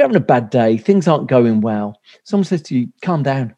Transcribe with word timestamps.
you're 0.00 0.08
having 0.08 0.16
a 0.16 0.24
bad 0.24 0.48
day, 0.48 0.78
things 0.78 1.06
aren't 1.06 1.26
going 1.26 1.60
well, 1.60 2.00
someone 2.24 2.46
says 2.46 2.62
to 2.62 2.74
you, 2.74 2.90
calm 3.02 3.22
down. 3.22 3.54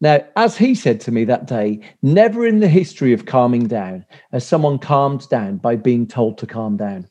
Now, 0.00 0.24
as 0.34 0.56
he 0.56 0.74
said 0.74 0.98
to 1.02 1.12
me 1.12 1.24
that 1.24 1.46
day, 1.46 1.80
never 2.00 2.46
in 2.46 2.60
the 2.60 2.68
history 2.68 3.12
of 3.12 3.26
calming 3.26 3.66
down 3.66 4.06
has 4.32 4.46
someone 4.46 4.78
calmed 4.78 5.28
down 5.28 5.58
by 5.58 5.76
being 5.76 6.06
told 6.06 6.38
to 6.38 6.46
calm 6.46 6.78
down. 6.78 7.06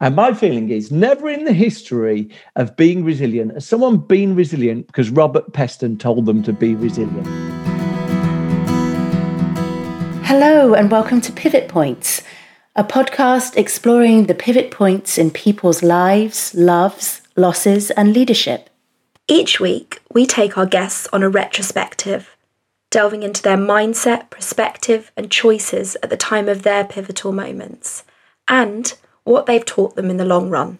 And 0.00 0.16
my 0.16 0.32
feeling 0.32 0.70
is 0.70 0.90
never 0.90 1.28
in 1.28 1.44
the 1.44 1.52
history 1.52 2.30
of 2.56 2.74
being 2.74 3.04
resilient 3.04 3.52
has 3.52 3.66
someone 3.66 3.98
been 3.98 4.34
resilient 4.34 4.86
because 4.86 5.10
Robert 5.10 5.52
Peston 5.52 6.00
told 6.00 6.24
them 6.24 6.42
to 6.44 6.54
be 6.54 6.74
resilient. 6.74 7.26
Hello, 10.24 10.72
and 10.72 10.90
welcome 10.90 11.20
to 11.20 11.32
Pivot 11.32 11.68
Points, 11.68 12.22
a 12.76 12.82
podcast 12.82 13.58
exploring 13.58 14.24
the 14.24 14.34
pivot 14.34 14.70
points 14.70 15.18
in 15.18 15.30
people's 15.30 15.82
lives, 15.82 16.54
loves, 16.54 17.19
losses, 17.36 17.90
and 17.92 18.12
leadership. 18.12 18.70
Each 19.28 19.60
week, 19.60 20.00
we 20.12 20.26
take 20.26 20.58
our 20.58 20.66
guests 20.66 21.06
on 21.12 21.22
a 21.22 21.28
retrospective, 21.28 22.36
delving 22.90 23.22
into 23.22 23.42
their 23.42 23.56
mindset, 23.56 24.28
perspective, 24.30 25.12
and 25.16 25.30
choices 25.30 25.96
at 26.02 26.10
the 26.10 26.16
time 26.16 26.48
of 26.48 26.62
their 26.62 26.84
pivotal 26.84 27.32
moments, 27.32 28.04
and 28.48 28.94
what 29.24 29.46
they've 29.46 29.64
taught 29.64 29.94
them 29.94 30.10
in 30.10 30.16
the 30.16 30.24
long 30.24 30.50
run. 30.50 30.78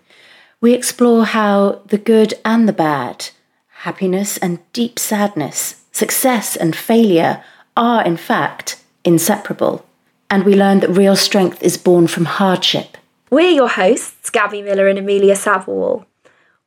We 0.61 0.75
explore 0.75 1.25
how 1.25 1.81
the 1.87 1.99
good 1.99 2.35
and 2.45 2.69
the 2.69 2.73
bad, 2.73 3.31
happiness 3.69 4.37
and 4.39 4.59
deep 4.73 4.99
sadness, 4.99 5.85
success 5.93 6.57
and 6.57 6.77
failure 6.77 7.43
are, 7.77 8.05
in 8.05 8.17
fact, 8.17 8.83
inseparable. 9.05 9.87
And 10.29 10.45
we 10.45 10.55
learn 10.55 10.81
that 10.81 10.91
real 10.91 11.17
strength 11.17 11.63
is 11.63 11.79
born 11.79 12.07
from 12.07 12.25
hardship. 12.25 12.97
We're 13.31 13.51
your 13.51 13.69
hosts, 13.69 14.29
Gabby 14.31 14.61
Miller 14.61 14.89
and 14.89 14.99
Amelia 14.99 15.35
Savill. 15.35 16.05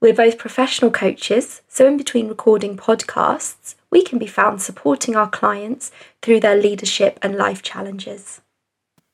We're 0.04 0.14
both 0.14 0.38
professional 0.38 0.92
coaches, 0.92 1.62
so 1.70 1.88
in 1.88 1.96
between 1.96 2.28
recording 2.28 2.76
podcasts, 2.76 3.76
we 3.90 4.04
can 4.04 4.20
be 4.20 4.28
found 4.28 4.62
supporting 4.62 5.16
our 5.16 5.30
clients 5.30 5.94
through 6.22 6.42
their 6.42 6.58
leadership 6.58 7.18
and 7.22 7.38
life 7.38 7.62
challenges. 7.62 8.42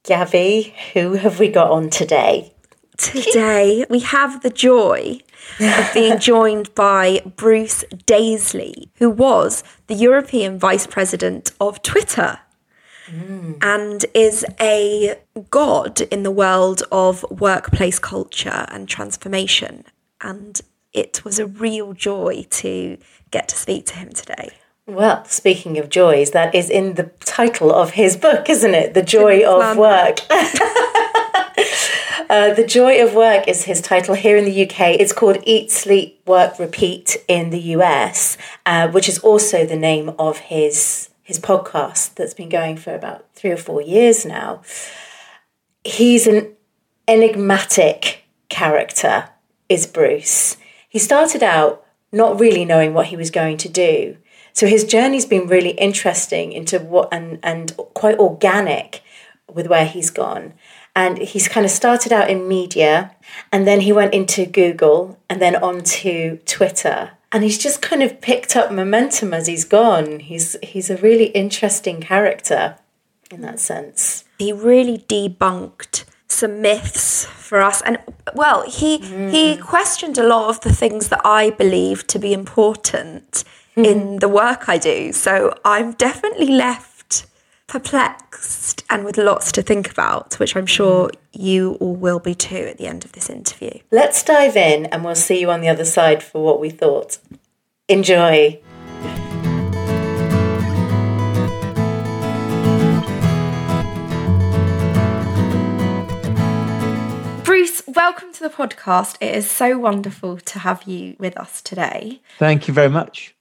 Gabby, 0.04 0.74
who 0.94 1.14
have 1.14 1.40
we 1.40 1.50
got 1.50 1.70
on 1.70 1.92
today? 1.92 2.54
Today, 2.98 3.86
we 3.88 4.00
have 4.00 4.42
the 4.42 4.50
joy 4.50 5.20
of 5.60 5.94
being 5.94 6.18
joined 6.34 6.74
by 6.74 7.22
Bruce 7.36 7.84
Daisley, 8.08 8.90
who 8.96 9.12
was 9.12 9.64
the 9.86 9.94
European 9.94 10.58
Vice 10.58 10.88
President 10.88 11.52
of 11.62 11.84
Twitter. 11.84 12.40
Mm. 13.06 13.58
And 13.62 14.06
is 14.16 14.44
a 14.60 15.20
god 15.52 16.02
in 16.02 16.24
the 16.24 16.32
world 16.32 16.82
of 16.92 17.24
workplace 17.30 18.00
culture 18.00 18.66
and 18.70 18.90
transformation. 18.90 19.84
And 20.22 20.60
it 20.94 21.24
was 21.24 21.40
a 21.40 21.46
real 21.46 21.94
joy 21.94 22.46
to 22.50 22.98
get 23.32 23.48
to 23.50 23.56
speak 23.56 23.86
to 23.88 23.96
him 23.96 24.10
today. 24.10 24.50
Well, 24.90 25.24
speaking 25.26 25.78
of 25.78 25.90
joys, 25.90 26.32
that 26.32 26.56
is 26.56 26.70
in 26.70 26.96
the 26.96 27.12
title 27.20 27.72
of 27.72 27.92
his 27.92 28.18
book, 28.18 28.50
isn't 28.50 28.74
it? 28.74 28.96
The 28.96 29.04
Joy 29.04 29.46
of 29.48 29.78
Work. 29.78 30.22
uh, 32.30 32.54
the 32.56 32.66
Joy 32.68 33.04
of 33.04 33.14
Work 33.14 33.48
is 33.48 33.66
his 33.66 33.82
title 33.82 34.16
here 34.16 34.36
in 34.36 34.46
the 34.46 34.64
UK. 34.64 35.00
It's 35.00 35.14
called 35.14 35.38
Eat, 35.44 35.70
Sleep, 35.70 36.20
Work, 36.26 36.58
Repeat 36.58 37.18
in 37.28 37.52
the 37.52 37.60
US, 37.76 38.36
uh, 38.66 38.88
which 38.88 39.08
is 39.08 39.20
also 39.20 39.64
the 39.64 39.78
name 39.78 40.10
of 40.18 40.40
his 40.40 41.10
his 41.22 41.40
podcast 41.40 42.16
that's 42.16 42.34
been 42.34 42.50
going 42.50 42.76
for 42.76 42.96
about 42.96 43.24
three 43.36 43.52
or 43.52 43.58
four 43.58 43.84
years 43.84 44.26
now. 44.26 44.64
He's 45.84 46.26
an 46.26 46.56
enigmatic 47.08 48.24
character, 48.50 49.30
is 49.70 49.86
Bruce. 49.86 50.58
He 50.90 51.00
started 51.00 51.44
out 51.44 51.86
not 52.12 52.40
really 52.40 52.66
knowing 52.66 52.94
what 52.94 53.08
he 53.08 53.16
was 53.16 53.32
going 53.32 53.58
to 53.58 53.70
do. 53.70 54.18
So 54.54 54.68
his 54.68 54.84
journey's 54.84 55.26
been 55.26 55.48
really 55.48 55.72
interesting 55.72 56.52
into 56.52 56.80
what 56.80 57.08
and 57.14 57.40
and 57.44 57.76
quite 57.94 58.18
organic 58.18 59.02
with 59.48 59.68
where 59.68 59.86
he's 59.86 60.10
gone. 60.10 60.54
And 60.96 61.20
he's 61.20 61.48
kind 61.48 61.66
of 61.66 61.72
started 61.72 62.12
out 62.12 62.30
in 62.30 62.48
media 62.48 63.16
and 63.52 63.68
then 63.68 63.82
he 63.82 63.94
went 63.94 64.14
into 64.14 64.46
Google 64.46 65.18
and 65.30 65.42
then 65.42 65.56
onto 65.56 66.40
Twitter. 66.40 67.12
And 67.32 67.44
he's 67.44 67.60
just 67.60 67.82
kind 67.82 68.02
of 68.02 68.22
picked 68.22 68.56
up 68.56 68.72
momentum 68.72 69.34
as 69.34 69.46
he's 69.46 69.66
gone. 69.66 70.20
He's 70.20 70.58
he's 70.64 70.90
a 70.90 70.98
really 70.98 71.28
interesting 71.28 72.02
character 72.02 72.78
in 73.30 73.42
that 73.42 73.60
sense. 73.60 74.26
He 74.40 74.52
really 74.52 74.98
debunked 74.98 76.06
some 76.30 76.62
myths 76.62 77.26
for 77.26 77.62
us. 77.62 77.82
And 77.82 77.98
well 78.36 78.64
he 78.70 79.00
mm. 79.00 79.32
he 79.32 79.58
questioned 79.58 80.18
a 80.18 80.24
lot 80.24 80.50
of 80.50 80.62
the 80.62 80.74
things 80.74 81.10
that 81.10 81.22
i 81.26 81.50
believe 81.50 82.06
to 82.08 82.20
be 82.20 82.32
important 82.34 83.44
mm. 83.76 83.86
in 83.86 84.20
the 84.20 84.30
work 84.30 84.70
i 84.70 84.78
do. 84.78 85.12
So 85.12 85.54
i'm 85.66 85.94
definitely 85.94 86.48
left 86.48 87.26
perplexed 87.68 88.84
and 88.90 89.06
with 89.06 89.18
lots 89.18 89.52
to 89.52 89.62
think 89.62 89.92
about 89.92 90.40
which 90.40 90.56
i'm 90.56 90.66
sure 90.66 91.12
you 91.32 91.74
all 91.80 91.96
will 91.96 92.20
be 92.20 92.34
too 92.34 92.66
at 92.72 92.78
the 92.78 92.88
end 92.88 93.06
of 93.06 93.12
this 93.14 93.30
interview. 93.30 93.72
Let's 93.92 94.24
dive 94.24 94.56
in 94.56 94.86
and 94.88 95.04
we'll 95.04 95.16
see 95.16 95.40
you 95.40 95.52
on 95.52 95.62
the 95.62 95.70
other 95.70 95.86
side 95.86 96.24
for 96.24 96.44
what 96.44 96.60
we 96.60 96.70
thought. 96.70 97.18
Enjoy 97.88 98.60
Welcome 107.88 108.34
to 108.34 108.44
the 108.44 108.50
podcast. 108.50 109.18
It 109.22 109.36
is 109.36 109.50
so 109.50 109.78
wonderful 109.78 110.38
to 110.38 110.60
have 110.60 110.84
you 110.84 111.16
with 111.20 111.38
us 111.38 111.62
today. 111.62 112.22
Thank 112.38 112.68
you 112.68 112.74
very 112.74 112.90
much. 112.90 113.36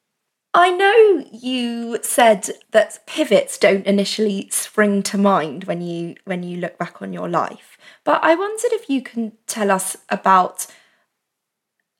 I 0.54 0.70
know 0.70 1.26
you 1.30 1.98
said 2.02 2.50
that 2.70 3.06
pivots 3.06 3.58
don't 3.58 3.86
initially 3.86 4.48
spring 4.50 5.02
to 5.04 5.18
mind 5.18 5.64
when 5.64 5.82
you 5.82 6.16
when 6.24 6.42
you 6.42 6.56
look 6.56 6.78
back 6.78 7.02
on 7.02 7.12
your 7.12 7.28
life, 7.28 7.78
but 8.04 8.22
I 8.24 8.34
wondered 8.34 8.72
if 8.72 8.88
you 8.88 9.02
can 9.02 9.32
tell 9.46 9.70
us 9.70 9.96
about 10.08 10.66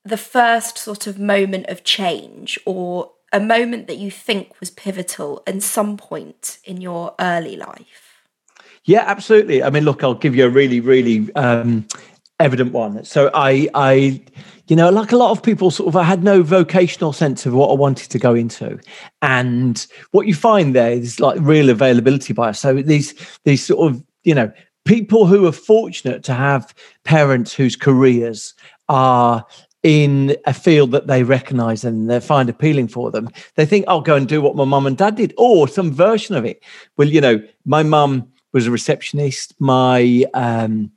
the 0.05 0.17
first 0.17 0.79
sort 0.79 1.07
of 1.07 1.19
moment 1.19 1.67
of 1.67 1.85
change 1.85 2.59
or 2.65 3.13
a 3.33 3.41
moment 3.41 3.87
that 3.87 3.99
you 3.99 4.11
think 4.11 4.59
was 4.61 4.71
pivotal 4.71 5.43
in 5.47 5.61
some 5.61 5.97
point 5.97 6.59
in 6.65 6.81
your 6.81 7.15
early 7.21 7.57
life. 7.57 8.09
Yeah, 8.85 9.05
absolutely. 9.07 9.63
I 9.63 9.69
mean, 9.69 9.85
look, 9.85 10.03
I'll 10.03 10.15
give 10.15 10.35
you 10.35 10.47
a 10.47 10.49
really, 10.49 10.81
really 10.81 11.33
um, 11.35 11.87
evident 12.41 12.73
one. 12.73 13.05
So 13.05 13.31
I, 13.35 13.69
I, 13.75 14.23
you 14.69 14.77
know, 14.77 14.91
like 14.91 15.13
a 15.13 15.17
lot 15.17 15.31
of 15.31 15.43
people, 15.43 15.71
sort 15.71 15.89
of, 15.89 15.97
I 15.97 16.05
had 16.05 16.23
no 16.23 16.43
vocational 16.43 17.13
sense 17.13 17.47
of 17.47 17.55
what 17.55 17.71
I 17.71 17.75
wanted 17.75 18.11
to 18.11 18.19
go 18.19 18.35
into, 18.35 18.79
and 19.23 19.87
what 20.13 20.27
you 20.27 20.35
find 20.35 20.75
there 20.75 20.93
is 20.93 21.21
like 21.21 21.39
real 21.41 21.71
availability 21.71 22.33
bias. 22.33 22.59
So 22.59 22.83
these, 22.83 23.15
these 23.45 23.65
sort 23.65 23.93
of, 23.93 24.05
you 24.25 24.35
know, 24.35 24.53
people 24.85 25.27
who 25.27 25.47
are 25.47 25.53
fortunate 25.53 26.23
to 26.25 26.35
have 26.35 26.75
parents 27.05 27.53
whose 27.55 27.77
careers 27.77 28.55
are 28.89 29.45
in 29.83 30.37
a 30.45 30.53
field 30.53 30.91
that 30.91 31.07
they 31.07 31.23
recognize 31.23 31.85
and 31.85 32.11
they 32.11 32.21
find 32.21 32.49
appealing 32.49 32.89
for 32.89 33.11
them, 33.11 33.29
they 33.55 33.65
think, 33.65 33.85
I'll 33.87 34.01
go 34.01 34.17
and 34.17 34.29
do 34.29 34.41
what 34.41 34.57
my 34.57 34.65
mum 34.65 34.87
and 34.87 34.97
dad 34.97 35.17
did, 35.17 35.35
or 35.37 35.69
some 35.69 35.93
version 35.93 36.35
of 36.35 36.45
it. 36.45 36.63
Well, 36.97 37.09
you 37.09 37.21
know, 37.21 37.43
my 37.65 37.83
mum 37.83 38.29
was 38.53 38.67
a 38.67 38.71
receptionist. 38.71 39.55
My 39.61 40.25
um, 40.35 40.91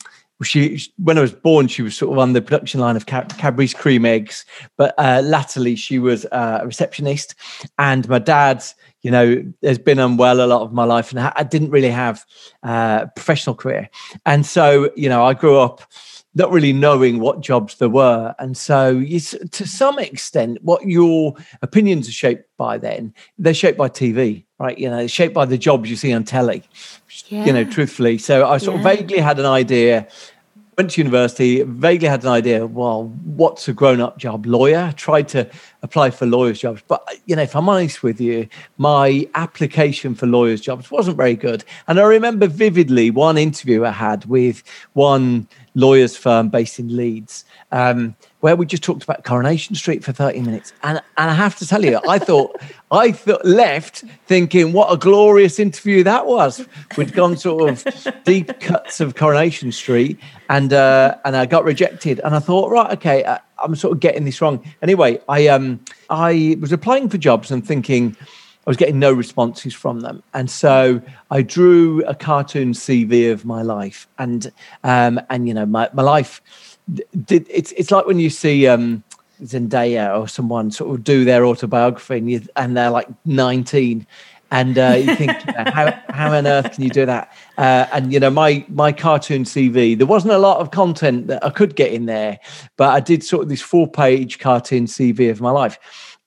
she 0.43 0.81
when 0.97 1.17
I 1.17 1.21
was 1.21 1.33
born, 1.33 1.67
she 1.67 1.81
was 1.81 1.95
sort 1.95 2.11
of 2.11 2.19
on 2.19 2.33
the 2.33 2.41
production 2.41 2.79
line 2.79 2.95
of 2.95 3.05
Cadbury's 3.05 3.73
cream 3.73 4.05
eggs, 4.05 4.45
but 4.77 4.93
uh, 4.97 5.21
latterly 5.23 5.75
she 5.75 5.99
was 5.99 6.25
uh, 6.25 6.59
a 6.61 6.65
receptionist. 6.65 7.35
And 7.77 8.07
my 8.09 8.19
dad, 8.19 8.63
you 9.01 9.11
know, 9.11 9.43
has 9.63 9.77
been 9.77 9.99
unwell 9.99 10.43
a 10.43 10.47
lot 10.47 10.61
of 10.61 10.73
my 10.73 10.83
life, 10.83 11.11
and 11.11 11.19
I 11.19 11.43
didn't 11.43 11.71
really 11.71 11.89
have 11.89 12.25
uh, 12.63 13.01
a 13.03 13.11
professional 13.15 13.55
career. 13.55 13.89
And 14.25 14.45
so, 14.45 14.91
you 14.95 15.09
know, 15.09 15.23
I 15.23 15.33
grew 15.33 15.57
up 15.57 15.81
not 16.33 16.51
really 16.51 16.73
knowing 16.73 17.19
what 17.19 17.41
jobs 17.41 17.75
there 17.75 17.89
were. 17.89 18.33
And 18.39 18.55
so, 18.55 19.01
to 19.01 19.67
some 19.67 19.99
extent, 19.99 20.59
what 20.61 20.85
your 20.85 21.35
opinions 21.61 22.07
are 22.07 22.13
shaped 22.13 22.45
by 22.57 22.77
then, 22.77 23.13
they're 23.37 23.53
shaped 23.53 23.77
by 23.77 23.89
TV, 23.89 24.45
right? 24.61 24.77
You 24.77 24.89
know, 24.89 25.07
shaped 25.07 25.33
by 25.33 25.45
the 25.45 25.57
jobs 25.57 25.89
you 25.89 25.95
see 25.95 26.13
on 26.13 26.23
telly, 26.23 26.63
yeah. 27.27 27.45
you 27.45 27.53
know, 27.53 27.63
truthfully. 27.63 28.17
So 28.17 28.47
I 28.47 28.57
sort 28.57 28.79
yeah. 28.79 28.91
of 28.91 28.97
vaguely 28.97 29.17
had 29.17 29.39
an 29.39 29.45
idea 29.45 30.07
went 30.77 30.91
to 30.91 31.01
university, 31.01 31.63
vaguely 31.63 32.07
had 32.07 32.23
an 32.23 32.29
idea, 32.29 32.65
well, 32.65 33.03
what's 33.23 33.67
a 33.67 33.73
grown 33.73 34.01
up 34.01 34.17
job? 34.17 34.45
Lawyer. 34.45 34.93
tried 34.95 35.27
to 35.29 35.49
apply 35.83 36.11
for 36.11 36.25
lawyers' 36.25 36.59
jobs. 36.59 36.83
But, 36.87 37.03
you 37.25 37.35
know, 37.35 37.41
if 37.41 37.55
I'm 37.55 37.67
honest 37.67 38.03
with 38.03 38.21
you, 38.21 38.47
my 38.77 39.27
application 39.35 40.15
for 40.15 40.27
lawyers' 40.27 40.61
jobs 40.61 40.91
wasn't 40.91 41.17
very 41.17 41.35
good. 41.35 41.63
And 41.87 41.99
I 41.99 42.03
remember 42.03 42.47
vividly 42.47 43.09
one 43.11 43.37
interview 43.37 43.83
I 43.83 43.91
had 43.91 44.25
with 44.25 44.63
one 44.93 45.47
lawyers 45.73 46.17
firm 46.17 46.49
based 46.49 46.79
in 46.79 46.95
Leeds, 46.95 47.45
um, 47.71 48.15
where 48.41 48.55
we 48.55 48.65
just 48.65 48.83
talked 48.83 49.03
about 49.03 49.23
Coronation 49.23 49.75
Street 49.75 50.03
for 50.03 50.11
30 50.11 50.41
minutes. 50.41 50.73
And, 50.83 51.01
and 51.17 51.31
I 51.31 51.33
have 51.33 51.55
to 51.57 51.67
tell 51.67 51.83
you, 51.83 51.99
I 52.07 52.19
thought, 52.19 52.61
I 52.91 53.11
thought 53.11 53.43
left 53.45 54.03
thinking, 54.27 54.73
what 54.73 54.91
a 54.91 54.97
glorious 54.97 55.59
interview 55.59 56.03
that 56.03 56.27
was. 56.27 56.65
We'd 56.97 57.13
gone 57.13 57.37
sort 57.37 57.69
of 57.69 58.23
deep 58.25 58.59
cuts 58.59 58.99
of 58.99 59.15
Coronation 59.15 59.71
Street 59.71 60.19
and, 60.49 60.73
uh, 60.73 61.15
and 61.23 61.35
I 61.37 61.45
got 61.45 61.63
rejected. 61.63 62.19
And 62.23 62.35
I 62.35 62.39
thought, 62.39 62.69
right, 62.69 62.91
okay, 62.97 63.23
I, 63.23 63.39
I'm 63.63 63.75
sort 63.75 63.93
of 63.93 63.99
getting 63.99 64.25
this 64.25 64.41
wrong. 64.41 64.63
Anyway, 64.81 65.19
I 65.29 65.47
um 65.47 65.79
I 66.09 66.57
was 66.59 66.71
applying 66.71 67.09
for 67.09 67.17
jobs 67.17 67.51
and 67.51 67.65
thinking 67.65 68.15
I 68.65 68.69
was 68.69 68.77
getting 68.77 68.99
no 68.99 69.11
responses 69.11 69.73
from 69.73 70.01
them, 70.01 70.21
and 70.33 70.49
so 70.49 71.01
I 71.31 71.41
drew 71.41 72.03
a 72.05 72.13
cartoon 72.13 72.73
CV 72.73 73.31
of 73.31 73.45
my 73.45 73.61
life, 73.61 74.07
and 74.19 74.51
um 74.83 75.19
and 75.29 75.47
you 75.47 75.53
know 75.53 75.65
my 75.65 75.89
my 75.93 76.03
life 76.03 76.41
did 77.25 77.47
it's 77.49 77.71
it's 77.73 77.91
like 77.91 78.05
when 78.05 78.19
you 78.19 78.29
see 78.29 78.67
um 78.67 79.03
Zendaya 79.43 80.17
or 80.17 80.27
someone 80.27 80.71
sort 80.71 80.93
of 80.93 81.03
do 81.03 81.25
their 81.25 81.45
autobiography 81.45 82.17
and, 82.17 82.29
you, 82.29 82.41
and 82.55 82.77
they're 82.77 82.91
like 82.91 83.07
19 83.25 84.05
and 84.51 84.77
uh, 84.77 84.95
you 84.97 85.15
think 85.15 85.31
how, 85.55 85.97
how 86.09 86.33
on 86.33 86.45
earth 86.45 86.73
can 86.73 86.83
you 86.83 86.89
do 86.89 87.05
that? 87.05 87.33
Uh, 87.57 87.87
and 87.91 88.13
you 88.13 88.19
know 88.19 88.29
my 88.29 88.65
my 88.69 88.91
cartoon 88.91 89.43
cv 89.43 89.97
there 89.97 90.07
wasn't 90.07 90.31
a 90.31 90.37
lot 90.37 90.59
of 90.59 90.71
content 90.71 91.27
that 91.27 91.43
i 91.43 91.49
could 91.49 91.75
get 91.75 91.91
in 91.91 92.05
there 92.05 92.39
but 92.77 92.89
i 92.89 92.99
did 92.99 93.23
sort 93.23 93.43
of 93.43 93.49
this 93.49 93.61
four 93.61 93.89
page 93.89 94.39
cartoon 94.39 94.85
cv 94.85 95.29
of 95.29 95.41
my 95.41 95.51
life. 95.51 95.79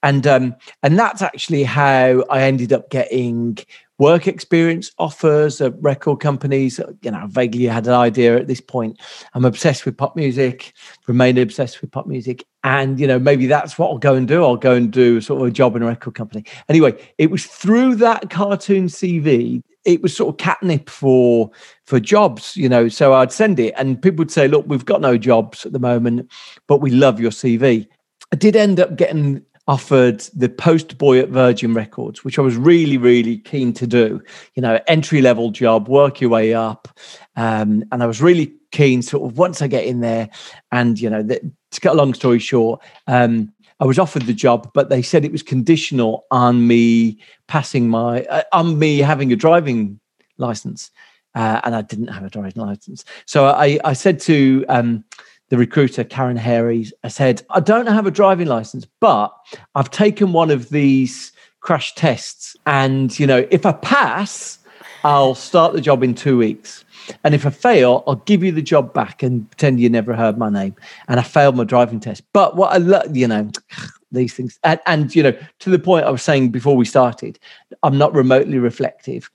And 0.02 0.26
um, 0.26 0.54
and 0.82 0.98
that's 0.98 1.22
actually 1.22 1.64
how 1.64 2.24
i 2.30 2.42
ended 2.42 2.72
up 2.72 2.90
getting 2.90 3.58
work 3.98 4.26
experience 4.26 4.90
offers 4.98 5.60
at 5.60 5.74
record 5.80 6.20
companies. 6.20 6.80
You 7.02 7.10
know, 7.10 7.26
vaguely 7.28 7.64
had 7.64 7.86
an 7.86 7.94
idea 7.94 8.36
at 8.36 8.46
this 8.46 8.60
point. 8.60 9.00
I'm 9.34 9.44
obsessed 9.44 9.84
with 9.84 9.96
pop 9.96 10.16
music, 10.16 10.72
remain 11.06 11.38
obsessed 11.38 11.80
with 11.80 11.90
pop 11.90 12.06
music. 12.06 12.44
And, 12.64 12.98
you 12.98 13.06
know, 13.06 13.18
maybe 13.18 13.46
that's 13.46 13.78
what 13.78 13.90
I'll 13.90 13.98
go 13.98 14.14
and 14.14 14.26
do. 14.26 14.42
I'll 14.42 14.56
go 14.56 14.74
and 14.74 14.90
do 14.90 15.20
sort 15.20 15.42
of 15.42 15.48
a 15.48 15.50
job 15.50 15.76
in 15.76 15.82
a 15.82 15.86
record 15.86 16.14
company. 16.14 16.44
Anyway, 16.68 16.94
it 17.18 17.30
was 17.30 17.46
through 17.46 17.96
that 17.96 18.30
cartoon 18.30 18.86
CV. 18.86 19.62
It 19.84 20.02
was 20.02 20.16
sort 20.16 20.32
of 20.32 20.38
catnip 20.38 20.88
for 20.88 21.50
for 21.84 22.00
jobs, 22.00 22.56
you 22.56 22.70
know. 22.70 22.88
So 22.88 23.12
I'd 23.12 23.32
send 23.32 23.60
it, 23.60 23.74
and 23.76 24.00
people 24.00 24.22
would 24.22 24.30
say, 24.30 24.48
"Look, 24.48 24.64
we've 24.66 24.86
got 24.86 25.02
no 25.02 25.18
jobs 25.18 25.66
at 25.66 25.72
the 25.72 25.78
moment, 25.78 26.30
but 26.66 26.80
we 26.80 26.90
love 26.90 27.20
your 27.20 27.30
CV." 27.30 27.86
I 28.32 28.36
did 28.36 28.56
end 28.56 28.80
up 28.80 28.96
getting 28.96 29.42
offered 29.66 30.20
the 30.34 30.48
post 30.48 30.98
boy 30.98 31.18
at 31.18 31.30
Virgin 31.30 31.72
Records, 31.72 32.22
which 32.24 32.38
I 32.38 32.42
was 32.42 32.56
really, 32.56 32.98
really 32.98 33.38
keen 33.38 33.72
to 33.74 33.86
do. 33.86 34.22
You 34.54 34.62
know, 34.62 34.78
entry 34.86 35.22
level 35.22 35.50
job, 35.50 35.88
work 35.88 36.20
your 36.20 36.30
way 36.30 36.52
up. 36.52 36.88
Um, 37.36 37.84
and 37.90 38.02
I 38.02 38.06
was 38.06 38.20
really 38.20 38.52
keen, 38.72 39.00
sort 39.02 39.30
of, 39.30 39.38
once 39.38 39.62
I 39.62 39.66
get 39.66 39.84
in 39.84 40.00
there. 40.00 40.28
And, 40.70 41.00
you 41.00 41.08
know, 41.08 41.22
the, 41.22 41.40
to 41.70 41.80
cut 41.80 41.94
a 41.94 41.96
long 41.96 42.12
story 42.14 42.38
short, 42.38 42.82
um, 43.06 43.52
I 43.80 43.86
was 43.86 43.98
offered 43.98 44.22
the 44.22 44.34
job, 44.34 44.70
but 44.74 44.90
they 44.90 45.02
said 45.02 45.24
it 45.24 45.32
was 45.32 45.42
conditional 45.42 46.26
on 46.30 46.66
me 46.66 47.18
passing 47.48 47.88
my, 47.88 48.24
uh, 48.24 48.42
on 48.52 48.78
me 48.78 48.98
having 48.98 49.32
a 49.32 49.36
driving 49.36 49.98
license. 50.36 50.90
Uh, 51.34 51.60
and 51.64 51.74
I 51.74 51.82
didn't 51.82 52.08
have 52.08 52.22
a 52.22 52.30
driving 52.30 52.62
license. 52.62 53.04
So 53.26 53.46
I, 53.46 53.80
I 53.82 53.94
said 53.94 54.20
to, 54.20 54.64
um, 54.68 55.04
the 55.48 55.58
recruiter, 55.58 56.04
Karen 56.04 56.36
Harries, 56.36 56.92
said, 57.08 57.42
I 57.50 57.60
don't 57.60 57.86
have 57.86 58.06
a 58.06 58.10
driving 58.10 58.48
license, 58.48 58.86
but 59.00 59.34
I've 59.74 59.90
taken 59.90 60.32
one 60.32 60.50
of 60.50 60.70
these 60.70 61.32
crash 61.60 61.94
tests. 61.94 62.56
And, 62.66 63.18
you 63.18 63.26
know, 63.26 63.46
if 63.50 63.66
I 63.66 63.72
pass, 63.72 64.58
I'll 65.04 65.34
start 65.34 65.74
the 65.74 65.80
job 65.80 66.02
in 66.02 66.14
two 66.14 66.38
weeks. 66.38 66.84
And 67.22 67.34
if 67.34 67.44
I 67.44 67.50
fail, 67.50 68.02
I'll 68.06 68.16
give 68.16 68.42
you 68.42 68.52
the 68.52 68.62
job 68.62 68.94
back 68.94 69.22
and 69.22 69.48
pretend 69.50 69.80
you 69.80 69.90
never 69.90 70.14
heard 70.14 70.38
my 70.38 70.48
name. 70.48 70.74
And 71.08 71.20
I 71.20 71.22
failed 71.22 71.56
my 71.56 71.64
driving 71.64 72.00
test. 72.00 72.22
But 72.32 72.56
what 72.56 72.72
I 72.72 72.78
love, 72.78 73.14
you 73.14 73.28
know, 73.28 73.50
these 74.12 74.32
things. 74.32 74.58
And, 74.64 74.80
and, 74.86 75.14
you 75.14 75.22
know, 75.22 75.36
to 75.60 75.70
the 75.70 75.78
point 75.78 76.06
I 76.06 76.10
was 76.10 76.22
saying 76.22 76.50
before 76.50 76.76
we 76.76 76.84
started, 76.84 77.38
I'm 77.82 77.98
not 77.98 78.14
remotely 78.14 78.58
reflective. 78.58 79.30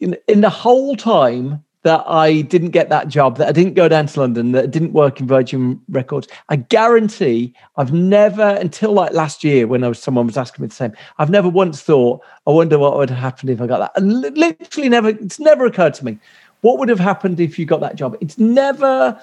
In, 0.00 0.16
in 0.28 0.40
the 0.40 0.50
whole 0.50 0.96
time 0.96 1.64
that 1.82 2.04
I 2.06 2.42
didn't 2.42 2.70
get 2.70 2.90
that 2.90 3.08
job, 3.08 3.38
that 3.38 3.48
I 3.48 3.52
didn't 3.52 3.74
go 3.74 3.88
down 3.88 4.06
to 4.06 4.20
London, 4.20 4.52
that 4.52 4.64
I 4.64 4.66
didn't 4.66 4.92
work 4.92 5.18
in 5.20 5.26
Virgin 5.26 5.80
Records, 5.88 6.28
I 6.50 6.56
guarantee 6.56 7.54
I've 7.76 7.92
never, 7.92 8.42
until 8.42 8.92
like 8.92 9.12
last 9.12 9.42
year 9.42 9.66
when 9.66 9.82
I 9.82 9.88
was 9.88 9.98
someone 9.98 10.26
was 10.26 10.36
asking 10.36 10.62
me 10.62 10.68
the 10.68 10.74
same, 10.74 10.92
I've 11.18 11.30
never 11.30 11.48
once 11.48 11.80
thought, 11.80 12.20
I 12.46 12.50
wonder 12.50 12.78
what 12.78 12.96
would 12.98 13.08
have 13.08 13.18
happened 13.18 13.50
if 13.50 13.60
I 13.62 13.66
got 13.66 13.78
that. 13.78 13.92
And 13.96 14.20
literally 14.36 14.88
never, 14.90 15.08
it's 15.08 15.40
never 15.40 15.64
occurred 15.64 15.94
to 15.94 16.04
me. 16.04 16.18
What 16.60 16.78
would 16.78 16.90
have 16.90 17.00
happened 17.00 17.40
if 17.40 17.58
you 17.58 17.64
got 17.64 17.80
that 17.80 17.96
job? 17.96 18.16
It's 18.20 18.36
never, 18.36 19.18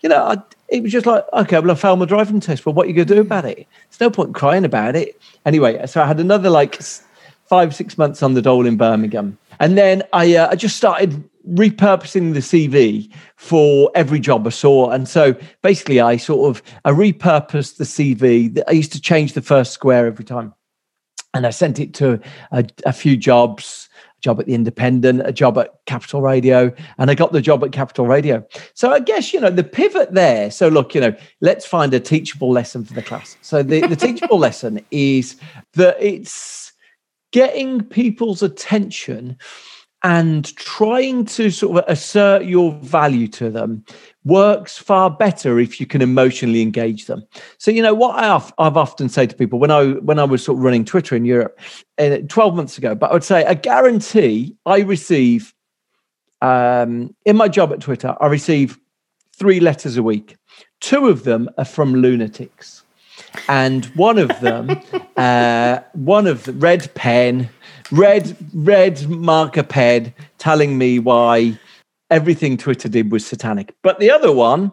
you 0.00 0.08
know, 0.08 0.22
I, 0.22 0.38
it 0.68 0.82
was 0.82 0.92
just 0.92 1.04
like, 1.04 1.24
okay, 1.34 1.60
well, 1.60 1.72
I 1.72 1.74
failed 1.74 1.98
my 1.98 2.06
driving 2.06 2.40
test, 2.40 2.64
but 2.64 2.70
what 2.70 2.86
are 2.86 2.88
you 2.88 2.94
going 2.94 3.08
to 3.08 3.14
do 3.16 3.20
about 3.20 3.44
it? 3.44 3.66
There's 3.90 4.00
no 4.00 4.08
point 4.08 4.34
crying 4.34 4.64
about 4.64 4.96
it. 4.96 5.20
Anyway, 5.44 5.86
so 5.86 6.00
I 6.02 6.06
had 6.06 6.18
another 6.18 6.48
like 6.48 6.80
five, 7.46 7.74
six 7.74 7.98
months 7.98 8.22
on 8.22 8.32
the 8.32 8.40
dole 8.40 8.64
in 8.64 8.78
Birmingham. 8.78 9.36
And 9.60 9.78
then 9.78 10.02
I, 10.12 10.34
uh, 10.34 10.48
I 10.50 10.56
just 10.56 10.76
started 10.76 11.22
repurposing 11.48 12.34
the 12.34 12.40
CV 12.40 13.12
for 13.36 13.90
every 13.94 14.20
job 14.20 14.46
I 14.46 14.50
saw. 14.50 14.90
And 14.90 15.08
so 15.08 15.36
basically, 15.62 16.00
I 16.00 16.16
sort 16.16 16.50
of 16.50 16.62
I 16.84 16.90
repurposed 16.90 17.76
the 17.76 17.84
CV. 17.84 18.62
I 18.66 18.72
used 18.72 18.92
to 18.92 19.00
change 19.00 19.34
the 19.34 19.42
first 19.42 19.72
square 19.72 20.06
every 20.06 20.24
time, 20.24 20.54
and 21.34 21.46
I 21.46 21.50
sent 21.50 21.78
it 21.78 21.94
to 21.94 22.20
a, 22.52 22.64
a 22.84 22.92
few 22.92 23.16
jobs. 23.16 23.88
A 24.18 24.20
job 24.20 24.38
at 24.38 24.44
the 24.44 24.54
Independent, 24.54 25.22
a 25.24 25.32
job 25.32 25.56
at 25.56 25.70
Capital 25.86 26.20
Radio, 26.20 26.74
and 26.98 27.10
I 27.10 27.14
got 27.14 27.32
the 27.32 27.40
job 27.40 27.64
at 27.64 27.72
Capital 27.72 28.06
Radio. 28.06 28.46
So 28.74 28.92
I 28.92 29.00
guess 29.00 29.32
you 29.32 29.40
know 29.40 29.50
the 29.50 29.64
pivot 29.64 30.12
there. 30.12 30.50
So 30.50 30.68
look, 30.68 30.94
you 30.94 31.00
know, 31.00 31.14
let's 31.40 31.64
find 31.64 31.92
a 31.94 32.00
teachable 32.00 32.50
lesson 32.50 32.84
for 32.84 32.92
the 32.92 33.02
class. 33.02 33.36
So 33.40 33.62
the, 33.62 33.86
the 33.86 33.96
teachable 33.96 34.38
lesson 34.46 34.84
is 34.90 35.36
that 35.72 35.96
it's 36.00 36.69
getting 37.32 37.82
people's 37.82 38.42
attention 38.42 39.36
and 40.02 40.54
trying 40.56 41.26
to 41.26 41.50
sort 41.50 41.76
of 41.76 41.84
assert 41.88 42.44
your 42.44 42.72
value 42.80 43.28
to 43.28 43.50
them 43.50 43.84
works 44.24 44.78
far 44.78 45.10
better 45.10 45.58
if 45.58 45.78
you 45.78 45.86
can 45.86 46.00
emotionally 46.00 46.62
engage 46.62 47.06
them. 47.06 47.22
So 47.58 47.70
you 47.70 47.82
know 47.82 47.94
what 47.94 48.16
I 48.16 48.24
have, 48.24 48.52
I've 48.58 48.76
often 48.76 49.08
said 49.08 49.30
to 49.30 49.36
people 49.36 49.58
when 49.58 49.70
I 49.70 49.92
when 49.92 50.18
I 50.18 50.24
was 50.24 50.42
sort 50.42 50.58
of 50.58 50.64
running 50.64 50.84
Twitter 50.84 51.14
in 51.16 51.24
Europe 51.24 51.58
uh, 51.98 52.18
12 52.28 52.54
months 52.54 52.78
ago, 52.78 52.94
but 52.94 53.10
I 53.10 53.12
would 53.12 53.24
say 53.24 53.44
a 53.44 53.54
guarantee 53.54 54.56
I 54.64 54.80
receive 54.80 55.54
um, 56.40 57.14
in 57.26 57.36
my 57.36 57.48
job 57.48 57.72
at 57.72 57.80
Twitter 57.80 58.16
I 58.20 58.26
receive 58.26 58.78
three 59.36 59.60
letters 59.60 59.96
a 59.96 60.02
week. 60.02 60.36
Two 60.80 61.08
of 61.08 61.24
them 61.24 61.48
are 61.58 61.64
from 61.64 61.94
lunatics, 61.94 62.79
and 63.48 63.86
one 63.96 64.18
of 64.18 64.28
them, 64.40 64.70
uh, 65.16 65.80
one 65.92 66.26
of 66.26 66.44
the 66.44 66.52
red 66.52 66.92
pen 66.94 67.48
red 67.92 68.36
red 68.54 69.08
marker 69.08 69.62
pen 69.62 70.14
telling 70.38 70.78
me 70.78 70.98
why 70.98 71.58
everything 72.10 72.56
Twitter 72.56 72.88
did 72.88 73.10
was 73.10 73.24
satanic. 73.24 73.74
But 73.82 73.98
the 73.98 74.10
other 74.10 74.32
one 74.32 74.72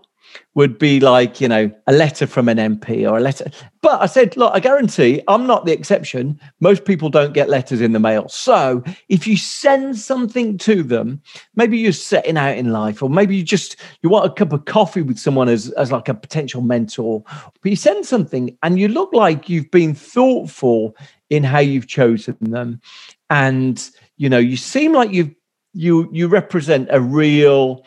would 0.55 0.79
be 0.79 0.99
like, 0.99 1.39
you 1.39 1.47
know, 1.47 1.71
a 1.85 1.93
letter 1.93 2.25
from 2.25 2.49
an 2.49 2.57
MP 2.57 3.09
or 3.09 3.17
a 3.17 3.21
letter. 3.21 3.49
But 3.81 4.01
I 4.01 4.07
said, 4.07 4.35
look, 4.35 4.51
I 4.55 4.59
guarantee 4.59 5.21
I'm 5.27 5.45
not 5.45 5.65
the 5.65 5.71
exception. 5.71 6.39
Most 6.59 6.83
people 6.83 7.09
don't 7.09 7.33
get 7.33 7.47
letters 7.47 7.79
in 7.79 7.93
the 7.93 7.99
mail. 7.99 8.27
So 8.27 8.83
if 9.07 9.27
you 9.27 9.37
send 9.37 9.97
something 9.97 10.57
to 10.59 10.81
them, 10.81 11.21
maybe 11.55 11.77
you're 11.77 11.91
setting 11.91 12.37
out 12.37 12.57
in 12.57 12.71
life, 12.71 13.03
or 13.03 13.09
maybe 13.09 13.35
you 13.35 13.43
just 13.43 13.75
you 14.01 14.09
want 14.09 14.25
a 14.25 14.33
cup 14.33 14.51
of 14.51 14.65
coffee 14.65 15.03
with 15.03 15.19
someone 15.19 15.47
as, 15.47 15.69
as 15.71 15.91
like 15.91 16.09
a 16.09 16.13
potential 16.13 16.61
mentor, 16.61 17.23
but 17.61 17.69
you 17.69 17.75
send 17.75 18.05
something 18.05 18.57
and 18.63 18.79
you 18.79 18.87
look 18.87 19.13
like 19.13 19.49
you've 19.49 19.71
been 19.71 19.93
thoughtful 19.93 20.95
in 21.29 21.43
how 21.43 21.59
you've 21.59 21.87
chosen 21.87 22.37
them 22.39 22.81
and 23.29 23.91
you 24.17 24.29
know 24.29 24.37
you 24.37 24.57
seem 24.57 24.93
like 24.93 25.11
you 25.11 25.35
you 25.73 26.09
you 26.11 26.27
represent 26.27 26.87
a 26.91 27.01
real 27.01 27.85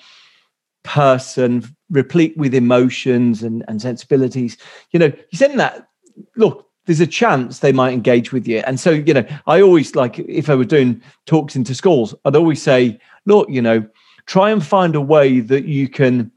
person 0.91 1.65
replete 1.91 2.37
with 2.37 2.53
emotions 2.55 3.43
and, 3.43 3.65
and 3.69 3.81
sensibilities. 3.81 4.57
You 4.91 4.99
know 4.99 5.07
you 5.07 5.39
send 5.39 5.59
that 5.61 5.89
look 6.37 6.67
there's 6.87 7.01
a 7.01 7.07
chance 7.07 7.61
they 7.61 7.73
might 7.73 7.93
engage 7.93 8.33
with 8.33 8.49
you. 8.49 8.59
And 8.67 8.81
so 8.81 8.91
you 8.91 9.15
know 9.15 9.25
i 9.47 9.61
always 9.61 9.95
like 9.95 10.19
if 10.19 10.51
i 10.51 10.55
were 10.55 10.65
doing 10.65 11.01
talks 11.27 11.55
into 11.55 11.75
schools 11.75 12.15
i'd 12.25 12.37
always 12.37 12.61
say 12.61 12.99
look 13.27 13.49
you 13.49 13.63
know 13.63 13.87
try 14.27 14.51
and 14.51 14.65
find 14.65 14.97
a 14.97 15.01
way 15.01 15.41
that 15.41 15.65
you 15.65 15.89
can 15.89 16.31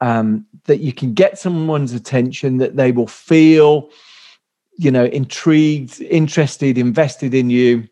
um, 0.00 0.46
that 0.66 0.78
you 0.78 0.92
can 0.92 1.12
get 1.12 1.38
someone's 1.38 1.92
attention 1.92 2.58
that 2.58 2.76
they 2.76 2.92
will 2.92 3.08
feel 3.08 3.90
you 4.76 4.92
know 4.92 5.06
intrigued 5.06 6.00
interested 6.02 6.78
invested 6.78 7.34
in 7.34 7.50
you 7.50 7.88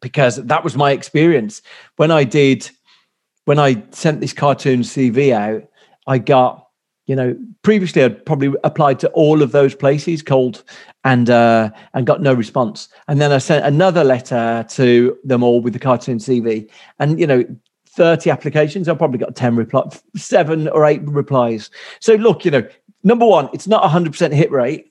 because 0.00 0.36
that 0.36 0.62
was 0.62 0.76
my 0.76 0.90
experience. 0.90 1.62
When 1.96 2.10
i 2.10 2.24
did 2.24 2.70
when 3.44 3.58
i 3.58 3.82
sent 3.90 4.20
this 4.20 4.32
cartoon 4.32 4.80
cv 4.80 5.32
out 5.32 5.62
i 6.06 6.18
got 6.18 6.68
you 7.06 7.14
know 7.16 7.36
previously 7.62 8.02
i'd 8.02 8.24
probably 8.24 8.52
applied 8.64 8.98
to 8.98 9.08
all 9.10 9.42
of 9.42 9.52
those 9.52 9.74
places 9.74 10.22
cold 10.22 10.62
and 11.04 11.28
uh 11.28 11.70
and 11.92 12.06
got 12.06 12.22
no 12.22 12.32
response. 12.32 12.88
And 13.08 13.20
then 13.20 13.32
i 13.32 13.38
sent 13.38 13.64
another 13.64 14.04
letter 14.04 14.64
to 14.70 15.18
them 15.24 15.42
all 15.42 15.60
with 15.60 15.72
the 15.72 15.78
cartoon 15.78 16.18
cv 16.18 16.68
and 16.98 17.20
you 17.20 17.26
know 17.26 17.44
30 17.88 18.30
applications 18.30 18.88
i 18.88 18.94
probably 18.94 19.18
got 19.18 19.36
10 19.36 19.56
replies 19.56 20.02
seven 20.16 20.68
or 20.68 20.84
eight 20.84 21.02
replies. 21.02 21.70
So 22.00 22.14
look 22.14 22.44
you 22.44 22.50
know 22.50 22.66
number 23.02 23.26
one 23.26 23.50
it's 23.52 23.68
not 23.68 23.84
a 23.84 23.88
100% 23.88 24.32
hit 24.32 24.50
rate 24.50 24.90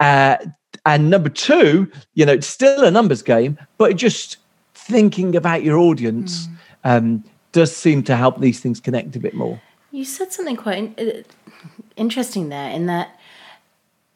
uh, 0.00 0.36
and 0.84 1.10
number 1.10 1.28
two, 1.28 1.90
you 2.14 2.26
know, 2.26 2.32
it's 2.32 2.46
still 2.46 2.84
a 2.84 2.90
numbers 2.90 3.22
game, 3.22 3.58
but 3.78 3.96
just 3.96 4.38
thinking 4.74 5.36
about 5.36 5.62
your 5.62 5.78
audience 5.78 6.48
mm. 6.48 6.56
um, 6.84 7.24
does 7.52 7.74
seem 7.74 8.02
to 8.04 8.16
help 8.16 8.40
these 8.40 8.60
things 8.60 8.80
connect 8.80 9.14
a 9.16 9.20
bit 9.20 9.34
more. 9.34 9.60
You 9.90 10.04
said 10.04 10.32
something 10.32 10.56
quite 10.56 10.98
uh, 10.98 11.22
interesting 11.96 12.48
there 12.48 12.70
in 12.70 12.86
that 12.86 13.18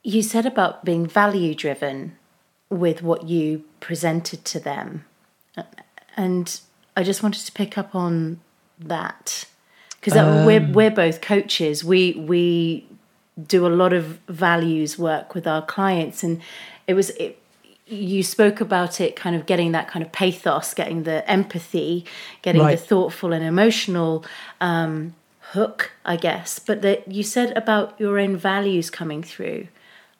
you 0.02 0.22
said 0.22 0.46
about 0.46 0.84
being 0.84 1.06
value 1.06 1.54
driven 1.54 2.16
with 2.70 3.02
what 3.02 3.28
you 3.28 3.64
presented 3.80 4.44
to 4.46 4.60
them. 4.60 5.04
And 6.16 6.60
I 6.96 7.02
just 7.02 7.22
wanted 7.22 7.44
to 7.44 7.52
pick 7.52 7.76
up 7.76 7.94
on 7.94 8.40
that 8.78 9.46
because 10.00 10.16
um, 10.16 10.46
we're 10.46 10.66
we're 10.72 10.90
both 10.90 11.20
coaches. 11.20 11.84
We 11.84 12.12
we 12.12 12.86
do 13.46 13.66
a 13.66 13.68
lot 13.68 13.92
of 13.92 14.18
values 14.28 14.98
work 14.98 15.34
with 15.34 15.46
our 15.46 15.62
clients, 15.62 16.22
and 16.22 16.40
it 16.86 16.94
was 16.94 17.10
it, 17.10 17.38
you 17.86 18.22
spoke 18.22 18.60
about 18.60 19.00
it 19.00 19.14
kind 19.14 19.36
of 19.36 19.46
getting 19.46 19.72
that 19.72 19.88
kind 19.88 20.04
of 20.04 20.10
pathos, 20.10 20.74
getting 20.74 21.04
the 21.04 21.28
empathy, 21.30 22.04
getting 22.42 22.62
right. 22.62 22.78
the 22.78 22.84
thoughtful 22.84 23.32
and 23.32 23.44
emotional 23.44 24.24
um, 24.60 25.14
hook, 25.52 25.92
I 26.04 26.16
guess. 26.16 26.58
But 26.58 26.82
that 26.82 27.10
you 27.10 27.22
said 27.22 27.56
about 27.56 27.98
your 28.00 28.18
own 28.18 28.36
values 28.36 28.90
coming 28.90 29.22
through. 29.22 29.68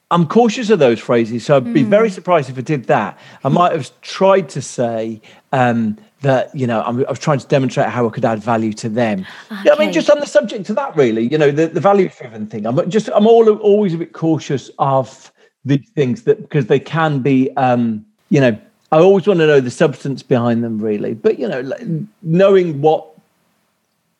I'm 0.09 0.25
cautious 0.25 0.69
of 0.69 0.79
those 0.79 1.01
phrases, 1.01 1.45
so 1.45 1.57
I'd 1.57 1.65
mm. 1.65 1.73
be 1.73 1.83
hmm. 1.83 1.89
very 1.89 2.09
surprised 2.09 2.49
if 2.49 2.57
I 2.57 2.61
did 2.61 2.85
that. 2.85 3.19
I 3.43 3.49
might 3.49 3.73
have 3.73 3.91
tried 3.99 4.47
to 4.49 4.61
say 4.61 5.21
um, 5.51 5.97
that 6.21 6.55
you 6.55 6.65
know 6.65 6.81
I'm, 6.81 7.05
I 7.05 7.09
was 7.09 7.19
trying 7.19 7.39
to 7.39 7.47
demonstrate 7.47 7.89
how 7.89 8.07
I 8.07 8.09
could 8.09 8.23
add 8.23 8.39
value 8.39 8.71
to 8.71 8.87
them. 8.87 9.25
Okay. 9.51 9.61
Yeah, 9.65 9.73
I 9.73 9.79
mean, 9.79 9.91
just 9.91 10.09
on 10.09 10.21
the 10.21 10.25
subject 10.25 10.69
of 10.69 10.77
that, 10.77 10.95
really, 10.95 11.27
you 11.27 11.37
know, 11.37 11.51
the, 11.51 11.67
the 11.67 11.81
value-driven 11.81 12.47
thing. 12.47 12.65
I'm 12.65 12.89
just 12.89 13.09
I'm 13.13 13.27
all, 13.27 13.49
always 13.57 13.93
a 13.93 13.97
bit 13.97 14.13
cautious 14.13 14.71
of 14.79 15.29
these 15.67 15.89
things 15.95 16.23
that 16.23 16.41
because 16.41 16.67
they 16.67 16.79
can 16.79 17.19
be, 17.19 17.55
um, 17.57 18.05
you 18.29 18.41
know, 18.41 18.57
I 18.91 18.99
always 18.99 19.27
want 19.27 19.39
to 19.39 19.47
know 19.47 19.59
the 19.59 19.71
substance 19.71 20.23
behind 20.23 20.63
them, 20.63 20.79
really. 20.79 21.13
But 21.13 21.39
you 21.39 21.47
know, 21.47 22.07
knowing 22.21 22.81
what 22.81 23.07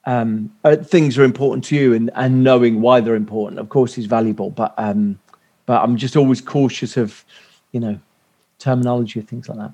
um, 0.06 0.54
uh, 0.64 0.78
things 0.78 1.18
are 1.18 1.24
important 1.24 1.64
to 1.66 1.76
you 1.76 1.94
and 1.94 2.12
and 2.16 2.44
knowing 2.44 2.82
why 2.82 3.02
they're 3.02 3.16
important, 3.16 3.60
of 3.60 3.70
course, 3.70 3.98
is 3.98 4.06
valuable. 4.06 4.50
But 4.50 4.74
um, 4.78 5.20
but 5.68 5.84
I'm 5.84 5.98
just 5.98 6.16
always 6.16 6.42
cautious 6.42 6.98
of, 6.98 7.24
you 7.72 7.80
know, 7.80 8.00
terminology 8.58 9.20
and 9.20 9.30
things 9.30 9.48
like 9.48 9.60
that. 9.60 9.74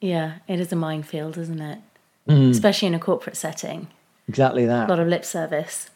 Yeah, 0.00 0.36
it 0.48 0.58
is 0.58 0.72
a 0.72 0.76
minefield, 0.76 1.38
isn't 1.38 1.60
it? 1.60 1.78
Mm. 2.26 2.50
Especially 2.50 2.88
in 2.88 2.94
a 2.94 2.98
corporate 2.98 3.36
setting. 3.36 3.88
Exactly 4.28 4.66
that. 4.66 4.88
A 4.88 4.90
lot 4.90 4.98
of 4.98 5.08
lip 5.08 5.24
service. 5.24 5.90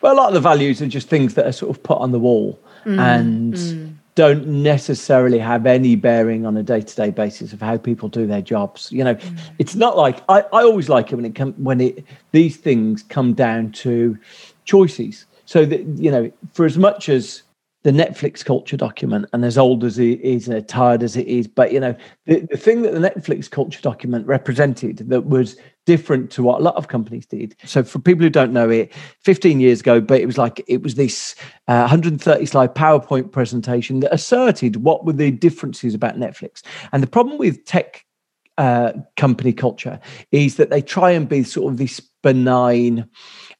Well, 0.00 0.14
a 0.14 0.16
lot 0.16 0.28
of 0.28 0.34
the 0.34 0.40
values 0.40 0.80
are 0.80 0.86
just 0.86 1.08
things 1.08 1.34
that 1.34 1.46
are 1.46 1.52
sort 1.52 1.76
of 1.76 1.82
put 1.82 1.98
on 1.98 2.12
the 2.12 2.18
wall 2.18 2.58
mm. 2.84 2.98
and 2.98 3.54
mm. 3.54 3.94
Don't 4.20 4.46
necessarily 4.46 5.38
have 5.38 5.64
any 5.64 5.96
bearing 5.96 6.44
on 6.44 6.54
a 6.54 6.62
day-to-day 6.62 7.08
basis 7.08 7.54
of 7.54 7.62
how 7.62 7.78
people 7.78 8.06
do 8.06 8.26
their 8.26 8.42
jobs. 8.42 8.92
You 8.92 9.02
know, 9.02 9.14
mm. 9.14 9.40
it's 9.58 9.74
not 9.74 9.96
like 9.96 10.20
I, 10.28 10.40
I 10.52 10.62
always 10.62 10.90
like 10.90 11.10
it 11.10 11.14
when 11.14 11.24
it 11.24 11.34
come 11.34 11.54
when 11.54 11.80
it 11.80 12.04
these 12.32 12.58
things 12.58 13.02
come 13.02 13.32
down 13.32 13.72
to 13.84 14.18
choices. 14.66 15.24
So 15.46 15.64
that 15.64 15.86
you 15.96 16.10
know, 16.10 16.30
for 16.52 16.66
as 16.66 16.76
much 16.76 17.08
as 17.08 17.44
the 17.82 17.92
Netflix 17.92 18.44
culture 18.44 18.76
document, 18.76 19.24
and 19.32 19.42
as 19.42 19.56
old 19.56 19.84
as 19.84 19.98
it 19.98 20.20
is 20.20 20.48
and 20.48 20.56
as 20.58 20.66
tired 20.66 21.02
as 21.02 21.16
it 21.16 21.26
is, 21.26 21.48
but 21.48 21.72
you 21.72 21.80
know, 21.80 21.96
the, 22.26 22.40
the 22.40 22.58
thing 22.58 22.82
that 22.82 22.92
the 22.92 23.00
Netflix 23.00 23.50
culture 23.50 23.80
document 23.80 24.26
represented 24.26 24.98
that 25.08 25.24
was 25.24 25.56
different 25.90 26.30
to 26.30 26.40
what 26.44 26.60
a 26.60 26.62
lot 26.62 26.76
of 26.76 26.86
companies 26.86 27.26
did. 27.26 27.56
So, 27.64 27.82
for 27.82 27.98
people 27.98 28.22
who 28.22 28.30
don't 28.30 28.52
know 28.52 28.70
it, 28.70 28.92
15 29.24 29.58
years 29.58 29.80
ago, 29.80 30.00
but 30.00 30.20
it 30.20 30.26
was 30.26 30.38
like 30.38 30.62
it 30.68 30.84
was 30.84 30.94
this 30.94 31.34
uh, 31.66 31.80
130 31.80 32.46
slide 32.46 32.76
PowerPoint 32.76 33.32
presentation 33.32 33.98
that 33.98 34.14
asserted 34.14 34.76
what 34.84 35.04
were 35.04 35.12
the 35.12 35.32
differences 35.32 35.92
about 35.92 36.16
Netflix. 36.16 36.62
And 36.92 37.02
the 37.02 37.08
problem 37.08 37.38
with 37.38 37.64
tech 37.64 38.06
uh, 38.56 38.92
company 39.16 39.52
culture 39.52 39.98
is 40.30 40.54
that 40.58 40.70
they 40.70 40.80
try 40.80 41.10
and 41.10 41.28
be 41.28 41.42
sort 41.42 41.72
of 41.72 41.78
this 41.78 41.98
benign 42.22 43.08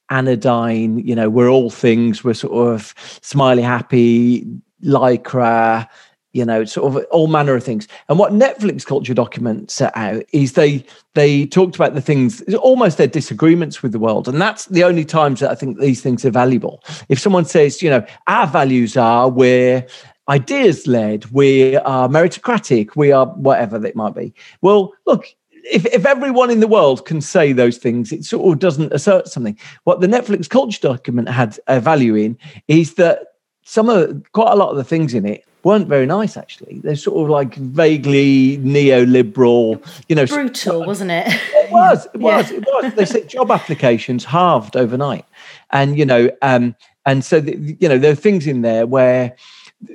anodyne, 0.09 0.99
you 0.99 1.15
know, 1.15 1.29
we're 1.29 1.49
all 1.49 1.69
things, 1.69 2.23
we're 2.23 2.33
sort 2.33 2.73
of 2.73 2.93
smiley, 3.21 3.61
happy, 3.61 4.47
lycra, 4.85 5.85
you 6.33 6.45
know, 6.45 6.63
sort 6.63 6.95
of 6.95 7.03
all 7.11 7.27
manner 7.27 7.55
of 7.55 7.63
things. 7.63 7.87
And 8.07 8.17
what 8.17 8.31
Netflix 8.31 8.85
culture 8.85 9.13
document 9.13 9.69
set 9.69 9.95
out 9.95 10.23
is 10.31 10.53
they 10.53 10.85
they 11.13 11.45
talked 11.45 11.75
about 11.75 11.93
the 11.93 12.01
things, 12.01 12.41
almost 12.55 12.97
their 12.97 13.07
disagreements 13.07 13.83
with 13.83 13.91
the 13.91 13.99
world. 13.99 14.27
And 14.27 14.41
that's 14.41 14.65
the 14.67 14.83
only 14.83 15.03
times 15.03 15.41
that 15.41 15.51
I 15.51 15.55
think 15.55 15.79
these 15.79 16.01
things 16.01 16.23
are 16.23 16.31
valuable. 16.31 16.83
If 17.09 17.19
someone 17.19 17.45
says, 17.45 17.81
you 17.81 17.89
know, 17.89 18.05
our 18.27 18.47
values 18.47 18.95
are 18.95 19.29
we're 19.29 19.85
ideas 20.29 20.87
led, 20.87 21.25
we 21.31 21.75
are 21.77 22.07
meritocratic, 22.07 22.95
we 22.95 23.11
are 23.11 23.25
whatever 23.27 23.85
it 23.85 23.95
might 23.95 24.15
be. 24.15 24.33
Well, 24.61 24.93
look, 25.05 25.25
if, 25.65 25.85
if 25.87 26.05
everyone 26.05 26.49
in 26.49 26.61
the 26.61 26.67
world 26.67 27.05
can 27.05 27.19
say 27.19 27.51
those 27.51 27.77
things, 27.77 28.13
it 28.13 28.23
sort 28.23 28.51
of 28.51 28.59
doesn't 28.59 28.93
assert 28.93 29.27
something. 29.27 29.57
What 29.83 29.99
the 29.99 30.07
Netflix 30.07 30.49
culture 30.49 30.79
document 30.81 31.29
had 31.29 31.59
a 31.67 31.81
value 31.81 32.15
in 32.15 32.37
is 32.69 32.95
that 32.95 33.27
some 33.63 33.89
of 33.89 34.23
quite 34.31 34.51
a 34.51 34.55
lot 34.55 34.69
of 34.69 34.77
the 34.77 34.83
things 34.83 35.13
in 35.13 35.25
it 35.25 35.45
weren't 35.63 35.87
very 35.87 36.05
nice 36.05 36.37
actually 36.37 36.79
they're 36.83 36.95
sort 36.95 37.23
of 37.23 37.29
like 37.29 37.55
vaguely 37.55 38.57
neoliberal 38.59 39.83
you 40.09 40.15
know 40.15 40.25
brutal 40.25 40.85
wasn't 40.85 41.09
it 41.09 41.25
it 41.27 41.71
was 41.71 42.07
it 42.13 42.17
was 42.19 42.51
yeah. 42.51 42.57
it 42.57 42.65
was 42.65 42.93
they 42.95 43.05
said 43.05 43.27
job 43.27 43.51
applications 43.51 44.25
halved 44.25 44.75
overnight 44.75 45.25
and 45.71 45.97
you 45.97 46.05
know 46.05 46.29
um 46.41 46.75
and 47.05 47.23
so 47.25 47.39
the, 47.39 47.75
you 47.79 47.87
know 47.87 47.97
there 47.97 48.11
are 48.11 48.15
things 48.15 48.47
in 48.47 48.61
there 48.61 48.85
where 48.85 49.35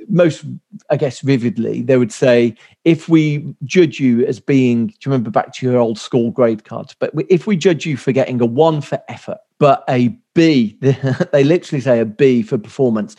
most, 0.09 0.45
I 0.89 0.97
guess, 0.97 1.21
vividly, 1.21 1.81
they 1.81 1.97
would 1.97 2.11
say, 2.11 2.55
if 2.83 3.07
we 3.09 3.55
judge 3.63 3.99
you 3.99 4.25
as 4.25 4.39
being, 4.39 4.87
do 4.87 4.93
you 4.93 5.11
remember 5.11 5.29
back 5.29 5.53
to 5.55 5.65
your 5.65 5.77
old 5.77 5.97
school 5.97 6.31
grade 6.31 6.65
cards? 6.65 6.95
But 6.97 7.11
if 7.29 7.47
we 7.47 7.57
judge 7.57 7.85
you 7.85 7.97
for 7.97 8.11
getting 8.11 8.41
a 8.41 8.45
one 8.45 8.81
for 8.81 9.01
effort, 9.07 9.39
but 9.59 9.83
a 9.89 10.09
B, 10.33 10.77
they 11.31 11.43
literally 11.43 11.81
say 11.81 11.99
a 11.99 12.05
B 12.05 12.41
for 12.41 12.57
performance. 12.57 13.15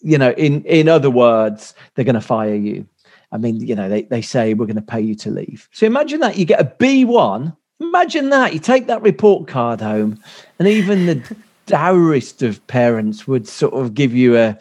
You 0.00 0.18
know, 0.18 0.30
in 0.32 0.64
in 0.64 0.88
other 0.88 1.10
words, 1.10 1.74
they're 1.94 2.04
going 2.04 2.14
to 2.14 2.20
fire 2.20 2.54
you. 2.54 2.86
I 3.30 3.36
mean, 3.36 3.60
you 3.60 3.74
know, 3.74 3.88
they, 3.88 4.02
they 4.02 4.22
say 4.22 4.54
we're 4.54 4.66
going 4.66 4.76
to 4.76 4.82
pay 4.82 5.00
you 5.00 5.14
to 5.16 5.30
leave. 5.30 5.68
So 5.72 5.86
imagine 5.86 6.20
that 6.20 6.38
you 6.38 6.46
get 6.46 6.60
a 6.60 6.64
B1. 6.64 7.54
Imagine 7.80 8.30
that 8.30 8.54
you 8.54 8.58
take 8.58 8.86
that 8.86 9.02
report 9.02 9.48
card 9.48 9.80
home, 9.80 10.20
and 10.58 10.66
even 10.66 11.06
the 11.06 11.36
dourest 11.66 12.42
of 12.42 12.66
parents 12.66 13.28
would 13.28 13.46
sort 13.46 13.74
of 13.74 13.94
give 13.94 14.14
you 14.14 14.36
a 14.36 14.58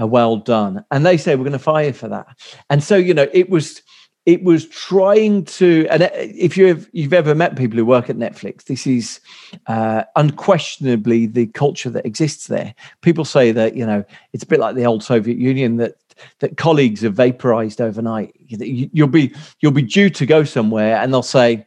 uh, 0.00 0.06
well 0.06 0.36
done. 0.36 0.84
And 0.90 1.04
they 1.04 1.16
say, 1.16 1.34
we're 1.34 1.44
going 1.44 1.52
to 1.52 1.58
fire 1.58 1.86
you 1.86 1.92
for 1.92 2.08
that. 2.08 2.26
And 2.70 2.82
so, 2.82 2.96
you 2.96 3.14
know, 3.14 3.28
it 3.32 3.50
was 3.50 3.82
it 4.28 4.42
was 4.42 4.68
trying 4.68 5.42
to 5.42 5.86
and 5.88 6.02
uh, 6.02 6.10
if 6.12 6.54
you've 6.54 6.86
you've 6.92 7.14
ever 7.14 7.34
met 7.34 7.56
people 7.56 7.78
who 7.78 7.86
work 7.86 8.10
at 8.10 8.16
netflix 8.16 8.64
this 8.64 8.86
is 8.86 9.20
uh, 9.66 10.04
unquestionably 10.16 11.26
the 11.26 11.46
culture 11.46 11.90
that 11.90 12.04
exists 12.04 12.46
there. 12.46 12.74
People 13.00 13.24
say 13.24 13.52
that 13.52 13.74
you 13.74 13.86
know 13.86 14.04
it's 14.32 14.44
a 14.44 14.46
bit 14.46 14.60
like 14.60 14.74
the 14.74 14.86
old 14.86 15.02
soviet 15.02 15.38
union 15.38 15.76
that 15.78 15.96
that 16.40 16.56
colleagues 16.56 17.04
are 17.04 17.10
vaporized 17.10 17.80
overnight. 17.80 18.34
You'll 18.48 19.08
be 19.08 19.34
you'll 19.60 19.72
be 19.72 19.82
due 19.82 20.10
to 20.10 20.26
go 20.26 20.44
somewhere 20.44 20.96
and 20.96 21.12
they'll 21.12 21.22
say 21.22 21.66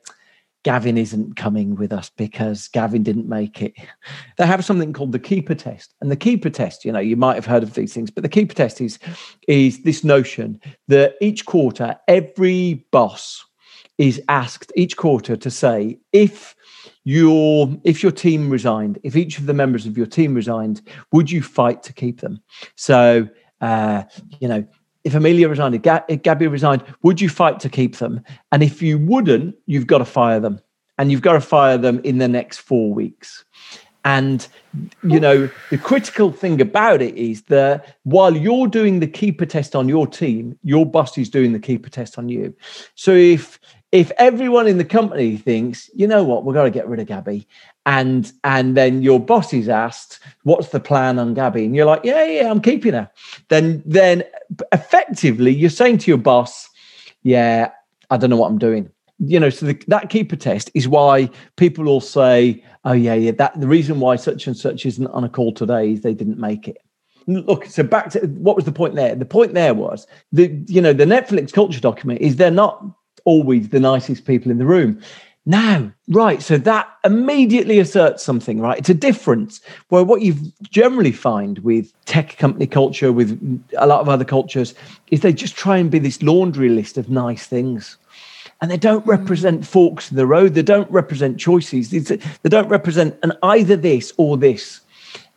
Gavin 0.64 0.98
isn't 0.98 1.36
coming 1.36 1.76
with 1.76 1.92
us 1.92 2.12
because 2.16 2.68
Gavin 2.68 3.04
didn't 3.04 3.28
make 3.28 3.62
it. 3.62 3.74
They 4.38 4.46
have 4.46 4.64
something 4.64 4.94
called 4.94 5.12
the 5.12 5.20
keeper 5.20 5.56
test. 5.56 5.94
And 6.02 6.12
the 6.12 6.16
keeper 6.16 6.50
test, 6.50 6.86
you 6.86 6.92
know, 6.92 7.00
you 7.00 7.16
might 7.16 7.36
have 7.36 7.46
heard 7.46 7.64
of 7.64 7.74
these 7.74 7.94
things, 7.94 8.12
but 8.12 8.24
the 8.24 8.30
keeper 8.30 8.54
test 8.54 8.80
is, 8.80 9.00
is 9.48 9.84
this 9.84 10.04
notion 10.04 10.60
that 10.88 11.16
each 11.20 11.46
quarter, 11.46 11.96
every 12.08 12.86
boss 12.92 13.44
is 13.98 14.22
asked 14.30 14.72
each 14.76 14.98
quarter 14.98 15.36
to 15.36 15.50
say, 15.50 16.00
if 16.12 16.56
your 17.04 17.70
if 17.84 18.04
your 18.04 18.12
team 18.12 18.50
resigned, 18.50 19.00
if 19.04 19.16
each 19.16 19.40
of 19.40 19.46
the 19.46 19.54
members 19.54 19.86
of 19.86 19.98
your 19.98 20.06
team 20.06 20.34
resigned, 20.36 20.82
would 21.12 21.32
you 21.32 21.42
fight 21.42 21.82
to 21.84 21.94
keep 21.94 22.22
them? 22.22 22.42
So 22.76 23.28
uh, 23.62 24.04
you 24.40 24.48
know, 24.48 24.66
if 25.04 25.14
Amelia 25.16 25.50
resigned, 25.50 25.76
if, 25.76 26.04
if 26.08 26.22
Gabby 26.22 26.48
resigned, 26.48 26.84
would 27.04 27.22
you 27.22 27.30
fight 27.30 27.60
to 27.62 27.70
keep 27.70 27.98
them? 27.98 28.22
And 28.52 28.64
if 28.64 28.82
you 28.82 28.98
wouldn't, 28.98 29.56
you've 29.66 29.88
got 29.88 30.00
to 30.00 30.06
fire 30.06 30.40
them. 30.40 30.60
And 30.98 31.12
you've 31.12 31.22
got 31.22 31.34
to 31.34 31.42
fire 31.42 31.78
them 31.78 32.00
in 32.04 32.20
the 32.20 32.28
next 32.28 32.60
four 32.60 32.94
weeks. 32.94 33.44
And, 34.04 34.48
you 35.04 35.20
know, 35.20 35.50
the 35.70 35.78
critical 35.78 36.32
thing 36.32 36.60
about 36.60 37.02
it 37.02 37.16
is 37.16 37.44
that 37.44 37.98
while 38.04 38.36
you're 38.36 38.68
doing 38.68 39.00
the 39.00 39.08
keeper 39.08 39.46
test 39.46 39.76
on 39.76 39.88
your 39.88 40.08
team, 40.08 40.58
your 40.64 40.86
boss 40.86 41.18
is 41.18 41.30
doing 41.30 41.54
the 41.54 41.60
keeper 41.60 41.90
test 41.90 42.18
on 42.18 42.28
you. 42.30 42.56
So 42.96 43.12
if 43.12 43.60
if 43.92 44.12
everyone 44.18 44.68
in 44.68 44.78
the 44.78 44.86
company 44.86 45.36
thinks, 45.36 45.90
you 45.94 46.08
know 46.08 46.24
what, 46.24 46.46
we've 46.46 46.54
got 46.54 46.64
to 46.64 46.72
get 46.72 46.88
rid 46.88 47.00
of 47.02 47.08
Gabby, 47.08 47.48
and 47.86 48.32
and 48.44 48.78
then 48.78 49.02
your 49.02 49.20
boss 49.20 49.54
is 49.54 49.68
asked 49.68 50.20
what's 50.44 50.70
the 50.70 50.80
plan 50.80 51.18
on 51.18 51.34
gabby? 51.34 51.66
And 51.66 51.76
you're 51.76 51.86
like 51.86 52.04
yeah 52.04 52.24
yeah 52.26 52.52
i'm 52.52 52.62
keeping 52.62 52.94
her. 52.94 53.10
Then 53.50 53.82
then 53.86 54.24
effectively 54.72 55.54
you're 55.54 55.70
saying 55.70 56.00
to 56.00 56.12
your 56.12 56.18
boss 56.18 56.70
yeah 57.24 57.72
i 58.10 58.18
don't 58.18 58.30
know 58.30 58.38
what 58.38 58.50
i'm 58.50 58.60
doing. 58.60 58.90
You 59.20 59.40
know 59.40 59.50
so 59.50 59.68
the, 59.68 59.84
that 59.88 60.10
keeper 60.10 60.36
test 60.36 60.70
is 60.74 60.88
why 60.88 61.30
people 61.56 61.86
will 61.86 62.02
say 62.02 62.64
oh 62.86 62.94
yeah 62.94 63.16
yeah 63.16 63.32
that 63.32 63.60
the 63.60 63.68
reason 63.68 64.00
why 64.00 64.16
such 64.16 64.48
and 64.48 64.58
such 64.58 64.86
isn't 64.86 65.08
on 65.08 65.24
a 65.24 65.30
call 65.30 65.54
today 65.54 65.94
is 65.94 66.02
they 66.02 66.14
didn't 66.14 66.40
make 66.40 66.68
it. 66.68 66.78
Look 67.28 67.66
so 67.66 67.84
back 67.84 68.10
to 68.12 68.20
what 68.28 68.56
was 68.56 68.66
the 68.66 68.72
point 68.72 68.96
there? 68.96 69.16
The 69.16 69.26
point 69.26 69.54
there 69.54 69.74
was 69.74 70.06
the 70.32 70.64
you 70.68 70.82
know 70.82 70.94
the 70.94 71.06
netflix 71.06 71.52
culture 71.52 71.80
document 71.80 72.22
is 72.22 72.36
they're 72.36 72.52
not 72.52 72.84
always 73.26 73.70
the 73.70 73.80
nicest 73.80 74.26
people 74.26 74.52
in 74.52 74.58
the 74.58 74.66
room 74.66 75.02
Now, 75.46 75.92
right, 76.08 76.40
so 76.40 76.58
that 76.60 76.88
immediately 77.04 77.80
asserts 77.80 78.24
something, 78.24 78.60
right? 78.60 78.78
It's 78.78 78.90
a 78.90 78.94
difference. 78.94 79.60
Where 79.90 80.04
what 80.04 80.22
you 80.22 80.36
generally 80.62 81.12
find 81.12 81.58
with 81.60 81.92
tech 82.06 82.38
company 82.38 82.68
culture, 82.68 83.12
with 83.12 83.32
a 83.76 83.88
lot 83.88 84.02
of 84.02 84.10
other 84.10 84.24
cultures, 84.24 84.76
is 85.10 85.22
they 85.22 85.34
just 85.34 85.56
try 85.56 85.78
and 85.78 85.90
be 85.90 85.98
this 85.98 86.22
laundry 86.22 86.70
list 86.70 86.96
of 86.96 87.10
nice 87.10 87.48
things. 87.48 87.98
And 88.62 88.70
they 88.70 88.78
don't 88.78 89.04
hmm. 89.04 89.10
represent 89.10 89.66
forks 89.66 90.12
in 90.12 90.18
the 90.18 90.28
road. 90.28 90.54
They 90.54 90.62
don't 90.62 90.92
represent 90.92 91.40
choices. 91.40 91.90
They 91.90 92.50
don't 92.50 92.70
represent 92.70 93.18
an 93.24 93.34
either 93.42 93.76
this 93.76 94.14
or 94.18 94.38
this. 94.38 94.82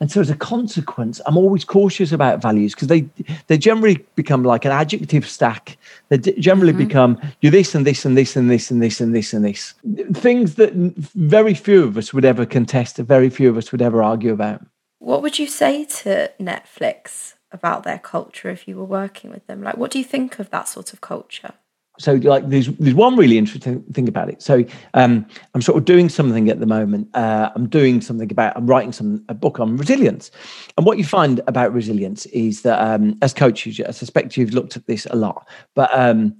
And 0.00 0.10
so, 0.10 0.20
as 0.20 0.28
a 0.28 0.36
consequence, 0.36 1.20
I'm 1.26 1.36
always 1.36 1.64
cautious 1.64 2.12
about 2.12 2.42
values 2.42 2.74
because 2.74 2.88
they 2.88 3.08
they 3.46 3.56
generally 3.56 4.04
become 4.16 4.42
like 4.42 4.64
an 4.64 4.72
adjective 4.72 5.26
stack. 5.28 5.78
They 6.08 6.18
generally 6.18 6.72
mm-hmm. 6.72 6.86
become 6.86 7.20
you're 7.40 7.52
this 7.52 7.74
and 7.74 7.86
this 7.86 8.04
and 8.04 8.16
this 8.18 8.36
and 8.36 8.50
this 8.50 8.70
and 8.70 8.82
this 8.82 9.00
and 9.00 9.14
this 9.14 9.32
and 9.32 9.44
this 9.44 9.74
things 10.12 10.56
that 10.56 10.72
very 10.74 11.54
few 11.54 11.84
of 11.84 11.96
us 11.96 12.12
would 12.12 12.24
ever 12.24 12.44
contest. 12.44 12.96
Very 12.96 13.30
few 13.30 13.48
of 13.48 13.56
us 13.56 13.72
would 13.72 13.82
ever 13.82 14.02
argue 14.02 14.32
about. 14.32 14.64
What 14.98 15.22
would 15.22 15.38
you 15.38 15.46
say 15.46 15.84
to 15.84 16.32
Netflix 16.40 17.34
about 17.52 17.84
their 17.84 17.98
culture 17.98 18.50
if 18.50 18.66
you 18.66 18.76
were 18.76 18.84
working 18.84 19.30
with 19.30 19.46
them? 19.46 19.62
Like, 19.62 19.76
what 19.76 19.90
do 19.90 19.98
you 19.98 20.04
think 20.04 20.38
of 20.38 20.50
that 20.50 20.68
sort 20.68 20.92
of 20.92 21.00
culture? 21.00 21.52
So 21.98 22.14
like 22.14 22.48
there's 22.48 22.68
there's 22.78 22.94
one 22.94 23.16
really 23.16 23.38
interesting 23.38 23.82
thing 23.92 24.08
about 24.08 24.28
it. 24.28 24.42
So 24.42 24.64
um, 24.94 25.26
i'm 25.54 25.62
sort 25.62 25.78
of 25.78 25.84
doing 25.84 26.08
something 26.08 26.48
at 26.50 26.60
the 26.60 26.66
moment 26.66 27.08
uh, 27.14 27.50
i'm 27.54 27.68
doing 27.68 28.00
something 28.00 28.30
about 28.30 28.56
i'm 28.56 28.66
writing 28.66 28.92
some 28.92 29.24
a 29.28 29.34
book 29.34 29.60
on 29.60 29.76
resilience. 29.76 30.30
And 30.76 30.86
what 30.86 30.98
you 30.98 31.04
find 31.04 31.40
about 31.46 31.72
resilience 31.72 32.26
is 32.26 32.62
that 32.62 32.80
um, 32.80 33.16
as 33.22 33.32
coaches 33.32 33.80
i 33.80 33.90
suspect 33.90 34.36
you've 34.36 34.54
looked 34.54 34.76
at 34.76 34.86
this 34.86 35.06
a 35.06 35.16
lot 35.16 35.46
but 35.74 35.90
um, 35.96 36.34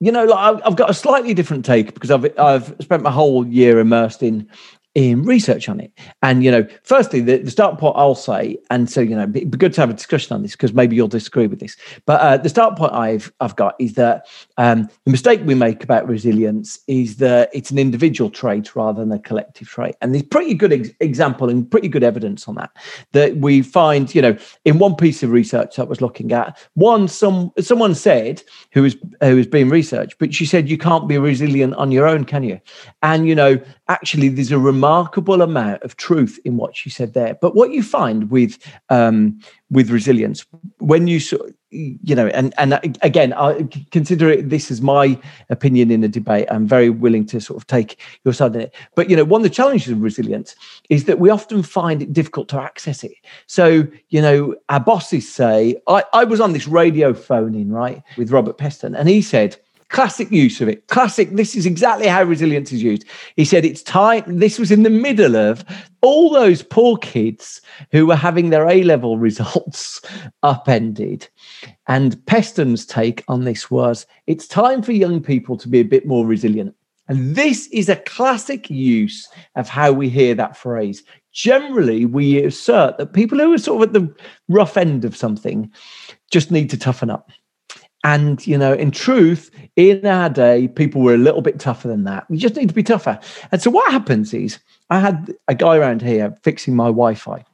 you 0.00 0.12
know 0.12 0.24
like 0.24 0.60
i've 0.64 0.76
got 0.76 0.90
a 0.90 0.94
slightly 0.94 1.32
different 1.32 1.64
take 1.64 1.94
because 1.94 2.10
i've 2.10 2.38
i've 2.38 2.74
spent 2.80 3.02
my 3.02 3.10
whole 3.10 3.46
year 3.46 3.78
immersed 3.78 4.22
in 4.22 4.48
in 4.94 5.24
research 5.24 5.68
on 5.68 5.80
it. 5.80 5.90
And, 6.22 6.44
you 6.44 6.50
know, 6.50 6.66
firstly, 6.82 7.20
the, 7.20 7.38
the 7.38 7.50
start 7.50 7.78
point 7.78 7.94
I'll 7.96 8.14
say, 8.14 8.58
and 8.70 8.90
so, 8.90 9.00
you 9.00 9.16
know, 9.16 9.22
it'd 9.22 9.50
be 9.50 9.58
good 9.58 9.72
to 9.74 9.80
have 9.80 9.88
a 9.88 9.94
discussion 9.94 10.34
on 10.34 10.42
this 10.42 10.52
because 10.52 10.74
maybe 10.74 10.94
you'll 10.96 11.08
disagree 11.08 11.46
with 11.46 11.60
this. 11.60 11.76
But 12.04 12.20
uh, 12.20 12.36
the 12.36 12.50
start 12.50 12.76
point 12.76 12.92
I've, 12.92 13.32
I've 13.40 13.56
got 13.56 13.74
is 13.78 13.94
that 13.94 14.26
um, 14.58 14.88
the 15.04 15.10
mistake 15.10 15.40
we 15.44 15.54
make 15.54 15.82
about 15.82 16.06
resilience 16.06 16.78
is 16.88 17.16
that 17.16 17.48
it's 17.54 17.70
an 17.70 17.78
individual 17.78 18.28
trait 18.28 18.76
rather 18.76 19.00
than 19.00 19.12
a 19.12 19.18
collective 19.18 19.68
trait. 19.68 19.94
And 20.02 20.12
there's 20.12 20.24
pretty 20.24 20.52
good 20.54 20.72
ex- 20.72 20.90
example 21.00 21.48
and 21.48 21.70
pretty 21.70 21.88
good 21.88 22.02
evidence 22.02 22.46
on 22.46 22.56
that, 22.56 22.70
that 23.12 23.38
we 23.38 23.62
find, 23.62 24.14
you 24.14 24.20
know, 24.20 24.36
in 24.66 24.78
one 24.78 24.94
piece 24.94 25.22
of 25.22 25.30
research 25.30 25.76
that 25.76 25.82
I 25.82 25.86
was 25.86 26.02
looking 26.02 26.32
at, 26.32 26.58
one, 26.74 27.08
some 27.08 27.50
someone 27.60 27.94
said 27.94 28.42
who 28.72 28.82
was, 28.82 28.96
who 29.22 29.36
was 29.36 29.46
being 29.46 29.70
researched, 29.70 30.18
but 30.18 30.34
she 30.34 30.44
said, 30.44 30.68
you 30.68 30.76
can't 30.76 31.08
be 31.08 31.16
resilient 31.16 31.74
on 31.74 31.92
your 31.92 32.06
own, 32.06 32.24
can 32.24 32.42
you? 32.42 32.60
And, 33.02 33.26
you 33.26 33.34
know, 33.34 33.58
actually 33.88 34.28
there's 34.28 34.52
a 34.52 34.58
remarkable 34.82 35.42
amount 35.42 35.80
of 35.84 35.96
truth 35.96 36.40
in 36.44 36.56
what 36.56 36.76
she 36.76 36.90
said 36.90 37.14
there. 37.14 37.34
But 37.40 37.54
what 37.54 37.70
you 37.70 37.84
find 37.84 38.30
with 38.30 38.58
um, 38.88 39.38
with 39.70 39.90
resilience, 39.90 40.44
when 40.78 41.06
you 41.06 41.20
you 41.70 42.14
know, 42.16 42.26
and 42.28 42.52
and 42.58 42.98
again, 43.00 43.32
I 43.32 43.62
consider 43.92 44.28
it 44.28 44.50
this 44.50 44.72
is 44.72 44.82
my 44.82 45.16
opinion 45.50 45.92
in 45.92 46.02
a 46.02 46.08
debate. 46.08 46.48
I'm 46.50 46.66
very 46.66 46.90
willing 46.90 47.24
to 47.26 47.40
sort 47.40 47.58
of 47.58 47.66
take 47.68 48.00
your 48.24 48.34
side 48.34 48.56
in 48.56 48.62
it. 48.62 48.74
But 48.96 49.08
you 49.08 49.16
know, 49.16 49.24
one 49.24 49.40
of 49.40 49.44
the 49.44 49.54
challenges 49.54 49.92
of 49.92 50.02
resilience 50.02 50.56
is 50.90 51.04
that 51.04 51.20
we 51.20 51.30
often 51.30 51.62
find 51.62 52.02
it 52.02 52.12
difficult 52.12 52.48
to 52.48 52.60
access 52.60 53.04
it. 53.04 53.14
So 53.46 53.86
you 54.08 54.20
know, 54.20 54.56
our 54.68 54.80
bosses 54.80 55.32
say, 55.32 55.80
I, 55.86 56.02
I 56.12 56.24
was 56.24 56.40
on 56.40 56.54
this 56.54 56.66
radio 56.66 57.14
phone 57.14 57.54
in 57.54 57.70
right 57.70 58.02
with 58.16 58.32
Robert 58.32 58.58
Peston, 58.58 58.98
and 58.98 59.08
he 59.08 59.22
said 59.22 59.56
Classic 59.92 60.30
use 60.32 60.62
of 60.62 60.68
it. 60.68 60.88
Classic. 60.88 61.30
This 61.30 61.54
is 61.54 61.66
exactly 61.66 62.06
how 62.06 62.22
resilience 62.22 62.72
is 62.72 62.82
used. 62.82 63.04
He 63.36 63.44
said 63.44 63.66
it's 63.66 63.82
time. 63.82 64.24
This 64.26 64.58
was 64.58 64.70
in 64.70 64.84
the 64.84 64.90
middle 64.90 65.36
of 65.36 65.64
all 66.00 66.30
those 66.30 66.62
poor 66.62 66.96
kids 66.96 67.60
who 67.90 68.06
were 68.06 68.16
having 68.16 68.48
their 68.48 68.66
A 68.68 68.82
level 68.84 69.18
results 69.28 70.00
upended. 70.42 71.28
And 71.88 72.24
Peston's 72.24 72.86
take 72.86 73.22
on 73.28 73.44
this 73.44 73.70
was 73.70 74.06
it's 74.26 74.48
time 74.48 74.82
for 74.82 74.92
young 74.92 75.22
people 75.22 75.58
to 75.58 75.68
be 75.68 75.80
a 75.80 75.84
bit 75.84 76.06
more 76.06 76.26
resilient. 76.26 76.74
And 77.08 77.36
this 77.36 77.66
is 77.66 77.90
a 77.90 77.96
classic 77.96 78.70
use 78.70 79.28
of 79.56 79.68
how 79.68 79.92
we 79.92 80.08
hear 80.08 80.34
that 80.34 80.56
phrase. 80.56 81.02
Generally, 81.32 82.06
we 82.06 82.42
assert 82.42 82.96
that 82.96 83.12
people 83.12 83.38
who 83.38 83.52
are 83.52 83.58
sort 83.58 83.82
of 83.82 83.88
at 83.88 83.92
the 83.92 84.14
rough 84.48 84.78
end 84.78 85.04
of 85.04 85.14
something 85.14 85.70
just 86.30 86.50
need 86.50 86.70
to 86.70 86.78
toughen 86.78 87.10
up. 87.10 87.30
And, 88.04 88.44
you 88.46 88.58
know, 88.58 88.72
in 88.72 88.90
truth, 88.90 89.50
in 89.76 90.04
our 90.04 90.28
day, 90.28 90.68
people 90.68 91.02
were 91.02 91.14
a 91.14 91.18
little 91.18 91.42
bit 91.42 91.60
tougher 91.60 91.86
than 91.86 92.04
that. 92.04 92.26
You 92.28 92.36
just 92.36 92.56
need 92.56 92.68
to 92.68 92.74
be 92.74 92.82
tougher. 92.82 93.18
And 93.52 93.62
so 93.62 93.70
what 93.70 93.90
happens 93.92 94.34
is 94.34 94.58
I 94.90 94.98
had 94.98 95.32
a 95.46 95.54
guy 95.54 95.76
around 95.76 96.02
here 96.02 96.36
fixing 96.42 96.74
my 96.74 96.86
Wi 96.86 97.14
Fi. 97.14 97.44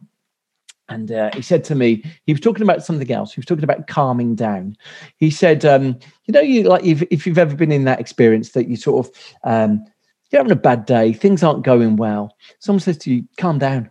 And 0.89 1.13
uh, 1.13 1.31
he 1.35 1.43
said 1.43 1.65
to 1.65 1.75
me, 1.75 2.03
he 2.25 2.33
was 2.33 2.41
talking 2.41 2.63
about 2.63 2.83
something 2.83 3.13
else. 3.13 3.35
He 3.35 3.39
was 3.39 3.47
talking 3.47 3.65
about 3.65 3.89
calming 3.89 4.35
down. 4.35 4.75
He 5.19 5.31
said, 5.31 5.65
um, 5.67 5.99
you 6.25 6.33
know, 6.33 6.41
you 6.41 6.63
like 6.63 6.83
if, 6.83 7.03
if 7.11 7.27
you've 7.27 7.37
ever 7.37 7.55
been 7.55 7.73
in 7.73 7.85
that 7.85 8.01
experience 8.01 8.53
that 8.53 8.69
you 8.69 8.77
sort 8.77 9.07
of 9.07 9.13
um, 9.45 9.85
you're 10.31 10.41
having 10.41 10.53
a 10.53 10.57
bad 10.57 10.87
day, 10.87 11.13
things 11.13 11.43
aren't 11.43 11.63
going 11.65 11.97
well. 11.97 12.35
Someone 12.59 12.81
says 12.81 12.97
to 12.99 13.13
you, 13.13 13.25
calm 13.37 13.59
down. 13.59 13.91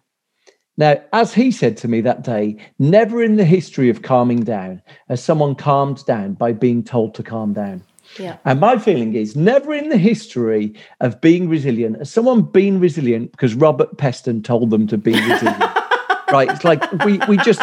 Now, 0.78 1.02
as 1.12 1.34
he 1.34 1.52
said 1.52 1.76
to 1.78 1.88
me 1.88 2.02
that 2.02 2.24
day, 2.24 2.58
never 2.78 3.24
in 3.24 3.36
the 3.36 3.46
history 3.46 3.90
of 3.90 4.04
calming 4.04 4.44
down 4.44 4.82
has 5.10 5.24
someone 5.24 5.56
calmed 5.56 6.06
down 6.06 6.34
by 6.34 6.54
being 6.54 6.84
told 6.84 7.16
to 7.16 7.24
calm 7.24 7.54
down. 7.54 7.84
Yeah. 8.20 8.38
And 8.46 8.60
my 8.60 8.78
feeling 8.78 9.16
is 9.16 9.36
never 9.36 9.74
in 9.74 9.90
the 9.90 9.98
history 9.98 10.74
of 11.02 11.20
being 11.20 11.50
resilient 11.50 11.98
has 11.98 12.12
someone 12.12 12.44
been 12.44 12.80
resilient 12.80 13.32
because 13.32 13.54
Robert 13.54 13.98
Peston 13.98 14.44
told 14.44 14.70
them 14.70 14.88
to 14.88 14.98
be 14.98 15.14
resilient. 15.14 15.60
right. 16.32 16.50
It's 16.50 16.64
like 16.64 16.90
we 17.04 17.20
we 17.28 17.38
just 17.38 17.62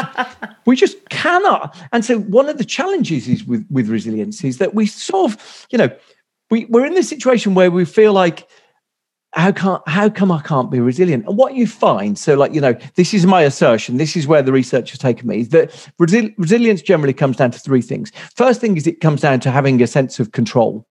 we 0.66 0.76
just 0.76 1.08
cannot. 1.08 1.76
And 1.92 2.04
so 2.04 2.18
one 2.20 2.48
of 2.48 2.58
the 2.58 2.64
challenges 2.64 3.28
is 3.28 3.44
with, 3.44 3.66
with 3.70 3.88
resilience 3.88 4.44
is 4.44 4.58
that 4.58 4.74
we 4.74 4.86
sort 4.86 5.32
of, 5.32 5.66
you 5.70 5.78
know, 5.78 5.90
we, 6.50 6.66
we're 6.66 6.86
in 6.86 6.94
this 6.94 7.08
situation 7.08 7.54
where 7.54 7.70
we 7.70 7.84
feel 7.84 8.12
like 8.12 8.48
how 9.34 9.50
can 9.52 9.78
how 9.86 10.08
come 10.08 10.30
I 10.30 10.40
can't 10.40 10.70
be 10.70 10.80
resilient? 10.80 11.26
And 11.26 11.36
what 11.36 11.54
you 11.54 11.66
find, 11.66 12.18
so 12.18 12.34
like 12.34 12.54
you 12.54 12.60
know, 12.60 12.74
this 12.94 13.12
is 13.12 13.26
my 13.26 13.42
assertion. 13.42 13.96
This 13.96 14.16
is 14.16 14.26
where 14.26 14.42
the 14.42 14.52
research 14.52 14.90
has 14.90 14.98
taken 14.98 15.28
me. 15.28 15.42
That 15.42 15.70
resil- 16.00 16.34
resilience 16.38 16.82
generally 16.82 17.12
comes 17.12 17.36
down 17.36 17.50
to 17.50 17.58
three 17.58 17.82
things. 17.82 18.12
First 18.34 18.60
thing 18.60 18.76
is 18.76 18.86
it 18.86 19.00
comes 19.00 19.20
down 19.20 19.40
to 19.40 19.50
having 19.50 19.82
a 19.82 19.86
sense 19.86 20.20
of 20.20 20.32
control. 20.32 20.86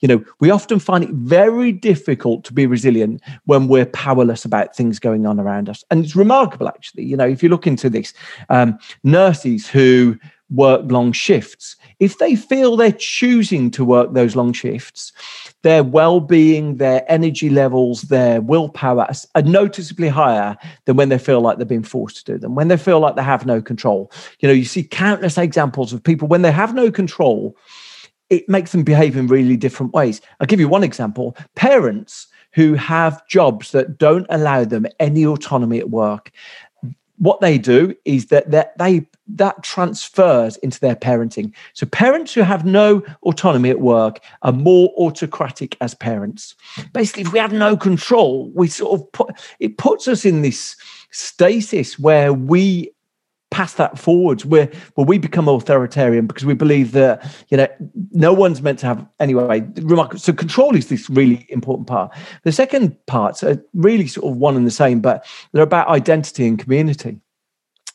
You 0.00 0.08
know, 0.08 0.24
we 0.40 0.50
often 0.50 0.78
find 0.78 1.04
it 1.04 1.10
very 1.10 1.72
difficult 1.72 2.44
to 2.44 2.52
be 2.52 2.66
resilient 2.66 3.22
when 3.44 3.68
we're 3.68 3.86
powerless 3.86 4.44
about 4.44 4.76
things 4.76 4.98
going 4.98 5.26
on 5.26 5.40
around 5.40 5.68
us, 5.68 5.84
and 5.90 6.04
it's 6.04 6.16
remarkable 6.16 6.68
actually. 6.68 7.04
You 7.04 7.16
know, 7.16 7.26
if 7.26 7.42
you 7.42 7.48
look 7.48 7.66
into 7.66 7.90
this, 7.90 8.14
um, 8.48 8.78
nurses 9.04 9.68
who 9.68 10.18
work 10.50 10.90
long 10.90 11.12
shifts, 11.12 11.76
if 12.00 12.18
they 12.18 12.34
feel 12.34 12.76
they're 12.76 12.92
choosing 12.92 13.70
to 13.72 13.84
work 13.84 14.14
those 14.14 14.34
long 14.34 14.52
shifts, 14.52 15.12
their 15.62 15.84
well-being, 15.84 16.76
their 16.76 17.04
energy 17.10 17.50
levels, 17.50 18.02
their 18.02 18.40
willpower 18.40 19.06
are 19.34 19.42
noticeably 19.42 20.08
higher 20.08 20.56
than 20.86 20.96
when 20.96 21.10
they 21.10 21.18
feel 21.18 21.40
like 21.40 21.58
they're 21.58 21.66
being 21.66 21.82
forced 21.82 22.24
to 22.24 22.32
do 22.32 22.38
them. 22.38 22.54
When 22.54 22.68
they 22.68 22.78
feel 22.78 23.00
like 23.00 23.16
they 23.16 23.22
have 23.22 23.44
no 23.44 23.60
control, 23.60 24.10
you 24.40 24.48
know, 24.48 24.54
you 24.54 24.64
see 24.64 24.84
countless 24.84 25.36
examples 25.36 25.92
of 25.92 26.02
people 26.02 26.28
when 26.28 26.42
they 26.42 26.52
have 26.52 26.74
no 26.74 26.90
control, 26.90 27.54
it 28.30 28.48
makes 28.48 28.72
them 28.72 28.82
behave 28.82 29.16
in 29.16 29.26
really 29.26 29.56
different 29.56 29.92
ways. 29.92 30.20
I'll 30.40 30.46
give 30.46 30.60
you 30.60 30.68
one 30.68 30.84
example: 30.84 31.36
parents 31.54 32.26
who 32.52 32.74
have 32.74 33.26
jobs 33.28 33.72
that 33.72 33.98
don't 33.98 34.26
allow 34.30 34.64
them 34.64 34.86
any 34.98 35.24
autonomy 35.24 35.78
at 35.78 35.90
work 35.90 36.32
what 37.18 37.40
they 37.40 37.58
do 37.58 37.94
is 38.04 38.26
that, 38.26 38.50
that 38.50 38.78
they 38.78 39.06
that 39.26 39.62
transfers 39.62 40.56
into 40.58 40.80
their 40.80 40.96
parenting. 40.96 41.52
So 41.74 41.84
parents 41.86 42.32
who 42.32 42.40
have 42.40 42.64
no 42.64 43.02
autonomy 43.24 43.70
at 43.70 43.80
work 43.80 44.20
are 44.42 44.52
more 44.52 44.90
autocratic 44.96 45.76
as 45.80 45.94
parents. 45.94 46.54
Basically, 46.92 47.22
if 47.22 47.32
we 47.32 47.38
have 47.38 47.52
no 47.52 47.76
control, 47.76 48.50
we 48.54 48.68
sort 48.68 49.00
of 49.00 49.12
put 49.12 49.34
it 49.58 49.76
puts 49.76 50.08
us 50.08 50.24
in 50.24 50.42
this 50.42 50.76
stasis 51.10 51.98
where 51.98 52.32
we 52.32 52.90
pass 53.58 53.74
that 53.74 53.98
forwards 53.98 54.46
where 54.46 54.70
where 54.94 55.04
we 55.04 55.18
become 55.18 55.48
authoritarian 55.48 56.28
because 56.28 56.44
we 56.44 56.54
believe 56.54 56.92
that 56.92 57.26
you 57.48 57.56
know 57.56 57.66
no 58.12 58.32
one's 58.32 58.62
meant 58.62 58.78
to 58.78 58.86
have 58.86 59.04
anyway 59.18 59.60
remarkable 59.82 60.20
so 60.20 60.32
control 60.32 60.76
is 60.76 60.86
this 60.88 61.10
really 61.10 61.44
important 61.48 61.88
part. 61.88 62.16
The 62.44 62.52
second 62.52 62.96
parts 63.06 63.42
are 63.42 63.60
really 63.74 64.06
sort 64.06 64.30
of 64.30 64.36
one 64.36 64.56
and 64.56 64.64
the 64.64 64.70
same 64.70 65.00
but 65.00 65.26
they're 65.50 65.64
about 65.64 65.88
identity 65.88 66.46
and 66.46 66.56
community. 66.56 67.18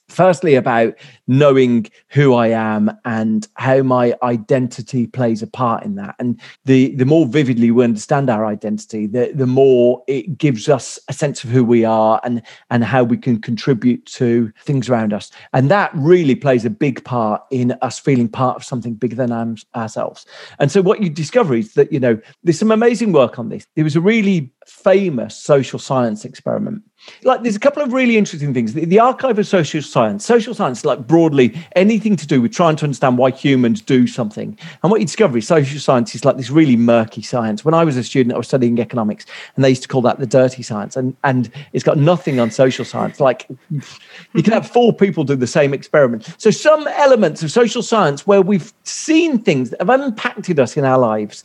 Firstly 0.10 0.56
about 0.56 0.96
knowing 1.28 1.88
who 2.10 2.34
I 2.34 2.48
am 2.48 2.92
and 3.06 3.48
how 3.56 3.82
my 3.82 4.16
identity 4.24 5.08
plays 5.08 5.42
a 5.42 5.48
part 5.48 5.84
in 5.84 5.96
that. 5.96 6.16
And 6.20 6.40
the 6.66 6.96
the 6.96 7.06
more 7.06 7.26
vividly 7.26 7.72
we 7.72 7.84
understand 7.84 8.30
our 8.30 8.46
identity, 8.46 9.08
the 9.08 9.32
the 9.34 9.48
more 9.48 10.04
it 10.08 10.38
gives 10.38 10.68
us 10.70 11.00
a 11.08 11.14
sense 11.14 11.44
of 11.44 11.50
who 11.50 11.64
we 11.64 11.86
are 11.86 12.20
and 12.24 12.42
and 12.70 12.84
how 12.84 13.04
we 13.04 13.18
can 13.18 13.40
contribute 13.40 14.06
to 14.08 14.52
things 14.64 14.90
around 14.90 15.14
us. 15.14 15.32
And 15.54 15.72
that 15.72 15.92
really 15.96 16.36
plays 16.36 16.66
a 16.66 16.70
big 16.70 17.04
part 17.06 17.42
in 17.52 17.72
us 17.82 18.00
feeling 18.00 18.28
part 18.28 18.58
of 18.58 18.64
something 18.64 18.94
bigger 18.94 19.16
than 19.16 19.58
ourselves. 19.76 20.26
And 20.60 20.72
so 20.72 20.82
what 20.82 21.02
you 21.02 21.10
discover 21.10 21.56
is 21.56 21.74
that 21.74 21.92
you 21.92 22.00
know 22.00 22.20
there's 22.44 22.60
some 22.60 22.72
amazing 22.72 23.14
work 23.14 23.40
on 23.40 23.50
this. 23.50 23.66
There 23.76 23.84
was 23.84 23.96
a 23.96 24.02
really 24.02 24.52
famous 24.66 25.36
social 25.36 25.80
science 25.80 26.26
experiment. 26.26 26.84
Like, 27.24 27.44
there's 27.44 27.56
a 27.56 27.60
couple 27.60 27.84
of 27.84 27.94
really 27.94 28.18
interesting 28.18 28.54
things. 28.54 28.74
The, 28.74 28.86
the, 28.86 29.00
archive 29.00 29.38
of 29.38 29.46
social 29.46 29.82
science, 29.82 30.26
social 30.26 30.54
science, 30.54 30.86
like 30.86 31.06
broadly 31.14 31.54
anything 31.76 32.16
to 32.16 32.26
do 32.26 32.42
with 32.42 32.52
trying 32.52 32.76
to 32.76 32.86
understand 32.86 33.20
why 33.20 33.30
humans 33.30 33.82
do 33.82 34.08
something. 34.08 34.58
And 34.82 34.92
what 34.92 35.00
you 35.00 35.06
discover 35.06 35.38
is 35.38 35.46
social 35.46 35.80
science 35.80 36.16
is 36.16 36.26
like 36.26 36.38
this 36.38 36.50
really 36.50 36.76
murky 36.76 37.22
science. 37.22 37.64
When 37.64 37.76
I 37.76 37.84
was 37.84 37.98
a 37.98 38.04
student, 38.04 38.34
I 38.34 38.38
was 38.40 38.48
studying 38.48 38.80
economics, 38.80 39.28
and 39.56 39.64
they 39.64 39.70
used 39.70 39.84
to 39.84 39.88
call 39.88 40.02
that 40.02 40.18
the 40.18 40.26
dirty 40.26 40.64
science. 40.64 40.98
And 40.98 41.16
and 41.24 41.52
it's 41.72 41.84
got 41.84 42.00
nothing 42.00 42.40
on 42.40 42.50
social 42.50 42.84
science. 42.84 43.20
Like, 43.20 43.48
you 44.34 44.42
can 44.42 44.54
have 44.54 44.68
four 44.68 44.92
people 44.92 45.24
do 45.24 45.36
the 45.36 45.46
same 45.46 45.72
experiment. 45.72 46.34
So 46.40 46.50
some 46.50 46.88
elements 46.88 47.44
of 47.44 47.52
social 47.52 47.84
science 47.84 48.26
where 48.26 48.42
we've 48.42 48.74
seen 48.82 49.38
things 49.38 49.70
that 49.70 49.88
have 49.88 50.02
impacted 50.02 50.60
us 50.60 50.76
in 50.78 50.84
our 50.84 50.98
lives 50.98 51.44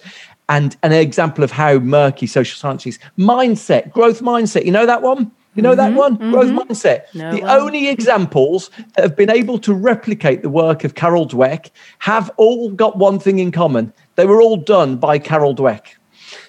and 0.48 0.78
an 0.82 0.92
example 0.92 1.44
of 1.44 1.50
how 1.50 1.78
murky 1.78 2.26
social 2.26 2.56
science 2.56 2.86
is. 2.86 2.98
Mindset, 3.18 3.92
growth 3.92 4.22
mindset. 4.22 4.64
You 4.64 4.72
know 4.72 4.86
that 4.86 5.02
one? 5.02 5.30
You 5.58 5.62
know 5.62 5.74
mm-hmm, 5.74 5.92
that 5.92 5.98
one? 5.98 6.16
Mm-hmm. 6.18 6.30
Growth 6.30 6.68
mindset. 6.68 7.12
No, 7.14 7.32
the 7.32 7.42
well. 7.42 7.62
only 7.62 7.88
examples 7.88 8.70
that 8.94 9.02
have 9.02 9.16
been 9.16 9.28
able 9.28 9.58
to 9.58 9.74
replicate 9.74 10.42
the 10.42 10.48
work 10.48 10.84
of 10.84 10.94
Carol 10.94 11.26
Dweck 11.26 11.70
have 11.98 12.30
all 12.36 12.70
got 12.70 12.96
one 12.96 13.18
thing 13.18 13.40
in 13.40 13.50
common. 13.50 13.92
They 14.14 14.24
were 14.24 14.40
all 14.40 14.56
done 14.56 14.98
by 14.98 15.18
Carol 15.18 15.56
Dweck. 15.56 15.96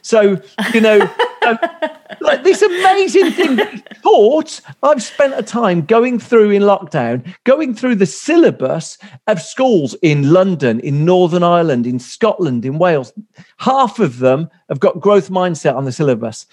So, 0.03 0.39
you 0.75 0.81
know, 0.81 0.99
um, 1.47 1.57
like 2.21 2.43
this 2.43 2.61
amazing 2.61 3.31
thing. 3.31 3.81
Thought 4.03 4.61
I've 4.83 5.01
spent 5.01 5.33
a 5.35 5.41
time 5.41 5.87
going 5.87 6.19
through 6.19 6.51
in 6.51 6.61
lockdown, 6.61 7.35
going 7.45 7.73
through 7.73 7.95
the 7.95 8.05
syllabus 8.05 8.99
of 9.25 9.41
schools 9.41 9.95
in 10.03 10.31
London, 10.31 10.79
in 10.81 11.03
Northern 11.03 11.41
Ireland, 11.41 11.87
in 11.87 11.97
Scotland, 11.97 12.63
in 12.63 12.77
Wales. 12.77 13.11
Half 13.57 13.97
of 13.97 14.19
them 14.19 14.51
have 14.69 14.79
got 14.79 14.99
growth 14.99 15.31
mindset 15.31 15.75
on 15.75 15.85
the 15.85 15.91
syllabus. 15.91 16.45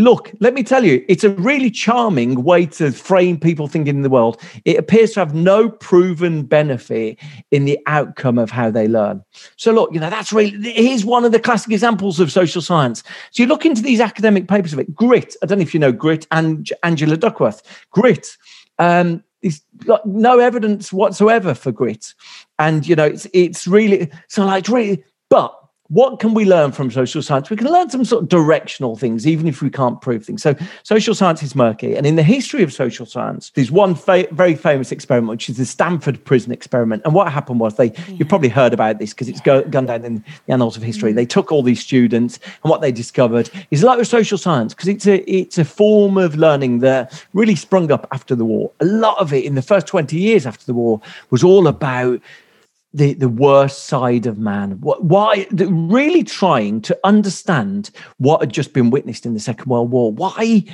Look, 0.00 0.32
let 0.38 0.54
me 0.54 0.62
tell 0.62 0.84
you, 0.84 1.04
it's 1.08 1.24
a 1.24 1.30
really 1.30 1.72
charming 1.72 2.44
way 2.44 2.66
to 2.66 2.92
frame 2.92 3.38
people 3.38 3.66
thinking 3.66 3.96
in 3.96 4.02
the 4.02 4.08
world. 4.08 4.40
It 4.64 4.78
appears 4.78 5.12
to 5.12 5.20
have 5.20 5.34
no 5.34 5.68
proven 5.68 6.44
benefit 6.44 7.18
in 7.50 7.64
the 7.64 7.80
outcome 7.86 8.38
of 8.38 8.48
how 8.50 8.70
they 8.70 8.86
learn. 8.86 9.24
So, 9.56 9.72
look, 9.72 9.92
you 9.92 9.98
know, 9.98 10.08
that's 10.08 10.32
really, 10.32 10.72
here's 10.72 11.04
one 11.04 11.24
of 11.24 11.32
the 11.32 11.40
classic 11.40 11.72
examples 11.72 12.20
of 12.20 12.30
social 12.30 12.62
science. 12.62 13.02
So, 13.32 13.42
you 13.42 13.48
look 13.48 13.66
into 13.66 13.82
these 13.82 14.00
academic 14.00 14.46
papers 14.46 14.72
of 14.72 14.78
it. 14.78 14.94
Grit, 14.94 15.34
I 15.42 15.46
don't 15.46 15.58
know 15.58 15.62
if 15.62 15.74
you 15.74 15.80
know 15.80 15.90
Grit 15.90 16.28
and 16.30 16.70
Angela 16.84 17.16
Duckworth. 17.16 17.62
Grit, 17.90 18.36
um, 18.78 19.24
got 19.84 20.06
no 20.06 20.38
evidence 20.38 20.92
whatsoever 20.92 21.54
for 21.54 21.72
grit. 21.72 22.14
And, 22.58 22.86
you 22.86 22.96
know, 22.96 23.04
it's, 23.04 23.26
it's 23.32 23.66
really, 23.66 24.10
so 24.28 24.44
like, 24.44 24.68
really, 24.68 25.04
but 25.30 25.57
what 25.88 26.20
can 26.20 26.34
we 26.34 26.44
learn 26.44 26.72
from 26.72 26.90
social 26.90 27.22
science? 27.22 27.48
We 27.48 27.56
can 27.56 27.66
learn 27.66 27.88
some 27.88 28.04
sort 28.04 28.22
of 28.22 28.28
directional 28.28 28.94
things, 28.94 29.26
even 29.26 29.48
if 29.48 29.62
we 29.62 29.70
can't 29.70 29.98
prove 30.02 30.24
things. 30.24 30.42
So, 30.42 30.54
social 30.82 31.14
science 31.14 31.42
is 31.42 31.54
murky. 31.54 31.96
And 31.96 32.06
in 32.06 32.16
the 32.16 32.22
history 32.22 32.62
of 32.62 32.74
social 32.74 33.06
science, 33.06 33.50
there's 33.54 33.70
one 33.70 33.94
fa- 33.94 34.28
very 34.30 34.54
famous 34.54 34.92
experiment, 34.92 35.30
which 35.30 35.48
is 35.48 35.56
the 35.56 35.64
Stanford 35.64 36.22
Prison 36.26 36.52
Experiment. 36.52 37.02
And 37.06 37.14
what 37.14 37.32
happened 37.32 37.58
was 37.58 37.76
they, 37.76 37.92
yeah. 37.92 38.04
you've 38.08 38.28
probably 38.28 38.50
heard 38.50 38.74
about 38.74 38.98
this 38.98 39.14
because 39.14 39.30
it's 39.30 39.40
go, 39.40 39.62
gone 39.62 39.86
down 39.86 40.04
in 40.04 40.24
the 40.46 40.52
annals 40.52 40.76
of 40.76 40.82
history. 40.82 41.12
Mm. 41.12 41.16
They 41.16 41.26
took 41.26 41.50
all 41.50 41.62
these 41.62 41.80
students, 41.80 42.38
and 42.62 42.70
what 42.70 42.82
they 42.82 42.92
discovered 42.92 43.48
is 43.70 43.82
like 43.82 43.98
with 43.98 44.08
social 44.08 44.36
science, 44.36 44.74
because 44.74 44.88
it's 44.88 45.06
a, 45.06 45.18
it's 45.30 45.56
a 45.56 45.64
form 45.64 46.18
of 46.18 46.36
learning 46.36 46.80
that 46.80 47.24
really 47.32 47.54
sprung 47.54 47.90
up 47.90 48.06
after 48.12 48.34
the 48.34 48.44
war. 48.44 48.70
A 48.80 48.84
lot 48.84 49.18
of 49.18 49.32
it 49.32 49.44
in 49.44 49.54
the 49.54 49.62
first 49.62 49.86
20 49.86 50.18
years 50.18 50.44
after 50.44 50.66
the 50.66 50.74
war 50.74 51.00
was 51.30 51.42
all 51.42 51.66
about 51.66 52.20
the 52.92 53.14
the 53.14 53.28
worst 53.28 53.84
side 53.84 54.26
of 54.26 54.38
man 54.38 54.72
why 54.80 55.46
really 55.52 56.24
trying 56.24 56.80
to 56.80 56.98
understand 57.04 57.90
what 58.16 58.40
had 58.40 58.50
just 58.50 58.72
been 58.72 58.90
witnessed 58.90 59.26
in 59.26 59.34
the 59.34 59.40
second 59.40 59.68
world 59.68 59.90
war 59.90 60.10
why 60.12 60.64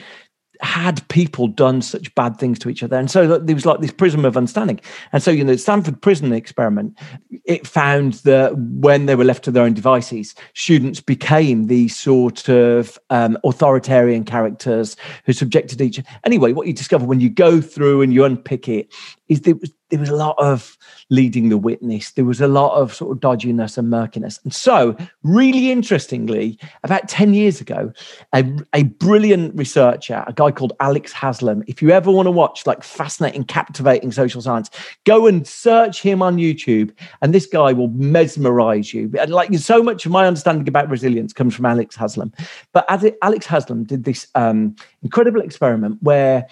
had 0.60 1.06
people 1.08 1.46
done 1.46 1.82
such 1.82 2.14
bad 2.14 2.38
things 2.38 2.58
to 2.60 2.68
each 2.68 2.82
other? 2.82 2.96
And 2.96 3.10
so 3.10 3.38
there 3.38 3.54
was 3.54 3.66
like 3.66 3.80
this 3.80 3.90
prism 3.90 4.24
of 4.24 4.36
understanding. 4.36 4.80
And 5.12 5.22
so, 5.22 5.30
you 5.30 5.44
know, 5.44 5.52
the 5.52 5.58
Stanford 5.58 6.00
prison 6.00 6.32
experiment, 6.32 6.98
it 7.44 7.66
found 7.66 8.14
that 8.24 8.56
when 8.56 9.06
they 9.06 9.14
were 9.14 9.24
left 9.24 9.44
to 9.44 9.50
their 9.50 9.64
own 9.64 9.74
devices, 9.74 10.34
students 10.54 11.00
became 11.00 11.66
these 11.66 11.96
sort 11.96 12.48
of 12.48 12.98
um, 13.10 13.36
authoritarian 13.44 14.24
characters 14.24 14.96
who 15.24 15.32
subjected 15.32 15.80
each. 15.80 16.00
Anyway, 16.24 16.52
what 16.52 16.66
you 16.66 16.72
discover 16.72 17.04
when 17.04 17.20
you 17.20 17.28
go 17.28 17.60
through 17.60 18.02
and 18.02 18.14
you 18.14 18.24
unpick 18.24 18.68
it 18.68 18.92
is 19.28 19.42
there 19.42 19.56
was 19.56 19.70
there 19.94 20.00
was 20.00 20.10
a 20.10 20.16
lot 20.16 20.34
of 20.38 20.76
leading 21.08 21.50
the 21.50 21.56
witness. 21.56 22.10
There 22.12 22.24
was 22.24 22.40
a 22.40 22.48
lot 22.48 22.76
of 22.76 22.92
sort 22.92 23.12
of 23.12 23.20
dodginess 23.20 23.78
and 23.78 23.88
murkiness. 23.90 24.40
And 24.42 24.52
so, 24.52 24.96
really 25.22 25.70
interestingly, 25.70 26.58
about 26.82 27.08
10 27.08 27.32
years 27.32 27.60
ago, 27.60 27.92
a, 28.32 28.44
a 28.72 28.82
brilliant 28.82 29.56
researcher, 29.56 30.24
a 30.26 30.32
guy 30.32 30.50
called 30.50 30.72
Alex 30.80 31.12
Haslam, 31.12 31.62
if 31.68 31.80
you 31.80 31.90
ever 31.90 32.10
want 32.10 32.26
to 32.26 32.32
watch 32.32 32.66
like 32.66 32.82
fascinating, 32.82 33.44
captivating 33.44 34.10
social 34.10 34.42
science, 34.42 34.68
go 35.04 35.28
and 35.28 35.46
search 35.46 36.02
him 36.02 36.20
on 36.20 36.38
YouTube. 36.38 36.92
And 37.22 37.32
this 37.32 37.46
guy 37.46 37.72
will 37.72 37.88
mesmerize 37.88 38.92
you. 38.92 39.08
Like 39.28 39.54
so 39.58 39.80
much 39.80 40.06
of 40.06 40.10
my 40.10 40.26
understanding 40.26 40.66
about 40.66 40.90
resilience 40.90 41.32
comes 41.32 41.54
from 41.54 41.66
Alex 41.66 41.94
Haslam. 41.94 42.32
But 42.72 42.84
Alex 43.22 43.46
Haslam 43.46 43.84
did 43.84 44.02
this 44.02 44.26
um, 44.34 44.74
incredible 45.04 45.40
experiment 45.40 45.98
where 46.02 46.48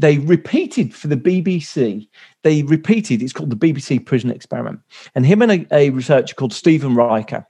they 0.00 0.16
repeated 0.16 0.94
for 0.94 1.08
the 1.08 1.16
BBC, 1.16 2.08
they 2.42 2.62
repeated, 2.62 3.22
it's 3.22 3.32
called 3.32 3.50
the 3.50 3.56
BBC 3.72 4.04
Prison 4.04 4.30
Experiment. 4.30 4.80
And 5.14 5.26
him 5.26 5.42
and 5.42 5.52
a, 5.52 5.74
a 5.74 5.90
researcher 5.90 6.34
called 6.34 6.52
Stephen 6.52 6.94
Reicher, 6.94 7.44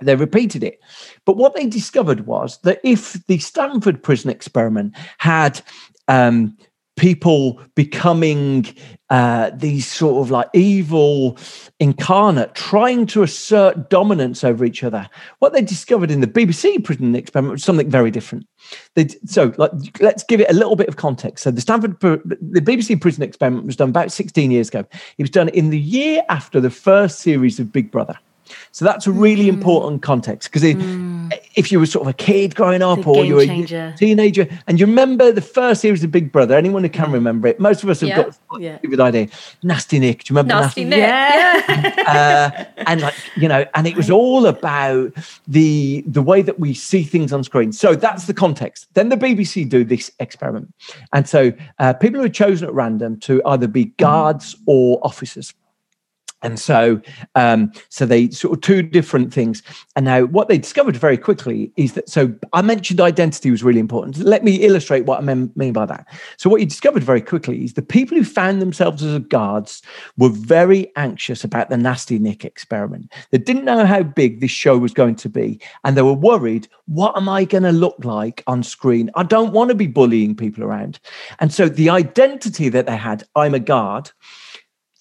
they 0.00 0.16
repeated 0.16 0.62
it. 0.62 0.80
But 1.24 1.36
what 1.36 1.54
they 1.54 1.66
discovered 1.66 2.26
was 2.26 2.58
that 2.62 2.80
if 2.84 3.14
the 3.26 3.38
Stanford 3.38 4.02
Prison 4.02 4.30
Experiment 4.30 4.94
had 5.18 5.60
um, 6.08 6.56
people 6.96 7.60
becoming 7.74 8.66
uh, 9.10 9.50
these 9.54 9.86
sort 9.86 10.24
of 10.24 10.30
like 10.30 10.48
evil 10.52 11.36
incarnate 11.80 12.54
trying 12.54 13.06
to 13.06 13.22
assert 13.22 13.90
dominance 13.90 14.44
over 14.44 14.64
each 14.64 14.82
other. 14.82 15.08
What 15.38 15.52
they 15.52 15.62
discovered 15.62 16.10
in 16.10 16.20
the 16.20 16.26
BBC 16.26 16.82
prison 16.82 17.14
experiment 17.14 17.52
was 17.52 17.64
something 17.64 17.90
very 17.90 18.10
different. 18.10 18.46
They, 18.94 19.08
so, 19.26 19.52
like, 19.58 19.72
let's 20.00 20.22
give 20.22 20.40
it 20.40 20.50
a 20.50 20.54
little 20.54 20.76
bit 20.76 20.88
of 20.88 20.96
context. 20.96 21.44
So, 21.44 21.50
the 21.50 21.60
Stanford, 21.60 21.98
the 22.00 22.60
BBC 22.60 23.00
prison 23.00 23.22
experiment 23.22 23.66
was 23.66 23.76
done 23.76 23.90
about 23.90 24.12
16 24.12 24.50
years 24.50 24.68
ago. 24.68 24.84
It 25.18 25.22
was 25.22 25.30
done 25.30 25.48
in 25.50 25.70
the 25.70 25.78
year 25.78 26.22
after 26.28 26.60
the 26.60 26.70
first 26.70 27.20
series 27.20 27.58
of 27.58 27.72
Big 27.72 27.90
Brother. 27.90 28.18
So 28.72 28.84
that's 28.84 29.06
a 29.06 29.12
really 29.12 29.44
mm. 29.44 29.54
important 29.54 30.02
context 30.02 30.50
because 30.50 30.62
mm. 30.62 31.32
if 31.54 31.70
you 31.70 31.78
were 31.78 31.86
sort 31.86 32.06
of 32.06 32.10
a 32.10 32.14
kid 32.14 32.54
growing 32.54 32.82
up 32.82 33.06
or 33.06 33.24
you 33.24 33.36
were 33.36 33.46
changer. 33.46 33.92
a 33.94 33.98
teenager 33.98 34.48
and 34.66 34.78
you 34.78 34.86
remember 34.86 35.32
the 35.32 35.40
first 35.40 35.80
series 35.80 36.02
of 36.04 36.10
Big 36.10 36.32
Brother, 36.32 36.56
anyone 36.56 36.82
who 36.82 36.88
can 36.88 37.06
mm. 37.06 37.14
remember 37.14 37.48
it, 37.48 37.60
most 37.60 37.82
of 37.82 37.88
us 37.88 38.00
have 38.00 38.08
yeah. 38.08 38.16
got 38.22 38.28
a 38.28 38.60
yeah. 38.60 38.78
stupid 38.78 39.00
idea. 39.00 39.28
Nasty 39.62 39.98
Nick, 39.98 40.24
do 40.24 40.32
you 40.32 40.38
remember 40.38 40.60
Nasty, 40.60 40.84
Nasty 40.84 41.00
Nick? 41.00 41.08
Yeah. 41.08 42.64
uh, 42.76 42.82
and 42.86 43.00
like 43.00 43.14
you 43.36 43.48
know, 43.48 43.64
and 43.74 43.86
it 43.86 43.96
was 43.96 44.10
all 44.10 44.46
about 44.46 45.12
the 45.46 46.02
the 46.06 46.22
way 46.22 46.42
that 46.42 46.58
we 46.58 46.74
see 46.74 47.02
things 47.02 47.32
on 47.32 47.44
screen. 47.44 47.72
So 47.72 47.94
that's 47.94 48.26
the 48.26 48.34
context. 48.34 48.88
Then 48.94 49.08
the 49.08 49.16
BBC 49.16 49.68
do 49.68 49.84
this 49.84 50.10
experiment, 50.18 50.72
and 51.12 51.28
so 51.28 51.52
uh, 51.78 51.92
people 51.94 52.20
who 52.20 52.26
are 52.26 52.30
chosen 52.30 52.68
at 52.68 52.74
random 52.74 53.18
to 53.20 53.42
either 53.46 53.68
be 53.68 53.86
guards 53.86 54.56
or 54.66 54.98
officers 55.02 55.54
and 56.42 56.58
so 56.58 57.00
um, 57.34 57.72
so 57.88 58.06
they 58.06 58.30
sort 58.30 58.54
of 58.54 58.60
two 58.60 58.82
different 58.82 59.32
things. 59.32 59.62
And 59.96 60.04
now 60.04 60.24
what 60.24 60.48
they 60.48 60.58
discovered 60.58 60.96
very 60.96 61.16
quickly 61.16 61.72
is 61.76 61.92
that 61.94 62.08
so 62.08 62.32
i 62.52 62.62
mentioned 62.62 63.00
identity 63.00 63.50
was 63.50 63.62
really 63.62 63.80
important. 63.80 64.18
Let 64.18 64.44
me 64.44 64.56
illustrate 64.56 65.06
what 65.06 65.18
i 65.18 65.34
mean 65.34 65.72
by 65.72 65.86
that. 65.86 66.06
So 66.36 66.50
what 66.50 66.60
you 66.60 66.66
discovered 66.66 67.02
very 67.02 67.20
quickly 67.20 67.64
is 67.64 67.74
the 67.74 67.82
people 67.82 68.16
who 68.16 68.24
found 68.24 68.60
themselves 68.60 69.02
as 69.02 69.18
guards 69.20 69.82
were 70.16 70.28
very 70.28 70.90
anxious 70.96 71.44
about 71.44 71.70
the 71.70 71.76
nasty 71.76 72.18
nick 72.18 72.44
experiment. 72.44 73.12
They 73.30 73.38
didn't 73.38 73.64
know 73.64 73.84
how 73.86 74.02
big 74.02 74.40
this 74.40 74.50
show 74.50 74.78
was 74.78 74.92
going 74.92 75.16
to 75.16 75.28
be 75.28 75.60
and 75.84 75.96
they 75.96 76.02
were 76.02 76.12
worried 76.12 76.68
what 76.86 77.16
am 77.16 77.28
i 77.28 77.44
going 77.44 77.62
to 77.62 77.72
look 77.72 77.96
like 78.04 78.42
on 78.46 78.62
screen? 78.62 79.10
I 79.14 79.22
don't 79.22 79.52
want 79.52 79.68
to 79.68 79.74
be 79.74 79.86
bullying 79.86 80.34
people 80.36 80.64
around. 80.64 80.98
And 81.38 81.52
so 81.52 81.68
the 81.68 81.90
identity 81.90 82.68
that 82.68 82.86
they 82.86 82.96
had 82.96 83.24
i'm 83.36 83.54
a 83.54 83.60
guard 83.60 84.10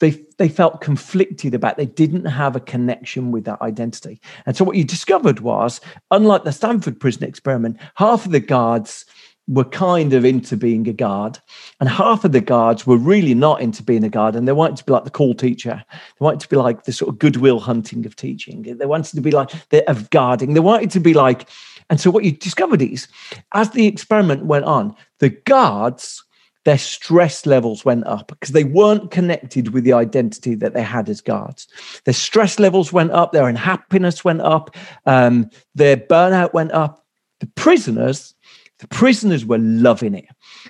they 0.01 0.11
they 0.37 0.49
felt 0.49 0.81
conflicted 0.81 1.53
about 1.53 1.77
they 1.77 1.85
didn't 1.85 2.25
have 2.25 2.55
a 2.55 2.59
connection 2.59 3.31
with 3.31 3.45
that 3.45 3.61
identity 3.61 4.19
and 4.45 4.57
so 4.57 4.65
what 4.65 4.75
you 4.75 4.83
discovered 4.83 5.39
was 5.39 5.79
unlike 6.11 6.43
the 6.43 6.51
stanford 6.51 6.99
prison 6.99 7.23
experiment 7.23 7.77
half 7.95 8.25
of 8.25 8.33
the 8.33 8.39
guards 8.39 9.05
were 9.47 9.65
kind 9.65 10.13
of 10.13 10.23
into 10.23 10.55
being 10.55 10.87
a 10.87 10.93
guard, 10.93 11.39
and 11.79 11.89
half 11.89 12.23
of 12.23 12.31
the 12.31 12.41
guards 12.41 12.85
were 12.85 12.97
really 12.97 13.33
not 13.33 13.61
into 13.61 13.83
being 13.83 14.03
a 14.03 14.09
guard, 14.09 14.35
and 14.35 14.47
they 14.47 14.53
wanted 14.53 14.77
to 14.77 14.85
be 14.85 14.93
like 14.93 15.03
the 15.03 15.09
cool 15.09 15.33
teacher. 15.33 15.83
They 15.89 16.23
wanted 16.23 16.39
to 16.41 16.49
be 16.49 16.55
like 16.55 16.83
the 16.83 16.93
sort 16.93 17.09
of 17.09 17.19
goodwill 17.19 17.59
hunting 17.59 18.05
of 18.05 18.15
teaching. 18.15 18.61
They 18.61 18.85
wanted 18.85 19.15
to 19.15 19.21
be 19.21 19.31
like 19.31 19.51
the 19.69 19.89
of 19.89 20.09
guarding. 20.09 20.53
They 20.53 20.61
wanted 20.61 20.91
to 20.91 20.99
be 20.99 21.13
like, 21.13 21.49
and 21.89 21.99
so 21.99 22.11
what 22.11 22.23
you 22.23 22.31
discovered 22.31 22.81
is, 22.81 23.07
as 23.53 23.71
the 23.71 23.87
experiment 23.87 24.45
went 24.45 24.65
on, 24.65 24.95
the 25.19 25.29
guards 25.29 26.23
their 26.65 26.77
stress 26.77 27.45
levels 27.45 27.83
went 27.83 28.05
up 28.05 28.27
because 28.27 28.53
they 28.53 28.63
weren't 28.63 29.11
connected 29.11 29.69
with 29.69 29.83
the 29.83 29.93
identity 29.93 30.55
that 30.55 30.73
they 30.73 30.83
had 30.83 31.09
as 31.09 31.21
guards. 31.21 31.67
Their 32.05 32.13
stress 32.13 32.59
levels 32.59 32.93
went 32.93 33.11
up, 33.11 33.31
their 33.31 33.47
unhappiness 33.47 34.23
went 34.23 34.41
up, 34.41 34.75
um, 35.05 35.49
their 35.73 35.97
burnout 35.97 36.53
went 36.53 36.71
up. 36.71 37.03
The 37.39 37.47
prisoners 37.47 38.35
the 38.81 38.87
prisoners 38.87 39.45
were 39.45 39.59
loving 39.59 40.15
it 40.15 40.25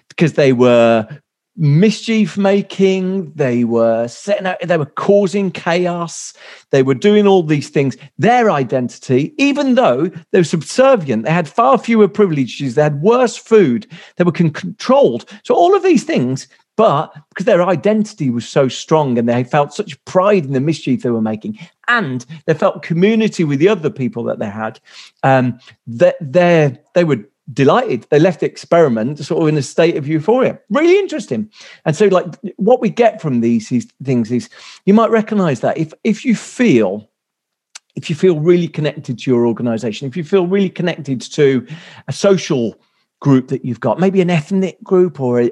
because 0.09 0.33
they 0.33 0.51
were 0.53 1.07
mischief 1.57 2.37
making 2.37 3.31
they 3.33 3.63
were 3.65 4.07
setting 4.07 4.47
out 4.47 4.57
they 4.63 4.77
were 4.77 4.85
causing 4.85 5.51
chaos 5.51 6.33
they 6.69 6.81
were 6.81 6.95
doing 6.95 7.27
all 7.27 7.43
these 7.43 7.69
things. 7.69 7.97
Their 8.17 8.49
identity 8.49 9.33
even 9.37 9.75
though 9.75 10.09
they 10.31 10.39
were 10.39 10.45
subservient 10.45 11.25
they 11.25 11.31
had 11.31 11.49
far 11.49 11.77
fewer 11.77 12.07
privileges 12.07 12.75
they 12.75 12.83
had 12.83 13.01
worse 13.01 13.35
food 13.35 13.85
they 14.15 14.23
were 14.23 14.31
con- 14.31 14.51
controlled. 14.51 15.25
So 15.43 15.53
all 15.53 15.75
of 15.75 15.83
these 15.83 16.03
things 16.03 16.47
but 16.77 17.13
because 17.29 17.45
their 17.45 17.63
identity 17.63 18.29
was 18.29 18.47
so 18.47 18.67
strong 18.67 19.17
and 19.17 19.27
they 19.27 19.43
felt 19.43 19.73
such 19.73 20.03
pride 20.05 20.45
in 20.45 20.53
the 20.53 20.61
mischief 20.61 21.01
they 21.03 21.11
were 21.11 21.21
making 21.21 21.59
and 21.87 22.25
they 22.45 22.53
felt 22.53 22.81
community 22.81 23.43
with 23.43 23.59
the 23.59 23.67
other 23.67 23.89
people 23.89 24.23
that 24.23 24.39
they 24.39 24.49
had 24.49 24.79
um, 25.23 25.59
that 25.85 26.15
they 26.21 26.77
they 26.93 27.03
were 27.03 27.19
delighted. 27.53 28.05
They 28.09 28.19
left 28.19 28.39
the 28.41 28.45
experiment 28.45 29.19
sort 29.19 29.41
of 29.41 29.47
in 29.47 29.57
a 29.57 29.61
state 29.61 29.97
of 29.97 30.07
euphoria. 30.07 30.59
Really 30.69 30.97
interesting. 30.99 31.49
And 31.85 31.95
so, 31.95 32.07
like, 32.07 32.25
what 32.57 32.81
we 32.81 32.89
get 32.89 33.21
from 33.21 33.41
these, 33.41 33.69
these 33.69 33.87
things 34.03 34.31
is 34.31 34.49
you 34.85 34.93
might 34.93 35.11
recognize 35.11 35.61
that 35.61 35.77
if 35.77 35.93
if 36.03 36.25
you 36.25 36.35
feel 36.35 37.09
if 37.95 38.09
you 38.09 38.15
feel 38.15 38.39
really 38.39 38.67
connected 38.67 39.19
to 39.19 39.29
your 39.29 39.45
organization, 39.45 40.07
if 40.07 40.15
you 40.15 40.23
feel 40.23 40.47
really 40.47 40.69
connected 40.69 41.21
to 41.21 41.67
a 42.07 42.13
social 42.13 42.75
group 43.19 43.49
that 43.49 43.65
you've 43.65 43.79
got, 43.79 43.99
maybe 43.99 44.21
an 44.21 44.29
ethnic 44.29 44.81
group 44.83 45.19
or 45.19 45.41
a 45.41 45.51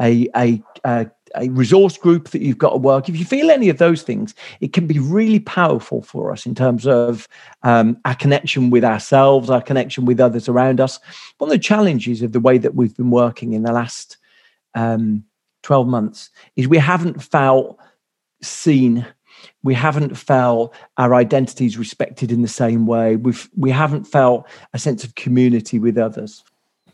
a 0.00 0.28
a, 0.36 0.62
a, 0.84 1.10
a 1.36 1.48
resource 1.50 1.96
group 1.96 2.30
that 2.30 2.42
you've 2.42 2.58
got 2.58 2.70
to 2.70 2.76
work. 2.76 3.08
If 3.08 3.18
you 3.18 3.24
feel 3.24 3.50
any 3.50 3.68
of 3.68 3.78
those 3.78 4.02
things, 4.02 4.34
it 4.60 4.72
can 4.72 4.86
be 4.86 4.98
really 4.98 5.40
powerful 5.40 6.02
for 6.02 6.32
us 6.32 6.46
in 6.46 6.54
terms 6.54 6.86
of 6.86 7.28
um, 7.62 7.98
our 8.04 8.14
connection 8.14 8.70
with 8.70 8.84
ourselves, 8.84 9.50
our 9.50 9.62
connection 9.62 10.04
with 10.04 10.20
others 10.20 10.48
around 10.48 10.80
us. 10.80 10.98
One 11.38 11.50
of 11.50 11.52
the 11.52 11.58
challenges 11.58 12.22
of 12.22 12.32
the 12.32 12.40
way 12.40 12.58
that 12.58 12.74
we've 12.74 12.96
been 12.96 13.10
working 13.10 13.52
in 13.52 13.62
the 13.62 13.72
last 13.72 14.16
um, 14.74 15.24
12 15.62 15.88
months 15.88 16.30
is 16.54 16.68
we 16.68 16.78
haven't 16.78 17.22
felt 17.22 17.78
seen. 18.42 19.06
We 19.62 19.74
haven't 19.74 20.16
felt 20.16 20.74
our 20.96 21.14
identities 21.14 21.76
respected 21.76 22.30
in 22.30 22.42
the 22.42 22.48
same 22.48 22.86
way. 22.86 23.16
We've 23.16 23.48
we 23.56 23.70
haven't 23.70 24.04
felt 24.04 24.46
a 24.72 24.78
sense 24.78 25.04
of 25.04 25.14
community 25.14 25.78
with 25.78 25.98
others. 25.98 26.44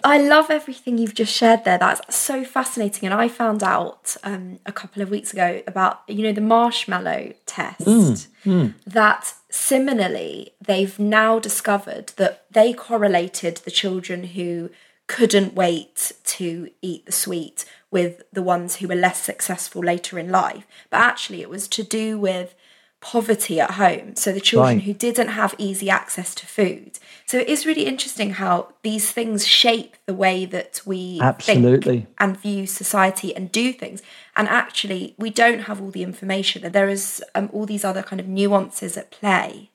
I 0.05 0.19
love 0.19 0.51
everything 0.51 0.99
you've 0.99 1.15
just 1.15 1.33
shared 1.33 1.65
there. 1.65 1.79
That's 1.79 2.15
so 2.15 2.45
fascinating. 2.45 3.07
And 3.07 3.15
I 3.15 3.29
found 3.29 3.63
out 3.63 4.17
um, 4.25 4.59
a 4.67 4.73
couple 4.73 5.03
of 5.03 5.11
weeks 5.11 5.33
ago 5.33 5.63
about, 5.67 6.03
you 6.09 6.23
know, 6.23 6.33
the 6.33 6.41
marshmallow 6.41 7.35
test. 7.47 7.81
Mm, 7.81 8.27
mm. 8.45 8.75
That 8.87 9.35
similarly, 9.51 10.55
they've 10.61 10.99
now 10.99 11.39
discovered 11.39 12.09
that 12.17 12.45
they 12.51 12.73
correlated 12.73 13.59
the 13.59 13.71
children 13.71 14.25
who 14.25 14.71
couldn't 15.07 15.55
wait 15.55 16.13
to 16.25 16.71
eat 16.81 17.07
the 17.07 17.13
sweet 17.13 17.65
with 17.91 18.23
the 18.33 18.43
ones 18.43 18.77
who 18.77 18.89
were 18.89 18.95
less 18.95 19.21
successful 19.21 19.83
later 19.83 20.19
in 20.19 20.31
life. 20.31 20.67
But 20.91 21.01
actually, 21.01 21.43
it 21.43 21.51
was 21.51 21.69
to 21.69 21.83
do 21.83 22.19
with 22.19 22.55
poverty 23.03 23.61
at 23.61 23.73
home. 23.73 24.15
So 24.17 24.33
the 24.33 24.41
children 24.41 24.77
right. 24.77 24.85
who 24.85 24.95
didn't 24.95 25.29
have 25.29 25.55
easy 25.59 25.91
access 25.91 26.35
to 26.37 26.47
food. 26.47 26.99
So 27.27 27.39
it 27.39 27.49
is 27.49 27.67
really 27.67 27.85
interesting 27.85 28.31
how 28.35 28.73
these 28.83 29.11
things 29.11 29.47
shape 29.47 29.97
the 30.07 30.15
way 30.15 30.47
that 30.47 30.81
we 30.87 31.19
Absolutely. 31.21 31.99
think 31.99 32.09
and 32.19 32.41
view 32.41 32.67
society 32.67 33.35
and 33.35 33.51
do 33.51 33.73
things. 33.73 34.03
And 34.37 34.49
actually, 34.49 35.15
we 35.19 35.31
don't 35.31 35.63
have 35.63 35.83
all 35.83 35.91
the 35.91 36.05
information. 36.05 36.63
That 36.63 36.73
there 36.73 36.89
is 36.89 37.23
um, 37.35 37.51
all 37.53 37.67
these 37.67 37.85
other 37.85 38.03
kind 38.03 38.21
of 38.21 38.29
nuances 38.29 38.97
at 38.97 39.11
play. 39.11 39.72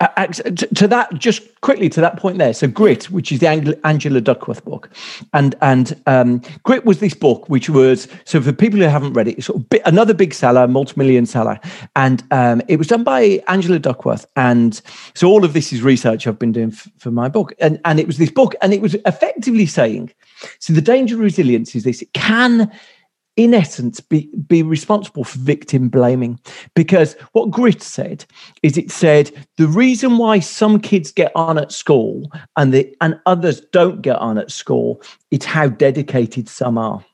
Uh, 0.00 0.26
to 0.26 0.88
that, 0.88 1.12
just 1.14 1.60
quickly 1.60 1.88
to 1.88 2.00
that 2.00 2.16
point 2.16 2.38
there. 2.38 2.52
So, 2.52 2.66
Grit, 2.66 3.10
which 3.10 3.30
is 3.32 3.40
the 3.40 3.78
Angela 3.84 4.20
Duckworth 4.20 4.64
book, 4.64 4.90
and 5.32 5.54
and 5.62 6.00
um, 6.06 6.42
Grit 6.64 6.84
was 6.84 7.00
this 7.00 7.14
book 7.14 7.48
which 7.48 7.70
was 7.70 8.08
so 8.24 8.40
for 8.40 8.52
people 8.52 8.80
who 8.80 8.86
haven't 8.86 9.12
read 9.12 9.28
it, 9.28 9.38
it's 9.38 9.46
sort 9.46 9.60
of 9.60 9.80
another 9.86 10.14
big 10.14 10.34
seller, 10.34 10.66
multi-million 10.66 11.26
seller, 11.26 11.58
and 11.96 12.22
um, 12.30 12.62
it 12.68 12.76
was 12.76 12.88
done 12.88 13.04
by 13.04 13.42
Angela 13.48 13.78
Duckworth. 13.78 14.26
And 14.36 14.80
so, 15.14 15.28
all 15.28 15.44
of 15.44 15.52
this 15.52 15.72
is 15.72 15.82
research 15.82 16.26
I've 16.26 16.38
been 16.38 16.52
doing 16.52 16.72
f- 16.72 16.88
for 16.98 17.10
my 17.10 17.28
book, 17.28 17.52
and 17.60 17.80
and 17.84 18.00
it 18.00 18.06
was 18.06 18.18
this 18.18 18.30
book, 18.30 18.54
and 18.60 18.72
it 18.72 18.80
was 18.80 18.94
effectively 19.06 19.66
saying, 19.66 20.12
so 20.58 20.72
the 20.72 20.82
danger 20.82 21.14
of 21.14 21.20
resilience 21.20 21.74
is 21.74 21.84
this: 21.84 22.02
it 22.02 22.12
can 22.12 22.72
in 23.36 23.54
essence, 23.54 24.00
be, 24.00 24.30
be 24.46 24.62
responsible 24.62 25.24
for 25.24 25.38
victim 25.38 25.88
blaming. 25.88 26.38
Because 26.74 27.14
what 27.32 27.50
Grit 27.50 27.82
said 27.82 28.24
is 28.62 28.76
it 28.76 28.90
said 28.90 29.30
the 29.56 29.68
reason 29.68 30.18
why 30.18 30.40
some 30.40 30.80
kids 30.80 31.10
get 31.10 31.32
on 31.34 31.58
at 31.58 31.72
school 31.72 32.30
and, 32.56 32.74
the, 32.74 32.94
and 33.00 33.18
others 33.26 33.60
don't 33.72 34.02
get 34.02 34.16
on 34.16 34.38
at 34.38 34.50
school 34.50 35.00
is 35.30 35.44
how 35.44 35.68
dedicated 35.68 36.48
some 36.48 36.76
are. 36.76 37.04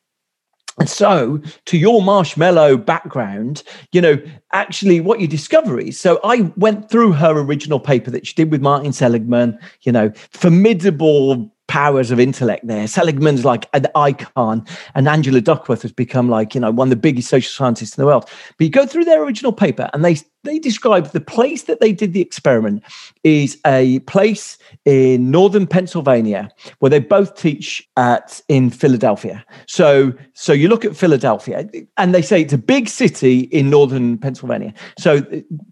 And 0.78 0.88
so, 0.88 1.40
to 1.66 1.76
your 1.76 2.02
marshmallow 2.02 2.76
background, 2.76 3.64
you 3.90 4.00
know, 4.00 4.16
actually 4.52 5.00
what 5.00 5.18
you 5.20 5.26
discover 5.26 5.80
is 5.80 5.98
so 5.98 6.20
I 6.22 6.52
went 6.56 6.88
through 6.88 7.12
her 7.12 7.36
original 7.36 7.80
paper 7.80 8.12
that 8.12 8.26
she 8.28 8.34
did 8.34 8.52
with 8.52 8.60
Martin 8.60 8.92
Seligman, 8.92 9.58
you 9.82 9.90
know, 9.90 10.12
formidable 10.30 11.52
powers 11.68 12.10
of 12.10 12.18
intellect 12.18 12.66
there. 12.66 12.88
Seligman's 12.88 13.44
like 13.44 13.68
an 13.72 13.86
icon, 13.94 14.66
and 14.94 15.08
Angela 15.08 15.40
Duckworth 15.40 15.82
has 15.82 15.92
become 15.92 16.28
like, 16.28 16.54
you 16.54 16.60
know, 16.60 16.70
one 16.70 16.88
of 16.88 16.90
the 16.90 16.96
biggest 16.96 17.28
social 17.28 17.50
scientists 17.50 17.96
in 17.96 18.02
the 18.02 18.06
world. 18.06 18.28
But 18.56 18.64
you 18.64 18.70
go 18.70 18.86
through 18.86 19.04
their 19.04 19.22
original 19.22 19.52
paper 19.52 19.88
and 19.92 20.04
they 20.04 20.16
they 20.44 20.58
describe 20.58 21.10
the 21.10 21.20
place 21.20 21.64
that 21.64 21.80
they 21.80 21.92
did 21.92 22.12
the 22.12 22.20
experiment 22.20 22.82
is 23.24 23.58
a 23.66 23.98
place 24.00 24.56
in 24.84 25.30
northern 25.30 25.66
Pennsylvania 25.66 26.48
where 26.78 26.90
they 26.90 27.00
both 27.00 27.34
teach 27.34 27.86
at 27.96 28.40
in 28.48 28.70
Philadelphia. 28.70 29.44
So 29.66 30.12
so 30.34 30.52
you 30.52 30.68
look 30.68 30.84
at 30.84 30.96
Philadelphia 30.96 31.68
and 31.96 32.14
they 32.14 32.22
say 32.22 32.42
it's 32.42 32.52
a 32.52 32.58
big 32.58 32.88
city 32.88 33.40
in 33.40 33.68
northern 33.68 34.16
Pennsylvania. 34.16 34.72
So 34.98 35.22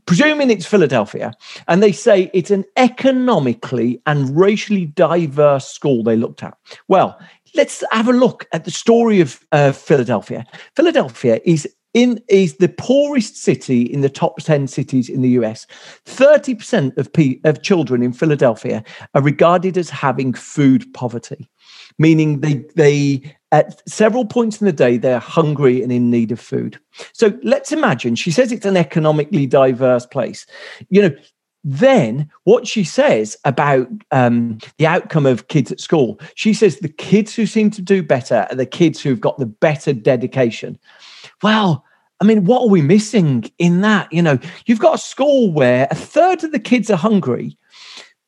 presuming 0.04 0.50
it's 0.50 0.66
Philadelphia 0.66 1.32
and 1.68 1.82
they 1.82 1.92
say 1.92 2.30
it's 2.34 2.50
an 2.50 2.64
economically 2.76 4.02
and 4.04 4.36
racially 4.36 4.86
diverse 4.86 5.66
school 5.86 6.02
they 6.02 6.16
looked 6.16 6.42
at. 6.42 6.56
Well, 6.88 7.18
let's 7.54 7.84
have 7.92 8.08
a 8.08 8.12
look 8.12 8.46
at 8.52 8.64
the 8.64 8.70
story 8.70 9.20
of 9.20 9.38
uh, 9.52 9.72
Philadelphia. 9.72 10.44
Philadelphia 10.74 11.40
is 11.44 11.68
in 11.94 12.20
is 12.28 12.56
the 12.56 12.68
poorest 12.68 13.36
city 13.36 13.82
in 13.82 14.00
the 14.02 14.10
top 14.10 14.36
10 14.38 14.66
cities 14.66 15.08
in 15.08 15.22
the 15.22 15.30
US. 15.40 15.66
30% 16.04 16.98
of, 16.98 17.10
pe- 17.12 17.40
of 17.44 17.62
children 17.62 18.02
in 18.02 18.12
Philadelphia 18.12 18.82
are 19.14 19.22
regarded 19.22 19.78
as 19.78 19.88
having 19.88 20.34
food 20.34 20.92
poverty, 20.92 21.48
meaning 21.98 22.40
they, 22.40 22.64
they 22.74 23.34
at 23.52 23.80
several 23.88 24.26
points 24.26 24.60
in 24.60 24.66
the 24.66 24.72
day, 24.72 24.98
they're 24.98 25.20
hungry 25.20 25.82
and 25.82 25.92
in 25.92 26.10
need 26.10 26.32
of 26.32 26.40
food. 26.40 26.78
So 27.12 27.32
let's 27.42 27.72
imagine, 27.72 28.16
she 28.16 28.32
says 28.32 28.52
it's 28.52 28.66
an 28.66 28.76
economically 28.76 29.46
diverse 29.46 30.04
place. 30.04 30.46
You 30.90 31.02
know, 31.02 31.16
then 31.68 32.30
what 32.44 32.64
she 32.64 32.84
says 32.84 33.36
about 33.44 33.88
um, 34.12 34.58
the 34.78 34.86
outcome 34.86 35.26
of 35.26 35.48
kids 35.48 35.72
at 35.72 35.80
school, 35.80 36.20
she 36.36 36.54
says 36.54 36.78
the 36.78 36.88
kids 36.88 37.34
who 37.34 37.44
seem 37.44 37.72
to 37.72 37.82
do 37.82 38.04
better 38.04 38.46
are 38.48 38.54
the 38.54 38.64
kids 38.64 39.02
who've 39.02 39.20
got 39.20 39.36
the 39.38 39.46
better 39.46 39.92
dedication. 39.92 40.78
Well, 41.42 41.84
I 42.20 42.24
mean, 42.24 42.44
what 42.44 42.62
are 42.62 42.68
we 42.68 42.82
missing 42.82 43.50
in 43.58 43.80
that? 43.80 44.10
You 44.12 44.22
know, 44.22 44.38
you've 44.66 44.78
got 44.78 44.94
a 44.94 44.98
school 44.98 45.52
where 45.52 45.88
a 45.90 45.96
third 45.96 46.44
of 46.44 46.52
the 46.52 46.60
kids 46.60 46.88
are 46.88 46.96
hungry, 46.96 47.58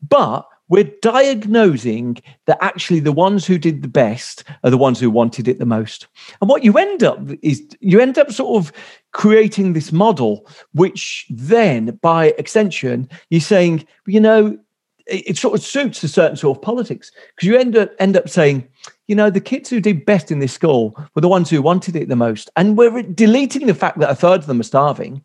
but 0.06 0.44
we're 0.68 0.90
diagnosing 1.02 2.18
that 2.46 2.58
actually 2.60 3.00
the 3.00 3.12
ones 3.12 3.46
who 3.46 3.58
did 3.58 3.82
the 3.82 3.88
best 3.88 4.44
are 4.64 4.70
the 4.70 4.78
ones 4.78 5.00
who 5.00 5.10
wanted 5.10 5.48
it 5.48 5.58
the 5.58 5.66
most. 5.66 6.06
And 6.40 6.48
what 6.48 6.64
you 6.64 6.76
end 6.78 7.02
up 7.02 7.20
is 7.42 7.62
you 7.80 8.00
end 8.00 8.18
up 8.18 8.30
sort 8.30 8.62
of 8.62 8.72
creating 9.12 9.72
this 9.72 9.92
model, 9.92 10.46
which 10.74 11.26
then 11.30 11.98
by 12.02 12.26
extension, 12.38 13.08
you're 13.30 13.40
saying, 13.40 13.86
you 14.06 14.20
know, 14.20 14.58
it, 15.06 15.38
sort 15.38 15.54
of 15.54 15.64
suits 15.64 16.02
a 16.02 16.08
certain 16.08 16.36
sort 16.36 16.58
of 16.58 16.62
politics. 16.62 17.10
Because 17.34 17.48
you 17.48 17.56
end 17.56 17.76
up 17.76 17.90
end 17.98 18.16
up 18.16 18.28
saying, 18.28 18.68
you 19.06 19.14
know, 19.14 19.30
the 19.30 19.40
kids 19.40 19.70
who 19.70 19.80
did 19.80 20.04
best 20.04 20.30
in 20.30 20.38
this 20.38 20.52
school 20.52 20.94
were 21.14 21.22
the 21.22 21.28
ones 21.28 21.48
who 21.48 21.62
wanted 21.62 21.96
it 21.96 22.08
the 22.08 22.16
most, 22.16 22.50
and 22.56 22.76
we're 22.76 23.02
deleting 23.02 23.66
the 23.66 23.74
fact 23.74 23.98
that 24.00 24.10
a 24.10 24.14
third 24.14 24.40
of 24.40 24.46
them 24.46 24.60
are 24.60 24.64
starving, 24.64 25.22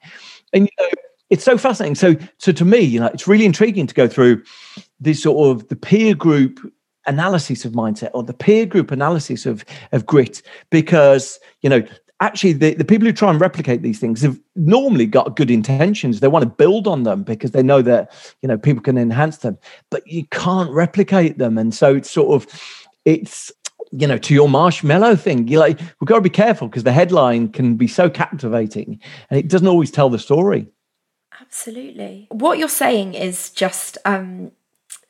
and 0.54 0.64
you 0.64 0.72
know, 0.80 0.90
it's 1.34 1.44
so 1.44 1.58
fascinating. 1.58 1.96
So, 1.96 2.16
so 2.38 2.52
to 2.52 2.64
me, 2.64 2.80
you 2.80 3.00
know, 3.00 3.08
it's 3.08 3.28
really 3.28 3.46
intriguing 3.46 3.88
to 3.88 3.96
go 3.96 4.08
through 4.08 4.44
this 5.00 5.24
sort 5.24 5.50
of 5.50 5.68
the 5.68 5.76
peer 5.76 6.14
group 6.14 6.60
analysis 7.08 7.66
of 7.66 7.72
mindset 7.74 8.12
or 8.14 8.22
the 8.22 8.36
peer 8.36 8.68
group 8.68 8.92
analysis 8.92 9.48
of 9.48 9.66
of 9.92 10.06
grit 10.06 10.42
because 10.70 11.38
you 11.62 11.70
know 11.70 11.84
actually 12.22 12.54
the, 12.54 12.76
the 12.76 12.86
people 12.86 13.06
who 13.06 13.12
try 13.12 13.30
and 13.32 13.42
replicate 13.42 13.82
these 13.82 14.00
things 14.00 14.22
have 14.22 14.40
normally 14.56 15.06
got 15.06 15.36
good 15.36 15.52
intentions. 15.52 16.20
They 16.22 16.30
want 16.30 16.44
to 16.44 16.50
build 16.50 16.88
on 16.88 17.04
them 17.04 17.24
because 17.24 17.52
they 17.52 17.64
know 17.64 17.82
that 17.82 18.14
you 18.44 18.48
know 18.48 18.58
people 18.58 18.84
can 18.84 19.00
enhance 19.00 19.38
them 19.38 19.58
but 19.90 20.06
you 20.06 20.28
can't 20.28 20.70
replicate 20.70 21.40
them. 21.40 21.58
And 21.58 21.74
so 21.74 21.96
it's 21.96 22.12
sort 22.12 22.30
of 22.36 22.48
it's 23.06 23.52
you 23.92 24.06
know 24.06 24.20
to 24.20 24.36
your 24.36 24.50
marshmallow 24.50 25.16
thing 25.16 25.48
you 25.48 25.58
like 25.58 25.80
we've 26.00 26.08
got 26.08 26.16
to 26.16 26.22
be 26.22 26.30
careful 26.30 26.68
because 26.68 26.84
the 26.84 26.92
headline 26.92 27.48
can 27.48 27.76
be 27.76 27.88
so 27.88 28.08
captivating 28.08 29.00
and 29.32 29.40
it 29.40 29.48
doesn't 29.50 29.68
always 29.68 29.90
tell 29.90 30.10
the 30.10 30.20
story 30.20 30.68
absolutely. 31.42 32.28
What 32.30 32.58
you're 32.58 32.68
saying 32.68 33.14
is 33.14 33.50
just 33.50 33.98
um 34.06 34.52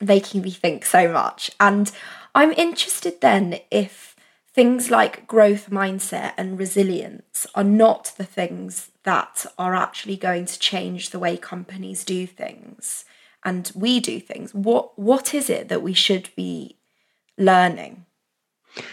making 0.00 0.42
me 0.42 0.50
think 0.50 0.84
so 0.84 1.10
much. 1.10 1.50
And 1.60 1.90
i'm 2.36 2.52
interested 2.52 3.20
then 3.20 3.60
if 3.70 4.14
things 4.52 4.90
like 4.90 5.26
growth 5.26 5.68
mindset 5.70 6.32
and 6.36 6.58
resilience 6.58 7.46
are 7.54 7.64
not 7.64 8.12
the 8.16 8.24
things 8.24 8.90
that 9.02 9.44
are 9.58 9.74
actually 9.74 10.16
going 10.16 10.46
to 10.46 10.58
change 10.58 11.10
the 11.10 11.18
way 11.18 11.36
companies 11.36 12.04
do 12.04 12.26
things 12.26 13.04
and 13.44 13.70
we 13.74 14.00
do 14.00 14.20
things. 14.20 14.54
What 14.54 14.98
what 14.98 15.34
is 15.34 15.50
it 15.50 15.68
that 15.68 15.82
we 15.82 15.92
should 15.92 16.30
be 16.36 16.76
learning 17.36 18.06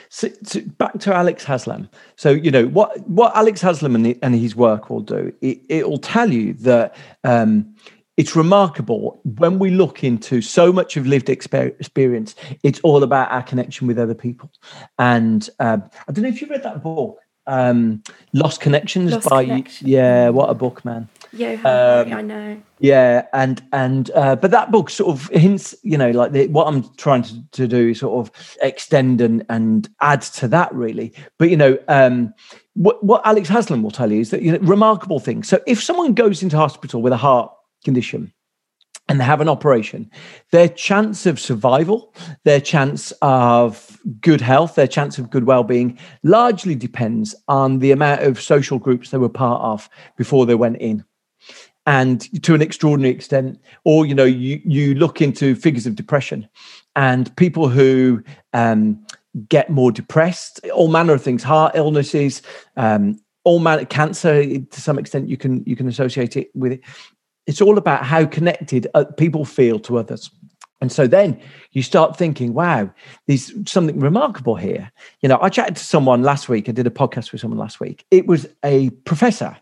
so, 0.09 0.29
so 0.43 0.61
back 0.77 0.99
to 0.99 1.13
Alex 1.13 1.43
Haslam. 1.43 1.89
So 2.15 2.29
you 2.31 2.51
know 2.51 2.67
what 2.67 3.07
what 3.07 3.35
Alex 3.35 3.61
Haslam 3.61 3.95
and, 3.95 4.17
and 4.21 4.35
his 4.35 4.55
work 4.55 4.89
will 4.89 5.01
do. 5.01 5.33
It, 5.41 5.61
it 5.69 5.89
will 5.89 5.97
tell 5.97 6.31
you 6.31 6.53
that 6.53 6.95
um, 7.23 7.75
it's 8.17 8.35
remarkable 8.35 9.19
when 9.23 9.57
we 9.57 9.71
look 9.71 10.03
into 10.03 10.41
so 10.41 10.71
much 10.71 10.97
of 10.97 11.07
lived 11.07 11.29
experience 11.29 12.35
it's 12.61 12.79
all 12.81 13.03
about 13.03 13.31
our 13.31 13.41
connection 13.41 13.87
with 13.87 13.97
other 13.97 14.13
people 14.13 14.51
and 14.99 15.49
um, 15.59 15.83
i 16.07 16.11
don't 16.11 16.23
know 16.23 16.29
if 16.29 16.41
you 16.41 16.47
read 16.47 16.61
that 16.61 16.83
book 16.83 17.19
um, 17.47 18.03
lost 18.33 18.61
connections 18.61 19.11
lost 19.11 19.29
by 19.29 19.43
connection. 19.43 19.87
yeah 19.87 20.29
what 20.29 20.49
a 20.49 20.53
book 20.53 20.85
man 20.85 21.09
yeah 21.33 21.53
um, 21.63 22.13
i 22.13 22.21
know. 22.21 22.61
Yeah 22.79 23.27
and 23.33 23.61
and 23.71 24.09
uh, 24.11 24.35
but 24.35 24.51
that 24.51 24.71
book 24.71 24.89
sort 24.89 25.15
of 25.15 25.27
hints 25.29 25.75
you 25.83 25.97
know 25.97 26.11
like 26.11 26.31
the, 26.31 26.47
what 26.47 26.67
i'm 26.67 26.83
trying 26.95 27.23
to, 27.23 27.51
to 27.51 27.67
do 27.67 27.89
is 27.89 27.99
sort 27.99 28.27
of 28.27 28.57
extend 28.61 29.21
and 29.21 29.45
and 29.49 29.89
add 30.01 30.21
to 30.21 30.47
that 30.49 30.73
really. 30.73 31.13
But 31.37 31.49
you 31.49 31.57
know 31.57 31.77
um 31.87 32.33
what, 32.73 33.03
what 33.03 33.25
alex 33.25 33.49
haslam 33.49 33.83
will 33.83 33.91
tell 33.91 34.11
you 34.11 34.21
is 34.21 34.29
that 34.31 34.41
you 34.41 34.51
know 34.53 34.59
remarkable 34.59 35.19
thing 35.19 35.43
so 35.43 35.59
if 35.67 35.83
someone 35.83 36.13
goes 36.13 36.41
into 36.41 36.57
hospital 36.57 37.01
with 37.01 37.13
a 37.13 37.17
heart 37.17 37.51
condition 37.83 38.33
and 39.11 39.19
they 39.19 39.25
have 39.25 39.41
an 39.41 39.49
operation, 39.49 40.09
their 40.51 40.69
chance 40.69 41.25
of 41.25 41.37
survival, 41.37 42.13
their 42.45 42.61
chance 42.61 43.11
of 43.21 43.99
good 44.21 44.39
health, 44.39 44.75
their 44.75 44.87
chance 44.87 45.17
of 45.17 45.29
good 45.29 45.43
well-being 45.43 45.99
largely 46.23 46.75
depends 46.75 47.35
on 47.49 47.79
the 47.79 47.91
amount 47.91 48.23
of 48.23 48.41
social 48.41 48.79
groups 48.79 49.09
they 49.09 49.17
were 49.17 49.27
part 49.27 49.61
of 49.61 49.89
before 50.17 50.45
they 50.45 50.55
went 50.55 50.77
in. 50.77 51.03
And 51.85 52.43
to 52.43 52.53
an 52.53 52.61
extraordinary 52.61 53.13
extent, 53.13 53.59
or 53.83 54.05
you 54.05 54.13
know, 54.13 54.23
you 54.25 54.61
you 54.63 54.93
look 54.93 55.21
into 55.21 55.55
figures 55.55 55.87
of 55.87 55.95
depression, 55.95 56.47
and 56.95 57.35
people 57.37 57.69
who 57.69 58.23
um, 58.53 59.03
get 59.49 59.69
more 59.69 59.91
depressed, 59.91 60.59
all 60.73 60.89
manner 60.89 61.13
of 61.13 61.23
things, 61.23 61.41
heart 61.41 61.73
illnesses, 61.75 62.43
um, 62.77 63.19
all 63.43 63.59
manner 63.59 63.85
cancer 63.85 64.43
to 64.43 64.81
some 64.81 64.99
extent 64.99 65.27
you 65.27 65.37
can 65.37 65.63
you 65.65 65.75
can 65.75 65.87
associate 65.87 66.37
it 66.37 66.51
with 66.53 66.73
it 66.73 66.81
it's 67.47 67.61
all 67.61 67.77
about 67.77 68.05
how 68.05 68.25
connected 68.25 68.87
uh, 68.93 69.05
people 69.17 69.45
feel 69.45 69.79
to 69.79 69.97
others. 69.97 70.29
And 70.79 70.91
so 70.91 71.05
then 71.05 71.39
you 71.71 71.83
start 71.83 72.17
thinking, 72.17 72.53
wow, 72.53 72.89
there's 73.27 73.53
something 73.69 73.99
remarkable 73.99 74.55
here. 74.55 74.91
You 75.21 75.29
know, 75.29 75.37
I 75.41 75.49
chatted 75.49 75.75
to 75.75 75.83
someone 75.83 76.23
last 76.23 76.49
week. 76.49 76.67
I 76.67 76.71
did 76.71 76.87
a 76.87 76.91
podcast 76.91 77.31
with 77.31 77.41
someone 77.41 77.59
last 77.59 77.79
week. 77.79 78.05
It 78.09 78.25
was 78.25 78.47
a 78.63 78.89
professor, 79.05 79.57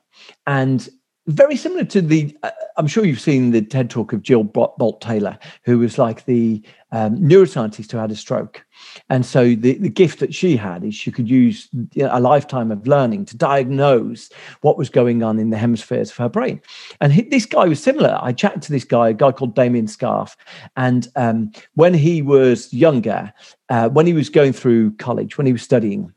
and 0.47 0.87
very 1.31 1.55
similar 1.55 1.83
to 1.83 2.01
the 2.01 2.35
uh, 2.43 2.51
i'm 2.77 2.87
sure 2.87 3.05
you've 3.05 3.19
seen 3.19 3.51
the 3.51 3.61
ted 3.61 3.89
talk 3.89 4.13
of 4.13 4.21
jill 4.21 4.43
bolte 4.43 5.01
taylor 5.01 5.37
who 5.63 5.79
was 5.79 5.97
like 5.97 6.25
the 6.25 6.61
um, 6.91 7.17
neuroscientist 7.17 7.91
who 7.91 7.97
had 7.97 8.11
a 8.11 8.15
stroke. 8.15 8.65
And 9.09 9.25
so 9.25 9.55
the, 9.55 9.77
the 9.77 9.89
gift 9.89 10.19
that 10.19 10.33
she 10.33 10.57
had 10.57 10.83
is 10.83 10.95
she 10.95 11.11
could 11.11 11.29
use 11.29 11.69
you 11.93 12.03
know, 12.03 12.09
a 12.11 12.19
lifetime 12.19 12.71
of 12.71 12.87
learning 12.87 13.25
to 13.25 13.37
diagnose 13.37 14.29
what 14.61 14.77
was 14.77 14.89
going 14.89 15.21
on 15.21 15.39
in 15.39 15.49
the 15.49 15.57
hemispheres 15.57 16.09
of 16.11 16.17
her 16.17 16.29
brain. 16.29 16.61
And 17.01 17.13
he, 17.13 17.21
this 17.23 17.45
guy 17.45 17.65
was 17.65 17.81
similar. 17.81 18.17
I 18.21 18.33
chatted 18.33 18.61
to 18.63 18.71
this 18.71 18.83
guy 18.83 19.09
a 19.09 19.13
guy 19.13 19.31
called 19.31 19.55
damian 19.55 19.87
scarf. 19.87 20.35
And 20.75 21.07
um, 21.15 21.51
when 21.75 21.93
he 21.93 22.21
was 22.21 22.73
younger 22.73 23.33
uh, 23.69 23.89
when 23.89 24.07
he 24.07 24.13
was 24.13 24.29
going 24.29 24.53
through 24.53 24.91
college 24.95 25.37
when 25.37 25.45
he 25.45 25.53
was 25.53 25.61
studying 25.61 26.11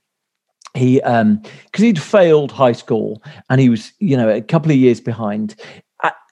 he 0.74 1.00
um 1.02 1.42
because 1.66 1.82
he'd 1.82 2.00
failed 2.00 2.50
high 2.50 2.72
school 2.72 3.22
and 3.50 3.60
he 3.60 3.68
was 3.68 3.92
you 3.98 4.16
know 4.16 4.28
a 4.28 4.40
couple 4.40 4.70
of 4.70 4.76
years 4.76 5.00
behind. 5.00 5.54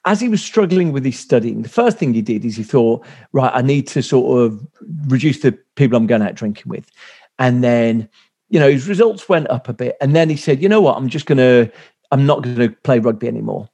As 0.03 0.19
he 0.19 0.29
was 0.29 0.43
struggling 0.43 0.93
with 0.93 1.05
his 1.05 1.19
studying 1.19 1.61
the 1.61 1.69
first 1.69 1.99
thing 1.99 2.11
he 2.11 2.23
did 2.23 2.43
is 2.43 2.55
he 2.55 2.63
thought 2.63 3.05
right 3.33 3.51
i 3.53 3.61
need 3.61 3.87
to 3.89 4.01
sort 4.01 4.41
of 4.41 4.59
reduce 5.05 5.41
the 5.41 5.51
people 5.75 5.95
i'm 5.95 6.07
going 6.07 6.23
out 6.23 6.33
drinking 6.33 6.63
with. 6.65 6.89
And 7.37 7.63
then 7.63 8.09
you 8.49 8.59
know 8.59 8.69
his 8.69 8.87
results 8.87 9.29
went 9.29 9.47
up 9.51 9.69
a 9.69 9.73
bit 9.73 9.97
and 10.01 10.15
then 10.15 10.27
he 10.27 10.35
said 10.35 10.61
you 10.61 10.69
know 10.69 10.81
what? 10.81 10.97
I'm 10.97 11.07
just 11.07 11.27
going 11.27 11.37
to 11.37 11.71
i'm 12.11 12.25
not 12.25 12.41
going 12.41 12.55
to 12.55 12.69
play 12.69 12.97
rugby 12.97 13.27
anymore. 13.27 13.69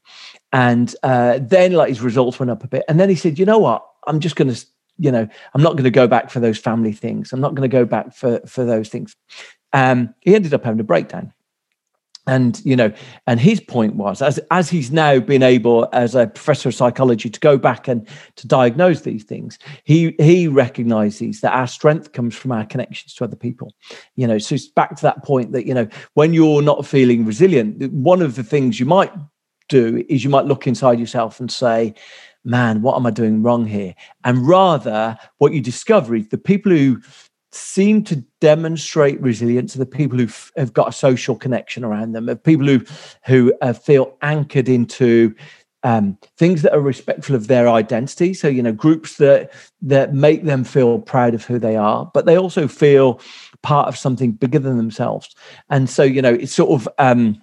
And 0.51 0.93
uh, 1.03 1.39
then 1.41 1.73
like 1.73 1.89
his 1.89 2.01
results 2.01 2.39
went 2.39 2.51
up 2.51 2.63
a 2.63 2.67
bit 2.67 2.83
and 2.89 2.99
then 2.99 3.09
he 3.09 3.15
said 3.15 3.39
you 3.39 3.45
know 3.45 3.59
what? 3.59 3.85
I'm 4.05 4.19
just 4.19 4.35
going 4.35 4.53
to 4.53 4.65
you 4.99 5.11
know 5.11 5.27
i'm 5.53 5.61
not 5.61 5.73
going 5.73 5.83
to 5.83 5.91
go 5.91 6.07
back 6.07 6.29
for 6.29 6.41
those 6.41 6.57
family 6.57 6.91
things. 6.91 7.31
I'm 7.31 7.39
not 7.39 7.55
going 7.55 7.69
to 7.69 7.73
go 7.73 7.85
back 7.85 8.13
for 8.13 8.41
for 8.45 8.65
those 8.65 8.89
things 8.89 9.15
um, 9.73 10.13
he 10.21 10.35
ended 10.35 10.53
up 10.53 10.63
having 10.63 10.79
a 10.79 10.83
breakdown. 10.83 11.33
And 12.29 12.61
you 12.65 12.75
know 12.75 12.91
and 13.25 13.39
his 13.39 13.61
point 13.61 13.95
was 13.95 14.21
as 14.21 14.37
as 14.51 14.69
he's 14.69 14.91
now 14.91 15.17
been 15.17 15.43
able 15.43 15.87
as 15.93 16.13
a 16.13 16.27
professor 16.27 16.67
of 16.67 16.75
psychology 16.75 17.29
to 17.29 17.39
go 17.39 17.57
back 17.57 17.87
and 17.87 18.05
to 18.35 18.45
diagnose 18.45 19.03
these 19.03 19.23
things 19.23 19.57
he 19.85 20.13
he 20.19 20.49
recognizes 20.49 21.39
that 21.39 21.53
our 21.53 21.67
strength 21.67 22.11
comes 22.11 22.35
from 22.35 22.51
our 22.51 22.65
connections 22.65 23.13
to 23.13 23.23
other 23.23 23.37
people. 23.37 23.73
You 24.15 24.27
know 24.27 24.39
so 24.39 24.55
it's 24.55 24.67
back 24.67 24.97
to 24.97 25.03
that 25.03 25.23
point 25.23 25.53
that 25.53 25.65
you 25.65 25.73
know 25.73 25.87
when 26.15 26.33
you're 26.33 26.61
not 26.61 26.85
feeling 26.85 27.23
resilient 27.25 27.93
one 27.93 28.21
of 28.21 28.35
the 28.35 28.43
things 28.43 28.77
you 28.77 28.85
might 28.85 29.13
do 29.69 30.03
is 30.09 30.25
you 30.25 30.29
might 30.29 30.45
look 30.45 30.67
inside 30.67 30.99
yourself 30.99 31.39
and 31.39 31.49
say 31.49 31.93
man 32.43 32.81
what 32.81 32.95
am 32.95 33.05
i 33.05 33.11
doing 33.11 33.41
wrong 33.41 33.65
here? 33.65 33.95
And 34.25 34.45
rather 34.45 35.17
what 35.37 35.53
you 35.53 35.61
discover 35.61 36.13
is 36.13 36.27
the 36.27 36.37
people 36.37 36.73
who 36.73 36.99
seem 37.57 38.03
to 38.05 38.17
demonstrate 38.39 39.21
resilience 39.21 39.75
are 39.75 39.79
the 39.79 39.85
people 39.85 40.17
who 40.17 40.27
have 40.55 40.73
got 40.73 40.89
a 40.89 40.91
social 40.91 41.35
connection 41.35 41.83
around 41.83 42.13
them, 42.13 42.29
of 42.29 42.43
people 42.43 42.67
who 42.67 42.81
who 43.25 43.53
uh, 43.61 43.73
feel 43.73 44.15
anchored 44.21 44.69
into 44.69 45.33
um, 45.83 46.17
things 46.37 46.63
that 46.63 46.73
are 46.73 46.81
respectful 46.81 47.35
of 47.35 47.47
their 47.47 47.69
identity. 47.69 48.33
So 48.33 48.47
you 48.47 48.63
know, 48.63 48.71
groups 48.71 49.17
that 49.17 49.53
that 49.81 50.13
make 50.13 50.43
them 50.43 50.63
feel 50.63 50.99
proud 50.99 51.33
of 51.33 51.45
who 51.45 51.59
they 51.59 51.75
are, 51.75 52.09
but 52.13 52.25
they 52.25 52.37
also 52.37 52.67
feel 52.67 53.21
part 53.63 53.87
of 53.87 53.97
something 53.97 54.31
bigger 54.31 54.59
than 54.59 54.77
themselves. 54.77 55.35
And 55.69 55.89
so 55.89 56.03
you 56.03 56.21
know, 56.21 56.33
it's 56.33 56.53
sort 56.53 56.71
of 56.71 56.87
um, 56.97 57.41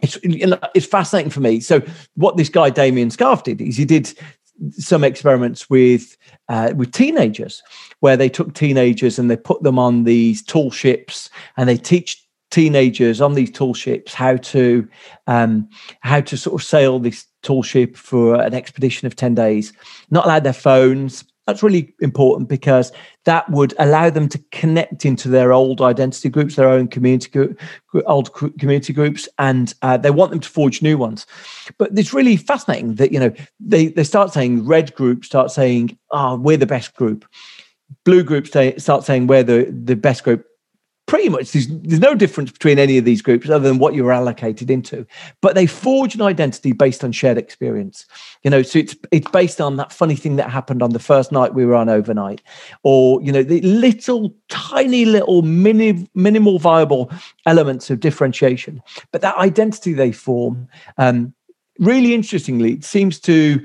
it's 0.00 0.18
you 0.22 0.46
know, 0.46 0.58
it's 0.74 0.86
fascinating 0.86 1.30
for 1.30 1.40
me. 1.40 1.60
So 1.60 1.82
what 2.14 2.36
this 2.36 2.48
guy 2.48 2.70
Damian 2.70 3.10
Scarf 3.10 3.42
did 3.42 3.60
is 3.60 3.76
he 3.76 3.84
did 3.84 4.12
some 4.70 5.04
experiments 5.04 5.70
with 5.70 6.16
uh, 6.48 6.72
with 6.76 6.92
teenagers 6.92 7.62
where 8.00 8.16
they 8.16 8.28
took 8.28 8.54
teenagers 8.54 9.18
and 9.18 9.30
they 9.30 9.36
put 9.36 9.62
them 9.62 9.78
on 9.78 10.04
these 10.04 10.42
tall 10.42 10.70
ships 10.70 11.30
and 11.56 11.68
they 11.68 11.76
teach 11.76 12.24
teenagers 12.50 13.20
on 13.20 13.34
these 13.34 13.50
tall 13.50 13.74
ships 13.74 14.14
how 14.14 14.36
to 14.36 14.88
um, 15.26 15.68
how 16.00 16.20
to 16.20 16.36
sort 16.36 16.60
of 16.60 16.66
sail 16.66 16.98
this 16.98 17.26
tall 17.42 17.62
ship 17.62 17.96
for 17.96 18.34
an 18.36 18.54
expedition 18.54 19.06
of 19.06 19.16
10 19.16 19.34
days. 19.34 19.72
Not 20.10 20.24
allowed 20.24 20.44
their 20.44 20.52
phones 20.52 21.24
that's 21.48 21.62
really 21.62 21.94
important 22.00 22.46
because 22.46 22.92
that 23.24 23.48
would 23.48 23.72
allow 23.78 24.10
them 24.10 24.28
to 24.28 24.38
connect 24.52 25.06
into 25.06 25.30
their 25.30 25.50
old 25.50 25.80
identity 25.80 26.28
groups, 26.28 26.56
their 26.56 26.68
own 26.68 26.88
community 26.88 27.30
group, 27.30 27.58
old 28.04 28.34
community 28.34 28.92
groups, 28.92 29.26
and 29.38 29.72
uh, 29.80 29.96
they 29.96 30.10
want 30.10 30.30
them 30.30 30.40
to 30.40 30.48
forge 30.48 30.82
new 30.82 30.98
ones. 30.98 31.26
But 31.78 31.98
it's 31.98 32.12
really 32.12 32.36
fascinating 32.36 32.96
that 32.96 33.12
you 33.12 33.18
know 33.18 33.32
they 33.58 33.86
they 33.86 34.04
start 34.04 34.30
saying 34.34 34.66
red 34.66 34.94
groups 34.94 35.26
start 35.26 35.50
saying, 35.50 35.96
"Oh, 36.10 36.36
we're 36.36 36.58
the 36.58 36.66
best 36.66 36.94
group." 36.94 37.24
Blue 38.04 38.22
groups 38.22 38.50
start 38.50 39.04
saying 39.04 39.26
we're 39.26 39.42
the 39.42 39.74
the 39.84 39.96
best 39.96 40.24
group 40.24 40.44
pretty 41.08 41.28
much 41.30 41.50
there's, 41.52 41.66
there's 41.66 42.00
no 42.00 42.14
difference 42.14 42.52
between 42.52 42.78
any 42.78 42.98
of 42.98 43.04
these 43.04 43.22
groups 43.22 43.48
other 43.48 43.66
than 43.66 43.78
what 43.78 43.94
you're 43.94 44.12
allocated 44.12 44.70
into. 44.70 45.04
But 45.40 45.54
they 45.54 45.66
forge 45.66 46.14
an 46.14 46.22
identity 46.22 46.72
based 46.72 47.02
on 47.02 47.10
shared 47.10 47.38
experience. 47.38 48.06
You 48.44 48.50
know 48.50 48.62
so 48.62 48.78
it's 48.78 48.94
it's 49.10 49.28
based 49.30 49.60
on 49.60 49.76
that 49.76 49.92
funny 49.92 50.14
thing 50.14 50.36
that 50.36 50.50
happened 50.50 50.82
on 50.82 50.90
the 50.90 50.98
first 51.00 51.32
night 51.32 51.54
we 51.54 51.66
were 51.66 51.74
on 51.74 51.88
overnight. 51.88 52.42
Or 52.84 53.20
you 53.22 53.32
know 53.32 53.42
the 53.42 53.60
little 53.62 54.32
tiny 54.48 55.04
little 55.04 55.42
mini, 55.42 56.06
minimal 56.14 56.58
viable 56.60 57.10
elements 57.46 57.90
of 57.90 57.98
differentiation. 57.98 58.80
But 59.10 59.22
that 59.22 59.36
identity 59.36 59.94
they 59.94 60.12
form 60.12 60.68
um, 60.98 61.34
really 61.80 62.14
interestingly 62.14 62.72
it 62.74 62.84
seems 62.84 63.18
to 63.20 63.64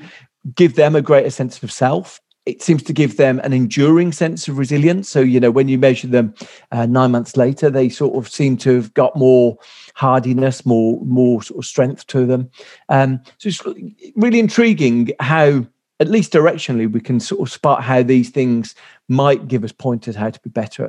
give 0.55 0.75
them 0.75 0.95
a 0.95 1.01
greater 1.01 1.29
sense 1.29 1.61
of 1.61 1.71
self 1.71 2.19
it 2.45 2.61
seems 2.61 2.83
to 2.83 2.93
give 2.93 3.17
them 3.17 3.39
an 3.39 3.53
enduring 3.53 4.11
sense 4.11 4.47
of 4.47 4.57
resilience. 4.57 5.09
So, 5.09 5.21
you 5.21 5.39
know, 5.39 5.51
when 5.51 5.67
you 5.69 5.77
measure 5.77 6.07
them 6.07 6.33
uh, 6.71 6.85
nine 6.85 7.11
months 7.11 7.37
later, 7.37 7.69
they 7.69 7.89
sort 7.89 8.15
of 8.15 8.29
seem 8.29 8.57
to 8.57 8.75
have 8.75 8.93
got 8.93 9.15
more 9.15 9.57
hardiness, 9.95 10.65
more 10.65 10.99
more 11.05 11.41
sort 11.41 11.59
of 11.59 11.65
strength 11.65 12.05
to 12.07 12.25
them. 12.25 12.49
Um, 12.89 13.21
so 13.37 13.47
it's 13.47 13.63
really 14.15 14.39
intriguing 14.39 15.11
how, 15.19 15.65
at 15.99 16.09
least 16.09 16.33
directionally, 16.33 16.91
we 16.91 16.99
can 16.99 17.19
sort 17.19 17.41
of 17.41 17.51
spot 17.51 17.83
how 17.83 18.03
these 18.03 18.29
things 18.29 18.75
might 19.07 19.47
give 19.47 19.63
us 19.63 19.71
pointers 19.71 20.15
how 20.15 20.29
to 20.29 20.39
be 20.41 20.49
better 20.49 20.85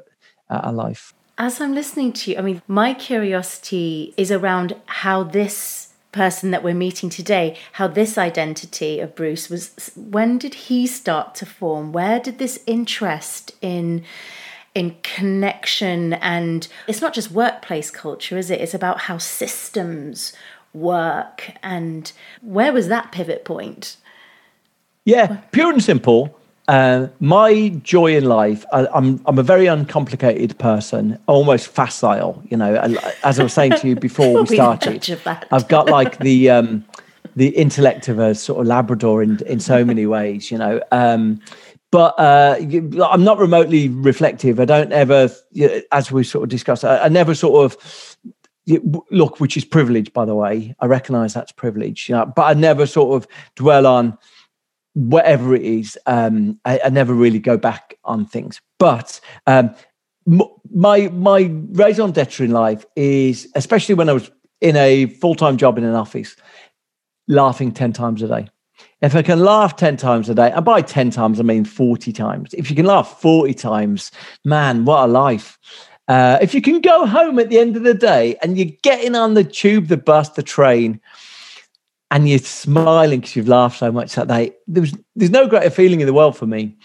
at, 0.51 0.65
at 0.65 0.75
life. 0.75 1.15
As 1.39 1.61
I'm 1.61 1.75
listening 1.75 2.13
to 2.15 2.31
you, 2.31 2.39
I 2.39 2.43
mean, 2.43 2.63
my 2.69 2.95
curiosity 2.95 4.15
is 4.17 4.31
around 4.31 4.77
how 4.87 5.25
this 5.25 5.94
person 6.15 6.53
that 6.53 6.63
we're 6.63 6.75
meeting 6.75 7.11
today, 7.11 7.59
how 7.73 7.89
this 7.89 8.17
identity 8.17 9.01
of 9.01 9.15
Bruce 9.17 9.51
was, 9.51 9.93
when 9.97 10.39
did 10.39 10.55
he 10.55 10.87
start 10.87 11.35
to 11.35 11.45
form? 11.45 11.93
Where 11.93 12.21
did 12.21 12.39
this 12.39 12.59
interest 12.67 13.53
in 13.61 14.05
in 14.75 14.97
connection 15.05 16.15
and 16.15 16.67
it's 16.89 17.01
not 17.01 17.15
just 17.15 17.31
workplace 17.31 17.93
culture, 17.93 18.37
is 18.37 18.51
it? 18.51 18.61
It's 18.61 18.75
about 18.75 19.03
how 19.03 19.19
systems 19.19 20.33
work 20.73 21.53
and 21.63 22.11
where 22.43 22.73
was 22.73 22.89
that 22.89 23.13
pivot 23.13 23.45
point? 23.45 23.97
Yeah, 25.05 25.43
pure 25.53 25.73
and 25.73 25.83
simple. 25.83 26.37
Uh, 26.67 27.09
my 27.21 27.69
joy 27.83 28.17
in 28.17 28.25
life, 28.25 28.65
I, 28.73 28.81
am 28.81 28.89
I'm, 28.95 29.23
I'm 29.27 29.39
a 29.39 29.43
very 29.43 29.67
uncomplicated 29.67 30.59
person, 30.59 31.19
almost 31.27 31.69
facile. 31.69 32.43
You 32.49 32.57
know, 32.57 32.75
as 33.23 33.39
I 33.39 33.43
was 33.43 33.53
saying 33.53 33.73
to 33.81 33.89
you 33.89 33.97
before 33.97 34.43
we 34.43 34.47
started, 34.55 35.21
I've 35.53 35.69
got 35.69 35.91
like 35.91 36.19
the 36.19 36.49
um, 36.51 36.85
the 37.37 37.49
intellect 37.49 38.09
of 38.09 38.19
a 38.19 38.35
sort 38.35 38.61
of 38.61 38.67
Labrador 38.67 39.23
in 39.23 39.41
in 39.47 39.61
so 39.61 39.85
many 39.85 40.07
ways. 40.17 40.51
You 40.51 40.57
know, 40.57 40.81
um, 40.91 41.41
but 41.91 42.19
uh, 42.19 42.57
I'm 42.59 43.25
not 43.25 43.39
remotely 43.39 43.89
reflective. 43.89 44.59
I 44.59 44.65
don't 44.65 44.93
ever, 44.93 45.29
as 45.93 46.11
we 46.11 46.25
sort 46.25 46.45
of 46.45 46.49
discussed, 46.49 46.85
I, 46.85 46.99
I 46.99 47.09
never 47.09 47.35
sort 47.35 47.65
of 47.65 48.17
look, 49.11 49.39
which 49.39 49.57
is 49.57 49.65
privilege, 49.65 50.13
by 50.13 50.25
the 50.25 50.35
way. 50.35 50.75
I 50.81 50.87
recognise 50.87 51.35
that's 51.35 51.53
privilege, 51.53 52.09
you 52.09 52.15
know, 52.15 52.25
but 52.25 52.43
I 52.45 52.55
never 52.55 52.87
sort 52.87 53.15
of 53.15 53.29
dwell 53.55 53.87
on 53.87 54.17
whatever 54.95 55.55
it 55.55 55.63
is, 55.63 55.99
um, 56.07 56.59
I, 56.65 56.81
I, 56.85 56.89
never 56.89 57.13
really 57.13 57.39
go 57.39 57.57
back 57.57 57.99
on 58.05 58.27
things. 58.27 58.61
But 58.79 59.21
um, 59.47 59.75
my 60.27 61.09
my 61.09 61.51
raison 61.73 62.13
d'etre 62.13 62.47
in 62.47 62.53
life 62.53 62.87
is, 62.97 63.49
especially 63.55 63.95
when 63.95 64.09
I 64.09 64.15
was 64.15 64.31
in 64.61 64.77
a 64.77 65.07
full 65.07 65.35
time 65.35 65.57
job 65.57 65.79
in 65.79 65.85
an 65.85 65.95
office, 65.95 66.37
laughing 67.29 67.73
ten 67.73 67.93
times 67.93 68.23
a 68.23 68.29
day. 68.29 68.49
If 69.01 69.15
I 69.15 69.21
can 69.21 69.41
laugh 69.41 69.77
10 69.77 69.99
times 69.99 70.31
a 70.31 70.35
day, 70.35 70.51
and 70.51 70.65
by 70.65 70.81
10 70.81 71.11
times, 71.11 71.39
I 71.39 71.43
mean 71.43 71.67
40 71.67 72.11
times. 72.13 72.55
If 72.55 72.71
you 72.71 72.77
can 72.77 72.87
laugh 72.87 73.21
40 73.21 73.53
times, 73.53 74.11
man, 74.47 74.87
what 74.87 75.05
a 75.05 75.07
life. 75.07 75.59
Uh, 76.09 76.39
if 76.41 76.55
you 76.55 76.63
can 76.63 76.81
go 76.81 77.07
home 77.07 77.39
at 77.39 77.51
the 77.51 77.59
end 77.59 77.77
of 77.77 77.83
the 77.83 77.95
day 77.95 78.37
and 78.43 78.57
you're 78.57 78.77
getting 78.83 79.15
on 79.15 79.35
the 79.35 79.45
tube, 79.45 79.89
the 79.89 79.97
bus, 79.97 80.31
the 80.31 80.43
train, 80.43 81.01
and 82.11 82.29
you're 82.29 82.39
smiling 82.39 83.21
because 83.21 83.37
you've 83.37 83.49
laughed 83.49 83.79
so 83.79 83.91
much 83.91 84.15
that 84.15 84.29
day. 84.29 84.53
There's 84.67 84.95
there's 85.17 85.31
no 85.31 85.47
greater 85.47 85.71
feeling 85.71 86.01
in 86.01 86.07
the 86.07 86.13
world 86.13 86.37
for 86.37 86.47
me, 86.47 86.77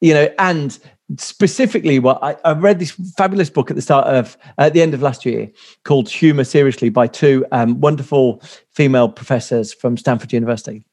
you 0.00 0.14
know. 0.14 0.28
And 0.38 0.78
specifically, 1.16 1.98
what 1.98 2.22
I, 2.22 2.36
I 2.44 2.52
read 2.52 2.78
this 2.78 2.92
fabulous 3.16 3.50
book 3.50 3.70
at 3.70 3.76
the 3.76 3.82
start 3.82 4.06
of 4.06 4.36
at 4.58 4.72
the 4.72 4.82
end 4.82 4.94
of 4.94 5.02
last 5.02 5.24
year 5.24 5.50
called 5.84 6.08
"Humor 6.08 6.44
Seriously" 6.44 6.88
by 6.88 7.06
two 7.06 7.46
um, 7.52 7.80
wonderful 7.80 8.42
female 8.70 9.08
professors 9.08 9.72
from 9.72 9.96
Stanford 9.96 10.32
University. 10.32 10.84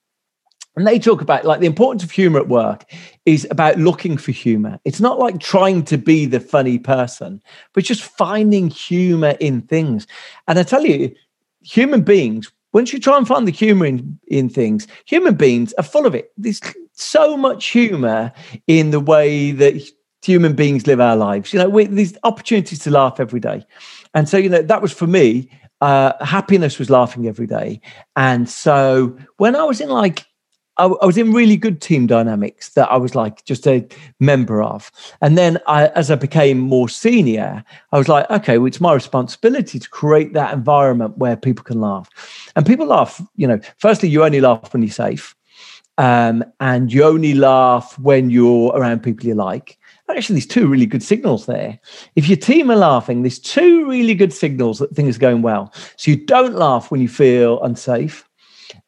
And 0.77 0.87
they 0.87 0.99
talk 0.99 1.21
about 1.21 1.43
like 1.43 1.59
the 1.59 1.65
importance 1.65 2.01
of 2.03 2.11
humor 2.11 2.39
at 2.39 2.47
work 2.47 2.85
is 3.25 3.45
about 3.51 3.77
looking 3.77 4.15
for 4.15 4.31
humor. 4.31 4.79
It's 4.85 5.01
not 5.01 5.19
like 5.19 5.39
trying 5.39 5.83
to 5.83 5.97
be 5.97 6.25
the 6.25 6.39
funny 6.39 6.79
person, 6.79 7.41
but 7.73 7.83
just 7.83 8.03
finding 8.03 8.69
humor 8.69 9.35
in 9.41 9.63
things. 9.63 10.07
And 10.47 10.57
I 10.57 10.63
tell 10.63 10.85
you, 10.85 11.13
human 11.61 12.03
beings 12.03 12.51
once 12.73 12.93
you 12.93 12.99
try 12.99 13.17
and 13.17 13.27
find 13.27 13.47
the 13.47 13.51
humor 13.51 13.85
in, 13.85 14.19
in 14.27 14.49
things, 14.49 14.87
human 15.05 15.35
beings 15.35 15.73
are 15.73 15.83
full 15.83 16.05
of 16.05 16.15
it. 16.15 16.31
There's 16.37 16.61
so 16.93 17.35
much 17.35 17.67
humor 17.67 18.31
in 18.67 18.91
the 18.91 18.99
way 18.99 19.51
that 19.51 19.81
human 20.23 20.53
beings 20.53 20.87
live 20.87 20.99
our 20.99 21.15
lives. 21.15 21.53
You 21.53 21.59
know, 21.59 21.83
these 21.83 22.17
opportunities 22.23 22.79
to 22.79 22.91
laugh 22.91 23.19
every 23.19 23.39
day. 23.39 23.65
And 24.13 24.29
so, 24.29 24.37
you 24.37 24.49
know, 24.49 24.61
that 24.61 24.81
was 24.81 24.91
for 24.91 25.07
me, 25.07 25.49
uh, 25.81 26.13
happiness 26.23 26.77
was 26.77 26.89
laughing 26.89 27.27
every 27.27 27.47
day. 27.47 27.81
And 28.15 28.47
so 28.47 29.17
when 29.37 29.55
I 29.55 29.63
was 29.63 29.81
in 29.81 29.89
like 29.89 30.25
I, 30.81 30.85
I, 30.85 31.05
was 31.05 31.17
in 31.17 31.31
really 31.31 31.57
good 31.57 31.79
team 31.79 32.07
dynamics 32.07 32.69
that 32.69 32.89
I 32.91 32.97
was 32.97 33.13
like 33.13 33.45
just 33.45 33.67
a 33.67 33.87
member 34.19 34.63
of. 34.63 34.91
And 35.21 35.37
then 35.37 35.59
I, 35.67 35.87
as 35.89 36.09
I 36.09 36.15
became 36.15 36.57
more 36.57 36.89
senior, 36.89 37.63
I 37.91 37.97
was 37.99 38.07
like, 38.07 38.27
okay, 38.31 38.57
well, 38.57 38.65
it's 38.65 38.81
my 38.81 38.93
responsibility 38.93 39.77
to 39.77 39.89
create 39.89 40.33
that 40.33 40.53
environment 40.53 41.19
where 41.19 41.37
people 41.37 41.63
can 41.63 41.79
laugh. 41.79 42.09
And 42.55 42.65
people 42.65 42.87
laugh, 42.87 43.21
you 43.35 43.47
know, 43.47 43.59
firstly, 43.77 44.09
you 44.09 44.23
only 44.23 44.41
laugh 44.41 44.73
when 44.73 44.81
you're 44.81 44.91
safe. 44.91 45.35
Um, 45.99 46.43
and 46.59 46.91
you 46.91 47.03
only 47.03 47.35
laugh 47.35 47.99
when 47.99 48.31
you're 48.31 48.71
around 48.75 49.03
people 49.03 49.27
you 49.27 49.35
like. 49.35 49.77
Actually, 50.09 50.35
there's 50.35 50.47
two 50.47 50.67
really 50.67 50.87
good 50.87 51.03
signals 51.03 51.45
there. 51.45 51.79
If 52.15 52.27
your 52.27 52.37
team 52.37 52.71
are 52.71 52.75
laughing, 52.75 53.21
there's 53.21 53.39
two 53.39 53.87
really 53.87 54.15
good 54.15 54.33
signals 54.33 54.79
that 54.79 54.95
things 54.95 55.15
are 55.15 55.19
going 55.19 55.43
well. 55.43 55.71
So 55.95 56.11
you 56.11 56.17
don't 56.17 56.55
laugh 56.55 56.89
when 56.89 57.01
you 57.01 57.07
feel 57.07 57.61
unsafe 57.61 58.27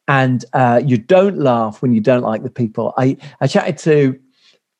and 0.08 0.44
uh, 0.52 0.80
you 0.84 0.98
don't 0.98 1.38
laugh 1.38 1.82
when 1.82 1.94
you 1.94 2.00
don't 2.00 2.22
like 2.22 2.42
the 2.42 2.50
people. 2.50 2.92
I, 2.96 3.16
I 3.40 3.46
chatted 3.46 3.78
to 3.78 4.18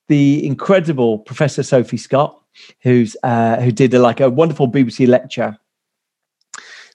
the 0.09 0.47
incredible 0.47 1.19
Professor 1.19 1.63
Sophie 1.63 1.97
Scott, 1.97 2.41
who's 2.81 3.17
uh, 3.23 3.61
who 3.61 3.73
did 3.73 3.95
a, 3.95 3.99
like 3.99 4.21
a 4.21 4.31
wonderful 4.31 4.71
BBC 4.71 5.09
lecture 5.09 5.59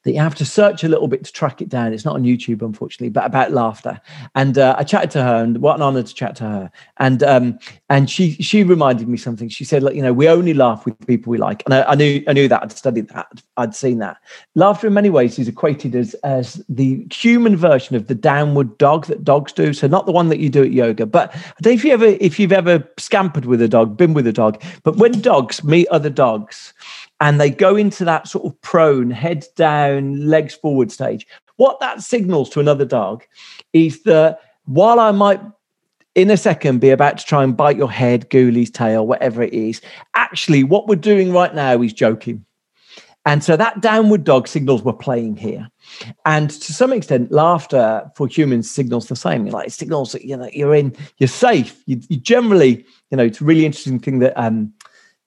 that 0.04 0.14
you 0.14 0.20
have 0.20 0.36
to 0.36 0.46
search 0.46 0.84
a 0.84 0.88
little 0.88 1.08
bit 1.08 1.26
to 1.26 1.32
track 1.32 1.62
it 1.62 1.68
down. 1.68 1.94
It's 1.94 2.06
not 2.06 2.16
on 2.16 2.24
YouTube, 2.24 2.62
unfortunately, 2.62 3.10
but 3.10 3.26
about 3.26 3.52
laughter. 3.52 4.00
And 4.34 4.58
uh, 4.58 4.76
I 4.78 4.84
chatted 4.84 5.12
to 5.12 5.24
her, 5.24 5.44
and 5.44 5.58
what 5.58 5.76
an 5.76 5.82
honor 5.82 6.04
to 6.04 6.14
chat 6.14 6.36
to 6.38 6.44
her. 6.46 6.72
And 6.98 7.22
um, 7.24 7.60
and 7.90 8.10
she 8.10 8.32
she 8.34 8.64
reminded 8.64 9.10
me 9.10 9.18
something. 9.18 9.50
She 9.50 9.66
said, 9.66 9.84
like 9.84 9.96
you 9.96 10.02
know, 10.02 10.14
we 10.14 10.30
only 10.30 10.54
laugh 10.54 10.86
with 10.86 10.98
people 11.06 11.32
we 11.32 11.38
like." 11.38 11.64
And 11.66 11.74
I, 11.74 11.84
I 11.84 11.96
knew 11.96 12.24
I 12.28 12.34
knew 12.34 12.48
that. 12.48 12.64
I'd 12.64 12.72
studied 12.72 13.10
that. 13.10 13.28
I'd 13.58 13.76
seen 13.76 14.00
that. 14.00 14.18
Laughter, 14.56 14.88
in 14.88 14.94
many 14.94 15.10
ways, 15.10 15.38
is 15.38 15.48
equated 15.48 15.96
as 15.96 16.14
as 16.24 16.64
the 16.70 17.06
human 17.12 17.58
version 17.58 17.96
of 17.96 18.08
the 18.08 18.16
downward 18.16 18.78
dog 18.78 19.08
that 19.08 19.24
dogs 19.24 19.52
do. 19.52 19.74
So 19.74 19.88
not 19.88 20.06
the 20.06 20.14
one 20.14 20.30
that 20.30 20.40
you 20.40 20.50
do 20.50 20.64
at 20.64 20.72
yoga, 20.72 21.06
but 21.06 21.36
I 21.36 21.40
don't 21.62 21.72
know 21.72 21.76
if 21.76 21.84
you 21.84 21.92
ever 21.92 22.06
if 22.06 22.40
you've 22.40 22.54
ever 22.54 22.88
scampered 22.98 23.46
with 23.46 23.62
a 23.62 23.68
dog, 23.68 23.98
been 23.98 24.14
with 24.14 24.28
a 24.28 24.34
dog, 24.34 24.64
but 24.84 24.96
when 24.96 25.20
dogs 25.20 25.64
meet 25.64 25.88
other 25.90 26.10
dogs 26.10 26.74
and 27.22 27.40
they 27.40 27.50
go 27.50 27.76
into 27.76 28.06
that 28.06 28.28
sort 28.28 28.46
of 28.46 28.60
prone, 28.62 29.12
head 29.12 29.46
down, 29.56 30.26
legs 30.28 30.54
forward 30.56 30.92
stage. 30.92 31.28
What 31.58 31.80
that 31.82 32.02
signals 32.02 32.50
to 32.52 32.60
another 32.60 32.86
dog 32.86 33.24
is 33.74 34.04
that 34.04 34.40
while 34.66 35.00
I 35.00 35.12
might 35.12 35.42
in 36.16 36.32
a 36.32 36.38
second 36.38 36.80
be 36.80 36.90
about 36.90 37.18
to 37.18 37.26
try 37.26 37.44
and 37.44 37.56
bite 37.56 37.78
your 37.78 37.92
head, 37.92 38.30
ghoulies 38.30 38.72
tail, 38.72 39.06
whatever 39.06 39.44
it 39.44 39.54
is, 39.54 39.82
actually 40.16 40.64
what 40.64 40.88
we're 40.88 40.96
doing 40.96 41.32
right 41.32 41.54
now 41.54 41.82
is 41.82 41.94
joking. 41.94 42.46
And 43.26 43.44
so 43.44 43.58
that 43.58 43.82
downward 43.82 44.24
dog 44.24 44.48
signals 44.48 44.82
we're 44.82 44.94
playing 44.94 45.36
here. 45.36 45.70
And 46.26 46.50
to 46.50 46.74
some 46.74 46.94
extent, 46.94 47.32
laughter 47.32 48.10
for 48.16 48.28
humans 48.28 48.72
signals 48.72 49.08
the 49.08 49.16
same. 49.16 49.46
Like 49.46 49.68
it 49.68 49.72
signals 49.72 50.14
that 50.14 50.24
you 50.24 50.38
know 50.38 50.50
you're 50.54 50.74
in, 50.74 50.96
you're 51.18 51.28
safe. 51.28 51.84
You, 51.86 52.00
you 52.10 52.18
generally, 52.18 52.86
you 53.12 53.18
know, 53.18 53.26
it's 53.26 53.42
a 53.42 53.44
really 53.44 53.66
interesting 53.66 54.00
thing 54.00 54.20
that 54.20 54.34
um, 54.36 54.74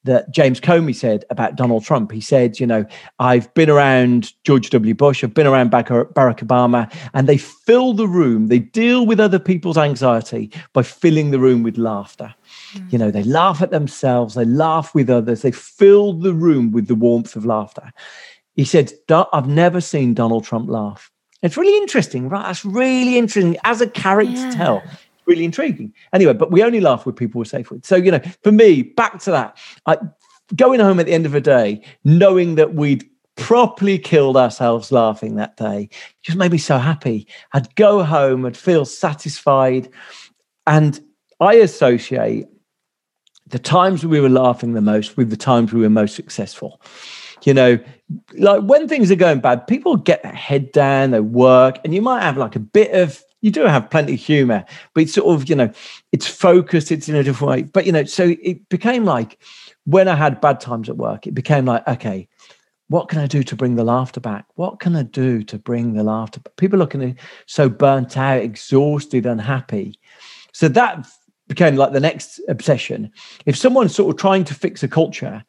that 0.04 0.32
James 0.32 0.60
Comey 0.60 0.94
said 0.94 1.24
about 1.30 1.56
Donald 1.56 1.84
Trump. 1.84 2.10
He 2.10 2.20
said, 2.20 2.58
you 2.58 2.66
know, 2.66 2.84
I've 3.18 3.52
been 3.54 3.70
around 3.70 4.32
George 4.44 4.70
W. 4.70 4.94
Bush, 4.94 5.22
I've 5.22 5.34
been 5.34 5.46
around 5.46 5.70
Barack 5.70 6.40
Obama, 6.40 6.92
and 7.14 7.28
they 7.28 7.38
fill 7.38 7.92
the 7.92 8.08
room, 8.08 8.48
they 8.48 8.58
deal 8.58 9.06
with 9.06 9.20
other 9.20 9.38
people's 9.38 9.78
anxiety 9.78 10.50
by 10.72 10.82
filling 10.82 11.30
the 11.30 11.38
room 11.38 11.62
with 11.62 11.78
laughter. 11.78 12.34
Mm. 12.74 12.92
You 12.92 12.98
know, 12.98 13.10
they 13.10 13.22
laugh 13.22 13.62
at 13.62 13.70
themselves, 13.70 14.34
they 14.34 14.44
laugh 14.44 14.94
with 14.94 15.08
others, 15.08 15.42
they 15.42 15.52
fill 15.52 16.14
the 16.14 16.34
room 16.34 16.72
with 16.72 16.88
the 16.88 16.94
warmth 16.94 17.36
of 17.36 17.46
laughter. 17.46 17.92
He 18.54 18.64
said, 18.64 18.92
I've 19.08 19.48
never 19.48 19.80
seen 19.80 20.14
Donald 20.14 20.44
Trump 20.44 20.68
laugh. 20.68 21.10
It's 21.42 21.56
really 21.56 21.76
interesting, 21.78 22.28
right? 22.28 22.46
That's 22.46 22.64
really 22.64 23.18
interesting 23.18 23.56
as 23.64 23.80
a 23.80 23.88
character 23.88 24.32
yeah. 24.32 24.50
tell 24.50 24.82
really 25.26 25.44
intriguing. 25.44 25.92
Anyway, 26.12 26.32
but 26.32 26.50
we 26.50 26.62
only 26.62 26.80
laugh 26.80 27.06
with 27.06 27.16
people 27.16 27.38
we're 27.38 27.44
safe 27.44 27.70
with. 27.70 27.84
So, 27.84 27.96
you 27.96 28.10
know, 28.10 28.20
for 28.42 28.52
me, 28.52 28.82
back 28.82 29.20
to 29.20 29.30
that, 29.30 29.58
I, 29.86 29.98
going 30.56 30.80
home 30.80 31.00
at 31.00 31.06
the 31.06 31.12
end 31.12 31.26
of 31.26 31.32
the 31.32 31.40
day, 31.40 31.82
knowing 32.04 32.56
that 32.56 32.74
we'd 32.74 33.08
properly 33.36 33.98
killed 33.98 34.36
ourselves 34.36 34.92
laughing 34.92 35.36
that 35.36 35.56
day 35.56 35.88
just 36.22 36.36
made 36.36 36.52
me 36.52 36.58
so 36.58 36.78
happy. 36.78 37.26
I'd 37.52 37.74
go 37.76 38.02
home, 38.02 38.44
I'd 38.44 38.56
feel 38.56 38.84
satisfied. 38.84 39.88
And 40.66 41.00
I 41.40 41.54
associate 41.54 42.46
the 43.46 43.58
times 43.58 44.04
we 44.04 44.20
were 44.20 44.28
laughing 44.28 44.74
the 44.74 44.80
most 44.80 45.16
with 45.16 45.30
the 45.30 45.36
times 45.36 45.72
we 45.72 45.80
were 45.80 45.90
most 45.90 46.14
successful. 46.14 46.80
You 47.44 47.54
know, 47.54 47.78
like 48.34 48.62
when 48.62 48.86
things 48.86 49.10
are 49.10 49.16
going 49.16 49.40
bad, 49.40 49.66
people 49.66 49.96
get 49.96 50.22
their 50.22 50.32
head 50.32 50.70
down, 50.70 51.10
they 51.10 51.20
work, 51.20 51.78
and 51.84 51.92
you 51.92 52.00
might 52.00 52.22
have 52.22 52.36
like 52.36 52.54
a 52.54 52.60
bit 52.60 52.92
of 52.92 53.22
you 53.42 53.50
do 53.50 53.64
have 53.64 53.90
plenty 53.90 54.14
of 54.14 54.20
humor, 54.20 54.64
but 54.94 55.02
it's 55.02 55.14
sort 55.14 55.34
of, 55.34 55.48
you 55.48 55.56
know, 55.56 55.70
it's 56.12 56.26
focused, 56.26 56.90
it's 56.90 57.08
in 57.08 57.16
a 57.16 57.22
different 57.22 57.50
way. 57.50 57.62
But, 57.64 57.84
you 57.84 57.92
know, 57.92 58.04
so 58.04 58.34
it 58.40 58.66
became 58.68 59.04
like 59.04 59.38
when 59.84 60.08
I 60.08 60.14
had 60.14 60.40
bad 60.40 60.60
times 60.60 60.88
at 60.88 60.96
work, 60.96 61.26
it 61.26 61.34
became 61.34 61.66
like, 61.66 61.86
okay, 61.86 62.28
what 62.88 63.08
can 63.08 63.18
I 63.18 63.26
do 63.26 63.42
to 63.42 63.56
bring 63.56 63.74
the 63.74 63.84
laughter 63.84 64.20
back? 64.20 64.46
What 64.54 64.78
can 64.78 64.94
I 64.94 65.02
do 65.02 65.42
to 65.44 65.58
bring 65.58 65.94
the 65.94 66.04
laughter 66.04 66.40
back? 66.40 66.56
People 66.56 66.78
looking 66.78 67.18
so 67.46 67.68
burnt 67.68 68.16
out, 68.16 68.42
exhausted, 68.42 69.26
unhappy. 69.26 69.98
So 70.52 70.68
that 70.68 71.06
became 71.48 71.76
like 71.76 71.92
the 71.92 72.00
next 72.00 72.40
obsession. 72.48 73.10
If 73.44 73.56
someone's 73.56 73.94
sort 73.94 74.14
of 74.14 74.20
trying 74.20 74.44
to 74.44 74.54
fix 74.54 74.82
a 74.82 74.88
culture 74.88 75.42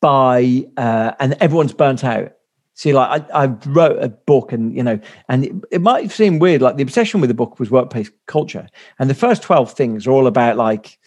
by, 0.00 0.64
uh, 0.76 1.12
and 1.20 1.34
everyone's 1.40 1.74
burnt 1.74 2.02
out, 2.02 2.32
See, 2.76 2.92
like 2.92 3.24
I, 3.32 3.44
I 3.44 3.46
wrote 3.66 4.02
a 4.02 4.10
book, 4.10 4.52
and 4.52 4.76
you 4.76 4.82
know, 4.82 5.00
and 5.30 5.46
it, 5.46 5.52
it 5.72 5.80
might 5.80 6.10
seem 6.10 6.38
weird. 6.38 6.60
Like 6.60 6.76
the 6.76 6.82
obsession 6.82 7.22
with 7.22 7.28
the 7.28 7.34
book 7.34 7.58
was 7.58 7.70
workplace 7.70 8.10
culture, 8.26 8.68
and 8.98 9.08
the 9.08 9.14
first 9.14 9.42
twelve 9.42 9.72
things 9.72 10.06
are 10.06 10.10
all 10.10 10.26
about 10.26 10.58
like 10.58 10.98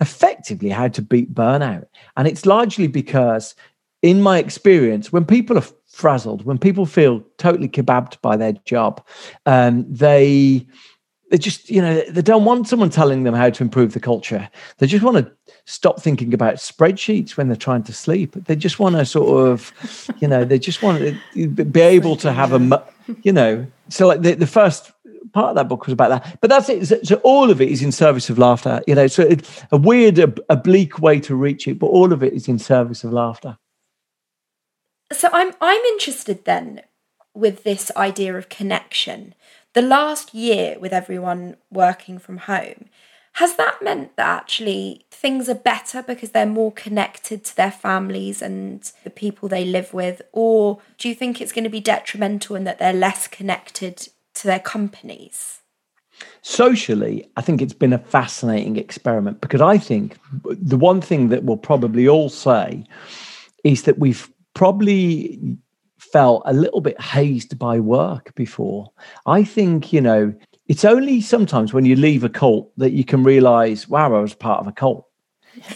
effectively 0.00 0.70
how 0.70 0.88
to 0.88 1.02
beat 1.02 1.34
burnout, 1.34 1.84
and 2.16 2.26
it's 2.26 2.46
largely 2.46 2.86
because, 2.86 3.54
in 4.00 4.22
my 4.22 4.38
experience, 4.38 5.12
when 5.12 5.26
people 5.26 5.58
are 5.58 5.64
frazzled, 5.86 6.46
when 6.46 6.56
people 6.56 6.86
feel 6.86 7.22
totally 7.36 7.68
kebabbed 7.68 8.18
by 8.22 8.34
their 8.34 8.54
job, 8.64 9.06
um, 9.44 9.84
they 9.92 10.66
they 11.30 11.38
just 11.38 11.70
you 11.70 11.82
know 11.82 12.02
they 12.08 12.22
don't 12.22 12.44
want 12.44 12.68
someone 12.68 12.90
telling 12.90 13.24
them 13.24 13.34
how 13.34 13.50
to 13.50 13.62
improve 13.62 13.92
the 13.92 14.00
culture. 14.00 14.48
They 14.78 14.86
just 14.86 15.04
want 15.04 15.18
to 15.18 15.32
stop 15.64 16.00
thinking 16.00 16.32
about 16.32 16.54
spreadsheets 16.54 17.36
when 17.36 17.48
they're 17.48 17.56
trying 17.56 17.82
to 17.84 17.92
sleep. 17.92 18.32
They 18.32 18.56
just 18.56 18.78
want 18.78 18.96
to 18.96 19.04
sort 19.04 19.48
of, 19.48 19.72
you 20.18 20.26
know, 20.26 20.44
they 20.44 20.58
just 20.58 20.82
want 20.82 20.98
to 21.34 21.48
be 21.48 21.80
able 21.80 22.16
to 22.16 22.32
have 22.32 22.54
a, 22.54 22.86
you 23.22 23.32
know, 23.32 23.66
so 23.90 24.06
like 24.06 24.22
the, 24.22 24.34
the 24.34 24.46
first 24.46 24.92
part 25.32 25.50
of 25.50 25.56
that 25.56 25.68
book 25.68 25.86
was 25.86 25.92
about 25.92 26.08
that. 26.08 26.40
But 26.40 26.48
that's 26.48 26.68
it. 26.68 27.06
So, 27.06 27.16
all 27.16 27.50
of 27.50 27.60
it 27.60 27.68
is 27.68 27.82
in 27.82 27.92
service 27.92 28.30
of 28.30 28.38
laughter, 28.38 28.80
you 28.86 28.94
know, 28.94 29.06
so 29.06 29.22
it's 29.22 29.62
a 29.70 29.76
weird, 29.76 30.40
oblique 30.48 30.98
way 31.00 31.20
to 31.20 31.34
reach 31.34 31.68
it, 31.68 31.78
but 31.78 31.86
all 31.88 32.12
of 32.12 32.22
it 32.22 32.32
is 32.32 32.48
in 32.48 32.58
service 32.58 33.04
of 33.04 33.12
laughter. 33.12 33.58
So 35.12 35.28
I'm 35.32 35.52
I'm 35.60 35.82
interested 35.84 36.44
then 36.44 36.82
with 37.34 37.62
this 37.64 37.90
idea 37.96 38.36
of 38.36 38.48
connection. 38.48 39.34
The 39.78 39.82
last 39.82 40.34
year 40.34 40.76
with 40.80 40.92
everyone 40.92 41.56
working 41.70 42.18
from 42.18 42.38
home, 42.38 42.86
has 43.34 43.54
that 43.54 43.80
meant 43.80 44.16
that 44.16 44.26
actually 44.26 45.06
things 45.12 45.48
are 45.48 45.54
better 45.54 46.02
because 46.02 46.30
they're 46.30 46.46
more 46.46 46.72
connected 46.72 47.44
to 47.44 47.56
their 47.56 47.70
families 47.70 48.42
and 48.42 48.90
the 49.04 49.10
people 49.10 49.48
they 49.48 49.64
live 49.64 49.94
with? 49.94 50.20
Or 50.32 50.80
do 50.98 51.08
you 51.08 51.14
think 51.14 51.40
it's 51.40 51.52
going 51.52 51.62
to 51.62 51.70
be 51.70 51.78
detrimental 51.78 52.56
in 52.56 52.64
that 52.64 52.80
they're 52.80 52.92
less 52.92 53.28
connected 53.28 54.08
to 54.34 54.48
their 54.48 54.58
companies? 54.58 55.60
Socially, 56.42 57.30
I 57.36 57.42
think 57.42 57.62
it's 57.62 57.72
been 57.72 57.92
a 57.92 57.98
fascinating 57.98 58.78
experiment 58.78 59.40
because 59.40 59.60
I 59.60 59.78
think 59.78 60.18
the 60.42 60.76
one 60.76 61.00
thing 61.00 61.28
that 61.28 61.44
we'll 61.44 61.56
probably 61.56 62.08
all 62.08 62.30
say 62.30 62.82
is 63.62 63.84
that 63.84 64.00
we've 64.00 64.28
probably 64.54 65.56
felt 66.12 66.42
a 66.46 66.52
little 66.52 66.80
bit 66.80 67.00
hazed 67.00 67.58
by 67.58 67.78
work 67.78 68.34
before. 68.34 68.90
I 69.26 69.44
think, 69.44 69.92
you 69.92 70.00
know, 70.00 70.34
it's 70.66 70.84
only 70.84 71.20
sometimes 71.20 71.72
when 71.72 71.84
you 71.84 71.96
leave 71.96 72.24
a 72.24 72.28
cult 72.28 72.70
that 72.76 72.92
you 72.92 73.04
can 73.04 73.24
realize, 73.24 73.88
wow, 73.88 74.14
I 74.14 74.20
was 74.20 74.34
part 74.34 74.60
of 74.60 74.66
a 74.66 74.72
cult. 74.72 75.08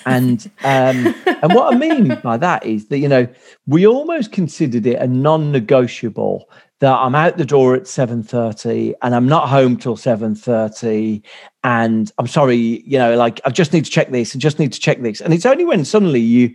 And 0.06 0.48
um, 0.64 1.14
and 1.26 1.54
what 1.54 1.74
I 1.74 1.76
mean 1.76 2.18
by 2.22 2.36
that 2.36 2.64
is 2.64 2.86
that 2.88 2.98
you 2.98 3.08
know 3.08 3.26
we 3.66 3.86
almost 3.86 4.30
considered 4.30 4.86
it 4.86 5.00
a 5.00 5.06
non-negotiable 5.06 6.48
that 6.78 6.92
I'm 6.92 7.14
out 7.14 7.36
the 7.36 7.44
door 7.44 7.74
at 7.74 7.86
seven 7.86 8.22
thirty 8.22 8.94
and 9.02 9.14
I'm 9.14 9.26
not 9.26 9.48
home 9.48 9.76
till 9.76 9.96
seven 9.96 10.34
thirty, 10.34 11.22
and 11.64 12.12
I'm 12.18 12.26
sorry, 12.26 12.82
you 12.86 12.98
know, 12.98 13.16
like 13.16 13.40
I 13.44 13.50
just 13.50 13.72
need 13.72 13.84
to 13.84 13.90
check 13.90 14.10
this, 14.10 14.36
I 14.36 14.38
just 14.38 14.58
need 14.58 14.72
to 14.72 14.80
check 14.80 15.00
this, 15.02 15.20
and 15.20 15.34
it's 15.34 15.46
only 15.46 15.64
when 15.64 15.84
suddenly 15.84 16.20
you, 16.20 16.54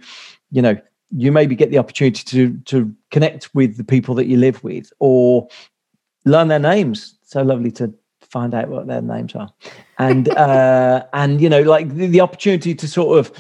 you 0.52 0.62
know, 0.62 0.78
you 1.16 1.32
maybe 1.32 1.56
get 1.56 1.72
the 1.72 1.78
opportunity 1.78 2.24
to 2.24 2.58
to 2.66 2.94
connect 3.12 3.54
with 3.56 3.78
the 3.78 3.84
people 3.84 4.16
that 4.16 4.26
you 4.26 4.38
live 4.38 4.64
with 4.64 4.92
or 5.00 5.48
learn 6.26 6.48
their 6.48 6.60
names. 6.60 7.18
So 7.24 7.42
lovely 7.42 7.72
to 7.74 7.94
find 8.22 8.54
out 8.54 8.70
what 8.70 8.88
their 8.88 9.02
names 9.02 9.36
are, 9.36 9.50
and 10.00 10.30
uh, 10.38 11.06
and 11.14 11.42
you 11.42 11.50
know, 11.50 11.62
like 11.62 11.96
the, 11.96 12.08
the 12.08 12.22
opportunity 12.22 12.76
to 12.76 12.88
sort 12.88 13.20
of 13.20 13.32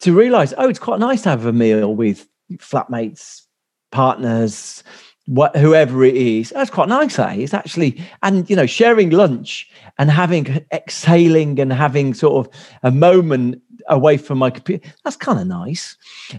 to 0.00 0.12
realize, 0.12 0.52
oh, 0.58 0.68
it's 0.68 0.78
quite 0.78 1.00
nice 1.00 1.22
to 1.22 1.30
have 1.30 1.46
a 1.46 1.52
meal 1.52 1.94
with 1.94 2.28
flatmates, 2.58 3.42
partners, 3.90 4.84
what 5.26 5.56
whoever 5.56 6.04
it 6.04 6.16
is. 6.16 6.50
That's 6.50 6.70
quite 6.70 6.88
nice, 6.88 7.18
eh? 7.18 7.34
It's 7.34 7.54
actually 7.54 8.00
and 8.22 8.48
you 8.48 8.56
know, 8.56 8.66
sharing 8.66 9.10
lunch 9.10 9.68
and 9.98 10.10
having 10.10 10.64
exhaling 10.72 11.58
and 11.60 11.72
having 11.72 12.14
sort 12.14 12.46
of 12.46 12.52
a 12.82 12.90
moment 12.90 13.60
away 13.88 14.16
from 14.16 14.38
my 14.38 14.50
computer. 14.50 14.88
That's 15.04 15.16
kind 15.16 15.38
of 15.38 15.46
nice. 15.46 15.96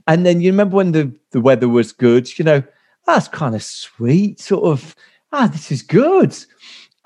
And 0.07 0.25
then 0.25 0.41
you 0.41 0.51
remember 0.51 0.75
when 0.75 0.91
the 0.91 1.11
the 1.31 1.41
weather 1.41 1.69
was 1.69 1.91
good, 1.91 2.37
you 2.37 2.45
know, 2.45 2.63
that's 3.05 3.27
kind 3.27 3.55
of 3.55 3.63
sweet, 3.63 4.39
sort 4.39 4.65
of. 4.65 4.95
Ah, 5.31 5.47
this 5.47 5.71
is 5.71 5.81
good. 5.81 6.35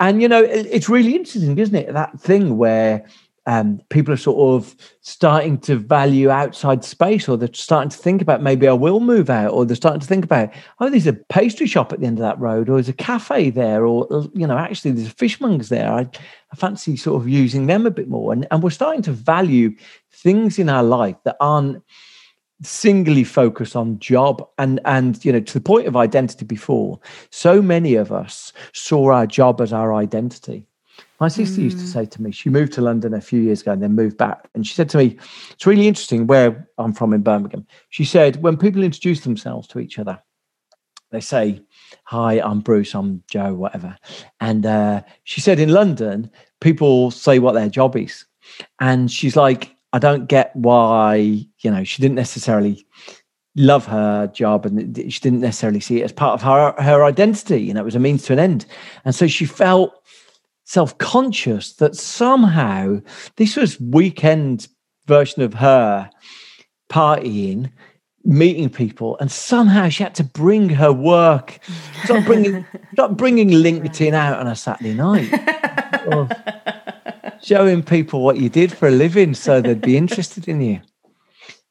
And 0.00 0.20
you 0.22 0.28
know, 0.28 0.42
it, 0.42 0.66
it's 0.70 0.88
really 0.88 1.14
interesting, 1.14 1.58
isn't 1.58 1.74
it? 1.74 1.92
That 1.92 2.20
thing 2.20 2.56
where 2.56 3.04
um, 3.46 3.80
people 3.88 4.14
are 4.14 4.18
sort 4.18 4.62
of 4.62 4.76
starting 5.00 5.58
to 5.58 5.76
value 5.76 6.30
outside 6.30 6.84
space, 6.84 7.28
or 7.28 7.36
they're 7.36 7.48
starting 7.52 7.90
to 7.90 7.96
think 7.96 8.22
about 8.22 8.42
maybe 8.42 8.68
I 8.68 8.72
will 8.72 9.00
move 9.00 9.30
out, 9.30 9.52
or 9.52 9.64
they're 9.64 9.74
starting 9.74 10.00
to 10.00 10.06
think 10.06 10.24
about 10.24 10.50
oh, 10.78 10.88
there's 10.88 11.08
a 11.08 11.12
pastry 11.12 11.66
shop 11.66 11.92
at 11.92 12.00
the 12.00 12.06
end 12.06 12.18
of 12.18 12.22
that 12.22 12.38
road, 12.38 12.68
or 12.68 12.74
there's 12.74 12.88
a 12.88 12.92
cafe 12.92 13.50
there, 13.50 13.84
or 13.84 14.06
you 14.34 14.46
know, 14.46 14.56
actually 14.56 14.92
there's 14.92 15.08
a 15.08 15.14
fishmongers 15.14 15.68
there. 15.68 15.92
I, 15.92 16.08
I 16.52 16.56
fancy 16.56 16.96
sort 16.96 17.20
of 17.20 17.28
using 17.28 17.66
them 17.66 17.84
a 17.84 17.90
bit 17.90 18.08
more, 18.08 18.32
and 18.32 18.46
and 18.50 18.62
we're 18.62 18.70
starting 18.70 19.02
to 19.02 19.12
value 19.12 19.74
things 20.10 20.58
in 20.58 20.68
our 20.68 20.84
life 20.84 21.16
that 21.24 21.36
aren't 21.40 21.82
singly 22.62 23.24
focus 23.24 23.74
on 23.74 23.98
job 23.98 24.46
and 24.56 24.78
and 24.84 25.24
you 25.24 25.32
know 25.32 25.40
to 25.40 25.54
the 25.54 25.60
point 25.60 25.88
of 25.88 25.96
identity 25.96 26.44
before 26.44 27.00
so 27.30 27.60
many 27.60 27.96
of 27.96 28.12
us 28.12 28.52
saw 28.72 29.10
our 29.10 29.26
job 29.26 29.60
as 29.60 29.72
our 29.72 29.92
identity 29.92 30.64
my 31.22 31.28
sister 31.28 31.60
mm. 31.60 31.64
used 31.64 31.78
to 31.78 31.84
hmm. 31.84 31.90
say 31.90 32.04
to 32.04 32.20
me 32.20 32.30
she 32.32 32.50
moved 32.50 32.72
to 32.72 32.80
london 32.80 33.14
a 33.14 33.20
few 33.20 33.40
years 33.40 33.62
ago 33.62 33.72
and 33.72 33.82
then 33.82 33.94
moved 33.94 34.16
back 34.16 34.48
and 34.54 34.66
she 34.66 34.74
said 34.74 34.88
to 34.90 34.98
me 34.98 35.16
it's 35.52 35.66
really 35.66 35.86
interesting 35.86 36.26
where 36.26 36.68
i'm 36.78 36.92
from 36.92 37.14
in 37.14 37.22
birmingham 37.22 37.66
she 37.90 38.04
said 38.04 38.42
when 38.42 38.56
people 38.56 38.82
introduce 38.82 39.20
themselves 39.20 39.68
to 39.68 39.78
each 39.78 39.98
other 39.98 40.18
they 41.12 41.20
say 41.20 41.62
hi 42.04 42.40
i'm 42.40 42.60
bruce 42.60 42.94
i'm 42.94 43.22
joe 43.30 43.54
whatever 43.54 43.96
and 44.40 44.66
uh, 44.66 45.00
she 45.22 45.40
said 45.40 45.60
in 45.60 45.68
london 45.68 46.28
people 46.60 47.10
say 47.10 47.38
what 47.38 47.52
their 47.52 47.68
job 47.68 47.96
is 47.96 48.26
and 48.80 49.10
she's 49.10 49.36
like 49.36 49.76
I 49.92 49.98
don't 49.98 50.26
get 50.26 50.54
why, 50.56 51.16
you 51.16 51.70
know, 51.70 51.84
she 51.84 52.00
didn't 52.00 52.16
necessarily 52.16 52.86
love 53.54 53.84
her 53.84 54.26
job 54.28 54.64
and 54.64 54.96
she 55.12 55.20
didn't 55.20 55.40
necessarily 55.40 55.80
see 55.80 56.00
it 56.00 56.04
as 56.04 56.12
part 56.12 56.34
of 56.34 56.42
her 56.42 56.82
her 56.82 57.04
identity. 57.04 57.60
You 57.60 57.74
know, 57.74 57.82
it 57.82 57.84
was 57.84 57.94
a 57.94 58.00
means 58.00 58.22
to 58.24 58.32
an 58.32 58.38
end. 58.38 58.64
And 59.04 59.14
so 59.14 59.26
she 59.26 59.44
felt 59.44 60.01
self-conscious 60.64 61.74
that 61.74 61.96
somehow 61.96 63.00
this 63.36 63.56
was 63.56 63.80
weekend 63.80 64.68
version 65.06 65.42
of 65.42 65.54
her 65.54 66.08
partying 66.90 67.70
meeting 68.24 68.70
people 68.70 69.16
and 69.18 69.32
somehow 69.32 69.88
she 69.88 70.02
had 70.02 70.14
to 70.14 70.22
bring 70.22 70.68
her 70.68 70.92
work 70.92 71.58
not 72.08 72.24
bringing 72.24 72.64
not 72.96 73.16
bringing 73.16 73.48
linkedin 73.48 74.12
out 74.12 74.38
on 74.38 74.46
a 74.46 74.54
saturday 74.54 74.94
night 74.94 75.28
showing 77.42 77.82
people 77.82 78.22
what 78.22 78.38
you 78.38 78.48
did 78.48 78.72
for 78.72 78.88
a 78.88 78.90
living 78.90 79.34
so 79.34 79.60
they'd 79.60 79.80
be 79.80 79.96
interested 79.96 80.48
in 80.48 80.60
you. 80.60 80.80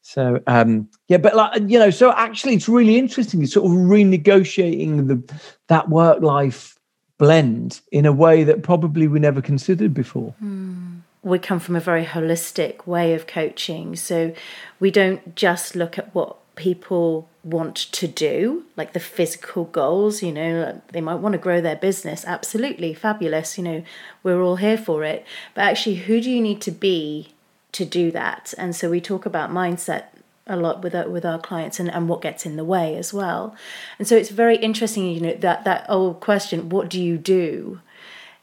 So 0.02 0.40
um, 0.46 0.88
yeah, 1.08 1.16
but 1.16 1.34
like 1.34 1.62
you 1.68 1.78
know, 1.78 1.90
so 1.90 2.12
actually 2.12 2.54
it's 2.54 2.68
really 2.68 2.98
interesting. 2.98 3.42
It's 3.42 3.54
sort 3.54 3.66
of 3.66 3.72
renegotiating 3.72 5.08
the 5.08 5.40
that 5.68 5.88
work 5.88 6.22
life 6.22 6.78
blend 7.22 7.80
in 7.92 8.04
a 8.04 8.10
way 8.10 8.42
that 8.42 8.64
probably 8.64 9.06
we 9.06 9.20
never 9.20 9.40
considered 9.40 9.94
before. 9.94 10.32
Hmm. 10.40 11.02
We 11.22 11.38
come 11.38 11.60
from 11.60 11.76
a 11.76 11.80
very 11.80 12.04
holistic 12.04 12.84
way 12.84 13.14
of 13.14 13.28
coaching, 13.28 13.94
so 13.94 14.34
we 14.80 14.90
don't 14.90 15.36
just 15.36 15.76
look 15.76 15.96
at 15.98 16.12
what 16.16 16.36
people 16.56 17.28
want 17.44 17.76
to 17.76 18.08
do, 18.08 18.64
like 18.76 18.92
the 18.92 18.98
physical 18.98 19.66
goals, 19.66 20.20
you 20.20 20.32
know, 20.32 20.82
they 20.88 21.00
might 21.00 21.20
want 21.22 21.34
to 21.34 21.38
grow 21.38 21.60
their 21.60 21.76
business. 21.76 22.24
Absolutely 22.24 22.92
fabulous. 22.92 23.56
You 23.56 23.64
know, 23.64 23.84
we're 24.24 24.42
all 24.42 24.56
here 24.56 24.76
for 24.78 25.04
it. 25.04 25.24
But 25.54 25.62
actually, 25.62 25.96
who 26.06 26.20
do 26.20 26.28
you 26.28 26.40
need 26.40 26.60
to 26.62 26.72
be 26.72 27.28
to 27.70 27.84
do 27.84 28.10
that? 28.10 28.52
And 28.58 28.74
so 28.74 28.90
we 28.90 29.00
talk 29.00 29.26
about 29.26 29.48
mindset 29.50 30.06
a 30.46 30.56
lot 30.56 30.82
with 30.82 30.94
our, 30.94 31.08
with 31.08 31.24
our 31.24 31.38
clients 31.38 31.78
and, 31.78 31.90
and 31.90 32.08
what 32.08 32.20
gets 32.20 32.44
in 32.44 32.56
the 32.56 32.64
way 32.64 32.96
as 32.96 33.12
well. 33.12 33.54
And 33.98 34.08
so 34.08 34.16
it's 34.16 34.30
very 34.30 34.56
interesting, 34.56 35.06
you 35.06 35.20
know, 35.20 35.34
that, 35.34 35.64
that 35.64 35.86
old 35.88 36.20
question, 36.20 36.68
what 36.68 36.88
do 36.88 37.00
you 37.00 37.16
do? 37.16 37.80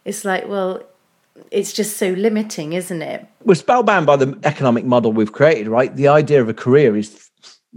It's 0.06 0.24
like, 0.24 0.48
well, 0.48 0.84
it's 1.52 1.74
just 1.74 1.98
so 1.98 2.10
limiting, 2.12 2.74
isn't 2.74 3.02
it? 3.02 3.28
We're 3.44 3.56
spellbound 3.56 4.06
by 4.06 4.16
the 4.16 4.38
economic 4.44 4.86
model 4.86 5.12
we've 5.12 5.34
created, 5.34 5.68
right? 5.68 5.96
The 5.96 6.08
idea 6.08 6.42
of 6.42 6.50
a 6.50 6.54
career 6.54 6.96
is 6.98 7.30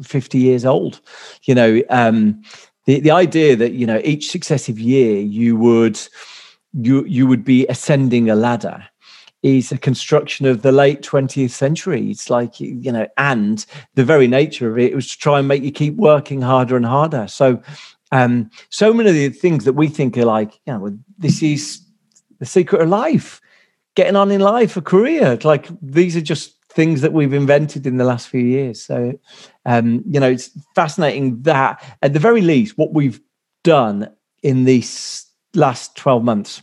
50 0.02 0.38
years 0.38 0.64
old. 0.64 1.00
You 1.44 1.54
know, 1.54 1.82
um, 1.90 2.42
the, 2.86 3.00
the 3.00 3.10
idea 3.10 3.56
that, 3.56 3.72
you 3.72 3.86
know, 3.86 4.00
each 4.04 4.30
successive 4.30 4.78
year 4.78 5.20
you 5.20 5.56
would 5.56 6.00
you 6.74 7.04
you 7.04 7.26
would 7.26 7.44
be 7.44 7.66
ascending 7.66 8.30
a 8.30 8.34
ladder 8.34 8.84
is 9.43 9.72
a 9.72 9.78
construction 9.78 10.47
of 10.47 10.62
the 10.62 10.72
late 10.72 11.03
20th 11.03 11.51
century. 11.51 12.11
It's 12.11 12.30
like, 12.30 12.61
you 12.61 12.93
know, 12.93 13.09
and 13.16 13.64
the 13.95 14.05
very 14.05 14.28
nature 14.28 14.70
of 14.70 14.78
it 14.78 14.95
was 14.95 15.11
to 15.11 15.18
try 15.18 15.38
and 15.40 15.49
make 15.49 15.62
you 15.62 15.72
keep 15.72 15.97
working 15.97 16.40
harder 16.40 16.76
and 16.76 16.86
harder. 16.86 17.26
So, 17.26 17.61
um, 18.12 18.51
so 18.70 18.93
many 18.93 19.09
of 19.09 19.14
the 19.14 19.28
things 19.30 19.64
that 19.64 19.72
we 19.72 19.88
think 19.88 20.16
are 20.16 20.24
like, 20.24 20.61
you 20.66 20.72
know, 20.72 20.99
this 21.18 21.43
is 21.43 21.80
the 22.38 22.47
secret 22.47 22.82
of 22.82 22.88
life, 22.88 23.40
getting 23.95 24.16
on 24.16 24.30
in 24.30 24.40
life, 24.40 24.76
a 24.76 24.82
career. 24.82 25.38
Like 25.43 25.68
these 25.80 26.16
are 26.16 26.20
just 26.20 26.57
things 26.68 27.01
that 27.01 27.12
we've 27.12 27.32
invented 27.32 27.86
in 27.86 27.97
the 27.97 28.05
last 28.05 28.28
few 28.28 28.40
years. 28.40 28.82
So, 28.82 29.18
um, 29.66 30.03
you 30.07 30.20
know, 30.20 30.30
it's 30.30 30.51
fascinating 30.74 31.43
that 31.43 31.82
at 32.03 32.12
the 32.12 32.18
very 32.18 32.43
least, 32.43 32.78
what 32.78 32.93
we've 32.93 33.20
done 33.64 34.11
in 34.43 34.64
these 34.64 35.26
last 35.55 35.97
12 35.97 36.24
months 36.24 36.62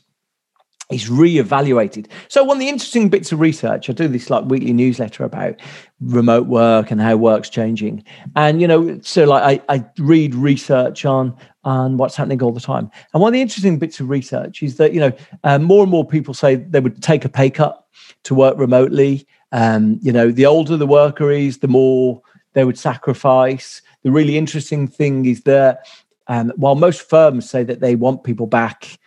is 0.89 1.09
re-evaluated. 1.09 2.07
So 2.29 2.43
one 2.43 2.57
of 2.57 2.61
the 2.61 2.69
interesting 2.69 3.09
bits 3.09 3.31
of 3.31 3.39
research, 3.39 3.89
I 3.89 3.93
do 3.93 4.07
this 4.07 4.29
like 4.29 4.45
weekly 4.45 4.73
newsletter 4.73 5.23
about 5.23 5.59
remote 6.01 6.47
work 6.47 6.89
and 6.89 6.99
how 6.99 7.15
work's 7.15 7.49
changing. 7.49 8.03
And 8.35 8.59
you 8.59 8.67
know, 8.67 8.99
so 9.03 9.25
like 9.25 9.61
I, 9.69 9.75
I 9.75 9.85
read 9.99 10.33
research 10.33 11.05
on 11.05 11.35
on 11.63 11.97
what's 11.97 12.15
happening 12.15 12.41
all 12.41 12.51
the 12.51 12.59
time. 12.59 12.89
And 13.13 13.21
one 13.21 13.29
of 13.29 13.33
the 13.33 13.41
interesting 13.41 13.77
bits 13.77 13.99
of 13.99 14.09
research 14.09 14.63
is 14.63 14.77
that 14.77 14.93
you 14.93 14.99
know 14.99 15.11
uh, 15.43 15.59
more 15.59 15.83
and 15.83 15.91
more 15.91 16.05
people 16.05 16.33
say 16.33 16.55
they 16.55 16.79
would 16.79 17.03
take 17.03 17.23
a 17.23 17.29
pay 17.29 17.51
cut 17.51 17.85
to 18.23 18.33
work 18.33 18.57
remotely. 18.57 19.27
Um, 19.51 19.99
you 20.01 20.11
know, 20.11 20.31
the 20.31 20.45
older 20.45 20.75
the 20.77 20.87
worker 20.87 21.31
is, 21.31 21.59
the 21.59 21.67
more 21.67 22.21
they 22.53 22.65
would 22.65 22.77
sacrifice. 22.77 23.81
The 24.03 24.11
really 24.11 24.37
interesting 24.37 24.87
thing 24.87 25.25
is 25.25 25.41
that 25.41 25.85
um, 26.27 26.51
while 26.55 26.75
most 26.75 27.07
firms 27.07 27.49
say 27.49 27.63
that 27.63 27.79
they 27.79 27.95
want 27.95 28.23
people 28.23 28.47
back 28.47 28.99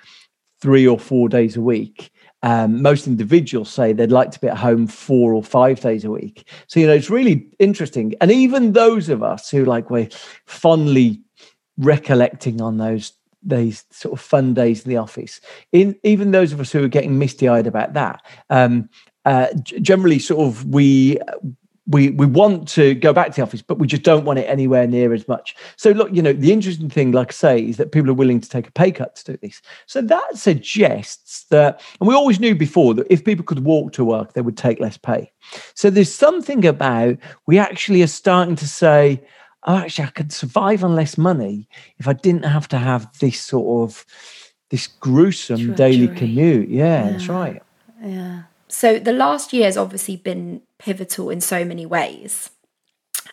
three 0.62 0.86
or 0.86 0.98
four 0.98 1.28
days 1.28 1.56
a 1.56 1.60
week. 1.60 2.12
Um, 2.44 2.80
most 2.82 3.08
individuals 3.08 3.68
say 3.68 3.92
they'd 3.92 4.12
like 4.12 4.30
to 4.30 4.40
be 4.40 4.46
at 4.46 4.56
home 4.56 4.86
four 4.86 5.34
or 5.34 5.42
five 5.42 5.80
days 5.80 6.04
a 6.04 6.10
week. 6.10 6.48
So, 6.68 6.78
you 6.78 6.86
know, 6.86 6.94
it's 6.94 7.10
really 7.10 7.48
interesting. 7.58 8.14
And 8.20 8.30
even 8.30 8.72
those 8.72 9.08
of 9.08 9.24
us 9.24 9.50
who 9.50 9.64
like 9.64 9.90
we're 9.90 10.08
fondly 10.46 11.20
recollecting 11.78 12.60
on 12.60 12.78
those 12.78 13.12
these 13.44 13.84
sort 13.90 14.12
of 14.12 14.20
fun 14.20 14.54
days 14.54 14.84
in 14.84 14.88
the 14.88 14.96
office, 14.96 15.40
in 15.72 15.96
even 16.04 16.30
those 16.30 16.52
of 16.52 16.60
us 16.60 16.70
who 16.70 16.84
are 16.84 16.88
getting 16.88 17.18
misty 17.18 17.48
eyed 17.48 17.66
about 17.66 17.92
that, 17.94 18.24
um, 18.50 18.88
uh, 19.24 19.48
generally 19.62 20.20
sort 20.20 20.46
of 20.46 20.64
we 20.66 21.18
we 21.86 22.10
we 22.10 22.26
want 22.26 22.68
to 22.68 22.94
go 22.94 23.12
back 23.12 23.30
to 23.30 23.36
the 23.36 23.42
office, 23.42 23.62
but 23.62 23.78
we 23.78 23.86
just 23.86 24.02
don't 24.02 24.24
want 24.24 24.38
it 24.38 24.44
anywhere 24.44 24.86
near 24.86 25.12
as 25.12 25.26
much. 25.26 25.56
So 25.76 25.90
look, 25.90 26.10
you 26.12 26.22
know, 26.22 26.32
the 26.32 26.52
interesting 26.52 26.88
thing, 26.88 27.12
like 27.12 27.30
I 27.30 27.34
say, 27.34 27.58
is 27.60 27.76
that 27.78 27.90
people 27.90 28.10
are 28.10 28.14
willing 28.14 28.40
to 28.40 28.48
take 28.48 28.68
a 28.68 28.72
pay 28.72 28.92
cut 28.92 29.16
to 29.16 29.32
do 29.32 29.38
this. 29.42 29.60
So 29.86 30.00
that 30.02 30.36
suggests 30.36 31.44
that, 31.50 31.82
and 32.00 32.08
we 32.08 32.14
always 32.14 32.38
knew 32.38 32.54
before 32.54 32.94
that 32.94 33.06
if 33.10 33.24
people 33.24 33.44
could 33.44 33.64
walk 33.64 33.92
to 33.94 34.04
work, 34.04 34.32
they 34.32 34.42
would 34.42 34.56
take 34.56 34.78
less 34.78 34.96
pay. 34.96 35.32
So 35.74 35.90
there's 35.90 36.12
something 36.12 36.64
about 36.64 37.18
we 37.46 37.58
actually 37.58 38.02
are 38.02 38.08
starting 38.08 38.56
to 38.56 38.68
say, 38.68 39.20
oh, 39.64 39.78
actually, 39.78 40.06
I 40.06 40.10
could 40.10 40.32
survive 40.32 40.84
on 40.84 40.94
less 40.94 41.18
money 41.18 41.68
if 41.98 42.06
I 42.06 42.12
didn't 42.12 42.44
have 42.44 42.68
to 42.68 42.78
have 42.78 43.08
this 43.18 43.40
sort 43.40 43.90
of 43.90 44.06
this 44.70 44.86
gruesome 44.86 45.74
daily 45.74 46.08
commute. 46.08 46.68
Yeah, 46.68 47.04
yeah, 47.04 47.10
that's 47.10 47.28
right. 47.28 47.62
Yeah. 48.02 48.42
So 48.72 48.98
the 48.98 49.12
last 49.12 49.52
year 49.52 49.66
has 49.66 49.76
obviously 49.76 50.16
been 50.16 50.62
pivotal 50.78 51.28
in 51.28 51.42
so 51.42 51.62
many 51.62 51.84
ways. 51.84 52.50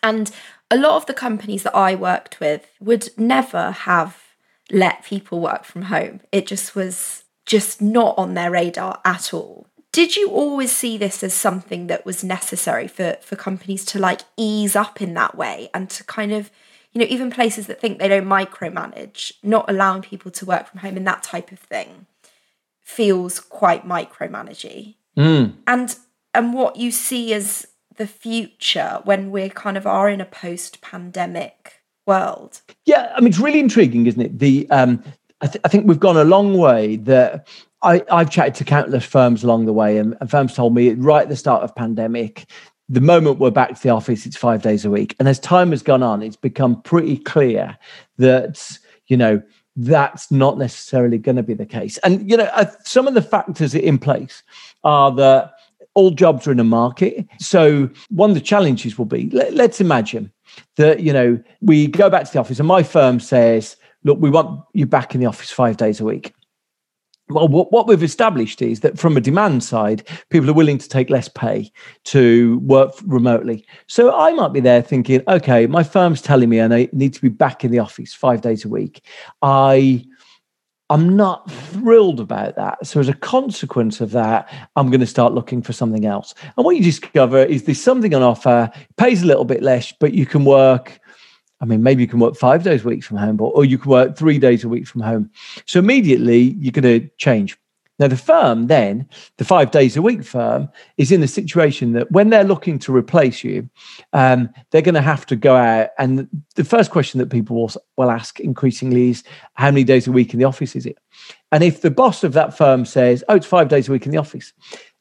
And 0.03 0.29
a 0.69 0.77
lot 0.77 0.97
of 0.97 1.05
the 1.05 1.13
companies 1.13 1.63
that 1.63 1.75
I 1.75 1.95
worked 1.95 2.41
with 2.41 2.67
would 2.81 3.09
never 3.17 3.71
have 3.71 4.21
let 4.69 5.05
people 5.05 5.39
work 5.39 5.63
from 5.63 5.83
home. 5.83 6.19
It 6.33 6.45
just 6.45 6.75
was 6.75 7.23
just 7.45 7.81
not 7.81 8.17
on 8.17 8.33
their 8.33 8.51
radar 8.51 8.99
at 9.05 9.33
all. 9.33 9.65
Did 9.93 10.17
you 10.17 10.29
always 10.29 10.73
see 10.73 10.97
this 10.97 11.23
as 11.23 11.33
something 11.33 11.87
that 11.87 12.05
was 12.05 12.23
necessary 12.23 12.87
for, 12.87 13.17
for 13.21 13.35
companies 13.35 13.85
to 13.85 13.97
like 13.97 14.21
ease 14.35 14.75
up 14.75 15.01
in 15.01 15.13
that 15.15 15.35
way 15.35 15.69
and 15.73 15.89
to 15.91 16.03
kind 16.03 16.33
of, 16.33 16.51
you 16.91 16.99
know, 16.99 17.07
even 17.09 17.31
places 17.31 17.65
that 17.67 17.79
think 17.79 17.97
they 17.97 18.09
don't 18.09 18.27
micromanage, 18.27 19.31
not 19.41 19.69
allowing 19.69 20.01
people 20.01 20.31
to 20.31 20.45
work 20.45 20.67
from 20.67 20.81
home 20.81 20.97
and 20.97 21.07
that 21.07 21.23
type 21.23 21.51
of 21.51 21.59
thing 21.59 22.05
feels 22.81 23.39
quite 23.39 23.87
micromanagey. 23.87 24.95
Mm. 25.17 25.55
And 25.67 25.95
and 26.33 26.53
what 26.53 26.75
you 26.75 26.91
see 26.91 27.33
as 27.33 27.67
the 27.97 28.07
future 28.07 29.01
when 29.03 29.31
we 29.31 29.49
kind 29.49 29.77
of 29.77 29.85
are 29.85 30.09
in 30.09 30.21
a 30.21 30.25
post-pandemic 30.25 31.81
world. 32.07 32.61
Yeah, 32.85 33.11
I 33.15 33.19
mean 33.19 33.29
it's 33.29 33.39
really 33.39 33.59
intriguing, 33.59 34.05
isn't 34.07 34.21
it? 34.21 34.39
The 34.39 34.69
um, 34.69 35.03
I, 35.41 35.47
th- 35.47 35.61
I 35.63 35.67
think 35.67 35.87
we've 35.87 35.99
gone 35.99 36.17
a 36.17 36.23
long 36.23 36.57
way. 36.57 36.97
That 36.97 37.47
I, 37.81 38.03
I've 38.11 38.29
chatted 38.29 38.55
to 38.55 38.63
countless 38.63 39.05
firms 39.05 39.43
along 39.43 39.65
the 39.65 39.73
way, 39.73 39.97
and, 39.97 40.15
and 40.19 40.29
firms 40.29 40.53
told 40.53 40.73
me 40.73 40.91
right 40.93 41.23
at 41.23 41.29
the 41.29 41.35
start 41.35 41.63
of 41.63 41.75
pandemic, 41.75 42.45
the 42.89 43.01
moment 43.01 43.39
we're 43.39 43.51
back 43.51 43.75
to 43.75 43.81
the 43.81 43.89
office, 43.89 44.25
it's 44.25 44.35
five 44.35 44.61
days 44.61 44.83
a 44.83 44.89
week. 44.89 45.15
And 45.19 45.27
as 45.27 45.39
time 45.39 45.71
has 45.71 45.83
gone 45.83 46.03
on, 46.03 46.23
it's 46.23 46.35
become 46.35 46.81
pretty 46.81 47.17
clear 47.17 47.77
that 48.17 48.77
you 49.07 49.17
know 49.17 49.41
that's 49.75 50.29
not 50.29 50.57
necessarily 50.57 51.17
going 51.17 51.37
to 51.37 51.43
be 51.43 51.53
the 51.53 51.65
case. 51.65 51.97
And 51.99 52.29
you 52.29 52.35
know, 52.35 52.49
uh, 52.53 52.65
some 52.83 53.07
of 53.07 53.13
the 53.13 53.21
factors 53.21 53.73
in 53.75 53.97
place 53.97 54.43
are 54.83 55.11
that 55.11 55.53
all 55.93 56.11
jobs 56.11 56.47
are 56.47 56.51
in 56.51 56.59
a 56.59 56.63
market. 56.63 57.27
So 57.39 57.89
one 58.09 58.31
of 58.31 58.35
the 58.35 58.41
challenges 58.41 58.97
will 58.97 59.05
be 59.05 59.29
let, 59.31 59.53
let's 59.53 59.81
imagine 59.81 60.31
that 60.77 61.01
you 61.01 61.13
know 61.13 61.41
we 61.61 61.87
go 61.87 62.09
back 62.09 62.25
to 62.25 62.31
the 62.31 62.39
office 62.39 62.59
and 62.59 62.67
my 62.67 62.83
firm 62.83 63.19
says, 63.19 63.75
look, 64.03 64.19
we 64.19 64.29
want 64.29 64.61
you 64.73 64.85
back 64.85 65.13
in 65.13 65.21
the 65.21 65.27
office 65.27 65.51
five 65.51 65.77
days 65.77 65.99
a 65.99 66.05
week. 66.05 66.33
Well, 67.31 67.47
what, 67.47 67.71
what 67.71 67.87
we've 67.87 68.01
established 68.01 68.59
is 68.59 68.79
that 68.79 68.97
from 68.97 69.15
a 69.15 69.21
demand 69.21 69.63
side, 69.63 70.07
people 70.31 70.49
are 70.49 70.53
willing 70.53 70.79
to 70.79 70.89
take 70.89 71.11
less 71.11 71.27
pay 71.27 71.71
to 72.05 72.57
work 72.59 72.91
remotely. 73.05 73.67
So 73.85 74.15
I 74.15 74.33
might 74.33 74.51
be 74.51 74.61
there 74.61 74.81
thinking, 74.81 75.21
okay, 75.27 75.67
my 75.67 75.83
firm's 75.83 76.23
telling 76.23 76.49
me 76.49 76.59
I 76.59 76.89
need 76.91 77.13
to 77.13 77.21
be 77.21 77.29
back 77.29 77.63
in 77.63 77.69
the 77.69 77.77
office 77.77 78.15
five 78.15 78.41
days 78.41 78.65
a 78.65 78.69
week. 78.69 79.03
I 79.43 80.05
I'm 80.91 81.15
not 81.15 81.49
thrilled 81.51 82.19
about 82.19 82.55
that. 82.55 82.85
So, 82.85 82.99
as 82.99 83.07
a 83.07 83.13
consequence 83.13 84.01
of 84.01 84.11
that, 84.11 84.51
I'm 84.75 84.89
going 84.89 84.99
to 85.01 85.05
start 85.05 85.33
looking 85.33 85.61
for 85.61 85.71
something 85.71 86.05
else. 86.05 86.33
And 86.57 86.65
what 86.65 86.75
you 86.75 86.83
discover 86.83 87.43
is 87.43 87.63
there's 87.63 87.81
something 87.81 88.15
on 88.15 88.23
offer, 88.23 88.71
pays 88.97 89.21
a 89.21 89.27
little 89.27 89.45
bit 89.45 89.61
less, 89.61 89.91
but 89.91 90.13
you 90.13 90.25
can 90.25 90.45
work. 90.45 90.99
I 91.61 91.65
mean, 91.65 91.83
maybe 91.83 92.01
you 92.01 92.07
can 92.07 92.19
work 92.19 92.35
five 92.35 92.63
days 92.63 92.83
a 92.83 92.87
week 92.87 93.03
from 93.03 93.17
home, 93.17 93.39
or 93.39 93.65
you 93.65 93.77
can 93.77 93.91
work 93.91 94.17
three 94.17 94.39
days 94.39 94.63
a 94.63 94.69
week 94.69 94.87
from 94.87 95.01
home. 95.01 95.29
So, 95.65 95.77
immediately 95.77 96.55
you're 96.59 96.71
going 96.71 97.01
to 97.01 97.07
change. 97.17 97.57
Now, 97.99 98.07
the 98.07 98.17
firm, 98.17 98.67
then, 98.67 99.07
the 99.37 99.45
five 99.45 99.71
days 99.71 99.97
a 99.97 100.01
week 100.01 100.23
firm, 100.23 100.69
is 100.97 101.11
in 101.11 101.21
the 101.21 101.27
situation 101.27 101.93
that 101.93 102.11
when 102.11 102.29
they're 102.29 102.43
looking 102.43 102.79
to 102.79 102.95
replace 102.95 103.43
you, 103.43 103.69
um, 104.13 104.49
they're 104.71 104.81
going 104.81 104.95
to 104.95 105.01
have 105.01 105.25
to 105.27 105.35
go 105.35 105.55
out. 105.55 105.89
And 105.97 106.27
the 106.55 106.63
first 106.63 106.91
question 106.91 107.19
that 107.19 107.29
people 107.29 107.57
will, 107.57 107.71
will 107.97 108.09
ask 108.09 108.39
increasingly 108.39 109.09
is 109.09 109.23
how 109.55 109.67
many 109.67 109.83
days 109.83 110.07
a 110.07 110.11
week 110.13 110.33
in 110.33 110.39
the 110.39 110.45
office 110.45 110.75
is 110.75 110.85
it? 110.85 110.97
And 111.51 111.63
if 111.63 111.81
the 111.81 111.91
boss 111.91 112.23
of 112.23 112.33
that 112.33 112.57
firm 112.57 112.85
says, 112.85 113.23
oh, 113.27 113.35
it's 113.35 113.45
five 113.45 113.67
days 113.67 113.89
a 113.89 113.91
week 113.91 114.05
in 114.05 114.11
the 114.11 114.17
office, 114.17 114.53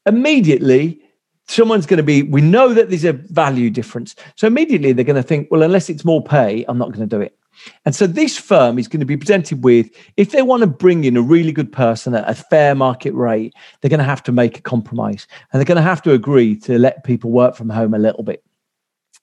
immediately 0.05 1.01
someone's 1.46 1.86
going 1.86 1.99
to 1.99 2.03
be, 2.03 2.22
we 2.24 2.40
know 2.40 2.74
that 2.74 2.90
there's 2.90 3.05
a 3.05 3.12
value 3.12 3.70
difference. 3.70 4.14
So 4.34 4.46
immediately 4.46 4.92
they're 4.92 5.05
going 5.05 5.16
to 5.16 5.22
think, 5.22 5.49
well, 5.51 5.62
unless 5.62 5.88
it's 5.88 6.05
more 6.05 6.22
pay, 6.22 6.64
I'm 6.68 6.78
not 6.78 6.92
going 6.92 7.09
to 7.09 7.16
do 7.16 7.22
it. 7.22 7.38
And 7.84 7.94
so 7.94 8.06
this 8.06 8.36
firm 8.36 8.78
is 8.78 8.88
going 8.88 9.00
to 9.00 9.06
be 9.06 9.16
presented 9.16 9.64
with, 9.64 9.90
if 10.16 10.30
they 10.30 10.42
want 10.42 10.62
to 10.62 10.66
bring 10.66 11.04
in 11.04 11.16
a 11.16 11.22
really 11.22 11.52
good 11.52 11.72
person 11.72 12.14
at 12.14 12.28
a 12.28 12.34
fair 12.34 12.74
market 12.74 13.14
rate, 13.14 13.54
they're 13.80 13.88
going 13.88 13.98
to 13.98 14.04
have 14.04 14.22
to 14.24 14.32
make 14.32 14.59
a 14.59 14.62
compromise 14.62 15.26
and 15.52 15.61
they're 15.61 15.66
going 15.66 15.76
to 15.76 15.82
have 15.82 16.02
to 16.02 16.12
agree 16.12 16.56
to 16.61 16.78
let 16.78 17.04
people 17.04 17.30
work 17.30 17.54
from 17.54 17.68
home 17.68 17.94
a 17.94 17.98
little 17.98 18.22
bit. 18.22 18.42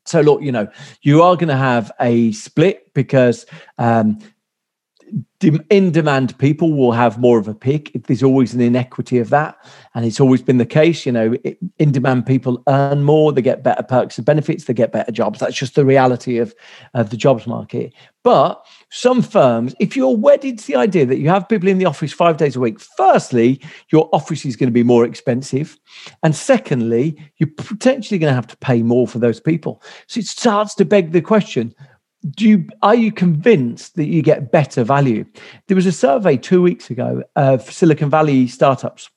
So, 0.05 0.21
look, 0.21 0.41
you 0.41 0.51
know, 0.51 0.67
you 1.01 1.23
are 1.23 1.36
going 1.36 1.49
to 1.49 1.57
have 1.57 1.91
a 1.99 2.31
split 2.31 2.93
because 2.93 3.45
um, 3.79 4.19
in 5.70 5.91
demand 5.91 6.38
people 6.39 6.74
will 6.74 6.91
have 6.91 7.20
more 7.20 7.38
of 7.38 7.47
a 7.47 7.53
pick. 7.53 7.91
There's 7.93 8.24
always 8.24 8.53
an 8.53 8.62
inequity 8.62 9.20
of 9.20 9.30
that. 9.30 9.58
And 9.93 10.06
it's 10.06 10.20
always 10.20 10.41
been 10.41 10.58
the 10.58 10.66
case. 10.66 11.06
You 11.06 11.12
know, 11.12 11.36
in 11.78 11.91
demand 11.91 12.26
people 12.26 12.64
earn 12.68 13.03
more, 13.03 13.32
they 13.32 13.41
get 13.41 13.64
better 13.64 13.84
perks 13.84 14.18
and 14.18 14.26
benefits, 14.26 14.66
they 14.66 14.74
get 14.74 14.91
better 14.91 15.12
jobs. 15.12 15.39
That's 15.39 15.56
just 15.56 15.76
the 15.76 15.86
reality 15.86 16.38
of, 16.38 16.56
of 16.93 17.10
the 17.10 17.18
jobs 17.18 17.45
market. 17.45 17.93
But 18.24 18.66
some 18.89 19.22
firms, 19.22 19.76
if 19.80 19.95
you're 19.95 20.16
wedded 20.16 20.58
to 20.60 20.68
the 20.68 20.76
idea 20.78 21.06
that 21.06 21.20
you 21.20 21.30
have 21.30 21.47
people 21.47 21.70
in 21.70 21.78
the 21.78 21.86
office 21.86 22.12
five 22.12 22.38
days 22.38 22.56
a 22.56 22.60
week, 22.60 22.80
firstly, 22.80 23.62
your 23.91 24.10
office 24.14 24.45
is 24.45 24.56
going 24.56 24.70
to 24.70 24.74
be 24.74 24.84
more 24.84 25.06
expensive. 25.06 25.78
And 26.24 26.36
secondly, 26.36 27.18
you're 27.38 27.51
potentially 27.56 28.18
going 28.18 28.32
to 28.32 28.36
have 28.36 28.47
to 28.47 28.58
pay 28.58 28.82
more 28.82 29.08
for 29.08 29.20
those 29.20 29.39
people. 29.39 29.84
So 30.08 30.20
it 30.20 30.26
starts 30.26 30.74
to 30.76 30.86
beg 30.86 31.12
the 31.12 31.22
question 31.22 31.76
do 32.32 32.47
you 32.47 32.67
are 32.82 32.95
you 32.95 33.11
convinced 33.11 33.95
that 33.95 34.05
you 34.05 34.21
get 34.21 34.51
better 34.51 34.84
value 34.84 35.26
there 35.67 35.76
was 35.76 35.86
a 35.86 35.91
survey 35.91 36.38
two 36.38 36.61
weeks 36.61 36.89
ago 36.89 37.23
of 37.36 37.61
silicon 37.71 38.09
valley 38.09 38.47
startups 38.47 39.09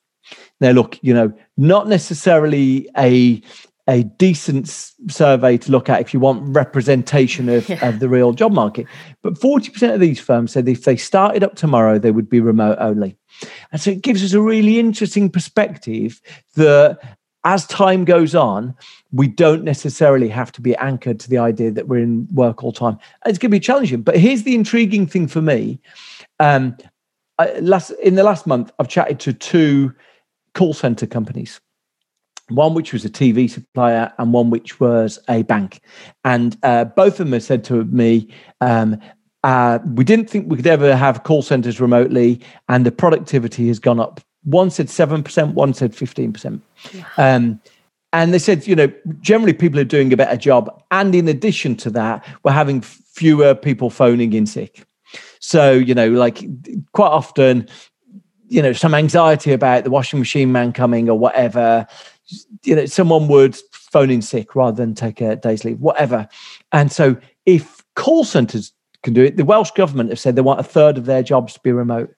now 0.61 0.71
look 0.71 0.97
you 1.01 1.13
know 1.13 1.31
not 1.57 1.87
necessarily 1.87 2.87
a 2.97 3.41
a 3.89 4.03
decent 4.03 4.67
survey 5.07 5.57
to 5.57 5.71
look 5.71 5.89
at 5.89 5.99
if 5.99 6.13
you 6.13 6.19
want 6.19 6.55
representation 6.55 7.49
of, 7.49 7.67
yeah. 7.67 7.87
of 7.87 7.99
the 7.99 8.07
real 8.07 8.33
job 8.33 8.51
market. 8.51 8.85
But 9.23 9.33
40% 9.33 9.95
of 9.95 9.99
these 9.99 10.19
firms 10.19 10.51
said 10.51 10.67
if 10.67 10.83
they 10.83 10.95
started 10.95 11.43
up 11.43 11.55
tomorrow, 11.55 11.97
they 11.97 12.11
would 12.11 12.29
be 12.29 12.39
remote 12.39 12.77
only. 12.79 13.17
And 13.71 13.81
so 13.81 13.89
it 13.89 14.03
gives 14.03 14.23
us 14.23 14.33
a 14.33 14.41
really 14.41 14.77
interesting 14.77 15.27
perspective 15.27 16.21
that 16.55 16.99
as 17.45 17.65
time 17.67 18.05
goes 18.05 18.35
on, 18.35 18.75
we 19.11 19.27
don't 19.27 19.63
necessarily 19.63 20.27
have 20.27 20.51
to 20.53 20.61
be 20.61 20.75
anchored 20.75 21.19
to 21.21 21.29
the 21.29 21.37
idea 21.37 21.71
that 21.71 21.87
we're 21.87 22.03
in 22.03 22.27
work 22.33 22.63
all 22.63 22.71
time. 22.71 22.99
It's 23.25 23.37
going 23.37 23.49
to 23.49 23.55
be 23.55 23.59
challenging. 23.59 24.01
But 24.01 24.17
here's 24.17 24.43
the 24.43 24.55
intriguing 24.55 25.07
thing 25.07 25.27
for 25.27 25.41
me. 25.41 25.79
Um, 26.39 26.77
I, 27.37 27.53
last 27.59 27.91
in 27.91 28.15
the 28.15 28.23
last 28.23 28.45
month, 28.45 28.71
I've 28.79 28.89
chatted 28.89 29.19
to 29.21 29.33
two 29.33 29.93
call 30.53 30.73
center 30.73 31.07
companies. 31.07 31.61
One 32.49 32.73
which 32.73 32.93
was 32.93 33.05
a 33.05 33.09
TV 33.09 33.49
supplier 33.49 34.11
and 34.17 34.33
one 34.33 34.49
which 34.49 34.79
was 34.79 35.19
a 35.29 35.43
bank, 35.43 35.81
and 36.23 36.57
uh, 36.63 36.85
both 36.85 37.19
of 37.19 37.27
them 37.27 37.33
have 37.33 37.43
said 37.43 37.63
to 37.65 37.85
me, 37.85 38.33
um, 38.59 38.99
uh, 39.43 39.77
"We 39.85 40.03
didn't 40.03 40.31
think 40.31 40.49
we 40.49 40.57
could 40.57 40.65
ever 40.65 40.95
have 40.95 41.23
call 41.23 41.43
centers 41.43 41.79
remotely, 41.79 42.41
and 42.67 42.87
the 42.87 42.91
productivity 42.91 43.67
has 43.67 43.77
gone 43.77 43.99
up 43.99 44.19
one 44.43 44.69
said 44.69 44.87
7%, 44.87 45.53
one 45.53 45.73
said 45.73 45.93
15%. 45.93 46.61
Um, 47.17 47.61
and 48.11 48.33
they 48.33 48.39
said, 48.39 48.65
you 48.65 48.75
know, 48.75 48.91
generally 49.21 49.53
people 49.53 49.79
are 49.79 49.83
doing 49.85 50.11
a 50.11 50.17
better 50.17 50.37
job. 50.37 50.83
And 50.91 51.13
in 51.13 51.27
addition 51.27 51.75
to 51.77 51.89
that, 51.91 52.25
we're 52.43 52.51
having 52.51 52.81
fewer 52.81 53.53
people 53.53 53.89
phoning 53.89 54.33
in 54.33 54.45
sick. 54.45 54.83
So, 55.39 55.73
you 55.73 55.93
know, 55.93 56.09
like 56.09 56.43
quite 56.93 57.09
often, 57.09 57.67
you 58.47 58.61
know, 58.61 58.73
some 58.73 58.95
anxiety 58.95 59.53
about 59.53 59.83
the 59.83 59.91
washing 59.91 60.19
machine 60.19 60.51
man 60.51 60.73
coming 60.73 61.09
or 61.09 61.17
whatever, 61.17 61.85
you 62.63 62.75
know, 62.75 62.85
someone 62.85 63.27
would 63.27 63.55
phone 63.71 64.09
in 64.09 64.21
sick 64.21 64.55
rather 64.55 64.75
than 64.75 64.95
take 64.95 65.21
a 65.21 65.35
day's 65.35 65.63
leave, 65.63 65.79
whatever. 65.79 66.27
And 66.71 66.91
so 66.91 67.17
if 67.45 67.83
call 67.95 68.23
centers 68.23 68.71
can 69.03 69.13
do 69.13 69.23
it, 69.23 69.37
the 69.37 69.45
Welsh 69.45 69.71
government 69.71 70.09
have 70.09 70.19
said 70.19 70.35
they 70.35 70.41
want 70.41 70.59
a 70.59 70.63
third 70.63 70.97
of 70.97 71.05
their 71.05 71.23
jobs 71.23 71.53
to 71.53 71.59
be 71.61 71.71
remote. 71.71 72.13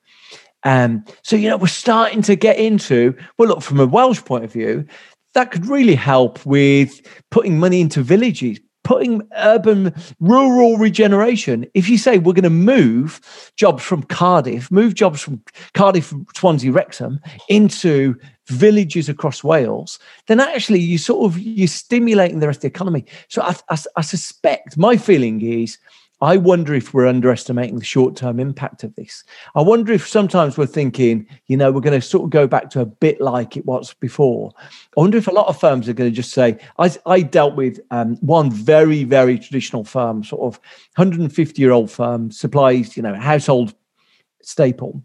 Um, 0.64 1.03
so, 1.24 1.36
you 1.36 1.49
know, 1.49 1.57
we're 1.57 1.68
starting 1.68 2.22
to 2.24 2.36
get 2.36 2.57
into, 2.57 3.16
well, 3.38 3.49
look, 3.49 3.62
from 3.62 3.80
a 3.80 3.86
Welsh 3.86 4.24
point 4.24 4.43
of 4.43 4.53
view, 4.53 4.86
that 5.34 5.51
could 5.51 5.66
really 5.66 5.95
help 5.95 6.45
with 6.45 7.01
putting 7.30 7.57
money 7.57 7.82
into 7.82 8.01
villages, 8.03 8.59
putting 8.84 9.22
urban 9.38 9.93
rural 10.20 10.78
regeneration. 10.78 11.66
If 11.74 11.88
you 11.88 11.97
say 11.97 12.18
we're 12.18 12.34
going 12.34 12.43
to 12.43 12.49
move 12.49 13.22
jobs 13.55 13.84
from 13.84 14.03
Cardiff, 14.03 14.70
move 14.72 14.93
jobs 14.93 15.22
from 15.22 15.41
Cardiff, 15.74 16.14
Swansea, 16.36 16.72
Wrexham 16.72 17.20
into 17.47 18.16
villages 18.47 19.07
across 19.07 19.43
Wales, 19.43 19.99
then 20.28 20.39
actually 20.39 20.80
you 20.80 20.97
sort 20.97 21.26
of 21.26 21.39
you're 21.39 21.68
stimulating 21.68 22.39
the 22.39 22.47
rest 22.47 22.57
of 22.57 22.62
the 22.64 22.68
economy. 22.68 23.05
So 23.30 23.41
I, 23.41 23.55
I, 23.70 23.78
I 23.95 24.01
suspect 24.01 24.78
my 24.78 24.97
feeling 24.97 25.41
is 25.41 25.78
I 26.22 26.38
wonder 26.38 26.76
if 26.76 26.94
we're 26.94 27.08
underestimating 27.08 27.80
the 27.80 27.86
short 27.86 28.16
term 28.16 28.40
impact 28.40 28.84
of 28.84 28.96
this. 28.96 29.24
I 29.56 29.62
wonder 29.62 29.92
if 29.92 30.08
sometimes 30.08 30.58
we're 30.58 30.68
thinking, 30.68 31.28
you 31.48 31.58
know, 31.58 31.72
we're 31.72 31.82
going 31.82 32.00
to 32.00 32.06
sort 32.06 32.26
of 32.26 32.30
go 32.30 32.46
back 32.46 32.70
to 32.72 32.82
a 32.82 32.86
bit 32.86 33.20
like 33.20 33.58
it 33.58 33.66
was 33.66 33.96
before. 33.96 34.52
I 34.60 35.02
wonder 35.02 35.18
if 35.18 35.28
a 35.28 35.32
lot 35.32 35.48
of 35.48 35.60
firms 35.60 35.90
are 35.90 35.94
going 35.94 36.12
to 36.12 36.16
just 36.16 36.32
say, 36.32 36.60
I, 36.78 36.96
I 37.08 37.22
dealt 37.22 37.56
with 37.56 37.80
um, 37.90 38.18
one 38.18 38.52
very, 38.52 39.04
very 39.04 39.40
traditional 39.40 39.84
firm, 39.84 40.24
sort 40.24 40.42
of 40.42 40.60
150 40.96 41.60
year 41.60 41.72
old 41.72 41.90
firm, 41.90 42.30
supplies, 42.30 42.96
you 42.96 43.02
know, 43.02 43.16
household 43.16 43.74
staple. 44.44 45.04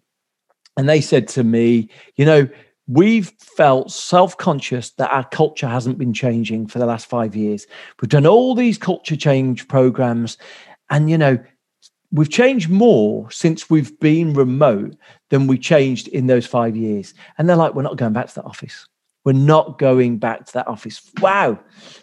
And 0.77 0.87
they 0.89 1.01
said 1.01 1.29
to 1.29 1.45
me, 1.45 1.89
you 2.17 2.27
know, 2.27 2.47
we've 2.87 3.33
felt 3.41 3.91
self 3.91 4.37
conscious 4.37 4.91
that 4.93 5.11
our 5.11 5.25
culture 5.25 5.67
hasn't 5.69 5.99
been 5.99 6.13
changing 6.13 6.67
for 6.67 6.79
the 6.79 6.87
last 6.87 7.07
five 7.07 7.35
years. 7.35 7.67
We've 8.01 8.11
done 8.11 8.27
all 8.27 8.55
these 8.55 8.79
culture 8.79 9.17
change 9.17 9.67
programs, 9.69 10.37
and, 10.91 11.11
you 11.11 11.19
know, 11.19 11.39
we've 12.13 12.31
changed 12.31 12.71
more 12.71 13.31
since 13.31 13.69
we've 13.69 13.99
been 14.01 14.33
remote 14.33 14.97
than 15.31 15.47
we 15.47 15.59
changed 15.59 16.09
in 16.09 16.27
those 16.27 16.47
five 16.47 16.77
years. 16.77 17.15
And 17.37 17.49
they're 17.49 17.57
like, 17.57 17.75
we're 17.75 17.83
not 17.83 17.97
going 17.97 18.13
back 18.13 18.29
to 18.29 18.35
the 18.37 18.45
office. 18.45 18.87
We're 19.25 19.33
not 19.33 19.81
going 19.81 20.19
back 20.19 20.47
to 20.47 20.53
that 20.53 20.69
office. 20.69 21.03
Wow. 21.21 21.59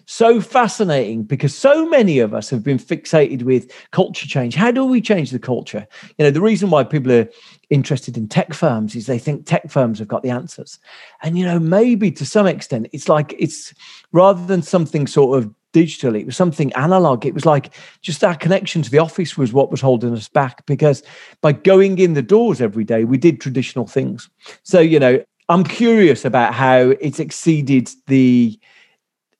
So 0.05 0.41
fascinating 0.41 1.23
because 1.23 1.57
so 1.57 1.87
many 1.87 2.19
of 2.19 2.33
us 2.33 2.49
have 2.49 2.65
been 2.65 2.77
fixated 2.77 3.43
with 3.43 3.71
culture 3.91 4.27
change. 4.27 4.55
How 4.55 4.71
do 4.71 4.83
we 4.83 4.99
change 4.99 5.31
the 5.31 5.39
culture? 5.39 5.87
You 6.17 6.25
know, 6.25 6.31
the 6.31 6.41
reason 6.41 6.69
why 6.69 6.83
people 6.83 7.13
are 7.13 7.29
interested 7.69 8.17
in 8.17 8.27
tech 8.27 8.53
firms 8.53 8.93
is 8.93 9.05
they 9.05 9.19
think 9.19 9.45
tech 9.45 9.71
firms 9.71 9.99
have 9.99 10.09
got 10.09 10.21
the 10.21 10.31
answers. 10.31 10.79
And, 11.21 11.37
you 11.37 11.45
know, 11.45 11.59
maybe 11.59 12.11
to 12.11 12.25
some 12.25 12.45
extent, 12.45 12.87
it's 12.91 13.07
like 13.07 13.33
it's 13.39 13.73
rather 14.11 14.45
than 14.45 14.61
something 14.61 15.07
sort 15.07 15.37
of 15.37 15.49
digital. 15.73 16.15
It 16.15 16.25
was 16.25 16.37
something 16.37 16.71
analog. 16.73 17.25
It 17.25 17.33
was 17.33 17.45
like 17.45 17.73
just 18.01 18.23
our 18.23 18.35
connection 18.35 18.81
to 18.83 18.89
the 18.89 18.99
office 18.99 19.37
was 19.37 19.51
what 19.51 19.69
was 19.69 19.81
holding 19.81 20.13
us 20.13 20.29
back 20.29 20.65
because 20.65 21.03
by 21.41 21.51
going 21.51 21.97
in 21.97 22.13
the 22.13 22.21
doors 22.21 22.61
every 22.61 22.85
day, 22.85 23.03
we 23.03 23.17
did 23.17 23.41
traditional 23.41 23.85
things. 23.85 24.29
So, 24.63 24.79
you 24.79 24.99
know, 24.99 25.21
I'm 25.49 25.65
curious 25.65 26.23
about 26.23 26.53
how 26.53 26.91
it's 27.01 27.19
exceeded 27.19 27.89
the 28.07 28.57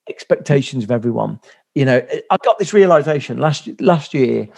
expectations 0.08 0.84
of 0.84 0.90
everyone. 0.90 1.40
You 1.74 1.86
know, 1.86 2.06
I 2.30 2.36
got 2.44 2.58
this 2.58 2.74
realization 2.74 3.38
last 3.38 3.68
last 3.80 4.12
year. 4.12 4.48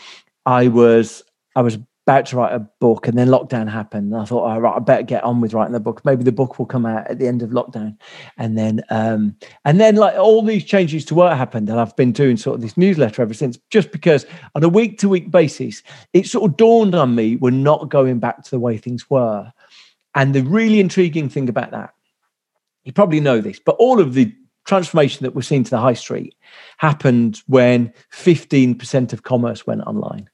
I 0.45 0.69
was 0.69 1.23
I 1.55 1.63
was 1.63 1.79
about 2.07 2.27
to 2.27 2.37
write 2.37 2.55
a 2.55 2.61
book 2.79 3.09
and 3.09 3.19
then 3.19 3.27
lockdown 3.27 3.69
happened. 3.69 4.13
And 4.13 4.23
I 4.23 4.25
thought, 4.25 4.45
all 4.45 4.61
right, 4.61 4.77
I 4.77 4.79
better 4.79 5.03
get 5.03 5.25
on 5.25 5.41
with 5.41 5.53
writing 5.53 5.73
the 5.73 5.81
book. 5.81 6.05
Maybe 6.05 6.23
the 6.23 6.31
book 6.31 6.57
will 6.57 6.67
come 6.67 6.87
out 6.87 7.11
at 7.11 7.19
the 7.19 7.27
end 7.27 7.43
of 7.43 7.51
lockdown. 7.51 7.99
And 8.39 8.57
then 8.57 8.81
um, 8.91 9.37
and 9.65 9.81
then 9.81 9.97
like 9.97 10.15
all 10.15 10.43
these 10.43 10.65
changes 10.65 11.05
to 11.07 11.17
work 11.17 11.37
happened. 11.37 11.69
And 11.69 11.81
I've 11.81 11.97
been 11.97 12.13
doing 12.13 12.37
sort 12.37 12.55
of 12.55 12.61
this 12.61 12.77
newsletter 12.77 13.23
ever 13.23 13.35
since, 13.35 13.59
just 13.71 13.91
because 13.91 14.25
on 14.55 14.63
a 14.63 14.69
week 14.69 14.99
to 15.01 15.09
week 15.09 15.33
basis, 15.33 15.83
it 16.13 16.27
sort 16.27 16.49
of 16.49 16.57
dawned 16.57 16.95
on 16.95 17.17
me 17.17 17.35
we're 17.35 17.51
not 17.51 17.89
going 17.89 18.21
back 18.21 18.45
to 18.45 18.51
the 18.51 18.61
way 18.61 18.79
things 18.79 19.11
were. 19.11 19.53
And 20.15 20.33
the 20.33 20.43
really 20.43 20.79
intriguing 20.79 21.29
thing 21.29 21.49
about 21.49 21.73
that, 21.73 21.93
you 22.85 22.93
probably 22.93 23.19
know 23.19 23.41
this, 23.41 23.59
but 23.59 23.75
all 23.81 24.01
of 24.01 24.15
the 24.15 24.33
transformation 24.65 25.25
that 25.25 25.35
we're 25.35 25.43
seeing 25.43 25.65
to 25.65 25.71
the 25.71 25.79
high 25.79 25.95
street 25.95 26.37
happened 26.79 27.43
when 27.49 27.93
15% 28.13 29.13
of 29.13 29.25
commerce 29.25 29.67
went 29.67 29.81
online. 29.83 30.29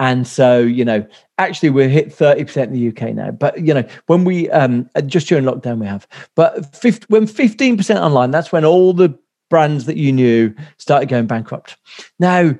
And 0.00 0.26
so, 0.26 0.60
you 0.60 0.82
know, 0.82 1.06
actually 1.36 1.68
we're 1.68 1.90
hit 1.90 2.08
30% 2.08 2.56
in 2.64 2.72
the 2.72 2.88
UK 2.88 3.14
now. 3.14 3.30
But, 3.32 3.64
you 3.64 3.74
know, 3.74 3.84
when 4.06 4.24
we, 4.24 4.50
um, 4.50 4.88
just 5.04 5.28
during 5.28 5.44
lockdown 5.44 5.78
we 5.78 5.86
have, 5.86 6.08
but 6.34 6.74
50, 6.74 7.04
when 7.08 7.26
15% 7.26 8.00
online, 8.00 8.30
that's 8.30 8.50
when 8.50 8.64
all 8.64 8.94
the 8.94 9.16
brands 9.50 9.84
that 9.84 9.98
you 9.98 10.10
knew 10.10 10.54
started 10.78 11.10
going 11.10 11.26
bankrupt. 11.26 11.76
Now, 12.18 12.54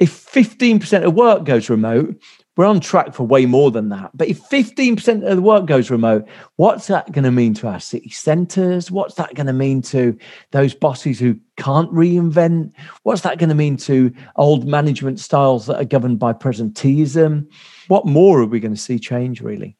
if 0.00 0.10
15% 0.10 1.04
of 1.04 1.14
work 1.14 1.44
goes 1.44 1.70
remote, 1.70 2.20
we're 2.58 2.66
on 2.66 2.80
track 2.80 3.14
for 3.14 3.24
way 3.24 3.46
more 3.46 3.70
than 3.70 3.88
that. 3.90 4.10
But 4.14 4.26
if 4.26 4.42
15% 4.48 5.24
of 5.24 5.36
the 5.36 5.42
work 5.42 5.66
goes 5.66 5.92
remote, 5.92 6.26
what's 6.56 6.88
that 6.88 7.12
going 7.12 7.22
to 7.22 7.30
mean 7.30 7.54
to 7.54 7.68
our 7.68 7.78
city 7.78 8.10
centres? 8.10 8.90
What's 8.90 9.14
that 9.14 9.36
going 9.36 9.46
to 9.46 9.52
mean 9.52 9.80
to 9.82 10.18
those 10.50 10.74
bosses 10.74 11.20
who 11.20 11.38
can't 11.56 11.88
reinvent? 11.92 12.72
What's 13.04 13.20
that 13.20 13.38
going 13.38 13.50
to 13.50 13.54
mean 13.54 13.76
to 13.76 14.12
old 14.34 14.66
management 14.66 15.20
styles 15.20 15.66
that 15.66 15.80
are 15.80 15.84
governed 15.84 16.18
by 16.18 16.32
presenteeism? 16.32 17.48
What 17.86 18.06
more 18.06 18.40
are 18.40 18.46
we 18.46 18.58
going 18.58 18.74
to 18.74 18.80
see 18.80 18.98
change 18.98 19.40
really? 19.40 19.76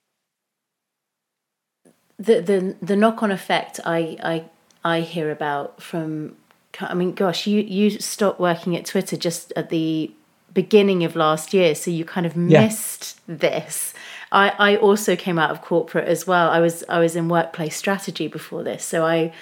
The 2.21 2.41
the 2.41 2.77
the 2.81 2.97
knock 2.97 3.25
on 3.25 3.33
effect 3.33 3.81
I 3.85 4.17
I 4.23 4.45
I 4.85 5.01
hear 5.01 5.33
about 5.33 5.83
from 5.83 6.37
I 6.81 6.95
mean 6.95 7.13
gosh 7.13 7.47
you 7.49 7.61
you 7.61 7.91
stopped 7.91 8.39
working 8.39 8.77
at 8.77 8.87
Twitter 8.87 9.17
just 9.17 9.53
at 9.57 9.71
the 9.71 10.13
beginning 10.55 11.05
of 11.05 11.17
last 11.17 11.55
year, 11.55 11.75
so 11.75 11.91
you 11.91 12.05
kind 12.05 12.27
of 12.27 12.37
missed 12.37 13.21
yeah. 13.27 13.35
this. 13.37 13.95
I, 14.31 14.53
I 14.59 14.77
also 14.77 15.17
came 15.17 15.39
out 15.39 15.51
of 15.51 15.63
corporate 15.63 16.09
as 16.09 16.27
well. 16.27 16.51
I 16.51 16.61
was 16.61 16.85
I 16.89 16.99
was 16.99 17.17
in 17.17 17.29
workplace 17.29 17.77
strategy 17.77 18.29
before 18.29 18.63
this, 18.63 18.85
so 18.85 19.05
I 19.05 19.33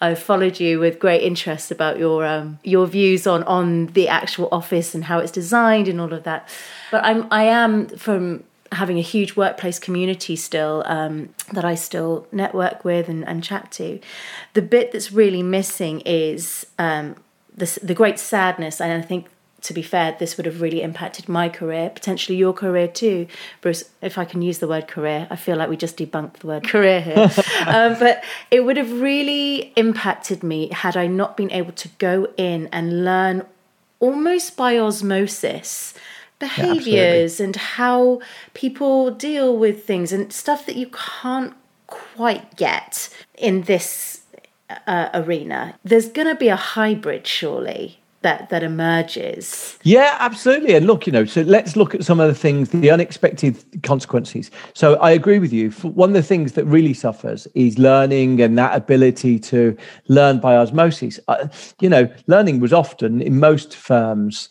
I 0.00 0.16
followed 0.16 0.58
you 0.58 0.80
with 0.80 0.98
great 0.98 1.22
interest 1.22 1.70
about 1.70 1.98
your 1.98 2.26
um, 2.26 2.58
your 2.64 2.86
views 2.86 3.26
on 3.26 3.44
on 3.44 3.86
the 3.88 4.08
actual 4.08 4.48
office 4.50 4.94
and 4.94 5.04
how 5.04 5.20
it's 5.20 5.30
designed 5.30 5.86
and 5.86 6.00
all 6.00 6.12
of 6.12 6.24
that. 6.24 6.48
But 6.90 7.04
I'm 7.04 7.28
I 7.30 7.44
am 7.44 7.88
from 7.88 8.42
having 8.72 8.98
a 8.98 9.02
huge 9.02 9.36
workplace 9.36 9.78
community 9.78 10.34
still 10.34 10.82
um, 10.86 11.28
that 11.52 11.64
I 11.64 11.74
still 11.74 12.26
network 12.32 12.84
with 12.84 13.08
and, 13.08 13.22
and 13.28 13.44
chat 13.44 13.70
to. 13.72 14.00
The 14.54 14.62
bit 14.62 14.92
that's 14.92 15.12
really 15.12 15.42
missing 15.42 16.00
is 16.00 16.66
um, 16.78 17.14
the 17.54 17.78
the 17.80 17.94
great 17.94 18.18
sadness, 18.18 18.80
and 18.80 18.92
I 18.92 19.06
think 19.06 19.26
to 19.62 19.72
be 19.72 19.82
fair, 19.82 20.16
this 20.18 20.36
would 20.36 20.46
have 20.46 20.60
really 20.60 20.82
impacted 20.82 21.28
my 21.28 21.48
career, 21.48 21.90
potentially 21.90 22.36
your 22.36 22.52
career 22.52 22.88
too, 22.88 23.26
Bruce. 23.60 23.84
If 24.00 24.18
I 24.18 24.24
can 24.24 24.42
use 24.42 24.58
the 24.58 24.68
word 24.68 24.88
career, 24.88 25.28
I 25.30 25.36
feel 25.36 25.56
like 25.56 25.70
we 25.70 25.76
just 25.76 25.96
debunked 25.96 26.38
the 26.38 26.48
word 26.48 26.64
career 26.68 27.00
here. 27.00 27.16
um, 27.66 27.96
but 27.98 28.22
it 28.50 28.64
would 28.64 28.76
have 28.76 29.00
really 29.00 29.72
impacted 29.76 30.42
me 30.42 30.68
had 30.68 30.96
I 30.96 31.06
not 31.06 31.36
been 31.36 31.50
able 31.52 31.72
to 31.72 31.88
go 31.98 32.28
in 32.36 32.68
and 32.72 33.04
learn 33.04 33.46
almost 34.00 34.56
by 34.56 34.76
osmosis 34.76 35.94
behaviors 36.40 37.38
yeah, 37.38 37.46
and 37.46 37.54
how 37.54 38.20
people 38.52 39.12
deal 39.12 39.56
with 39.56 39.84
things 39.84 40.12
and 40.12 40.32
stuff 40.32 40.66
that 40.66 40.74
you 40.74 40.90
can't 41.20 41.54
quite 41.86 42.56
get 42.56 43.08
in 43.38 43.62
this 43.62 44.22
uh, 44.88 45.08
arena, 45.14 45.78
there's 45.84 46.08
going 46.08 46.26
to 46.26 46.34
be 46.34 46.48
a 46.48 46.56
hybrid, 46.56 47.28
surely 47.28 48.01
that 48.22 48.48
that 48.50 48.62
emerges. 48.62 49.78
Yeah, 49.82 50.16
absolutely. 50.18 50.74
And 50.74 50.86
look, 50.86 51.06
you 51.06 51.12
know, 51.12 51.24
so 51.24 51.42
let's 51.42 51.76
look 51.76 51.94
at 51.94 52.04
some 52.04 52.20
of 52.20 52.28
the 52.28 52.34
things, 52.34 52.70
the 52.70 52.90
unexpected 52.90 53.82
consequences. 53.82 54.50
So 54.74 54.94
I 54.96 55.10
agree 55.10 55.38
with 55.38 55.52
you. 55.52 55.70
One 55.82 56.10
of 56.10 56.14
the 56.14 56.22
things 56.22 56.52
that 56.52 56.64
really 56.64 56.94
suffers 56.94 57.46
is 57.54 57.78
learning 57.78 58.40
and 58.40 58.56
that 58.58 58.76
ability 58.76 59.38
to 59.40 59.76
learn 60.08 60.40
by 60.40 60.56
osmosis. 60.56 61.18
Uh, 61.28 61.48
you 61.80 61.88
know, 61.88 62.12
learning 62.26 62.60
was 62.60 62.72
often 62.72 63.20
in 63.20 63.38
most 63.38 63.74
firms 63.74 64.48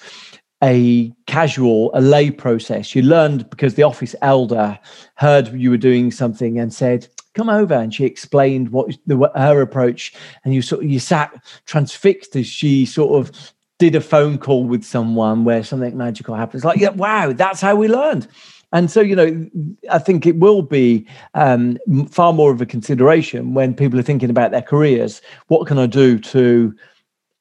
a 0.64 1.12
casual, 1.26 1.90
a 1.96 2.02
lay 2.02 2.30
process. 2.30 2.94
You 2.94 3.02
learned 3.02 3.50
because 3.50 3.76
the 3.76 3.84
office 3.84 4.16
elder 4.22 4.78
heard 5.16 5.48
you 5.54 5.72
were 5.72 5.78
doing 5.78 6.12
something 6.12 6.60
and 6.60 6.72
said, 6.72 7.08
come 7.34 7.50
over 7.50 7.74
and 7.74 7.94
she 7.94 8.06
explained 8.06 8.70
what 8.70 8.96
the, 9.08 9.32
her 9.36 9.62
approach 9.62 10.14
and 10.44 10.54
you 10.54 10.62
sort 10.62 10.84
of 10.84 10.90
you 10.90 11.00
sat 11.00 11.34
transfixed 11.66 12.36
as 12.36 12.46
she 12.46 12.86
sort 12.86 13.20
of 13.20 13.54
did 13.82 13.96
a 13.96 14.00
phone 14.00 14.38
call 14.38 14.64
with 14.64 14.84
someone 14.84 15.44
where 15.44 15.64
something 15.64 15.98
magical 15.98 16.36
happens. 16.36 16.64
Like, 16.64 16.78
yeah, 16.78 16.90
wow, 16.90 17.34
that's 17.34 17.60
how 17.60 17.76
we 17.76 17.88
learned. 17.88 18.28
And 18.72 18.92
so, 18.92 19.02
you 19.02 19.16
know, 19.16 19.50
I 19.90 19.98
think 19.98 20.28
it 20.28 20.38
will 20.38 20.62
be 20.62 21.08
um, 21.34 21.80
far 22.08 22.32
more 22.32 22.52
of 22.52 22.62
a 22.62 22.66
consideration 22.68 23.56
when 23.56 23.74
people 23.74 24.00
are 24.00 24.04
thinking 24.04 24.30
about 24.30 24.52
their 24.52 24.62
careers. 24.62 25.20
What 25.48 25.66
can 25.66 25.80
I 25.80 25.88
do 25.88 26.20
to? 26.20 26.76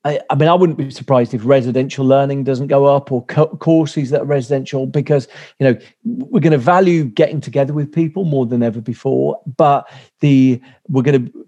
I, 0.07 0.19
I 0.31 0.35
mean, 0.35 0.49
I 0.49 0.55
wouldn't 0.55 0.79
be 0.79 0.91
surprised 0.91 1.35
if 1.35 1.45
residential 1.45 2.07
learning 2.07 2.45
doesn't 2.45 2.69
go 2.69 2.87
up 2.87 3.13
or 3.13 3.23
co- 3.27 3.55
courses 3.59 4.09
that 4.09 4.23
are 4.23 4.25
residential 4.25 4.87
because, 4.87 5.29
you 5.59 5.67
know, 5.67 5.79
we're 6.05 6.41
going 6.41 6.53
to 6.53 6.59
value 6.59 7.05
getting 7.05 7.43
together 7.43 7.75
with 7.75 7.93
people 7.93 8.25
more 8.25 8.47
than 8.47 8.63
ever 8.63 8.81
before. 8.81 9.39
But 9.59 9.87
the 10.21 10.59
we're 10.89 11.03
going 11.03 11.27
to 11.27 11.47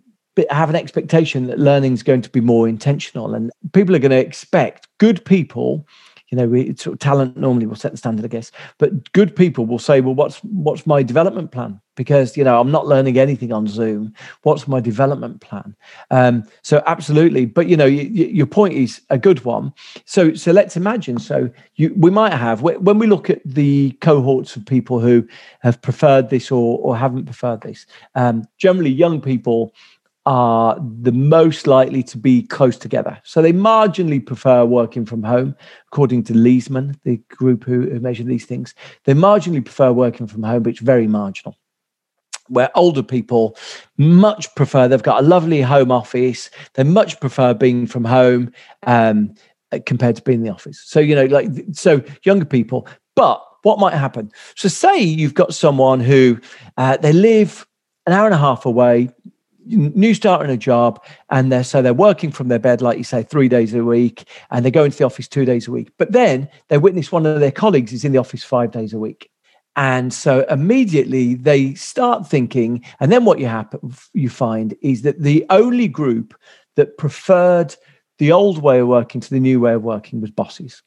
have 0.51 0.71
an 0.71 0.77
expectation 0.77 1.47
that 1.47 1.59
learning 1.59 1.93
is 1.93 2.03
going 2.03 2.23
to 2.23 2.31
be 2.31 2.41
more 2.41 2.69
intentional 2.69 3.35
and 3.35 3.51
people 3.73 3.95
are 3.95 3.99
going 3.99 4.11
to 4.11 4.19
expect 4.19 4.89
good 4.99 5.25
people 5.25 5.87
you 6.33 6.39
know 6.39 6.49
we, 6.49 6.75
sort 6.77 6.95
of 6.95 6.99
talent 6.99 7.37
normally 7.37 7.67
will 7.67 7.77
set 7.77 7.93
the 7.93 7.99
standard 7.99 8.25
i 8.25 8.29
guess 8.29 8.51
but 8.79 9.13
good 9.13 9.37
people 9.37 9.67
will 9.67 9.79
say 9.79 10.01
well 10.01 10.15
what's 10.15 10.39
what's 10.45 10.87
my 10.87 11.03
development 11.03 11.53
plan? 11.53 11.81
Because 11.95 12.39
you 12.39 12.43
know 12.43 12.59
i'm 12.59 12.71
not 12.71 12.87
learning 12.87 13.19
anything 13.19 13.53
on 13.53 13.67
zoom. 13.67 14.15
What's 14.43 14.67
my 14.67 14.81
development 14.81 15.43
plan? 15.43 15.77
Um, 16.11 16.45
so 16.63 16.83
absolutely 16.87 17.45
but 17.45 17.69
you 17.69 17.77
know 17.77 17.85
y- 17.85 18.11
y- 18.11 18.33
your 18.33 18.47
point 18.47 18.73
is 18.73 19.03
a 19.11 19.19
good 19.19 19.45
one. 19.45 19.75
So 20.07 20.33
so 20.33 20.53
let's 20.53 20.75
imagine 20.77 21.19
so 21.19 21.51
you 21.77 21.93
we 21.97 22.11
might 22.11 22.33
have 22.33 22.63
when 22.63 22.99
we 22.99 23.07
look 23.07 23.29
at 23.29 23.43
the 23.45 23.93
cohorts 24.01 24.57
of 24.57 24.65
people 24.65 25.01
who 25.01 25.29
have 25.61 25.83
preferred 25.83 26.31
this 26.31 26.51
or 26.51 26.79
or 26.79 26.97
haven't 26.97 27.27
preferred 27.27 27.61
this 27.61 27.85
um, 28.15 28.45
generally 28.57 28.91
young 28.91 29.21
people 29.21 29.75
are 30.25 30.79
the 31.01 31.13
most 31.13 31.67
likely 31.67 32.03
to 32.05 32.17
be 32.17 32.43
close 32.43 32.77
together. 32.77 33.21
So 33.25 33.43
they 33.43 33.53
marginally 33.53 34.25
prefer 34.25 34.65
working 34.65 35.05
from 35.05 35.23
home, 35.23 35.57
according 35.89 36.25
to 36.25 36.33
Leesman, 36.33 36.97
the 37.03 37.17
group 37.29 37.65
who, 37.65 37.91
who 37.91 37.99
measure 37.99 38.23
these 38.23 38.47
things. 38.47 38.75
They 39.05 39.15
marginally 39.15 39.65
prefer 39.65 39.93
working 39.93 40.27
from 40.29 40.45
home, 40.45 40.63
but 40.63 40.71
it's 40.71 40.81
very 40.81 41.09
marginal. 41.09 41.57
Where 42.49 42.71
older 42.77 43.03
people 43.03 43.57
much 43.99 44.55
prefer, 44.55 44.87
they've 44.87 45.03
got 45.03 45.25
a 45.25 45.27
lovely 45.27 45.61
home 45.61 45.91
office, 45.91 46.51
they 46.75 46.85
much 46.85 47.19
prefer 47.21 47.55
being 47.55 47.87
from 47.87 48.05
home 48.05 48.53
um, 48.87 49.35
compared 49.87 50.17
to 50.17 50.23
being 50.23 50.41
in 50.41 50.45
the 50.45 50.53
office. 50.53 50.83
So, 50.85 51.01
you 51.01 51.17
know, 51.17 51.25
like, 51.27 51.49
so 51.73 52.03
younger 52.25 52.45
people, 52.45 52.87
but 53.17 53.43
what 53.63 53.79
might 53.79 53.95
happen? 53.95 54.31
So, 54.57 54.69
say 54.69 54.99
you've 54.99 55.35
got 55.35 55.55
someone 55.55 56.01
who 56.01 56.39
uh, 56.77 56.97
they 56.97 57.13
live 57.13 57.67
an 58.07 58.13
hour 58.13 58.27
and 58.27 58.35
a 58.35 58.39
half 58.39 58.67
away, 58.67 59.09
new 59.67 60.15
start 60.15 60.45
in 60.45 60.51
a 60.51 60.57
job 60.57 61.03
and 61.31 61.51
they're 61.51 61.65
so 61.65 61.83
they're 61.83 61.95
working 61.95 62.31
from 62.31 62.49
their 62.49 62.59
bed 62.59 62.83
like 62.83 62.99
you 62.99 63.05
say 63.05 63.23
three 63.23 63.49
days 63.49 63.75
a 63.75 63.85
week 63.85 64.29
and 64.51 64.65
they 64.65 64.71
go 64.71 64.85
into 64.85 64.99
the 64.99 65.05
office 65.05 65.29
two 65.29 65.45
days 65.45 65.69
a 65.69 65.71
week. 65.71 65.91
But 65.99 66.13
then 66.13 66.49
they 66.69 66.79
witness 66.79 67.13
one 67.13 67.27
of 67.27 67.41
their 67.41 67.51
colleagues 67.51 67.93
is 67.93 68.05
in 68.05 68.13
the 68.13 68.19
office 68.19 68.45
five 68.45 68.71
days 68.71 68.93
a 68.93 68.99
week. 68.99 69.31
And 69.75 70.13
so 70.13 70.45
immediately 70.51 71.35
they 71.35 71.75
start 71.75 72.29
thinking 72.29 72.85
and 73.01 73.11
then 73.11 73.25
what 73.25 73.39
you 73.39 73.47
happen 73.47 73.95
you 74.13 74.29
find 74.29 74.75
is 74.83 75.03
that 75.03 75.21
the 75.21 75.47
only 75.51 75.89
group 75.89 76.35
that 76.77 76.99
preferred 76.99 77.75
the 78.19 78.33
old 78.33 78.63
way 78.63 78.81
of 78.81 78.89
working 78.89 79.21
to 79.21 79.31
the 79.31 79.41
new 79.41 79.61
way 79.61 79.73
of 79.73 79.83
working 79.83 80.21
was 80.21 80.31
bosses 80.31 80.83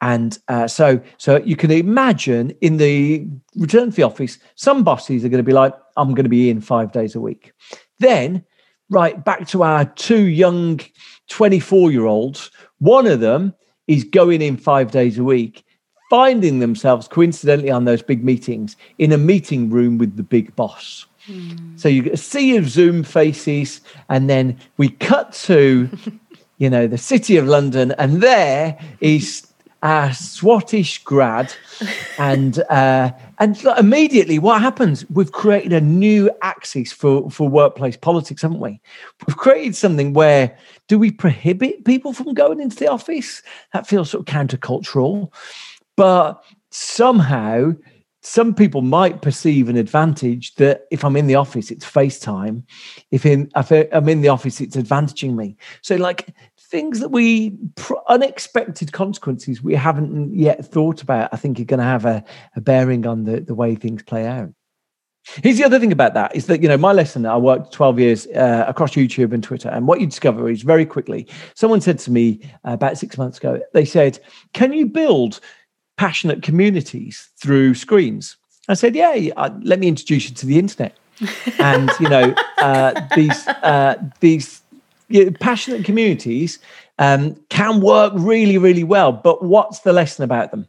and 0.00 0.38
uh, 0.48 0.66
so, 0.66 1.00
so 1.18 1.38
you 1.38 1.56
can 1.56 1.70
imagine 1.70 2.52
in 2.60 2.78
the 2.78 3.26
return 3.56 3.90
to 3.90 3.96
the 3.96 4.02
office, 4.02 4.38
some 4.54 4.82
bosses 4.82 5.24
are 5.24 5.28
going 5.28 5.44
to 5.44 5.46
be 5.46 5.52
like, 5.52 5.74
"I'm 5.96 6.14
going 6.14 6.24
to 6.24 6.30
be 6.30 6.48
in 6.48 6.60
five 6.60 6.92
days 6.92 7.14
a 7.14 7.20
week." 7.20 7.52
Then, 7.98 8.44
right 8.88 9.22
back 9.24 9.46
to 9.48 9.62
our 9.62 9.84
two 9.84 10.26
young 10.26 10.80
24 11.28 11.92
year 11.92 12.06
olds, 12.06 12.50
one 12.78 13.06
of 13.06 13.20
them 13.20 13.54
is 13.86 14.04
going 14.04 14.40
in 14.40 14.56
five 14.56 14.90
days 14.90 15.18
a 15.18 15.24
week, 15.24 15.64
finding 16.08 16.60
themselves 16.60 17.06
coincidentally 17.06 17.70
on 17.70 17.84
those 17.84 18.02
big 18.02 18.24
meetings 18.24 18.76
in 18.98 19.12
a 19.12 19.18
meeting 19.18 19.68
room 19.68 19.98
with 19.98 20.16
the 20.16 20.22
big 20.22 20.54
boss. 20.56 21.06
Mm. 21.26 21.78
So 21.78 21.88
you 21.88 22.02
get 22.02 22.14
a 22.14 22.16
sea 22.16 22.56
of 22.56 22.68
Zoom 22.68 23.02
faces, 23.02 23.80
and 24.08 24.30
then 24.30 24.58
we 24.78 24.88
cut 24.88 25.32
to, 25.44 25.90
you 26.58 26.70
know, 26.70 26.86
the 26.86 26.98
city 26.98 27.36
of 27.36 27.46
London, 27.46 27.92
and 27.98 28.22
there 28.22 28.78
is 29.00 29.49
a 29.82 30.12
Scottish 30.14 31.02
grad, 31.04 31.52
and 32.18 32.58
uh, 32.70 33.12
and 33.38 33.62
immediately 33.78 34.38
what 34.38 34.60
happens? 34.60 35.08
We've 35.10 35.32
created 35.32 35.72
a 35.72 35.80
new 35.80 36.30
axis 36.42 36.92
for 36.92 37.30
for 37.30 37.48
workplace 37.48 37.96
politics, 37.96 38.42
haven't 38.42 38.60
we? 38.60 38.80
We've 39.26 39.36
created 39.36 39.76
something 39.76 40.12
where 40.12 40.56
do 40.88 40.98
we 40.98 41.10
prohibit 41.10 41.84
people 41.84 42.12
from 42.12 42.34
going 42.34 42.60
into 42.60 42.76
the 42.76 42.90
office? 42.90 43.42
That 43.72 43.86
feels 43.86 44.10
sort 44.10 44.28
of 44.28 44.34
countercultural, 44.34 45.32
but 45.96 46.42
somehow 46.70 47.72
some 48.22 48.54
people 48.54 48.82
might 48.82 49.22
perceive 49.22 49.68
an 49.68 49.76
advantage 49.76 50.54
that 50.56 50.86
if 50.90 51.04
I'm 51.04 51.16
in 51.16 51.26
the 51.26 51.36
office, 51.36 51.70
it's 51.70 51.86
FaceTime. 51.86 52.62
If 53.10 53.24
in 53.24 53.50
if 53.56 53.70
I'm 53.70 54.08
in 54.08 54.20
the 54.20 54.28
office, 54.28 54.60
it's 54.60 54.76
advantaging 54.76 55.34
me. 55.34 55.56
So 55.80 55.96
like 55.96 56.28
things 56.70 57.00
that 57.00 57.08
we 57.10 57.58
unexpected 58.08 58.92
consequences 58.92 59.62
we 59.62 59.74
haven't 59.74 60.32
yet 60.34 60.64
thought 60.64 61.02
about 61.02 61.28
i 61.32 61.36
think 61.36 61.58
are 61.58 61.64
going 61.64 61.78
to 61.78 61.84
have 61.84 62.04
a, 62.04 62.22
a 62.56 62.60
bearing 62.60 63.06
on 63.06 63.24
the, 63.24 63.40
the 63.40 63.54
way 63.54 63.74
things 63.74 64.02
play 64.02 64.26
out 64.26 64.50
Here's 65.24 65.58
the 65.58 65.64
other 65.64 65.78
thing 65.78 65.92
about 65.92 66.14
that 66.14 66.34
is 66.34 66.46
that, 66.46 66.62
you 66.62 66.68
know, 66.68 66.78
my 66.78 66.92
lesson, 66.92 67.26
I 67.26 67.36
worked 67.36 67.72
12 67.72 68.00
years 68.00 68.26
uh, 68.28 68.64
across 68.66 68.92
YouTube 68.92 69.32
and 69.32 69.44
Twitter. 69.44 69.68
And 69.68 69.86
what 69.86 70.00
you 70.00 70.06
discover 70.06 70.48
is 70.48 70.62
very 70.62 70.86
quickly, 70.86 71.28
someone 71.54 71.80
said 71.80 71.98
to 72.00 72.10
me 72.10 72.40
uh, 72.66 72.72
about 72.72 72.98
six 72.98 73.18
months 73.18 73.38
ago, 73.38 73.60
they 73.72 73.84
said, 73.84 74.18
Can 74.54 74.72
you 74.72 74.86
build 74.86 75.40
passionate 75.98 76.42
communities 76.42 77.30
through 77.36 77.74
screens? 77.74 78.36
I 78.68 78.74
said, 78.74 78.96
Yeah, 78.96 79.30
uh, 79.36 79.50
let 79.62 79.78
me 79.78 79.88
introduce 79.88 80.28
you 80.28 80.34
to 80.34 80.46
the 80.46 80.58
internet. 80.58 80.96
and, 81.58 81.90
you 82.00 82.08
know, 82.08 82.34
uh, 82.58 83.00
these, 83.14 83.46
uh, 83.46 84.02
these 84.20 84.62
passionate 85.40 85.84
communities 85.84 86.58
um, 86.98 87.34
can 87.48 87.80
work 87.80 88.12
really, 88.16 88.58
really 88.58 88.84
well. 88.84 89.12
But 89.12 89.44
what's 89.44 89.80
the 89.80 89.92
lesson 89.92 90.24
about 90.24 90.50
them? 90.50 90.66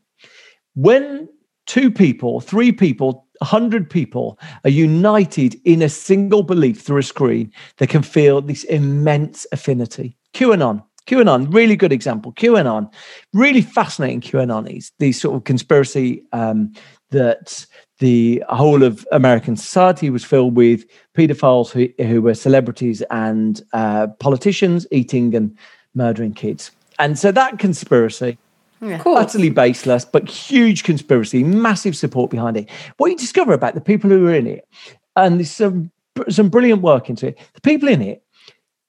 When 0.76 1.28
two 1.68 1.92
people, 1.92 2.40
three 2.40 2.72
people, 2.72 3.28
100 3.40 3.90
people 3.90 4.40
are 4.64 4.70
united 4.70 5.60
in 5.66 5.82
a 5.82 5.90
single 5.90 6.44
belief 6.44 6.82
through 6.82 7.00
a 7.00 7.04
screen, 7.04 7.52
they 7.78 7.88
can 7.88 8.04
feel 8.04 8.42
this 8.42 8.64
immense 8.66 9.46
affinity. 9.52 10.18
QAnon, 10.34 10.84
QAnon, 11.08 11.54
really 11.54 11.76
good 11.76 11.92
example. 11.92 12.32
QAnon, 12.34 12.92
really 13.34 13.62
fascinating 13.62 14.22
QAnon 14.22 14.70
is 14.70 14.92
these 15.00 15.20
sort 15.20 15.36
of 15.36 15.44
conspiracy 15.44 16.24
um, 16.32 16.72
that 17.10 17.66
the 18.02 18.44
whole 18.50 18.82
of 18.82 19.08
American 19.12 19.56
society 19.56 20.10
was 20.10 20.26
filled 20.26 20.56
with 20.56 20.86
paedophiles 21.14 21.70
who, 21.70 21.88
who 22.04 22.20
were 22.20 22.34
celebrities 22.34 23.04
and 23.12 23.62
uh, 23.74 24.08
politicians 24.20 24.88
eating 24.90 25.36
and 25.36 25.56
murdering 25.94 26.34
kids. 26.34 26.72
And 26.98 27.18
so 27.18 27.32
that 27.32 27.60
conspiracy, 27.60 28.40
yeah. 28.82 29.04
utterly 29.06 29.52
baseless, 29.52 30.04
but 30.04 30.28
huge 30.28 30.84
conspiracy, 30.84 31.44
massive 31.44 31.96
support 31.96 32.32
behind 32.32 32.58
it. 32.58 32.68
What 32.98 33.12
you 33.12 33.18
discover 33.18 33.54
about 33.54 33.76
the 33.76 33.82
people 33.82 34.10
who 34.10 34.28
are 34.28 34.34
in 34.34 34.48
it, 34.48 34.68
and 35.16 35.38
there's 35.38 35.52
some, 35.52 35.92
some 36.28 36.50
brilliant 36.50 36.82
work 36.82 37.08
into 37.08 37.28
it, 37.28 37.38
the 37.54 37.62
people 37.62 37.88
in 37.88 38.02
it 38.02 38.24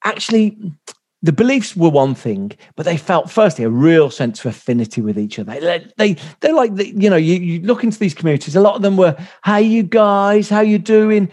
actually 0.04 0.56
the 1.24 1.32
beliefs 1.32 1.76
were 1.76 1.88
one 1.88 2.14
thing, 2.16 2.50
but 2.74 2.84
they 2.84 2.96
felt 2.96 3.30
firstly 3.30 3.64
a 3.64 3.70
real 3.70 4.10
sense 4.10 4.40
of 4.40 4.46
affinity 4.46 5.00
with 5.00 5.16
each 5.18 5.38
other. 5.38 5.58
They, 5.60 5.86
they 5.96 6.16
they're 6.40 6.54
like 6.54 6.74
the, 6.74 6.88
you 6.88 7.08
know 7.08 7.16
you, 7.16 7.34
you 7.36 7.60
look 7.60 7.84
into 7.84 7.98
these 7.98 8.14
communities. 8.14 8.56
A 8.56 8.60
lot 8.60 8.74
of 8.74 8.82
them 8.82 8.96
were, 8.96 9.16
"Hey, 9.44 9.62
you 9.62 9.84
guys, 9.84 10.48
how 10.48 10.60
you 10.60 10.78
doing?" 10.78 11.30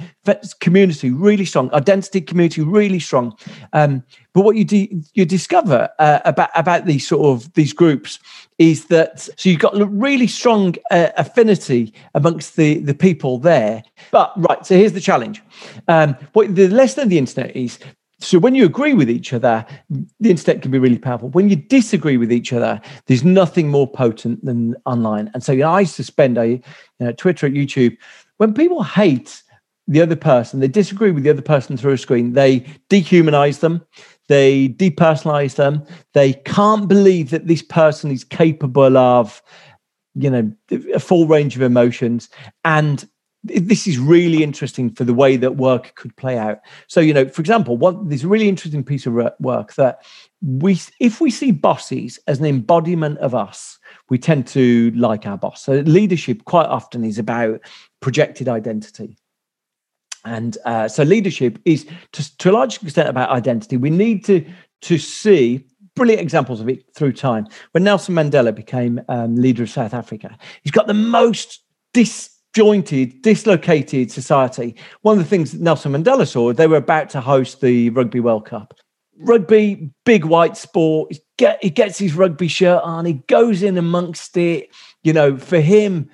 Community 0.59 1.09
really 1.09 1.43
strong, 1.43 1.73
identity 1.73 2.21
community 2.21 2.61
really 2.61 2.99
strong. 2.99 3.35
Um, 3.73 4.03
but 4.33 4.45
what 4.45 4.55
you 4.55 4.63
do, 4.63 4.87
you 5.15 5.25
discover 5.25 5.89
uh, 5.97 6.19
about 6.23 6.51
about 6.53 6.85
these 6.85 7.07
sort 7.07 7.25
of 7.25 7.51
these 7.53 7.73
groups 7.73 8.19
is 8.59 8.85
that 8.87 9.19
so 9.21 9.49
you've 9.49 9.59
got 9.59 9.73
really 9.91 10.27
strong 10.27 10.75
uh, 10.91 11.09
affinity 11.17 11.95
amongst 12.13 12.57
the 12.57 12.77
the 12.79 12.93
people 12.93 13.39
there. 13.39 13.81
But 14.11 14.31
right, 14.37 14.63
so 14.63 14.75
here's 14.75 14.93
the 14.93 15.01
challenge. 15.01 15.41
Um, 15.87 16.15
what 16.33 16.53
the 16.53 16.67
lesson 16.67 17.03
of 17.03 17.09
the 17.09 17.17
internet 17.17 17.55
is 17.55 17.79
so 18.19 18.37
when 18.37 18.53
you 18.53 18.65
agree 18.65 18.93
with 18.93 19.09
each 19.09 19.31
other, 19.31 19.65
the 19.89 20.29
internet 20.29 20.61
can 20.61 20.71
be 20.71 20.79
really 20.79 20.97
powerful. 20.97 21.29
When 21.29 21.49
you 21.49 21.55
disagree 21.55 22.17
with 22.17 22.31
each 22.31 22.51
other, 22.51 22.81
there's 23.05 23.23
nothing 23.23 23.69
more 23.69 23.89
potent 23.89 24.43
than 24.43 24.75
online. 24.85 25.31
And 25.33 25.43
so 25.43 25.53
you 25.53 25.59
know, 25.59 25.71
I 25.71 25.85
suspend, 25.85 26.37
a 26.37 26.47
you 26.47 26.61
know, 26.99 27.13
Twitter, 27.13 27.47
at 27.47 27.53
YouTube. 27.53 27.97
When 28.37 28.53
people 28.53 28.83
hate 28.83 29.41
the 29.87 30.01
other 30.01 30.15
person, 30.15 30.59
they 30.59 30.67
disagree 30.67 31.11
with 31.11 31.23
the 31.23 31.29
other 31.29 31.41
person 31.41 31.77
through 31.77 31.93
a 31.93 31.97
screen, 31.97 32.33
they 32.33 32.59
dehumanize 32.89 33.61
them, 33.61 33.85
they 34.27 34.69
depersonalize 34.69 35.55
them, 35.55 35.83
they 36.13 36.33
can't 36.33 36.87
believe 36.87 37.31
that 37.31 37.47
this 37.47 37.63
person 37.63 38.11
is 38.11 38.23
capable 38.23 38.97
of, 38.97 39.41
you 40.13 40.29
know, 40.29 40.51
a 40.93 40.99
full 40.99 41.25
range 41.25 41.55
of 41.55 41.61
emotions. 41.61 42.29
And 42.65 43.07
this 43.55 43.87
is 43.87 43.97
really 43.97 44.43
interesting 44.43 44.89
for 44.89 45.03
the 45.03 45.13
way 45.13 45.35
that 45.37 45.57
work 45.57 45.95
could 45.95 46.15
play 46.15 46.37
out. 46.37 46.59
So, 46.87 46.99
you 46.99 47.13
know, 47.13 47.27
for 47.27 47.41
example, 47.41 47.77
one 47.77 48.07
this 48.07 48.23
really 48.23 48.49
interesting 48.49 48.83
piece 48.83 49.05
of 49.05 49.13
work 49.39 49.73
that 49.75 50.03
we, 50.41 50.79
if 50.99 51.19
we 51.21 51.31
see 51.31 51.51
bosses 51.51 52.19
as 52.27 52.39
an 52.39 52.45
embodiment 52.45 53.17
of 53.19 53.35
us, 53.35 53.77
we 54.09 54.17
tend 54.17 54.47
to 54.47 54.91
like 54.91 55.25
our 55.25 55.37
boss. 55.37 55.61
So, 55.61 55.79
leadership 55.85 56.45
quite 56.45 56.67
often 56.67 57.03
is 57.03 57.19
about 57.19 57.61
projected 57.99 58.47
identity. 58.47 59.17
And 60.25 60.57
uh, 60.65 60.87
so, 60.87 61.03
leadership 61.03 61.59
is 61.65 61.87
to, 62.13 62.37
to 62.37 62.51
a 62.51 62.53
large 62.53 62.81
extent 62.83 63.09
about 63.09 63.29
identity. 63.29 63.77
We 63.77 63.89
need 63.89 64.25
to 64.25 64.45
to 64.81 64.97
see 64.97 65.65
brilliant 65.95 66.21
examples 66.21 66.61
of 66.61 66.69
it 66.69 66.83
through 66.93 67.11
time. 67.11 67.45
When 67.71 67.83
Nelson 67.83 68.15
Mandela 68.15 68.55
became 68.55 69.01
um, 69.09 69.35
leader 69.35 69.63
of 69.63 69.69
South 69.69 69.93
Africa, 69.93 70.37
he's 70.63 70.71
got 70.71 70.87
the 70.87 70.93
most 70.93 71.61
dis 71.93 72.38
disjointed, 72.53 73.21
dislocated 73.21 74.11
society. 74.11 74.75
One 75.01 75.17
of 75.17 75.23
the 75.23 75.29
things 75.29 75.51
that 75.51 75.61
Nelson 75.61 75.93
Mandela 75.93 76.27
saw, 76.27 76.53
they 76.53 76.67
were 76.67 76.77
about 76.77 77.09
to 77.11 77.21
host 77.21 77.61
the 77.61 77.89
Rugby 77.91 78.19
World 78.19 78.45
Cup. 78.45 78.73
Rugby, 79.17 79.91
big 80.05 80.25
white 80.25 80.57
sport. 80.57 81.13
Get, 81.37 81.61
he 81.61 81.69
gets 81.69 81.97
his 81.97 82.13
rugby 82.13 82.47
shirt 82.47 82.81
on. 82.83 83.05
He 83.05 83.13
goes 83.27 83.63
in 83.63 83.77
amongst 83.77 84.37
it. 84.37 84.69
You 85.03 85.13
know, 85.13 85.37
for 85.37 85.59
him, 85.59 86.09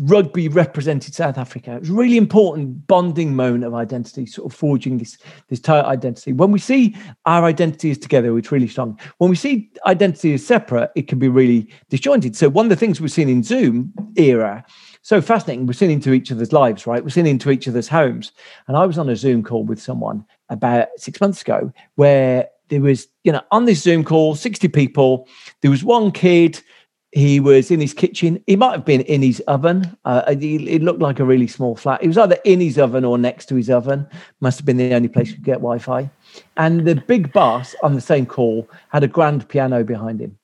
rugby 0.00 0.48
represented 0.48 1.14
South 1.14 1.36
Africa. 1.36 1.76
It 1.76 1.80
was 1.80 1.90
a 1.90 1.94
really 1.94 2.16
important 2.16 2.86
bonding 2.86 3.34
moment 3.34 3.64
of 3.64 3.74
identity, 3.74 4.24
sort 4.26 4.50
of 4.50 4.58
forging 4.58 4.98
this 4.98 5.18
this 5.48 5.60
tight 5.60 5.84
identity. 5.84 6.32
When 6.32 6.50
we 6.50 6.58
see 6.58 6.96
our 7.26 7.44
identity 7.44 7.90
as 7.90 7.98
together, 7.98 8.36
it's 8.38 8.52
really 8.52 8.68
strong. 8.68 8.98
When 9.18 9.30
we 9.30 9.36
see 9.36 9.70
identity 9.86 10.32
as 10.34 10.46
separate, 10.46 10.90
it 10.96 11.08
can 11.08 11.18
be 11.18 11.28
really 11.28 11.70
disjointed. 11.90 12.36
So 12.36 12.48
one 12.48 12.66
of 12.66 12.70
the 12.70 12.76
things 12.76 13.00
we've 13.00 13.12
seen 13.12 13.28
in 13.28 13.42
Zoom 13.42 13.92
era 14.16 14.64
so 15.10 15.20
fascinating. 15.20 15.66
We're 15.66 15.72
sitting 15.72 15.96
into 15.96 16.12
each 16.12 16.30
other's 16.30 16.52
lives, 16.52 16.86
right? 16.86 17.02
We're 17.02 17.10
sitting 17.10 17.32
into 17.32 17.50
each 17.50 17.66
other's 17.66 17.88
homes. 17.88 18.30
And 18.68 18.76
I 18.76 18.86
was 18.86 18.96
on 18.96 19.08
a 19.08 19.16
Zoom 19.16 19.42
call 19.42 19.64
with 19.64 19.82
someone 19.82 20.24
about 20.50 20.86
six 20.98 21.20
months 21.20 21.42
ago 21.42 21.72
where 21.96 22.48
there 22.68 22.80
was, 22.80 23.08
you 23.24 23.32
know, 23.32 23.40
on 23.50 23.64
this 23.64 23.82
Zoom 23.82 24.04
call, 24.04 24.36
60 24.36 24.68
people, 24.68 25.26
there 25.62 25.70
was 25.72 25.82
one 25.82 26.12
kid. 26.12 26.62
He 27.10 27.40
was 27.40 27.72
in 27.72 27.80
his 27.80 27.92
kitchen. 27.92 28.40
He 28.46 28.54
might 28.54 28.70
have 28.70 28.84
been 28.84 29.00
in 29.00 29.20
his 29.20 29.40
oven. 29.48 29.96
Uh, 30.04 30.22
it 30.28 30.80
looked 30.80 31.00
like 31.00 31.18
a 31.18 31.24
really 31.24 31.48
small 31.48 31.74
flat. 31.74 32.02
He 32.02 32.06
was 32.06 32.16
either 32.16 32.38
in 32.44 32.60
his 32.60 32.78
oven 32.78 33.04
or 33.04 33.18
next 33.18 33.46
to 33.46 33.56
his 33.56 33.68
oven. 33.68 34.06
Must 34.38 34.60
have 34.60 34.66
been 34.66 34.76
the 34.76 34.94
only 34.94 35.08
place 35.08 35.30
you 35.30 35.34
could 35.34 35.42
get 35.42 35.54
Wi 35.54 35.80
Fi. 35.80 36.08
And 36.56 36.86
the 36.86 36.94
big 36.94 37.32
boss 37.32 37.74
on 37.82 37.96
the 37.96 38.00
same 38.00 38.26
call 38.26 38.70
had 38.90 39.02
a 39.02 39.08
grand 39.08 39.48
piano 39.48 39.82
behind 39.82 40.20
him. 40.20 40.38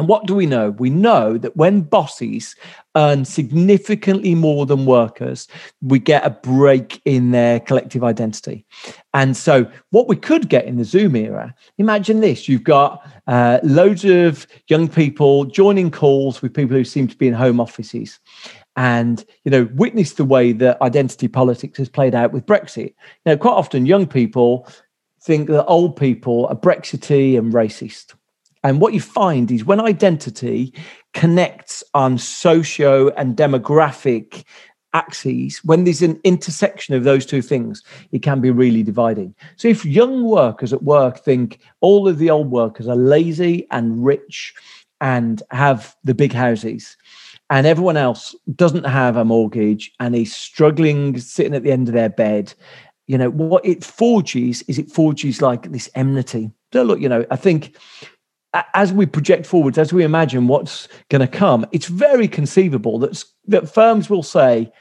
And 0.00 0.08
what 0.08 0.24
do 0.24 0.34
we 0.34 0.46
know? 0.46 0.70
We 0.70 0.88
know 0.88 1.36
that 1.36 1.58
when 1.58 1.82
bosses 1.82 2.56
earn 2.96 3.26
significantly 3.26 4.34
more 4.34 4.64
than 4.64 4.86
workers, 4.86 5.46
we 5.82 5.98
get 5.98 6.24
a 6.24 6.30
break 6.30 7.02
in 7.04 7.32
their 7.32 7.60
collective 7.60 8.02
identity. 8.02 8.64
And 9.12 9.36
so, 9.36 9.70
what 9.90 10.08
we 10.08 10.16
could 10.16 10.48
get 10.48 10.64
in 10.64 10.78
the 10.78 10.86
Zoom 10.86 11.16
era, 11.16 11.54
imagine 11.76 12.20
this 12.20 12.48
you've 12.48 12.64
got 12.64 13.06
uh, 13.26 13.60
loads 13.62 14.06
of 14.06 14.46
young 14.68 14.88
people 14.88 15.44
joining 15.44 15.90
calls 15.90 16.40
with 16.40 16.54
people 16.54 16.74
who 16.74 16.84
seem 16.84 17.06
to 17.06 17.16
be 17.18 17.28
in 17.28 17.34
home 17.34 17.60
offices 17.60 18.18
and 18.76 19.26
you 19.44 19.50
know 19.50 19.68
witness 19.74 20.14
the 20.14 20.24
way 20.24 20.52
that 20.52 20.80
identity 20.80 21.28
politics 21.28 21.76
has 21.76 21.88
played 21.88 22.14
out 22.14 22.32
with 22.32 22.46
brexit 22.46 22.94
now 23.26 23.34
quite 23.34 23.50
often 23.50 23.84
young 23.84 24.06
people 24.06 24.64
think 25.20 25.48
that 25.48 25.66
old 25.66 25.96
people 25.96 26.46
are 26.46 26.54
brexity 26.54 27.36
and 27.36 27.52
racist 27.52 28.14
and 28.62 28.80
what 28.80 28.92
you 28.92 29.00
find 29.00 29.50
is 29.50 29.64
when 29.64 29.80
identity 29.80 30.74
connects 31.14 31.82
on 31.94 32.18
socio 32.18 33.08
and 33.10 33.36
demographic 33.36 34.44
axes, 34.92 35.58
when 35.64 35.84
there's 35.84 36.02
an 36.02 36.20
intersection 36.24 36.94
of 36.94 37.04
those 37.04 37.24
two 37.24 37.42
things, 37.42 37.82
it 38.12 38.22
can 38.22 38.40
be 38.40 38.50
really 38.50 38.82
dividing. 38.82 39.34
So 39.56 39.68
if 39.68 39.84
young 39.84 40.24
workers 40.24 40.72
at 40.72 40.82
work 40.82 41.18
think 41.20 41.60
all 41.80 42.08
of 42.08 42.18
the 42.18 42.30
old 42.30 42.50
workers 42.50 42.88
are 42.88 42.96
lazy 42.96 43.66
and 43.70 44.04
rich 44.04 44.52
and 45.00 45.42
have 45.50 45.96
the 46.04 46.14
big 46.14 46.32
houses, 46.32 46.96
and 47.48 47.66
everyone 47.66 47.96
else 47.96 48.34
doesn't 48.54 48.84
have 48.84 49.16
a 49.16 49.24
mortgage 49.24 49.90
and 49.98 50.14
is 50.14 50.34
struggling 50.34 51.18
sitting 51.18 51.54
at 51.54 51.62
the 51.62 51.72
end 51.72 51.88
of 51.88 51.94
their 51.94 52.08
bed, 52.08 52.54
you 53.06 53.18
know, 53.18 53.30
what 53.30 53.64
it 53.66 53.82
forges 53.82 54.62
is 54.62 54.78
it 54.78 54.90
forges 54.90 55.42
like 55.42 55.72
this 55.72 55.90
enmity. 55.96 56.50
So 56.72 56.84
look, 56.84 57.00
you 57.00 57.08
know, 57.08 57.26
I 57.30 57.36
think 57.36 57.76
as 58.74 58.92
we 58.92 59.06
project 59.06 59.46
forwards, 59.46 59.78
as 59.78 59.92
we 59.92 60.02
imagine 60.02 60.48
what's 60.48 60.88
going 61.08 61.20
to 61.20 61.28
come, 61.28 61.66
it's 61.72 61.86
very 61.86 62.26
conceivable 62.26 62.98
that 62.98 63.24
that 63.46 63.72
firms 63.72 64.10
will 64.10 64.22
say 64.22 64.72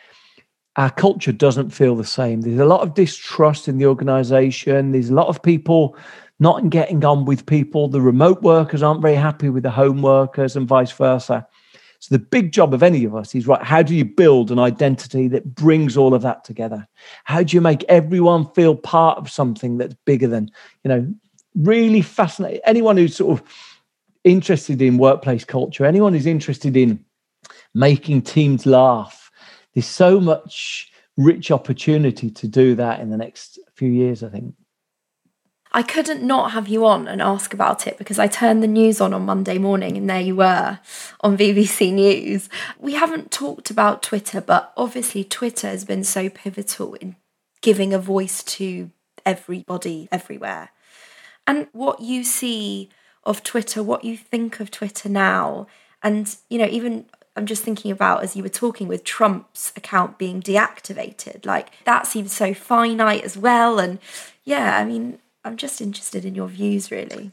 our 0.75 0.89
culture 0.89 1.31
doesn't 1.31 1.71
feel 1.71 1.95
the 1.95 2.05
same. 2.05 2.41
There's 2.41 2.59
a 2.59 2.65
lot 2.65 2.81
of 2.81 2.93
distrust 2.93 3.67
in 3.67 3.77
the 3.77 3.85
organization. 3.85 4.91
There's 4.91 5.09
a 5.09 5.13
lot 5.13 5.27
of 5.27 5.41
people 5.43 5.97
not 6.39 6.69
getting 6.69 7.03
on 7.03 7.25
with 7.25 7.45
people. 7.45 7.89
The 7.89 8.01
remote 8.01 8.41
workers 8.41 8.81
aren't 8.81 9.01
very 9.01 9.15
happy 9.15 9.49
with 9.49 9.63
the 9.63 9.71
home 9.71 10.01
workers, 10.01 10.55
and 10.55 10.67
vice 10.67 10.91
versa. 10.91 11.45
So 11.99 12.15
the 12.15 12.19
big 12.19 12.53
job 12.53 12.73
of 12.73 12.81
any 12.81 13.03
of 13.03 13.13
us 13.13 13.35
is 13.35 13.45
right. 13.45 13.61
How 13.61 13.81
do 13.81 13.93
you 13.93 14.05
build 14.05 14.51
an 14.51 14.59
identity 14.59 15.27
that 15.27 15.53
brings 15.53 15.97
all 15.97 16.13
of 16.13 16.21
that 16.21 16.45
together? 16.45 16.87
How 17.25 17.43
do 17.43 17.57
you 17.57 17.61
make 17.61 17.83
everyone 17.89 18.49
feel 18.53 18.73
part 18.73 19.17
of 19.17 19.29
something 19.29 19.77
that's 19.77 19.95
bigger 20.05 20.27
than 20.27 20.49
you 20.83 20.89
know 20.89 21.13
really 21.59 22.01
fascinating. 22.01 22.61
Anyone 22.65 22.97
who's 22.97 23.15
sort 23.15 23.39
of 23.39 23.47
interested 24.23 24.81
in 24.81 24.97
workplace 24.97 25.45
culture, 25.45 25.85
anyone 25.85 26.13
who's 26.13 26.25
interested 26.25 26.75
in 26.75 27.03
making 27.73 28.23
teams 28.23 28.65
laugh, 28.65 29.29
there's 29.73 29.85
so 29.85 30.19
much 30.19 30.91
rich 31.17 31.51
opportunity 31.51 32.31
to 32.31 32.47
do 32.47 32.75
that 32.75 33.01
in 33.01 33.09
the 33.09 33.17
next 33.17 33.59
few 33.75 33.89
years, 33.89 34.23
I 34.23 34.29
think. 34.29 34.55
I 35.71 35.83
couldn't 35.83 36.23
not 36.23 36.51
have 36.51 36.67
you 36.67 36.87
on 36.87 37.07
and 37.07 37.21
ask 37.21 37.53
about 37.53 37.85
it 37.85 37.99
because 37.99 38.17
I 38.17 38.25
turned 38.25 38.63
the 38.63 38.67
news 38.67 38.99
on 38.99 39.13
on 39.13 39.25
Monday 39.25 39.59
morning 39.59 39.97
and 39.97 40.09
there 40.09 40.19
you 40.19 40.35
were 40.35 40.79
on 41.21 41.37
BBC 41.37 41.93
News. 41.93 42.49
We 42.79 42.93
haven't 42.93 43.29
talked 43.29 43.69
about 43.69 44.01
Twitter, 44.01 44.41
but 44.41 44.73
obviously 44.75 45.23
Twitter 45.23 45.67
has 45.67 45.85
been 45.85 46.03
so 46.03 46.27
pivotal 46.27 46.95
in 46.95 47.17
giving 47.61 47.93
a 47.93 47.99
voice 47.99 48.41
to 48.43 48.89
everybody 49.27 50.09
everywhere 50.11 50.71
and 51.49 51.67
what 51.71 51.99
you 51.99 52.23
see 52.23 52.89
of 53.23 53.41
Twitter, 53.41 53.81
what 53.81 54.03
you 54.03 54.15
think 54.15 54.59
of 54.59 54.69
Twitter 54.69 55.09
now. 55.09 55.65
And, 56.03 56.35
you 56.47 56.59
know, 56.59 56.67
even 56.67 57.05
I'm 57.35 57.47
just 57.47 57.63
thinking 57.63 57.89
about 57.89 58.21
as 58.21 58.35
you 58.35 58.43
were 58.43 58.49
talking 58.49 58.87
with 58.87 59.03
Trump's 59.03 59.73
account 59.75 60.19
being 60.19 60.43
deactivated, 60.43 61.47
like 61.47 61.71
that 61.85 62.05
seems 62.05 62.31
so 62.33 62.53
finite 62.53 63.23
as 63.23 63.35
well. 63.35 63.79
And 63.79 63.97
yeah, 64.43 64.77
I 64.77 64.85
mean, 64.85 65.17
I'm 65.43 65.57
just 65.57 65.81
interested 65.81 66.23
in 66.23 66.35
your 66.35 66.47
views, 66.47 66.91
really. 66.91 67.31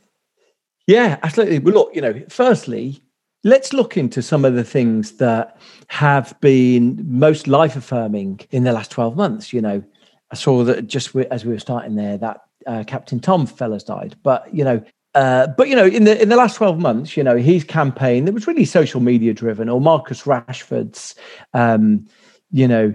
Yeah, 0.86 1.18
absolutely. 1.22 1.58
Well, 1.58 1.74
look, 1.74 1.94
you 1.94 2.00
know, 2.00 2.22
firstly, 2.30 3.02
let's 3.44 3.74
look 3.74 3.98
into 3.98 4.22
some 4.22 4.46
of 4.46 4.54
the 4.54 4.64
things 4.64 5.18
that 5.18 5.58
have 5.88 6.34
been 6.40 7.04
most 7.06 7.46
life 7.46 7.76
affirming 7.76 8.40
in 8.50 8.64
the 8.64 8.72
last 8.72 8.92
12 8.92 9.14
months. 9.14 9.52
You 9.52 9.60
know, 9.60 9.84
I 10.30 10.36
saw 10.36 10.64
that 10.64 10.86
just 10.86 11.14
as 11.14 11.44
we 11.44 11.52
were 11.52 11.58
starting 11.58 11.96
there, 11.96 12.16
that 12.16 12.45
uh, 12.66 12.84
Captain 12.86 13.20
Tom 13.20 13.46
fella's 13.46 13.84
died. 13.84 14.16
But 14.22 14.52
you 14.54 14.64
know, 14.64 14.82
uh, 15.14 15.46
but 15.48 15.68
you 15.68 15.76
know, 15.76 15.86
in 15.86 16.04
the 16.04 16.20
in 16.20 16.28
the 16.28 16.36
last 16.36 16.56
twelve 16.56 16.78
months, 16.78 17.16
you 17.16 17.22
know, 17.22 17.36
his 17.36 17.64
campaign 17.64 18.24
that 18.24 18.34
was 18.34 18.46
really 18.46 18.64
social 18.64 19.00
media 19.00 19.32
driven, 19.32 19.68
or 19.68 19.80
Marcus 19.80 20.22
Rashford's, 20.22 21.14
um, 21.54 22.06
you 22.50 22.68
know, 22.68 22.94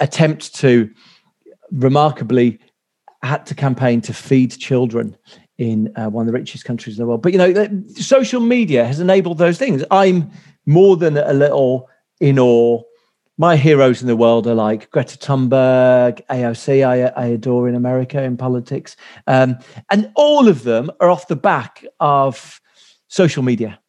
attempt 0.00 0.54
to 0.56 0.90
remarkably 1.70 2.58
had 3.22 3.46
to 3.46 3.54
campaign 3.54 4.00
to 4.02 4.12
feed 4.12 4.50
children 4.58 5.16
in 5.58 5.92
uh, 5.96 6.08
one 6.08 6.22
of 6.22 6.26
the 6.26 6.38
richest 6.38 6.64
countries 6.64 6.96
in 6.96 7.02
the 7.02 7.06
world. 7.06 7.22
But 7.22 7.32
you 7.32 7.38
know, 7.38 7.82
social 7.96 8.40
media 8.40 8.84
has 8.84 9.00
enabled 9.00 9.38
those 9.38 9.58
things. 9.58 9.84
I'm 9.90 10.30
more 10.66 10.96
than 10.96 11.16
a 11.16 11.32
little 11.32 11.88
in 12.20 12.38
awe 12.38 12.82
my 13.36 13.56
heroes 13.56 14.00
in 14.00 14.06
the 14.06 14.16
world 14.16 14.46
are 14.46 14.54
like 14.54 14.90
Greta 14.90 15.18
Thunberg, 15.18 16.20
AOC, 16.30 16.86
I, 16.86 17.06
I 17.20 17.26
adore 17.26 17.68
in 17.68 17.74
America 17.74 18.22
in 18.22 18.36
politics. 18.36 18.96
Um, 19.26 19.58
and 19.90 20.10
all 20.14 20.46
of 20.48 20.62
them 20.62 20.90
are 21.00 21.10
off 21.10 21.28
the 21.28 21.36
back 21.36 21.84
of 21.98 22.60
social 23.08 23.42
media. 23.42 23.80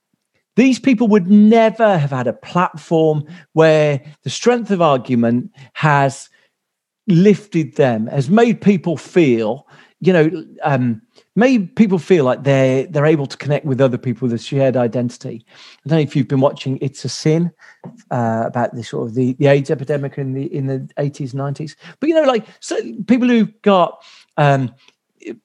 These 0.55 0.79
people 0.79 1.07
would 1.09 1.29
never 1.29 1.97
have 1.97 2.11
had 2.11 2.27
a 2.27 2.33
platform 2.33 3.25
where 3.53 4.01
the 4.23 4.29
strength 4.29 4.71
of 4.71 4.81
argument 4.81 5.51
has 5.73 6.29
lifted 7.07 7.75
them, 7.75 8.07
has 8.07 8.29
made 8.29 8.61
people 8.61 8.97
feel, 8.97 9.67
you 9.99 10.13
know, 10.13 10.45
um, 10.63 11.01
made 11.35 11.75
people 11.75 11.99
feel 11.99 12.23
like 12.23 12.43
they're 12.43 12.87
they're 12.87 13.05
able 13.05 13.25
to 13.25 13.37
connect 13.37 13.65
with 13.65 13.81
other 13.81 13.97
people 13.97 14.25
with 14.25 14.33
a 14.33 14.37
shared 14.41 14.77
identity. 14.77 15.45
I 15.85 15.89
don't 15.89 15.97
know 15.97 16.03
if 16.03 16.15
you've 16.15 16.27
been 16.27 16.39
watching 16.39 16.77
It's 16.81 17.03
a 17.05 17.09
Sin 17.09 17.51
uh, 18.11 18.43
about 18.45 18.73
the 18.73 18.83
sort 18.83 19.07
of 19.07 19.15
the, 19.15 19.33
the 19.33 19.47
AIDS 19.47 19.69
epidemic 19.69 20.17
in 20.17 20.33
the 20.33 20.53
in 20.53 20.67
the 20.67 20.89
eighties 20.97 21.33
nineties, 21.33 21.75
but 21.99 22.07
you 22.09 22.15
know, 22.15 22.23
like 22.23 22.45
so 22.59 22.77
people 23.07 23.27
who 23.27 23.45
got 23.61 24.03
um, 24.37 24.73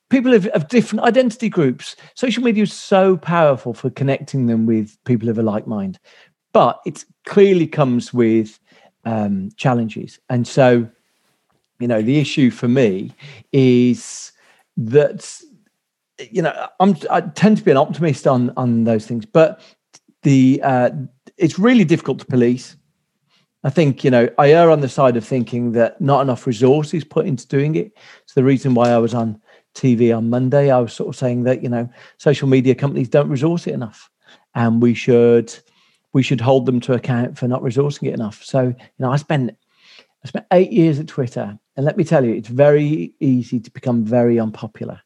people 0.09 0.32
of, 0.32 0.47
of 0.49 0.68
different 0.68 1.05
identity 1.05 1.49
groups. 1.49 1.97
Social 2.14 2.43
media 2.43 2.62
is 2.62 2.72
so 2.72 3.16
powerful 3.16 3.74
for 3.74 3.91
connecting 3.91 4.47
them 4.47 4.66
with 4.66 4.97
people 5.05 5.28
of 5.28 5.38
a 5.38 5.43
like 5.43 5.66
mind, 5.66 5.99
but 6.53 6.80
it 6.86 7.05
clearly 7.26 7.66
comes 7.66 8.14
with 8.14 8.61
um, 9.05 9.51
challenges, 9.57 10.20
and 10.28 10.47
so 10.47 10.88
you 11.80 11.88
know 11.88 12.01
the 12.01 12.20
issue 12.20 12.51
for 12.51 12.68
me 12.68 13.12
is 13.53 14.30
that 14.76 15.43
you 16.30 16.42
know, 16.42 16.68
I'm 16.80 16.96
I 17.10 17.20
tend 17.22 17.56
to 17.58 17.62
be 17.62 17.70
an 17.70 17.76
optimist 17.76 18.26
on 18.26 18.52
on 18.56 18.84
those 18.84 19.06
things, 19.06 19.24
but 19.24 19.60
the 20.22 20.60
uh, 20.62 20.90
it's 21.36 21.58
really 21.58 21.84
difficult 21.84 22.18
to 22.20 22.26
police. 22.26 22.76
I 23.62 23.70
think 23.70 24.04
you 24.04 24.10
know 24.10 24.28
I 24.38 24.52
err 24.52 24.70
on 24.70 24.80
the 24.80 24.88
side 24.88 25.16
of 25.16 25.24
thinking 25.24 25.72
that 25.72 26.00
not 26.00 26.22
enough 26.22 26.46
resources 26.46 27.04
put 27.04 27.26
into 27.26 27.46
doing 27.46 27.74
it. 27.74 27.92
It's 28.22 28.34
the 28.34 28.44
reason 28.44 28.74
why 28.74 28.90
I 28.90 28.98
was 28.98 29.14
on 29.14 29.40
TV 29.74 30.16
on 30.16 30.30
Monday. 30.30 30.70
I 30.70 30.78
was 30.78 30.92
sort 30.92 31.08
of 31.08 31.16
saying 31.16 31.44
that 31.44 31.62
you 31.62 31.68
know 31.68 31.88
social 32.18 32.48
media 32.48 32.74
companies 32.74 33.08
don't 33.08 33.28
resource 33.28 33.66
it 33.66 33.74
enough, 33.74 34.10
and 34.54 34.82
we 34.82 34.94
should 34.94 35.54
we 36.12 36.22
should 36.22 36.40
hold 36.40 36.66
them 36.66 36.80
to 36.80 36.94
account 36.94 37.38
for 37.38 37.48
not 37.48 37.62
resourcing 37.62 38.08
it 38.08 38.14
enough. 38.14 38.42
So 38.42 38.68
you 38.68 38.98
know 38.98 39.10
I 39.10 39.16
spent 39.16 39.56
I 40.24 40.28
spent 40.28 40.46
eight 40.52 40.72
years 40.72 40.98
at 40.98 41.06
Twitter, 41.06 41.58
and 41.76 41.86
let 41.86 41.96
me 41.96 42.04
tell 42.04 42.24
you, 42.24 42.32
it's 42.32 42.48
very 42.48 43.14
easy 43.20 43.60
to 43.60 43.70
become 43.70 44.04
very 44.04 44.38
unpopular 44.38 45.00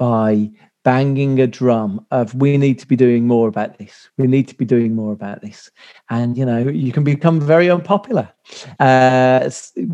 by 0.00 0.50
banging 0.82 1.38
a 1.40 1.46
drum 1.46 2.04
of 2.10 2.34
we 2.34 2.56
need 2.56 2.78
to 2.78 2.86
be 2.86 2.96
doing 2.96 3.26
more 3.26 3.48
about 3.48 3.76
this 3.78 4.08
we 4.16 4.26
need 4.26 4.48
to 4.48 4.54
be 4.54 4.64
doing 4.64 4.94
more 4.94 5.12
about 5.12 5.42
this 5.42 5.70
and 6.08 6.38
you 6.38 6.44
know 6.44 6.56
you 6.56 6.90
can 6.90 7.04
become 7.04 7.38
very 7.38 7.70
unpopular 7.70 8.26
uh, 8.78 9.50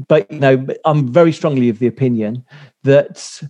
but 0.07 0.31
you 0.31 0.39
know 0.39 0.65
i'm 0.85 1.13
very 1.13 1.33
strongly 1.33 1.69
of 1.69 1.81
the 1.81 1.89
opinion 1.89 2.45
that 2.85 3.43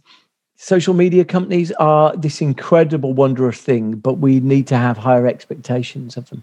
social 0.57 0.95
media 0.95 1.27
companies 1.27 1.71
are 1.73 2.17
this 2.17 2.41
incredible 2.41 3.13
wondrous 3.13 3.61
thing 3.61 3.93
but 3.93 4.15
we 4.15 4.41
need 4.41 4.67
to 4.67 4.77
have 4.77 4.97
higher 4.97 5.27
expectations 5.27 6.17
of 6.17 6.29
them 6.31 6.43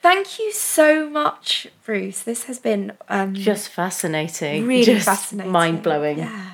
Thank 0.00 0.38
you 0.38 0.52
so 0.52 1.08
much, 1.08 1.66
Bruce. 1.82 2.24
This 2.24 2.44
has 2.44 2.58
been 2.58 2.92
um, 3.08 3.32
just 3.32 3.70
fascinating, 3.70 4.66
really 4.66 4.84
just 4.84 5.06
fascinating, 5.06 5.50
mind 5.50 5.82
blowing. 5.82 6.18
Yeah. 6.18 6.53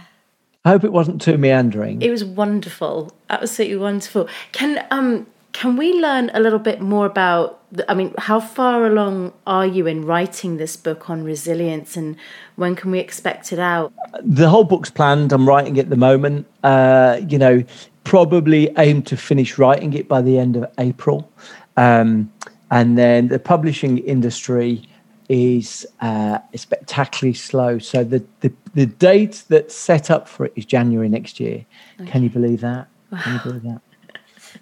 I 0.65 0.71
hope 0.71 0.85
it 0.85 0.93
wasn't 0.93 1.23
too 1.23 1.39
meandering. 1.39 2.03
It 2.03 2.11
was 2.11 2.23
wonderful, 2.23 3.13
absolutely 3.31 3.79
wonderful. 3.79 4.29
Can 4.53 4.85
um 4.91 5.27
can 5.53 5.77
we 5.77 5.95
learn 5.95 6.31
a 6.35 6.41
little 6.41 6.59
bit 6.59 6.81
more 6.81 7.07
about? 7.07 7.59
I 7.89 7.95
mean, 7.95 8.15
how 8.19 8.41
far 8.41 8.85
along 8.85 9.33
are 9.47 9.67
you 9.67 9.87
in 9.87 10.05
writing 10.05 10.59
this 10.59 10.77
book 10.77 11.09
on 11.09 11.25
resilience, 11.25 11.97
and 11.97 12.17
when 12.57 12.77
can 12.77 12.91
we 12.91 12.99
expect 12.99 13.53
it 13.53 13.59
out? 13.59 13.93
The 14.23 14.49
whole 14.49 14.65
book's 14.65 14.91
planned. 14.91 15.33
I'm 15.33 15.49
writing 15.49 15.77
it 15.77 15.81
at 15.81 15.91
the 15.91 15.97
moment. 15.97 16.47
Uh, 16.63 17.21
you 17.27 17.39
know, 17.39 17.65
probably 18.05 18.71
aim 18.77 19.03
to 19.05 19.17
finish 19.17 19.57
writing 19.57 19.95
it 19.95 20.09
by 20.09 20.21
the 20.21 20.39
end 20.39 20.57
of 20.57 20.71
April, 20.79 21.33
um, 21.79 22.31
and 22.71 22.99
then 22.99 23.29
the 23.29 23.39
publishing 23.39 23.99
industry 23.99 24.83
is 25.31 25.87
uh, 26.01 26.41
spectacularly 26.57 27.35
slow. 27.35 27.79
So 27.79 28.03
the, 28.03 28.25
the, 28.41 28.53
the 28.75 28.87
date 28.87 29.45
that's 29.49 29.77
set 29.77 30.11
up 30.11 30.27
for 30.27 30.47
it 30.47 30.53
is 30.57 30.67
January 30.67 31.09
next 31.09 31.39
year. 31.39 31.65
Okay. 32.01 32.11
Can 32.11 32.25
you 32.25 32.31
believe 32.31 32.61
that? 32.63 32.89
Wow. 33.13 33.21
Can 33.23 33.35
you 33.35 33.41
believe 33.45 33.63
that? 33.63 33.81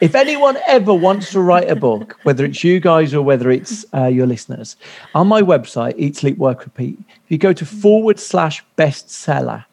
If 0.01 0.15
anyone 0.15 0.59
ever 0.67 0.93
wants 0.93 1.33
to 1.33 1.41
write 1.41 1.71
a 1.71 1.75
book, 1.75 2.21
whether 2.25 2.45
it's 2.45 2.63
you 2.63 2.81
guys 2.81 3.15
or 3.15 3.23
whether 3.23 3.51
it's 3.51 3.87
uh, 3.95 4.05
your 4.05 4.27
listeners, 4.27 4.77
on 5.15 5.27
my 5.27 5.41
website, 5.41 5.95
Eat, 5.97 6.17
Sleep, 6.17 6.37
Work, 6.37 6.65
Repeat, 6.65 6.99
if 7.09 7.31
you 7.31 7.39
go 7.39 7.55
to 7.55 7.65
forward 7.65 8.21
slash 8.21 8.63
bestseller, 8.77 9.65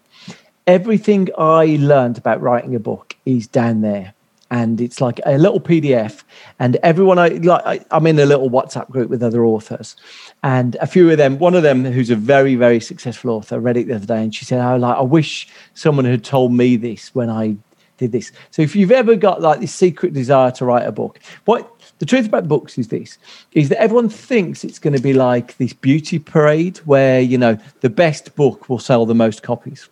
everything 0.65 1.27
I 1.37 1.77
learned 1.81 2.17
about 2.17 2.41
writing 2.41 2.73
a 2.73 2.79
book 2.79 3.17
is 3.25 3.47
down 3.47 3.81
there 3.81 4.13
and 4.55 4.79
it's 4.79 5.01
like 5.01 5.19
a 5.25 5.37
little 5.37 5.59
PDF. 5.59 6.23
And 6.59 6.77
everyone, 6.77 7.19
I 7.19 7.27
like, 7.27 7.65
I, 7.65 7.85
I'm 7.91 8.07
in 8.07 8.17
a 8.19 8.25
little 8.25 8.49
WhatsApp 8.49 8.89
group 8.89 9.09
with 9.09 9.21
other 9.21 9.45
authors, 9.45 9.97
and 10.43 10.75
a 10.75 10.87
few 10.87 11.11
of 11.11 11.17
them. 11.17 11.39
One 11.39 11.55
of 11.55 11.63
them, 11.63 11.83
who's 11.83 12.09
a 12.09 12.15
very 12.15 12.55
very 12.55 12.79
successful 12.79 13.31
author, 13.31 13.59
read 13.59 13.75
it 13.75 13.87
the 13.87 13.95
other 13.95 14.05
day, 14.05 14.23
and 14.23 14.33
she 14.33 14.45
said, 14.45 14.61
"I 14.61 14.73
oh, 14.73 14.77
like, 14.77 14.97
I 14.97 15.01
wish 15.01 15.49
someone 15.73 16.05
had 16.05 16.23
told 16.23 16.53
me 16.53 16.77
this 16.77 17.13
when 17.13 17.29
I 17.29 17.57
did 17.97 18.13
this." 18.13 18.31
So 18.51 18.61
if 18.61 18.77
you've 18.77 18.93
ever 18.93 19.17
got 19.17 19.41
like 19.41 19.59
this 19.59 19.73
secret 19.73 20.13
desire 20.13 20.51
to 20.51 20.63
write 20.63 20.87
a 20.87 20.91
book, 20.93 21.19
what 21.43 21.69
the 21.99 22.05
truth 22.05 22.27
about 22.27 22.47
books 22.47 22.77
is 22.77 22.87
this 22.87 23.17
is 23.51 23.67
that 23.69 23.81
everyone 23.81 24.07
thinks 24.07 24.63
it's 24.63 24.79
going 24.79 24.95
to 24.95 25.01
be 25.01 25.13
like 25.13 25.57
this 25.57 25.73
beauty 25.73 26.17
parade 26.17 26.77
where 26.85 27.19
you 27.19 27.37
know 27.37 27.57
the 27.81 27.89
best 27.89 28.33
book 28.37 28.69
will 28.69 28.79
sell 28.79 29.05
the 29.05 29.15
most 29.15 29.43
copies 29.43 29.89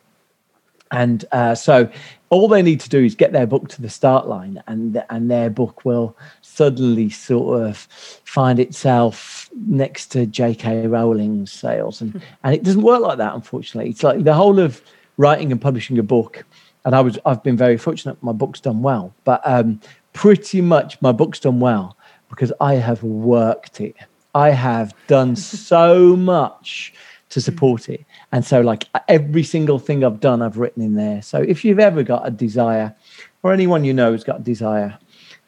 and 0.94 1.26
uh, 1.32 1.56
so 1.56 1.90
all 2.30 2.48
they 2.48 2.62
need 2.62 2.80
to 2.80 2.90
do 2.90 3.04
is 3.04 3.16
get 3.16 3.32
their 3.32 3.48
book 3.48 3.68
to 3.70 3.82
the 3.82 3.90
start 3.90 4.28
line 4.28 4.62
and 4.68 5.04
and 5.10 5.30
their 5.30 5.50
book 5.50 5.84
will 5.84 6.16
suddenly 6.42 7.10
sort 7.10 7.62
of 7.64 7.78
find 8.26 8.60
itself 8.60 9.50
next 9.68 10.08
to 10.08 10.28
J.K. 10.28 10.88
Rowling's 10.88 11.52
sales. 11.52 12.00
And 12.00 12.22
and 12.44 12.56
it 12.56 12.64
doesn't 12.64 12.84
work 12.84 13.02
like 13.02 13.18
that 13.18 13.34
unfortunately. 13.34 13.90
It's 13.90 14.04
like 14.04 14.24
the 14.24 14.36
whole 14.36 14.60
of 14.60 14.82
writing 15.18 15.52
and 15.52 15.60
publishing 15.60 15.98
a 15.98 16.04
book 16.04 16.46
and 16.86 16.96
I 16.96 17.02
was 17.02 17.18
I've 17.26 17.44
been 17.44 17.58
very 17.58 17.78
fortunate 17.78 18.22
my 18.22 18.32
book's 18.32 18.62
done 18.62 18.84
well. 18.84 19.14
But 19.24 19.42
um, 19.46 19.82
pretty 20.14 20.62
much 20.62 21.02
my 21.02 21.12
book's 21.12 21.40
done 21.40 21.60
well 21.60 21.98
because 22.30 22.54
I 22.62 22.76
have 22.76 23.02
worked 23.02 23.82
it. 23.82 23.96
I 24.36 24.52
have 24.52 24.94
done 25.08 25.36
so 25.72 26.16
much 26.16 26.94
to 27.34 27.42
support 27.42 27.90
it 27.90 28.06
and 28.32 28.44
so, 28.44 28.62
like 28.62 28.88
every 29.08 29.44
single 29.44 29.78
thing 29.78 30.04
I've 30.04 30.20
done, 30.20 30.42
I've 30.42 30.58
written 30.58 30.82
in 30.82 30.96
there. 30.96 31.22
So, 31.22 31.40
if 31.40 31.64
you've 31.64 31.80
ever 31.80 32.02
got 32.02 32.28
a 32.28 32.32
desire, 32.32 32.96
or 33.44 33.54
anyone 33.54 33.84
you 33.84 33.94
know 33.94 34.12
has 34.12 34.24
got 34.24 34.40
a 34.40 34.44
desire 34.44 34.98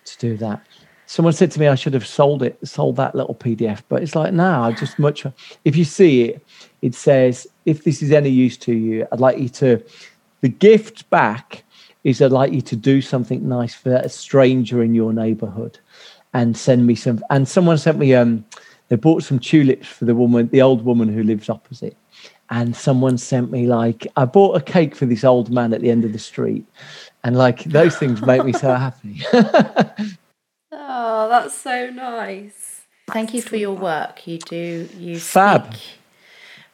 to 0.06 0.18
do 0.20 0.38
that, 0.38 0.62
someone 1.08 1.34
said 1.34 1.50
to 1.52 1.60
me 1.60 1.68
I 1.68 1.74
should 1.74 1.96
have 1.96 2.06
sold 2.06 2.44
it, 2.44 2.60
sold 2.68 2.96
that 2.98 3.16
little 3.16 3.34
PDF. 3.34 3.82
But 3.90 4.04
it's 4.04 4.16
like, 4.16 4.34
no, 4.34 4.62
I 4.62 4.72
just 4.74 5.00
much. 5.00 5.26
If 5.66 5.76
you 5.76 5.84
see 5.84 6.26
it, 6.26 6.46
it 6.84 6.94
says, 6.94 7.48
if 7.66 7.84
this 7.84 8.04
is 8.04 8.12
any 8.12 8.30
use 8.30 8.56
to 8.58 8.74
you, 8.74 9.08
I'd 9.12 9.20
like 9.20 9.40
you 9.40 9.50
to. 9.50 9.84
The 10.42 10.50
gift 10.50 11.10
back 11.10 11.64
is 12.04 12.22
I'd 12.22 12.32
like 12.32 12.54
you 12.54 12.62
to 12.62 12.76
do 12.76 13.02
something 13.02 13.50
nice 13.50 13.74
for 13.74 13.96
a 13.96 14.10
stranger 14.10 14.84
in 14.84 14.94
your 14.94 15.12
neighborhood 15.12 15.80
and 16.36 16.56
send 16.56 16.86
me 16.86 16.94
some. 16.94 17.24
And 17.32 17.48
someone 17.48 17.80
sent 17.80 17.98
me, 17.98 18.14
um, 18.14 18.46
they 18.90 18.96
bought 18.96 19.24
some 19.24 19.40
tulips 19.40 19.88
for 19.88 20.06
the 20.06 20.16
woman, 20.16 20.48
the 20.50 20.62
old 20.62 20.86
woman 20.86 21.08
who 21.08 21.24
lives 21.24 21.50
opposite 21.50 21.98
and 22.50 22.76
someone 22.76 23.18
sent 23.18 23.52
me 23.52 23.68
like 23.68 24.08
I 24.16 24.26
bought 24.26 24.56
a 24.56 24.62
cake 24.62 24.96
for 24.96 25.06
this 25.06 25.24
old 25.24 25.52
man 25.52 25.74
at 25.74 25.82
the 25.82 25.90
end 25.90 26.06
of 26.06 26.14
the 26.14 26.20
street, 26.20 26.66
and 27.24 27.36
like 27.38 27.64
those 27.64 27.98
things 27.98 28.22
make 28.22 28.44
me 28.46 28.54
so 28.54 28.74
happy. 28.76 29.22
oh, 30.72 31.30
that's 31.30 31.58
so 31.58 31.90
nice. 31.90 32.82
Thank 33.08 33.34
you 33.34 33.42
for 33.42 33.56
your 33.56 33.74
work. 33.74 34.28
You 34.28 34.38
do 34.40 34.90
you 34.98 35.20
fab 35.20 35.76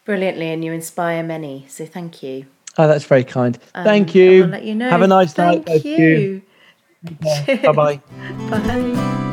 brilliantly, 0.06 0.48
and 0.48 0.64
you 0.64 0.74
inspire 0.74 1.24
many. 1.24 1.66
So 1.70 1.86
thank 1.86 2.22
you. 2.24 2.46
Oh, 2.78 2.88
that's 2.88 3.06
very 3.06 3.24
kind. 3.24 3.58
Um, 3.76 3.84
thank 3.84 4.16
you. 4.16 4.46
let 4.46 4.64
you 4.64 4.76
know. 4.76 4.90
Have 4.90 5.02
a 5.02 5.08
nice 5.08 5.34
thank 5.34 5.68
night. 5.68 5.84
Thank 5.84 5.86
you. 5.86 6.08
you. 6.08 6.42
Bye 7.72 8.02
bye. 8.52 9.28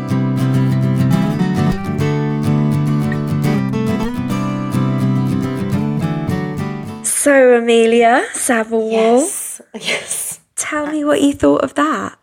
So, 7.29 7.59
Amelia 7.59 8.25
Savile, 8.33 8.91
yes, 8.91 9.61
yes. 9.75 10.41
Tell 10.57 10.87
me 10.87 11.05
what 11.05 11.21
you 11.21 11.35
thought 11.35 11.63
of 11.63 11.75
that. 11.75 12.17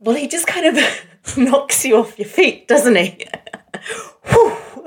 Well, 0.00 0.16
he 0.16 0.26
just 0.26 0.46
kind 0.46 0.64
of 0.64 0.78
knocks 1.36 1.84
you 1.84 1.98
off 1.98 2.18
your 2.18 2.26
feet, 2.26 2.66
doesn't 2.66 2.96
he? 2.96 3.26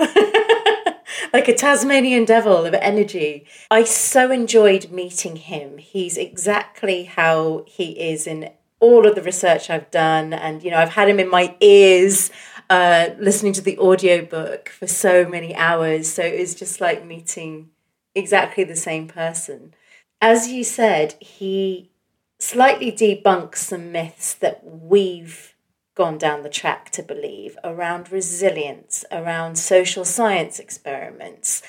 like 1.31 1.47
a 1.47 1.53
Tasmanian 1.53 2.25
devil 2.25 2.65
of 2.65 2.73
energy. 2.73 3.45
I 3.69 3.83
so 3.83 4.31
enjoyed 4.31 4.89
meeting 4.89 5.35
him. 5.35 5.77
He's 5.77 6.17
exactly 6.17 7.03
how 7.03 7.65
he 7.67 7.91
is 7.91 8.25
in 8.25 8.49
all 8.79 9.05
of 9.05 9.13
the 9.13 9.21
research 9.21 9.69
I've 9.69 9.91
done. 9.91 10.33
And, 10.33 10.63
you 10.63 10.71
know, 10.71 10.77
I've 10.77 10.93
had 10.93 11.07
him 11.07 11.19
in 11.19 11.29
my 11.29 11.55
ears 11.59 12.31
uh, 12.71 13.09
listening 13.19 13.53
to 13.53 13.61
the 13.61 13.77
audiobook 13.77 14.69
for 14.69 14.87
so 14.87 15.27
many 15.27 15.55
hours. 15.55 16.11
So 16.11 16.23
it 16.23 16.39
was 16.39 16.55
just 16.55 16.81
like 16.81 17.05
meeting 17.05 17.69
exactly 18.15 18.63
the 18.63 18.75
same 18.75 19.07
person. 19.07 19.73
As 20.19 20.49
you 20.49 20.63
said, 20.63 21.15
he 21.19 21.91
slightly 22.39 22.91
debunks 22.91 23.57
some 23.57 23.91
myths 23.91 24.33
that 24.35 24.61
we've 24.63 25.55
gone 25.95 26.17
down 26.17 26.41
the 26.41 26.49
track 26.49 26.89
to 26.91 27.03
believe 27.03 27.57
around 27.63 28.11
resilience, 28.11 29.05
around 29.11 29.57
social 29.57 30.05
science 30.05 30.59
experiments, 30.59 31.61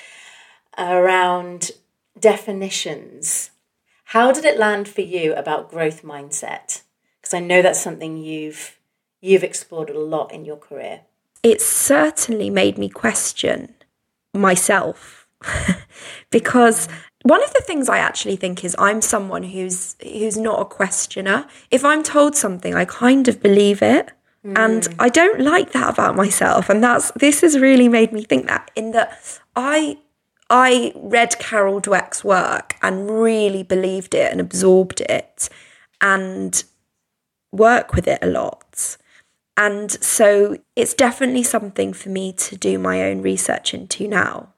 around 0.78 1.72
definitions. 2.18 3.50
How 4.04 4.32
did 4.32 4.44
it 4.44 4.58
land 4.58 4.88
for 4.88 5.00
you 5.00 5.34
about 5.34 5.70
growth 5.70 6.02
mindset? 6.02 6.82
Because 7.20 7.34
I 7.34 7.40
know 7.40 7.62
that's 7.62 7.80
something 7.82 8.16
you've 8.16 8.78
you've 9.20 9.44
explored 9.44 9.88
a 9.88 9.98
lot 9.98 10.32
in 10.32 10.44
your 10.44 10.56
career. 10.56 11.02
It 11.42 11.60
certainly 11.60 12.50
made 12.50 12.76
me 12.78 12.88
question 12.88 13.74
myself 14.34 15.26
because 16.30 16.88
one 17.22 17.42
of 17.42 17.52
the 17.52 17.60
things 17.60 17.88
I 17.88 17.98
actually 17.98 18.36
think 18.36 18.64
is 18.64 18.74
I'm 18.78 19.00
someone 19.00 19.42
who's 19.42 19.96
who's 20.02 20.36
not 20.36 20.60
a 20.60 20.64
questioner. 20.64 21.46
If 21.70 21.84
I'm 21.84 22.02
told 22.02 22.36
something, 22.36 22.74
I 22.74 22.84
kind 22.84 23.28
of 23.28 23.40
believe 23.40 23.82
it. 23.82 24.10
Mm. 24.44 24.58
And 24.58 24.88
I 24.98 25.08
don't 25.08 25.40
like 25.40 25.72
that 25.72 25.90
about 25.90 26.16
myself. 26.16 26.68
And 26.68 26.82
that's 26.82 27.12
this 27.12 27.42
has 27.42 27.58
really 27.58 27.88
made 27.88 28.12
me 28.12 28.24
think 28.24 28.46
that 28.48 28.70
in 28.74 28.90
that 28.92 29.40
I 29.54 29.98
I 30.50 30.92
read 30.96 31.38
Carol 31.38 31.80
Dweck's 31.80 32.24
work 32.24 32.76
and 32.82 33.08
really 33.08 33.62
believed 33.62 34.14
it 34.14 34.30
and 34.30 34.40
absorbed 34.40 35.00
it 35.00 35.48
and 36.00 36.62
work 37.52 37.94
with 37.94 38.08
it 38.08 38.18
a 38.20 38.26
lot. 38.26 38.96
And 39.56 39.90
so 39.90 40.58
it's 40.74 40.94
definitely 40.94 41.42
something 41.42 41.92
for 41.92 42.08
me 42.08 42.32
to 42.32 42.56
do 42.56 42.78
my 42.78 43.02
own 43.02 43.22
research 43.22 43.74
into 43.74 44.08
now. 44.08 44.51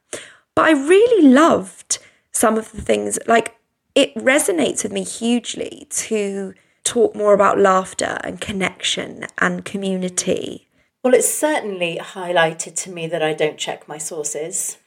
But 0.55 0.66
I 0.66 0.72
really 0.72 1.28
loved 1.28 1.98
some 2.32 2.56
of 2.56 2.72
the 2.72 2.82
things, 2.82 3.18
like 3.26 3.56
it 3.94 4.14
resonates 4.14 4.82
with 4.82 4.93
me 4.93 5.05
hugely 5.05 5.86
to 5.90 6.55
talk 6.85 7.14
more 7.14 7.35
about 7.35 7.59
laughter 7.59 8.18
and 8.22 8.40
connection 8.40 9.26
and 9.39 9.64
community. 9.64 10.68
Well, 11.02 11.14
it's 11.14 11.32
certainly 11.32 11.98
highlighted 12.01 12.74
to 12.82 12.90
me 12.90 13.06
that 13.09 13.22
I 13.22 13.35
don't 13.35 13.59
check 13.59 13.89
my 13.89 13.98
sources. 13.98 14.78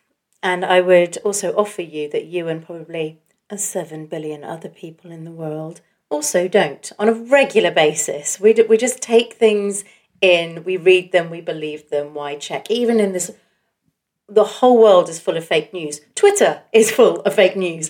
And 0.41 0.63
I 0.63 0.81
would 0.81 1.17
also 1.17 1.53
offer 1.55 1.81
you 1.81 2.09
that 2.09 2.25
you 2.25 2.47
and 2.47 2.65
probably 2.65 3.19
a 3.49 3.57
7 3.57 4.05
billion 4.07 4.43
other 4.43 4.69
people 4.69 5.11
in 5.11 5.23
the 5.23 5.31
world 5.31 5.81
also 6.09 6.47
don't 6.47 6.91
on 6.97 7.09
a 7.09 7.13
regular 7.13 7.71
basis. 7.71 8.39
We, 8.39 8.53
do, 8.53 8.65
we 8.67 8.77
just 8.77 9.01
take 9.01 9.33
things 9.33 9.83
in, 10.21 10.63
we 10.63 10.77
read 10.77 11.11
them, 11.11 11.29
we 11.29 11.41
believe 11.41 11.89
them. 11.89 12.13
Why 12.13 12.35
check? 12.35 12.69
Even 12.71 12.99
in 12.99 13.13
this, 13.13 13.31
the 14.27 14.43
whole 14.43 14.81
world 14.81 15.09
is 15.09 15.19
full 15.19 15.37
of 15.37 15.45
fake 15.45 15.73
news. 15.73 16.01
Twitter 16.15 16.63
is 16.73 16.91
full 16.91 17.21
of 17.21 17.33
fake 17.33 17.55
news. 17.55 17.89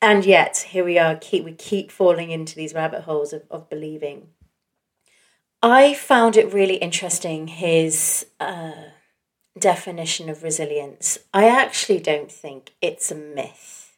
And 0.00 0.24
yet, 0.24 0.66
here 0.68 0.84
we 0.84 0.98
are, 0.98 1.16
keep, 1.16 1.44
we 1.44 1.52
keep 1.52 1.90
falling 1.90 2.30
into 2.30 2.54
these 2.54 2.74
rabbit 2.74 3.02
holes 3.02 3.32
of, 3.32 3.42
of 3.50 3.70
believing. 3.70 4.28
I 5.62 5.94
found 5.94 6.36
it 6.36 6.52
really 6.52 6.76
interesting 6.76 7.48
his. 7.48 8.26
Uh, 8.38 8.72
definition 9.58 10.28
of 10.28 10.42
resilience. 10.42 11.18
I 11.32 11.48
actually 11.48 12.00
don't 12.00 12.30
think 12.30 12.72
it's 12.80 13.10
a 13.10 13.14
myth. 13.14 13.96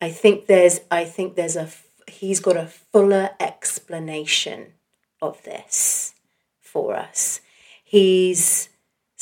I 0.00 0.10
think 0.10 0.46
there's 0.46 0.80
I 0.90 1.04
think 1.04 1.34
there's 1.34 1.56
a 1.56 1.68
he's 2.08 2.40
got 2.40 2.56
a 2.56 2.66
fuller 2.66 3.30
explanation 3.40 4.74
of 5.22 5.42
this 5.44 6.14
for 6.60 6.94
us. 6.94 7.40
He's 7.82 8.68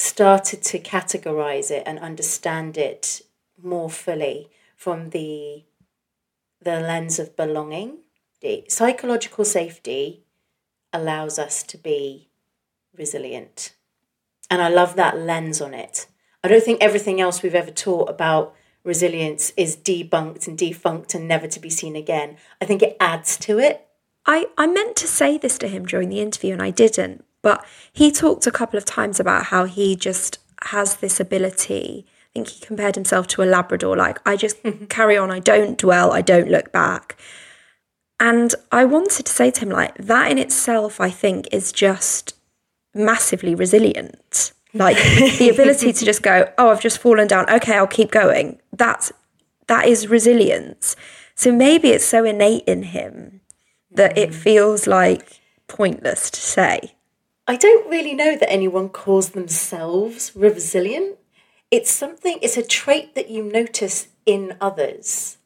started 0.03 0.63
to 0.63 0.79
categorize 0.79 1.71
it 1.71 1.85
and 1.87 1.99
understand 1.99 2.77
it 2.77 3.23
more 3.63 3.91
fully 3.91 4.51
from 4.77 5.11
the 5.11 5.65
the 6.61 6.81
lens 6.81 7.19
of 7.19 7.37
belonging. 7.37 7.99
The 8.41 8.65
psychological 8.69 9.45
safety 9.45 10.25
allows 10.93 11.39
us 11.39 11.63
to 11.65 11.77
be 11.77 12.29
resilient 12.97 13.75
and 14.53 14.61
I 14.61 14.69
love 14.69 14.97
that 14.97 15.19
lens 15.19 15.61
on 15.63 15.73
it. 15.73 16.07
I 16.45 16.49
don't 16.49 16.63
think 16.63 16.83
everything 16.83 17.21
else 17.21 17.43
we've 17.43 17.55
ever 17.55 17.71
taught 17.71 18.11
about 18.11 18.55
resilience 18.85 19.53
is 19.57 19.77
debunked 19.77 20.47
and 20.47 20.59
defunct 20.59 21.15
and 21.15 21.27
never 21.27 21.47
to 21.47 21.59
be 21.59 21.71
seen 21.71 21.97
again. 21.97 22.37
I 22.61 22.67
think 22.67 22.83
it 22.83 22.97
adds 23.01 23.39
to 23.39 23.59
it. 23.59 23.87
I, 24.27 24.47
I 24.59 24.67
meant 24.67 24.97
to 24.97 25.07
say 25.07 25.39
this 25.39 25.57
to 25.59 25.69
him 25.69 25.87
during 25.87 26.11
the 26.11 26.21
interview 26.21 26.53
and 26.53 26.63
I 26.63 26.71
didn't, 26.71 27.25
but 27.43 27.65
he 27.93 28.11
talked 28.11 28.47
a 28.47 28.53
couple 28.53 28.79
of 28.79 28.85
times 28.85 29.21
about 29.21 29.47
how 29.47 29.65
he 29.65 29.97
just 29.97 30.39
has 30.63 30.97
this 30.97 31.21
ability. 31.21 32.07
I 32.07 32.29
think 32.33 32.49
he 32.49 32.65
compared 32.65 32.95
himself 32.95 33.27
to 33.29 33.43
a 33.43 33.45
Labrador, 33.45 33.97
like, 33.97 34.19
I 34.27 34.37
just 34.37 34.57
carry 34.89 35.17
on, 35.17 35.31
I 35.31 35.39
don't 35.39 35.77
dwell, 35.77 36.13
I 36.13 36.23
don't 36.23 36.49
look 36.49 36.73
back. 36.73 37.17
And 38.19 38.55
I 38.71 38.85
wanted 38.85 39.27
to 39.27 39.33
say 39.33 39.51
to 39.51 39.61
him, 39.61 39.71
like, 39.71 39.97
that 39.99 40.31
in 40.31 40.39
itself, 40.39 41.01
I 41.01 41.11
think, 41.11 41.49
is 41.53 41.73
just 41.73 42.35
massively 42.95 43.55
resilient. 43.55 44.53
Like 44.75 44.97
the 45.39 45.51
ability 45.51 45.93
to 45.93 46.05
just 46.05 46.23
go, 46.31 46.51
oh, 46.59 46.71
I've 46.71 46.81
just 46.81 46.99
fallen 46.99 47.27
down. 47.27 47.49
Okay, 47.51 47.77
I'll 47.77 47.87
keep 47.87 48.11
going. 48.11 48.59
That's 48.73 49.13
that 49.67 49.87
is 49.87 50.09
resilience. 50.09 50.97
So 51.35 51.53
maybe 51.53 51.91
it's 51.91 52.05
so 52.05 52.25
innate 52.25 52.65
in 52.65 52.85
him 52.85 53.41
that 53.91 54.17
it 54.17 54.31
mm. 54.31 54.35
feels 54.35 54.87
like 54.87 55.41
pointless 55.69 56.31
to 56.31 56.41
say. 56.41 56.95
I 57.47 57.57
don't 57.57 57.91
really 57.91 58.15
know 58.15 58.37
that 58.37 58.51
anyone 58.51 58.89
calls 58.89 59.31
themselves 59.31 60.33
resilient. 60.35 61.19
It's 61.71 61.91
something, 61.91 62.39
it's 62.41 62.57
a 62.57 62.63
trait 62.63 63.15
that 63.15 63.31
you 63.31 63.43
notice 63.43 64.09
in 64.25 64.57
others, 64.61 65.39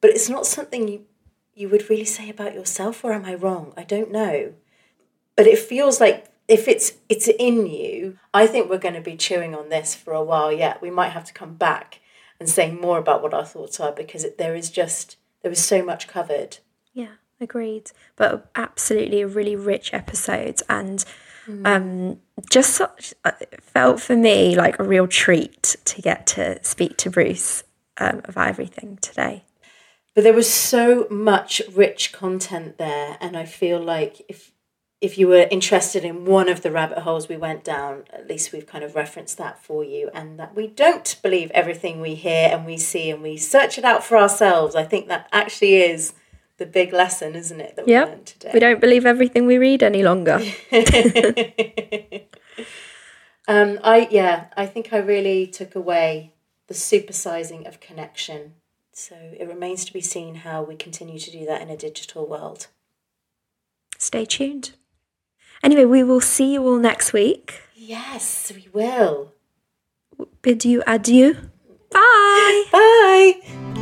but 0.00 0.10
it's 0.10 0.28
not 0.28 0.46
something 0.46 0.88
you, 0.88 1.06
you 1.54 1.68
would 1.68 1.88
really 1.88 2.04
say 2.04 2.28
about 2.28 2.54
yourself, 2.54 3.02
or 3.02 3.12
am 3.12 3.24
I 3.24 3.34
wrong? 3.34 3.72
I 3.76 3.84
don't 3.84 4.12
know. 4.12 4.52
But 5.36 5.46
it 5.46 5.58
feels 5.58 6.00
like 6.00 6.26
if 6.48 6.66
it's 6.66 6.94
it's 7.08 7.28
in 7.28 7.66
you, 7.66 8.18
I 8.34 8.46
think 8.46 8.68
we're 8.68 8.78
going 8.78 8.94
to 8.94 9.00
be 9.00 9.16
chewing 9.16 9.54
on 9.54 9.68
this 9.68 9.94
for 9.94 10.12
a 10.12 10.24
while 10.24 10.50
yet. 10.50 10.82
We 10.82 10.90
might 10.90 11.10
have 11.10 11.24
to 11.24 11.32
come 11.32 11.54
back 11.54 12.00
and 12.40 12.48
say 12.48 12.70
more 12.70 12.98
about 12.98 13.22
what 13.22 13.34
our 13.34 13.44
thoughts 13.44 13.78
are 13.78 13.92
because 13.92 14.26
there 14.38 14.54
is 14.54 14.70
just 14.70 15.16
there 15.42 15.52
is 15.52 15.64
so 15.64 15.84
much 15.84 16.08
covered. 16.08 16.58
Yeah, 16.92 17.16
agreed. 17.40 17.92
But 18.16 18.50
absolutely 18.56 19.20
a 19.20 19.28
really 19.28 19.56
rich 19.56 19.92
episode 19.92 20.60
and 20.68 21.04
mm. 21.48 21.66
um, 21.66 22.20
just 22.50 22.74
such, 22.74 23.14
uh, 23.24 23.32
felt 23.60 24.00
for 24.00 24.16
me 24.16 24.56
like 24.56 24.78
a 24.78 24.84
real 24.84 25.06
treat 25.06 25.76
to 25.84 26.02
get 26.02 26.26
to 26.28 26.62
speak 26.62 26.96
to 26.98 27.10
Bruce 27.10 27.64
um, 27.98 28.20
about 28.24 28.48
everything 28.48 28.98
today. 29.00 29.44
But 30.14 30.24
there 30.24 30.34
was 30.34 30.52
so 30.52 31.06
much 31.10 31.62
rich 31.72 32.12
content 32.12 32.76
there, 32.78 33.16
and 33.20 33.36
I 33.36 33.44
feel 33.44 33.80
like 33.80 34.22
if 34.28 34.52
if 35.00 35.16
you 35.16 35.28
were 35.28 35.46
interested 35.48 36.04
in 36.04 36.24
one 36.24 36.48
of 36.48 36.62
the 36.62 36.72
rabbit 36.72 36.98
holes 36.98 37.28
we 37.28 37.36
went 37.36 37.62
down, 37.62 38.02
at 38.12 38.26
least 38.26 38.52
we've 38.52 38.66
kind 38.66 38.82
of 38.82 38.96
referenced 38.96 39.38
that 39.38 39.62
for 39.62 39.84
you, 39.84 40.10
and 40.12 40.36
that 40.40 40.56
we 40.56 40.66
don't 40.66 41.16
believe 41.22 41.52
everything 41.52 42.00
we 42.00 42.16
hear 42.16 42.48
and 42.50 42.66
we 42.66 42.76
see, 42.76 43.10
and 43.10 43.22
we 43.22 43.36
search 43.36 43.78
it 43.78 43.84
out 43.84 44.02
for 44.02 44.16
ourselves. 44.16 44.74
I 44.74 44.82
think 44.82 45.06
that 45.06 45.28
actually 45.30 45.76
is 45.76 46.14
the 46.58 46.66
big 46.66 46.92
lesson, 46.92 47.34
isn't 47.34 47.60
it? 47.60 47.76
That 47.76 47.86
we 47.86 47.94
learned 47.98 48.26
today. 48.26 48.50
We 48.52 48.60
don't 48.60 48.80
believe 48.80 49.06
everything 49.06 49.46
we 49.46 49.58
read 49.58 49.82
any 49.82 50.02
longer. 50.02 50.34
um, 53.48 53.78
I 53.82 54.08
yeah, 54.10 54.46
I 54.56 54.66
think 54.66 54.92
I 54.92 54.98
really 54.98 55.46
took 55.46 55.74
away 55.74 56.34
the 56.66 56.74
supersizing 56.74 57.66
of 57.66 57.80
connection. 57.80 58.54
So 58.92 59.14
it 59.14 59.48
remains 59.48 59.84
to 59.86 59.92
be 59.92 60.00
seen 60.00 60.34
how 60.36 60.62
we 60.62 60.74
continue 60.74 61.20
to 61.20 61.30
do 61.30 61.46
that 61.46 61.62
in 61.62 61.70
a 61.70 61.76
digital 61.76 62.26
world. 62.26 62.66
Stay 63.96 64.24
tuned. 64.24 64.72
Anyway, 65.62 65.84
we 65.84 66.02
will 66.02 66.20
see 66.20 66.52
you 66.52 66.66
all 66.66 66.78
next 66.78 67.12
week. 67.12 67.62
Yes, 67.74 68.52
we 68.54 68.68
will. 68.72 69.32
Bid 70.42 70.64
you 70.64 70.82
adieu. 70.86 71.36
Bye. 71.90 72.64
Bye. 72.72 73.74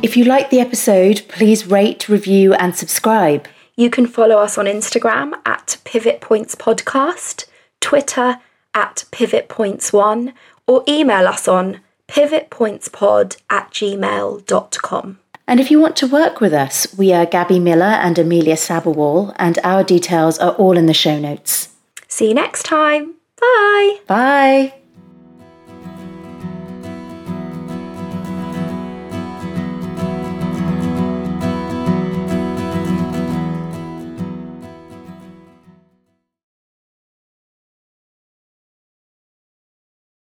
If 0.00 0.16
you 0.16 0.24
like 0.24 0.50
the 0.50 0.60
episode, 0.60 1.22
please 1.28 1.66
rate, 1.66 2.08
review, 2.08 2.54
and 2.54 2.74
subscribe. 2.76 3.48
You 3.76 3.90
can 3.90 4.06
follow 4.06 4.36
us 4.38 4.56
on 4.56 4.66
Instagram 4.66 5.34
at 5.44 5.76
Pivot 5.84 6.20
Points 6.20 6.54
Podcast, 6.54 7.46
Twitter 7.80 8.38
at 8.74 9.04
Pivot 9.10 9.48
Points 9.48 9.92
One, 9.92 10.34
or 10.66 10.84
email 10.88 11.26
us 11.26 11.48
on 11.48 11.80
pivotpointspod 12.06 13.36
at 13.50 13.70
gmail.com. 13.72 15.18
And 15.48 15.60
if 15.60 15.70
you 15.70 15.80
want 15.80 15.96
to 15.96 16.06
work 16.06 16.40
with 16.40 16.52
us, 16.52 16.94
we 16.96 17.12
are 17.12 17.26
Gabby 17.26 17.58
Miller 17.58 17.84
and 17.84 18.18
Amelia 18.18 18.54
Saberwall, 18.54 19.34
and 19.36 19.58
our 19.64 19.82
details 19.82 20.38
are 20.38 20.52
all 20.52 20.76
in 20.76 20.86
the 20.86 20.94
show 20.94 21.18
notes. 21.18 21.70
See 22.06 22.28
you 22.28 22.34
next 22.34 22.62
time. 22.64 23.14
Bye. 23.40 23.98
Bye. 24.06 24.77